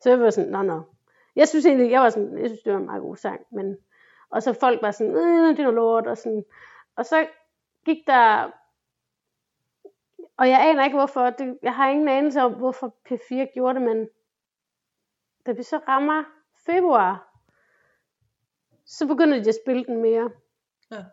Så 0.00 0.10
jeg 0.10 0.20
var 0.20 0.30
sådan, 0.30 0.50
nå, 0.50 0.62
nå. 0.62 0.80
Jeg 1.36 1.48
synes 1.48 1.66
egentlig, 1.66 1.90
jeg 1.90 2.00
var 2.00 2.10
sådan, 2.10 2.38
jeg 2.38 2.48
synes, 2.48 2.62
det 2.62 2.72
var 2.72 2.78
en 2.78 2.86
meget 2.86 3.02
god 3.02 3.16
sang, 3.16 3.40
men, 3.50 3.76
og 4.30 4.42
så 4.42 4.52
folk 4.52 4.82
var 4.82 4.90
sådan, 4.90 5.16
øh, 5.16 5.48
det 5.48 5.58
er 5.58 5.62
noget 5.62 5.74
lort, 5.74 6.06
og 6.06 6.18
sådan, 6.18 6.44
og 6.96 7.06
så 7.06 7.26
gik 7.84 8.06
der, 8.06 8.50
og 10.36 10.48
jeg 10.48 10.68
aner 10.68 10.84
ikke 10.84 10.96
hvorfor, 10.96 11.30
det, 11.30 11.58
jeg 11.62 11.74
har 11.74 11.90
ingen 11.90 12.08
anelse 12.08 12.40
om, 12.40 12.52
hvorfor 12.52 12.96
P4 13.08 13.52
gjorde 13.54 13.74
det, 13.74 13.82
men 13.88 14.08
da 15.46 15.52
vi 15.52 15.62
så 15.62 15.80
rammer 15.88 16.24
februar, 16.66 17.32
så 18.84 19.06
begynder 19.06 19.42
de 19.42 19.48
at 19.48 19.58
spille 19.64 19.84
den 19.84 20.02
mere. 20.02 20.30
Ja. 20.90 21.04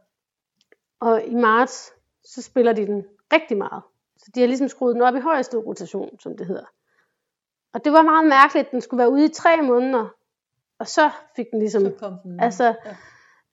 Og 1.00 1.24
i 1.24 1.36
marts, 1.36 1.94
så 2.24 2.42
spiller 2.42 2.74
de 2.74 2.86
den 2.86 3.06
rigtig 3.34 3.58
meget. 3.58 3.84
Så 4.18 4.32
de 4.36 4.40
har 4.40 4.48
ligesom 4.48 4.68
skruet 4.68 4.96
den 4.96 5.02
op 5.02 5.16
i 5.16 5.20
højeste 5.20 5.58
rotation, 5.58 6.20
som 6.20 6.38
det 6.38 6.48
hedder. 6.48 6.66
Og 7.74 7.86
det 7.86 7.94
var 7.94 8.02
meget 8.02 8.28
mærkeligt, 8.28 8.72
den 8.72 8.82
skulle 8.82 9.00
være 9.00 9.12
ude 9.12 9.26
i 9.26 9.34
tre 9.34 9.62
måneder. 9.62 10.08
Og 10.80 10.88
så 10.88 11.10
fik 11.36 11.46
den 11.52 11.60
ligesom... 11.60 11.82
Så 11.82 11.96
kom 12.00 12.14
den. 12.24 12.40
Altså, 12.40 12.76
ja. 12.86 12.96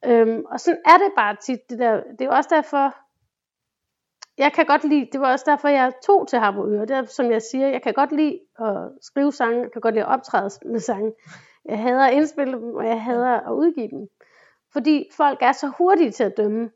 Øhm, 0.07 0.45
og 0.45 0.61
sådan 0.61 0.81
er 0.87 0.99
det 0.99 1.12
bare 1.16 1.37
tit. 1.37 1.61
Det, 1.71 1.79
der. 1.79 2.03
det 2.03 2.21
er 2.21 2.25
jo 2.25 2.31
også 2.31 2.51
derfor, 2.53 2.95
jeg 4.39 4.53
kan 4.53 4.66
godt 4.66 4.85
lide, 4.85 5.09
det 5.12 5.21
var 5.21 5.33
også 5.33 5.45
derfor, 5.49 5.68
jeg 5.68 5.93
tog 6.03 6.29
til 6.29 6.39
Harboøre. 6.39 6.87
Det 6.87 6.91
er, 6.91 7.05
som 7.05 7.31
jeg 7.31 7.43
siger, 7.43 7.68
jeg 7.68 7.83
kan 7.83 7.95
godt 7.95 8.12
lide 8.12 8.41
at 8.59 8.77
skrive 9.03 9.33
sange, 9.33 9.62
jeg 9.62 9.73
kan 9.73 9.81
godt 9.81 9.95
lide 9.95 10.05
at 10.05 10.11
optræde 10.11 10.51
med 10.64 10.81
sange. 10.81 11.12
Jeg 11.64 11.79
hader 11.79 12.05
at 12.05 12.14
indspille 12.14 12.53
dem, 12.53 12.75
og 12.75 12.87
jeg 12.87 13.03
hader 13.03 13.41
at 13.41 13.53
udgive 13.53 13.89
dem. 13.89 14.09
Fordi 14.73 15.11
folk 15.16 15.39
er 15.43 15.53
så 15.53 15.68
hurtige 15.79 16.11
til 16.11 16.25
at 16.25 16.37
dømme 16.37 16.71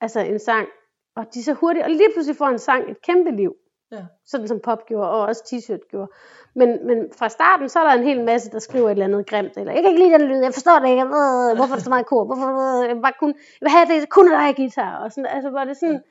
altså 0.00 0.20
en 0.20 0.38
sang, 0.38 0.68
og 1.16 1.34
de 1.34 1.38
er 1.38 1.42
så 1.42 1.52
hurtige, 1.52 1.84
og 1.84 1.90
lige 1.90 2.12
pludselig 2.14 2.36
får 2.36 2.46
en 2.46 2.58
sang 2.58 2.90
et 2.90 3.02
kæmpe 3.02 3.30
liv. 3.30 3.56
Ja. 3.96 4.04
Sådan 4.26 4.48
som 4.48 4.60
pop 4.60 4.86
gjorde, 4.86 5.10
og 5.10 5.20
også 5.20 5.42
t-shirt 5.46 5.88
gjorde. 5.90 6.10
Men, 6.54 6.86
men 6.86 6.98
fra 7.18 7.28
starten, 7.28 7.68
så 7.68 7.78
er 7.80 7.84
der 7.84 7.98
en 7.98 8.06
hel 8.06 8.24
masse, 8.24 8.50
der 8.50 8.58
skriver 8.58 8.86
et 8.86 8.90
eller 8.90 9.04
andet 9.04 9.26
grimt, 9.26 9.56
eller 9.56 9.72
jeg 9.72 9.82
kan 9.82 9.90
ikke 9.90 10.04
lide 10.04 10.18
den 10.18 10.28
lyd, 10.28 10.42
jeg 10.42 10.52
forstår 10.54 10.78
det 10.78 10.88
ikke, 10.88 11.02
øh, 11.02 11.56
hvorfor 11.56 11.72
er 11.72 11.76
der 11.76 11.82
så 11.82 11.90
meget 11.90 12.06
kor, 12.06 12.24
hvorfor, 12.24 12.80
øh, 12.82 12.88
jeg, 12.88 12.96
bare 13.02 13.12
kun, 13.20 13.28
jeg 13.28 13.60
vil 13.60 13.70
have 13.70 13.86
det, 13.86 14.08
kun 14.08 14.30
der 14.30 14.38
er 14.38 14.52
guitar, 14.52 15.04
og 15.04 15.12
sådan, 15.12 15.26
altså, 15.26 15.50
hvor 15.50 15.64
det 15.64 15.76
sådan, 15.76 16.02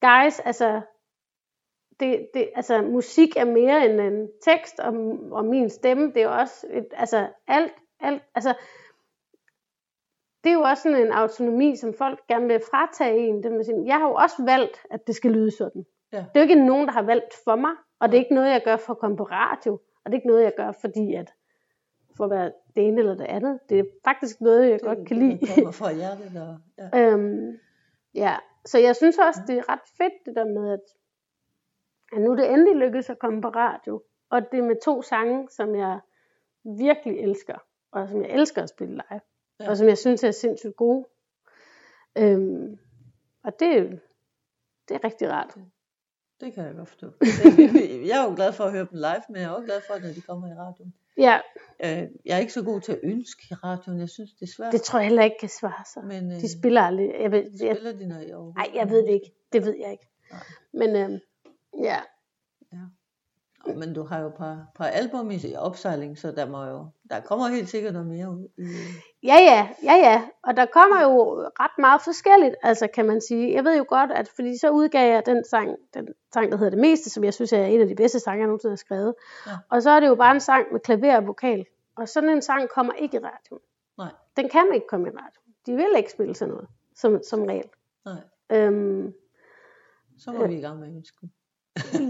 guys, 0.00 0.38
altså, 0.40 0.80
det, 2.00 2.28
det, 2.34 2.48
altså, 2.54 2.82
musik 2.82 3.36
er 3.36 3.44
mere 3.44 3.86
end 3.86 4.00
en 4.00 4.28
tekst, 4.44 4.80
og, 4.80 4.94
og 5.30 5.44
min 5.44 5.70
stemme, 5.70 6.06
det 6.06 6.16
er 6.16 6.22
jo 6.22 6.32
også, 6.32 6.66
et, 6.70 6.86
altså, 6.96 7.26
alt, 7.48 7.72
alt, 8.00 8.22
altså, 8.34 8.54
det 10.44 10.52
er 10.52 10.56
jo 10.56 10.62
også 10.62 10.82
sådan 10.82 11.06
en 11.06 11.12
autonomi, 11.12 11.76
som 11.76 11.94
folk 11.94 12.26
gerne 12.26 12.46
vil 12.46 12.60
fratage 12.70 13.28
en. 13.28 13.42
Det 13.42 13.52
med 13.52 13.64
sin, 13.64 13.86
jeg 13.86 13.94
har 13.94 14.08
jo 14.08 14.14
også 14.14 14.44
valgt, 14.44 14.82
at 14.90 15.06
det 15.06 15.14
skal 15.14 15.30
lyde 15.30 15.56
sådan. 15.56 15.86
Ja. 16.12 16.18
Det 16.18 16.26
er 16.34 16.40
jo 16.40 16.42
ikke 16.42 16.66
nogen, 16.66 16.86
der 16.86 16.92
har 16.92 17.02
valgt 17.02 17.34
for 17.44 17.56
mig, 17.56 17.72
og 18.00 18.08
det 18.08 18.14
er 18.14 18.22
ikke 18.22 18.34
noget, 18.34 18.50
jeg 18.50 18.62
gør 18.64 18.76
for 18.76 18.92
at 18.92 18.98
komme 18.98 19.16
på 19.16 19.24
radio, 19.24 19.72
og 19.72 20.04
det 20.04 20.12
er 20.12 20.14
ikke 20.16 20.28
noget, 20.28 20.44
jeg 20.44 20.52
gør, 20.56 20.72
fordi 20.72 21.14
at 21.14 21.32
for 22.16 22.24
at 22.24 22.30
være 22.30 22.52
det 22.76 22.88
ene 22.88 22.98
eller 22.98 23.14
det 23.14 23.24
andet. 23.24 23.60
Det 23.68 23.78
er 23.78 23.84
faktisk 24.04 24.40
noget, 24.40 24.70
jeg 24.70 24.80
godt 24.80 25.08
kan 25.08 25.16
lide. 25.16 25.38
Det 25.40 25.48
kommer 25.54 25.70
fra 25.70 25.92
hjertet. 25.92 26.36
Og, 26.36 26.58
ja. 26.78 26.88
Øhm, 27.12 27.58
ja, 28.14 28.36
så 28.64 28.78
jeg 28.78 28.96
synes 28.96 29.18
også, 29.18 29.40
det 29.46 29.58
er 29.58 29.68
ret 29.68 29.86
fedt 29.98 30.12
det 30.26 30.36
der 30.36 30.44
med, 30.44 30.72
at, 30.72 30.80
at 32.12 32.20
nu 32.20 32.32
er 32.32 32.36
det 32.36 32.52
endelig 32.52 32.76
lykkedes 32.76 33.10
at 33.10 33.18
komme 33.18 33.42
på 33.42 33.48
radio. 33.48 34.02
Og 34.30 34.52
det 34.52 34.58
er 34.58 34.64
med 34.64 34.76
to 34.84 35.02
sange, 35.02 35.48
som 35.50 35.74
jeg 35.74 36.00
virkelig 36.64 37.18
elsker, 37.20 37.58
og 37.92 38.08
som 38.08 38.22
jeg 38.22 38.30
elsker 38.30 38.62
at 38.62 38.68
spille 38.68 38.94
live. 38.94 39.04
Ja. 39.10 39.18
Ja. 39.60 39.70
Og 39.70 39.76
som 39.76 39.88
jeg 39.88 39.98
synes 39.98 40.24
er 40.24 40.30
sindssygt 40.30 40.76
gode. 40.76 41.06
Øhm, 42.18 42.78
og 43.44 43.60
det, 43.60 44.00
det 44.88 44.94
er 44.94 45.04
rigtig 45.04 45.30
rart. 45.30 45.56
Det 46.40 46.54
kan 46.54 46.64
jeg 46.64 46.74
godt 46.74 46.88
forstå. 46.88 47.06
Jeg 48.10 48.20
er 48.20 48.24
jo 48.28 48.34
glad 48.36 48.52
for 48.52 48.64
at 48.64 48.72
høre 48.72 48.86
dem 48.90 48.98
live, 48.98 49.22
men 49.28 49.36
jeg 49.36 49.44
er 49.44 49.50
også 49.50 49.64
glad 49.64 49.80
for, 49.86 49.94
når 49.98 50.12
de 50.14 50.20
kommer 50.20 50.46
i 50.48 50.54
radioen. 50.54 50.94
Ja, 51.18 51.38
Øh, 51.84 52.08
Jeg 52.24 52.34
er 52.36 52.38
ikke 52.38 52.52
så 52.52 52.62
god 52.62 52.80
til 52.80 52.92
at 52.92 53.00
ønske 53.02 53.42
i 53.50 53.54
radioen. 53.54 54.00
Jeg 54.00 54.08
synes, 54.08 54.30
det 54.32 54.42
er 54.48 54.52
svært. 54.56 54.72
det 54.72 54.82
tror 54.82 54.98
jeg 54.98 55.06
heller 55.08 55.24
ikke 55.24 55.36
kan 55.40 55.48
svare 55.48 55.84
sig. 55.94 56.04
men 56.04 56.32
øh, 56.32 56.40
De 56.40 56.58
spiller 56.58 56.80
aldrig. 56.80 57.10
Jeg 57.20 57.30
ved, 57.32 57.44
jeg, 57.60 57.76
spiller 57.76 57.92
de, 57.98 58.08
når 58.08 58.16
jeg 58.18 58.52
nej, 58.56 58.70
jeg 58.74 58.90
ved 58.90 59.02
det 59.06 59.12
ikke. 59.12 59.32
Det 59.52 59.64
ved 59.64 59.74
jeg 59.80 59.92
ikke. 59.92 60.06
Nej. 60.30 60.40
Men 60.72 60.96
øhm, 60.96 61.18
ja, 61.82 61.98
Men 63.74 63.94
du 63.94 64.02
har 64.02 64.20
jo 64.20 64.26
et 64.26 64.34
par, 64.34 64.66
par 64.74 64.84
album 64.84 65.30
i 65.30 65.54
opsejling, 65.58 66.18
så 66.18 66.30
der 66.32 66.46
må 66.46 66.64
jo, 66.64 66.86
der 67.10 67.20
kommer 67.20 67.48
helt 67.48 67.68
sikkert 67.68 67.92
noget 67.92 68.08
mere 68.08 68.30
ud. 68.30 68.48
Ja, 69.22 69.34
ja, 69.34 69.68
ja, 69.82 69.94
ja. 69.94 70.22
Og 70.42 70.56
der 70.56 70.66
kommer 70.66 71.02
jo 71.02 71.40
ret 71.60 71.78
meget 71.78 72.02
forskelligt, 72.02 72.54
altså 72.62 72.86
kan 72.94 73.06
man 73.06 73.20
sige. 73.20 73.52
Jeg 73.54 73.64
ved 73.64 73.76
jo 73.76 73.84
godt, 73.88 74.10
at 74.12 74.28
fordi 74.28 74.58
så 74.58 74.70
udgav 74.70 75.10
jeg 75.12 75.26
den 75.26 75.44
sang, 75.44 75.76
den 75.94 76.08
sang, 76.32 76.50
der 76.52 76.56
hedder 76.56 76.70
Det 76.70 76.78
Meste, 76.80 77.10
som 77.10 77.24
jeg 77.24 77.34
synes 77.34 77.52
er 77.52 77.64
en 77.64 77.80
af 77.80 77.88
de 77.88 77.94
bedste 77.94 78.20
sange, 78.20 78.38
jeg 78.40 78.46
nogensinde 78.46 78.72
har 78.72 78.76
skrevet. 78.76 79.14
Ja. 79.46 79.52
Og 79.70 79.82
så 79.82 79.90
er 79.90 80.00
det 80.00 80.06
jo 80.06 80.14
bare 80.14 80.34
en 80.34 80.40
sang 80.40 80.66
med 80.72 80.80
klaver 80.80 81.16
og 81.16 81.26
vokal. 81.26 81.66
Og 81.96 82.08
sådan 82.08 82.30
en 82.30 82.42
sang 82.42 82.68
kommer 82.68 82.92
ikke 82.92 83.16
i 83.16 83.20
radioen. 83.20 83.62
nej, 83.98 84.10
Den 84.36 84.48
kan 84.48 84.70
ikke 84.74 84.86
komme 84.86 85.06
i 85.06 85.10
radioen. 85.10 85.54
De 85.66 85.74
vil 85.76 85.96
ikke 85.96 86.10
spille 86.12 86.34
sådan 86.34 86.54
noget, 86.54 86.68
som, 86.94 87.22
som 87.22 87.42
regel. 87.42 87.68
nej. 88.04 88.14
Øhm, 88.50 89.14
Så 90.18 90.32
må 90.32 90.46
vi 90.46 90.54
i 90.56 90.60
gang 90.60 90.78
med 90.78 90.88
at 90.88 90.94
ønske 90.94 91.16
den. 91.20 91.32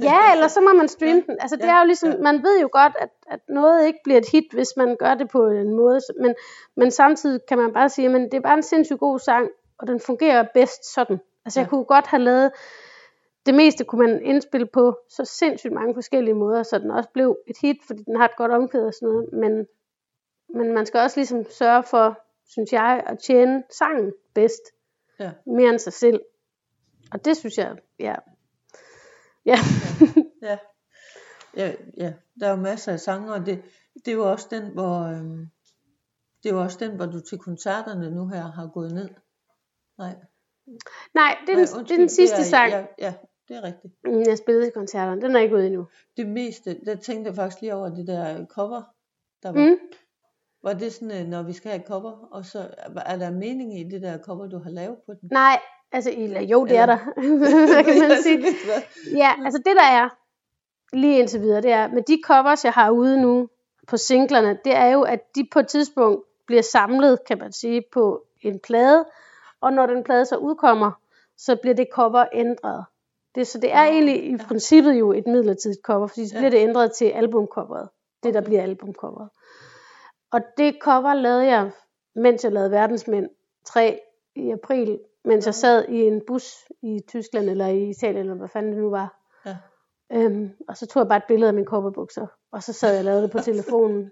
Ja, 0.02 0.32
eller 0.32 0.48
så 0.48 0.60
må 0.60 0.72
man 0.72 0.88
streame 0.88 1.22
den. 1.26 1.36
Altså 1.40 1.56
det 1.56 1.62
Ja, 1.64 1.74
er 1.74 1.78
jo 1.80 1.86
ligesom, 1.86 2.10
ja. 2.10 2.16
man 2.18 2.42
ved 2.42 2.60
jo 2.60 2.68
godt, 2.72 2.92
at, 3.00 3.08
at 3.26 3.40
noget 3.48 3.86
ikke 3.86 3.98
bliver 4.04 4.18
et 4.18 4.28
hit, 4.32 4.44
hvis 4.52 4.68
man 4.76 4.96
gør 4.96 5.14
det 5.14 5.30
på 5.30 5.46
en 5.46 5.74
måde. 5.74 6.00
Men, 6.20 6.34
men 6.76 6.90
samtidig 6.90 7.40
kan 7.48 7.58
man 7.58 7.72
bare 7.72 7.88
sige, 7.88 8.08
at 8.08 8.32
det 8.32 8.34
er 8.34 8.40
bare 8.40 8.56
en 8.56 8.62
sindssygt 8.62 8.98
god 9.00 9.18
sang, 9.18 9.48
og 9.78 9.86
den 9.86 10.00
fungerer 10.00 10.46
bedst 10.54 10.94
sådan. 10.94 11.20
Altså 11.44 11.60
jeg 11.60 11.64
Ja. 11.66 11.70
kunne 11.70 11.84
godt 11.84 12.06
have 12.06 12.22
lavet, 12.22 12.52
det 13.46 13.54
meste 13.54 13.84
kunne 13.84 14.06
man 14.06 14.22
indspille 14.22 14.66
på 14.66 14.96
så 15.08 15.24
sindssygt 15.24 15.72
mange 15.72 15.94
forskellige 15.94 16.34
måder, 16.34 16.62
så 16.62 16.78
den 16.78 16.90
også 16.90 17.08
blev 17.14 17.38
et 17.46 17.56
hit, 17.62 17.76
fordi 17.86 18.02
den 18.02 18.16
har 18.16 18.24
et 18.24 18.36
godt 18.36 18.52
omkvæd 18.52 18.86
og 18.86 18.94
sådan 18.94 19.08
noget. 19.08 19.28
Men, 19.32 19.66
men 20.48 20.74
man 20.74 20.86
skal 20.86 21.00
også 21.00 21.16
ligesom 21.20 21.44
sørge 21.50 21.82
for, 21.82 22.18
synes 22.48 22.72
jeg, 22.72 23.02
at 23.06 23.18
tjene 23.18 23.62
sangen 23.70 24.12
bedst, 24.34 24.62
Ja. 25.20 25.30
mere 25.46 25.70
end 25.70 25.78
sig 25.78 25.92
selv. 25.92 26.20
Og 27.12 27.24
det 27.24 27.36
synes 27.36 27.58
jeg, 27.58 27.76
ja. 27.98 28.14
Ja. 29.46 29.56
Ja. 30.42 30.58
ja, 31.56 31.72
ja, 31.96 32.12
der 32.40 32.46
er 32.46 32.50
jo 32.50 32.56
masser 32.56 32.92
af 32.92 33.00
sange, 33.00 33.32
og 33.32 33.46
det, 33.46 33.62
det 33.94 34.08
er 34.08 34.12
jo 34.12 34.30
også 34.30 34.46
den, 34.50 34.72
hvor, 34.72 35.00
øhm, 35.02 35.46
det 36.42 36.50
er 36.50 36.54
jo 36.54 36.62
også 36.62 36.78
den, 36.80 36.96
hvor 36.96 37.06
du 37.06 37.20
til 37.20 37.38
koncerterne 37.38 38.10
nu 38.10 38.28
her 38.28 38.42
har 38.42 38.66
gået 38.66 38.92
ned. 38.94 39.08
Nej, 39.98 40.14
Nej, 41.14 41.38
det 41.46 41.52
er, 41.52 41.56
Nej, 41.56 41.64
den, 41.78 41.84
det 41.84 41.90
er 41.92 41.96
den 41.98 42.08
sidste 42.08 42.36
er, 42.36 42.42
sang, 42.42 42.72
Ja, 42.72 42.86
ja, 42.98 43.14
det 43.48 43.56
er 43.56 43.62
rigtigt. 43.62 43.94
mm, 44.04 44.22
jeg 44.26 44.38
spillede 44.38 44.66
til 44.66 44.72
koncerterne. 44.72 45.20
Den 45.20 45.36
er 45.36 45.40
ikke 45.40 45.54
ude 45.54 45.66
endnu. 45.66 45.86
Det 46.16 46.28
meste, 46.28 46.80
der 46.86 46.94
tænkte 46.96 47.28
jeg 47.28 47.34
faktisk 47.34 47.60
lige 47.60 47.74
over 47.74 47.88
det 47.88 48.06
der 48.06 48.46
cover, 48.46 48.82
der 49.42 49.52
var. 49.52 49.70
Mm. 49.70 49.78
Var 50.62 50.72
det 50.72 50.92
sådan, 50.92 51.22
øh, 51.22 51.28
når 51.28 51.42
vi 51.42 51.52
skal 51.52 51.70
have 51.70 51.80
et 51.80 51.86
cover, 51.86 52.28
og 52.32 52.44
så 52.44 52.74
er 53.06 53.16
der 53.16 53.30
mening 53.30 53.80
i 53.80 53.84
det 53.84 54.02
der 54.02 54.18
cover, 54.18 54.46
du 54.46 54.58
har 54.58 54.70
lavet 54.70 54.98
på 55.06 55.14
den? 55.20 55.28
Nej, 55.32 55.60
altså, 55.92 56.10
eller 56.16 56.40
jo, 56.40 56.64
det 56.66 56.76
er 56.76 56.82
Eller- 56.82 56.96
der, 56.96 57.68
Hvad 57.74 57.84
kan 57.84 58.08
man 58.08 58.22
sige. 58.22 58.44
Ja, 59.16 59.30
altså 59.44 59.58
det 59.58 59.76
der 59.76 59.84
er, 59.90 60.08
lige 60.92 61.18
indtil 61.18 61.40
videre, 61.40 61.60
det 61.62 61.72
er, 61.72 61.88
med 61.88 62.02
de 62.02 62.18
covers, 62.24 62.64
jeg 62.64 62.72
har 62.72 62.90
ude 62.90 63.22
nu 63.22 63.48
på 63.88 63.96
singlerne, 63.96 64.58
det 64.64 64.76
er 64.76 64.86
jo, 64.86 65.02
at 65.02 65.34
de 65.34 65.48
på 65.52 65.58
et 65.58 65.68
tidspunkt 65.68 66.22
bliver 66.46 66.62
samlet, 66.62 67.18
kan 67.28 67.38
man 67.38 67.52
sige, 67.52 67.82
på 67.92 68.22
en 68.42 68.58
plade, 68.60 69.04
og 69.60 69.72
når 69.72 69.86
den 69.86 70.04
plade 70.04 70.24
så 70.26 70.36
udkommer, 70.36 70.90
så 71.36 71.56
bliver 71.56 71.74
det 71.74 71.86
cover 71.92 72.24
ændret. 72.32 72.84
Det, 73.34 73.46
så 73.46 73.58
det 73.58 73.72
er 73.72 73.84
Nå, 73.84 73.90
egentlig 73.90 74.24
i 74.24 74.30
ja. 74.30 74.36
princippet 74.48 74.92
jo 74.98 75.12
et 75.12 75.26
midlertidigt 75.26 75.80
cover, 75.82 76.06
fordi 76.06 76.28
så 76.28 76.34
Ja. 76.34 76.40
bliver 76.40 76.50
det 76.50 76.58
ændret 76.58 76.92
til 76.92 77.04
albumcoveret. 77.04 77.88
Det, 78.22 78.34
der 78.34 78.40
Okay. 78.40 78.48
bliver 78.48 78.62
albumcoveret. 78.62 79.28
Og 80.32 80.40
det 80.58 80.76
cover 80.80 81.14
lavede 81.14 81.44
jeg, 81.46 81.70
mens 82.14 82.44
jeg 82.44 82.52
lavede 82.52 82.70
Verdensmænd 82.70 83.28
3 83.66 84.00
i 84.36 84.50
april, 84.50 84.98
mens 85.26 85.46
jeg 85.46 85.54
sad 85.54 85.88
i 85.88 86.00
en 86.00 86.22
bus 86.26 86.64
i 86.82 87.00
Tyskland 87.08 87.50
eller 87.50 87.66
i 87.66 87.90
Italien, 87.90 88.16
eller 88.20 88.34
hvad 88.34 88.48
fanden 88.48 88.72
det 88.72 88.80
nu 88.80 88.90
var. 88.90 89.22
Ja. 89.46 89.56
Øhm, 90.12 90.50
og 90.68 90.76
så 90.76 90.86
tog 90.86 91.00
jeg 91.00 91.08
bare 91.08 91.18
et 91.18 91.24
billede 91.28 91.48
af 91.48 91.54
mine 91.54 91.66
kopperbukser, 91.66 92.26
og 92.52 92.62
så 92.62 92.72
sad 92.72 92.90
jeg 92.90 92.98
og 92.98 93.04
lavede 93.04 93.22
det 93.22 93.30
på 93.30 93.38
telefonen, 93.50 94.10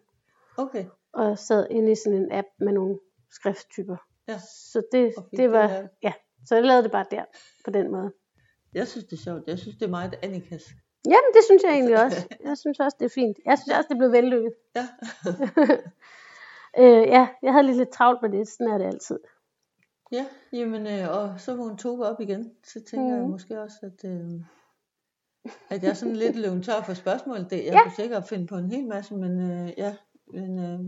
Okay, 0.56 0.84
og 1.12 1.38
sad 1.38 1.66
inde 1.70 1.92
i 1.92 1.94
sådan 1.94 2.18
en 2.18 2.32
app 2.32 2.46
med 2.58 2.72
nogle 2.72 2.98
skrifttyper. 3.30 3.96
Ja. 4.28 4.38
Så 4.72 4.82
det, 4.92 5.14
det 5.16 5.38
det 5.38 5.52
var, 5.52 5.66
lavet. 5.68 5.88
ja, 6.02 6.12
så 6.46 6.54
jeg 6.54 6.64
lavede 6.64 6.82
det 6.82 6.92
bare 6.92 7.04
der, 7.10 7.24
på 7.64 7.70
den 7.70 7.90
måde. 7.92 8.12
jeg 8.74 8.88
synes 8.88 9.04
det 9.04 9.12
er 9.12 9.22
sjovt. 9.22 9.42
Jeg 9.46 9.58
synes 9.58 9.76
det 9.76 9.86
er 9.86 9.90
meget 9.90 10.14
Annikas. 10.22 10.64
Jamen, 11.06 11.30
det 11.34 11.44
synes 11.44 11.62
jeg 11.62 11.72
egentlig 11.72 12.04
også. 12.04 12.28
Jeg 12.48 12.58
synes 12.58 12.80
også, 12.80 12.96
det 13.00 13.04
er 13.04 13.14
fint. 13.14 13.36
Jeg 13.46 13.58
synes 13.58 13.76
også, 13.78 13.88
det 13.88 13.98
blev 13.98 14.12
vellykket. 14.12 14.52
Ja. 14.76 14.88
Øh, 16.78 17.08
ja, 17.08 17.28
jeg 17.42 17.52
havde 17.52 17.66
lige 17.66 17.76
lidt 17.76 17.90
travlt 17.90 18.22
med 18.22 18.30
det, 18.30 18.48
sådan 18.48 18.72
er 18.72 18.78
det 18.78 18.84
altid. 18.86 19.18
Ja, 20.12 20.26
jamen, 20.52 20.86
øh, 20.86 21.08
og 21.10 21.40
så 21.40 21.56
vågnede 21.56 21.76
Tove 21.82 22.06
op 22.06 22.20
igen. 22.20 22.52
Så 22.64 22.80
tænker 22.80 23.06
mm. 23.06 23.12
jeg 23.14 23.20
Mhm. 23.22 23.30
måske 23.30 23.60
også, 23.60 23.76
at, 23.82 24.04
øh, 24.04 24.40
at 25.70 25.82
jeg 25.82 25.90
er 25.90 25.94
sådan 25.94 26.16
lidt 26.16 26.36
løven 26.36 26.62
tør 26.62 26.82
for 26.82 26.94
spørgsmål. 26.94 27.38
Det, 27.38 27.52
jeg 27.52 27.64
Ja. 27.64 27.82
kunne 27.82 27.94
sikkert 27.96 28.28
finde 28.28 28.46
på 28.46 28.56
en 28.56 28.70
hel 28.70 28.86
masse, 28.86 29.14
men 29.14 29.50
øh, 29.50 29.72
ja. 29.78 29.96
Men, 30.26 30.58
øh, 30.58 30.80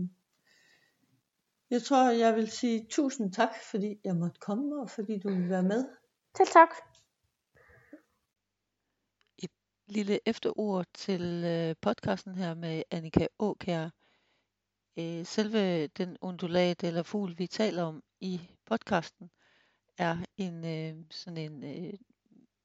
jeg 1.69 1.83
tror, 1.83 2.09
jeg 2.09 2.35
vil 2.35 2.51
sige 2.51 2.87
tusind 2.89 3.33
tak, 3.33 3.49
fordi 3.71 3.99
jeg 4.03 4.15
måtte 4.15 4.39
komme, 4.39 4.81
og 4.81 4.89
fordi 4.89 5.19
du 5.19 5.29
ville 5.29 5.49
være 5.49 5.63
med. 5.63 5.85
Selv 6.37 6.47
tak. 6.47 6.69
lille 9.89 10.19
efterord 10.25 10.85
til 10.93 11.43
øh, 11.45 11.75
podcasten 11.81 12.35
her 12.35 12.53
med 12.53 12.83
Annika 12.91 13.27
Åkær. 13.39 13.89
Øh, 14.99 15.25
selve 15.25 15.87
den 15.87 16.17
undulat 16.21 16.83
eller 16.83 17.03
fugl, 17.03 17.37
vi 17.37 17.47
taler 17.47 17.83
om 17.83 18.03
i 18.21 18.41
podcasten, 18.65 19.31
er 19.97 20.17
en 20.37 20.65
øh, 20.65 21.05
sådan 21.09 21.37
en 21.37 21.63
øh, 21.63 21.93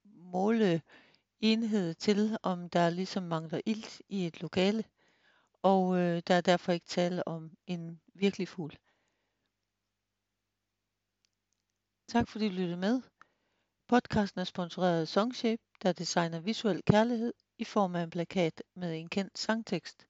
måleenhed 0.04 1.94
til, 1.94 2.36
om 2.42 2.68
der 2.68 2.90
ligesom 2.90 3.22
mangler 3.22 3.60
ilt 3.66 4.02
i 4.08 4.26
et 4.26 4.40
lokale, 4.40 4.84
og 5.62 5.98
øh, 5.98 6.22
der 6.26 6.34
er 6.34 6.40
derfor 6.40 6.72
ikke 6.72 6.86
tale 6.86 7.28
om 7.28 7.56
en 7.66 8.00
virkelig 8.14 8.48
fugl. 8.48 8.78
Tak 12.08 12.28
fordi 12.28 12.48
du 12.48 12.54
lyttede 12.54 12.76
med. 12.76 13.02
Podcasten 13.88 14.40
er 14.40 14.44
sponsoreret 14.44 15.00
af 15.00 15.08
Songshape, 15.08 15.62
der 15.82 15.92
designer 15.92 16.40
visuel 16.40 16.82
kærlighed 16.82 17.32
i 17.58 17.64
form 17.64 17.94
af 17.94 18.02
en 18.02 18.10
plakat 18.10 18.62
med 18.74 18.94
en 18.94 19.08
kendt 19.08 19.38
sangtekst. 19.38 20.06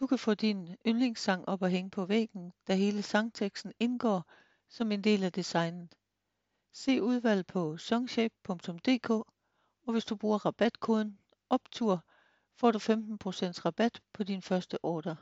Du 0.00 0.06
kan 0.06 0.18
få 0.18 0.34
din 0.34 0.76
yndlingssang 0.86 1.48
op 1.48 1.62
og 1.62 1.70
hænge 1.70 1.90
på 1.90 2.04
væggen, 2.04 2.52
da 2.68 2.74
hele 2.74 3.02
sangteksten 3.02 3.72
indgår 3.80 4.30
som 4.68 4.92
en 4.92 5.04
del 5.04 5.24
af 5.24 5.32
designet. 5.32 5.94
Se 6.72 7.02
udvalg 7.02 7.46
på 7.46 7.76
songshape.dk, 7.76 9.10
og 9.10 9.92
hvis 9.92 10.04
du 10.04 10.16
bruger 10.16 10.46
rabatkoden 10.46 11.18
OPTUR, 11.50 12.04
får 12.56 12.70
du 12.70 12.78
15% 12.78 12.84
rabat 13.64 14.00
på 14.12 14.22
din 14.22 14.42
første 14.42 14.78
order. 14.84 15.16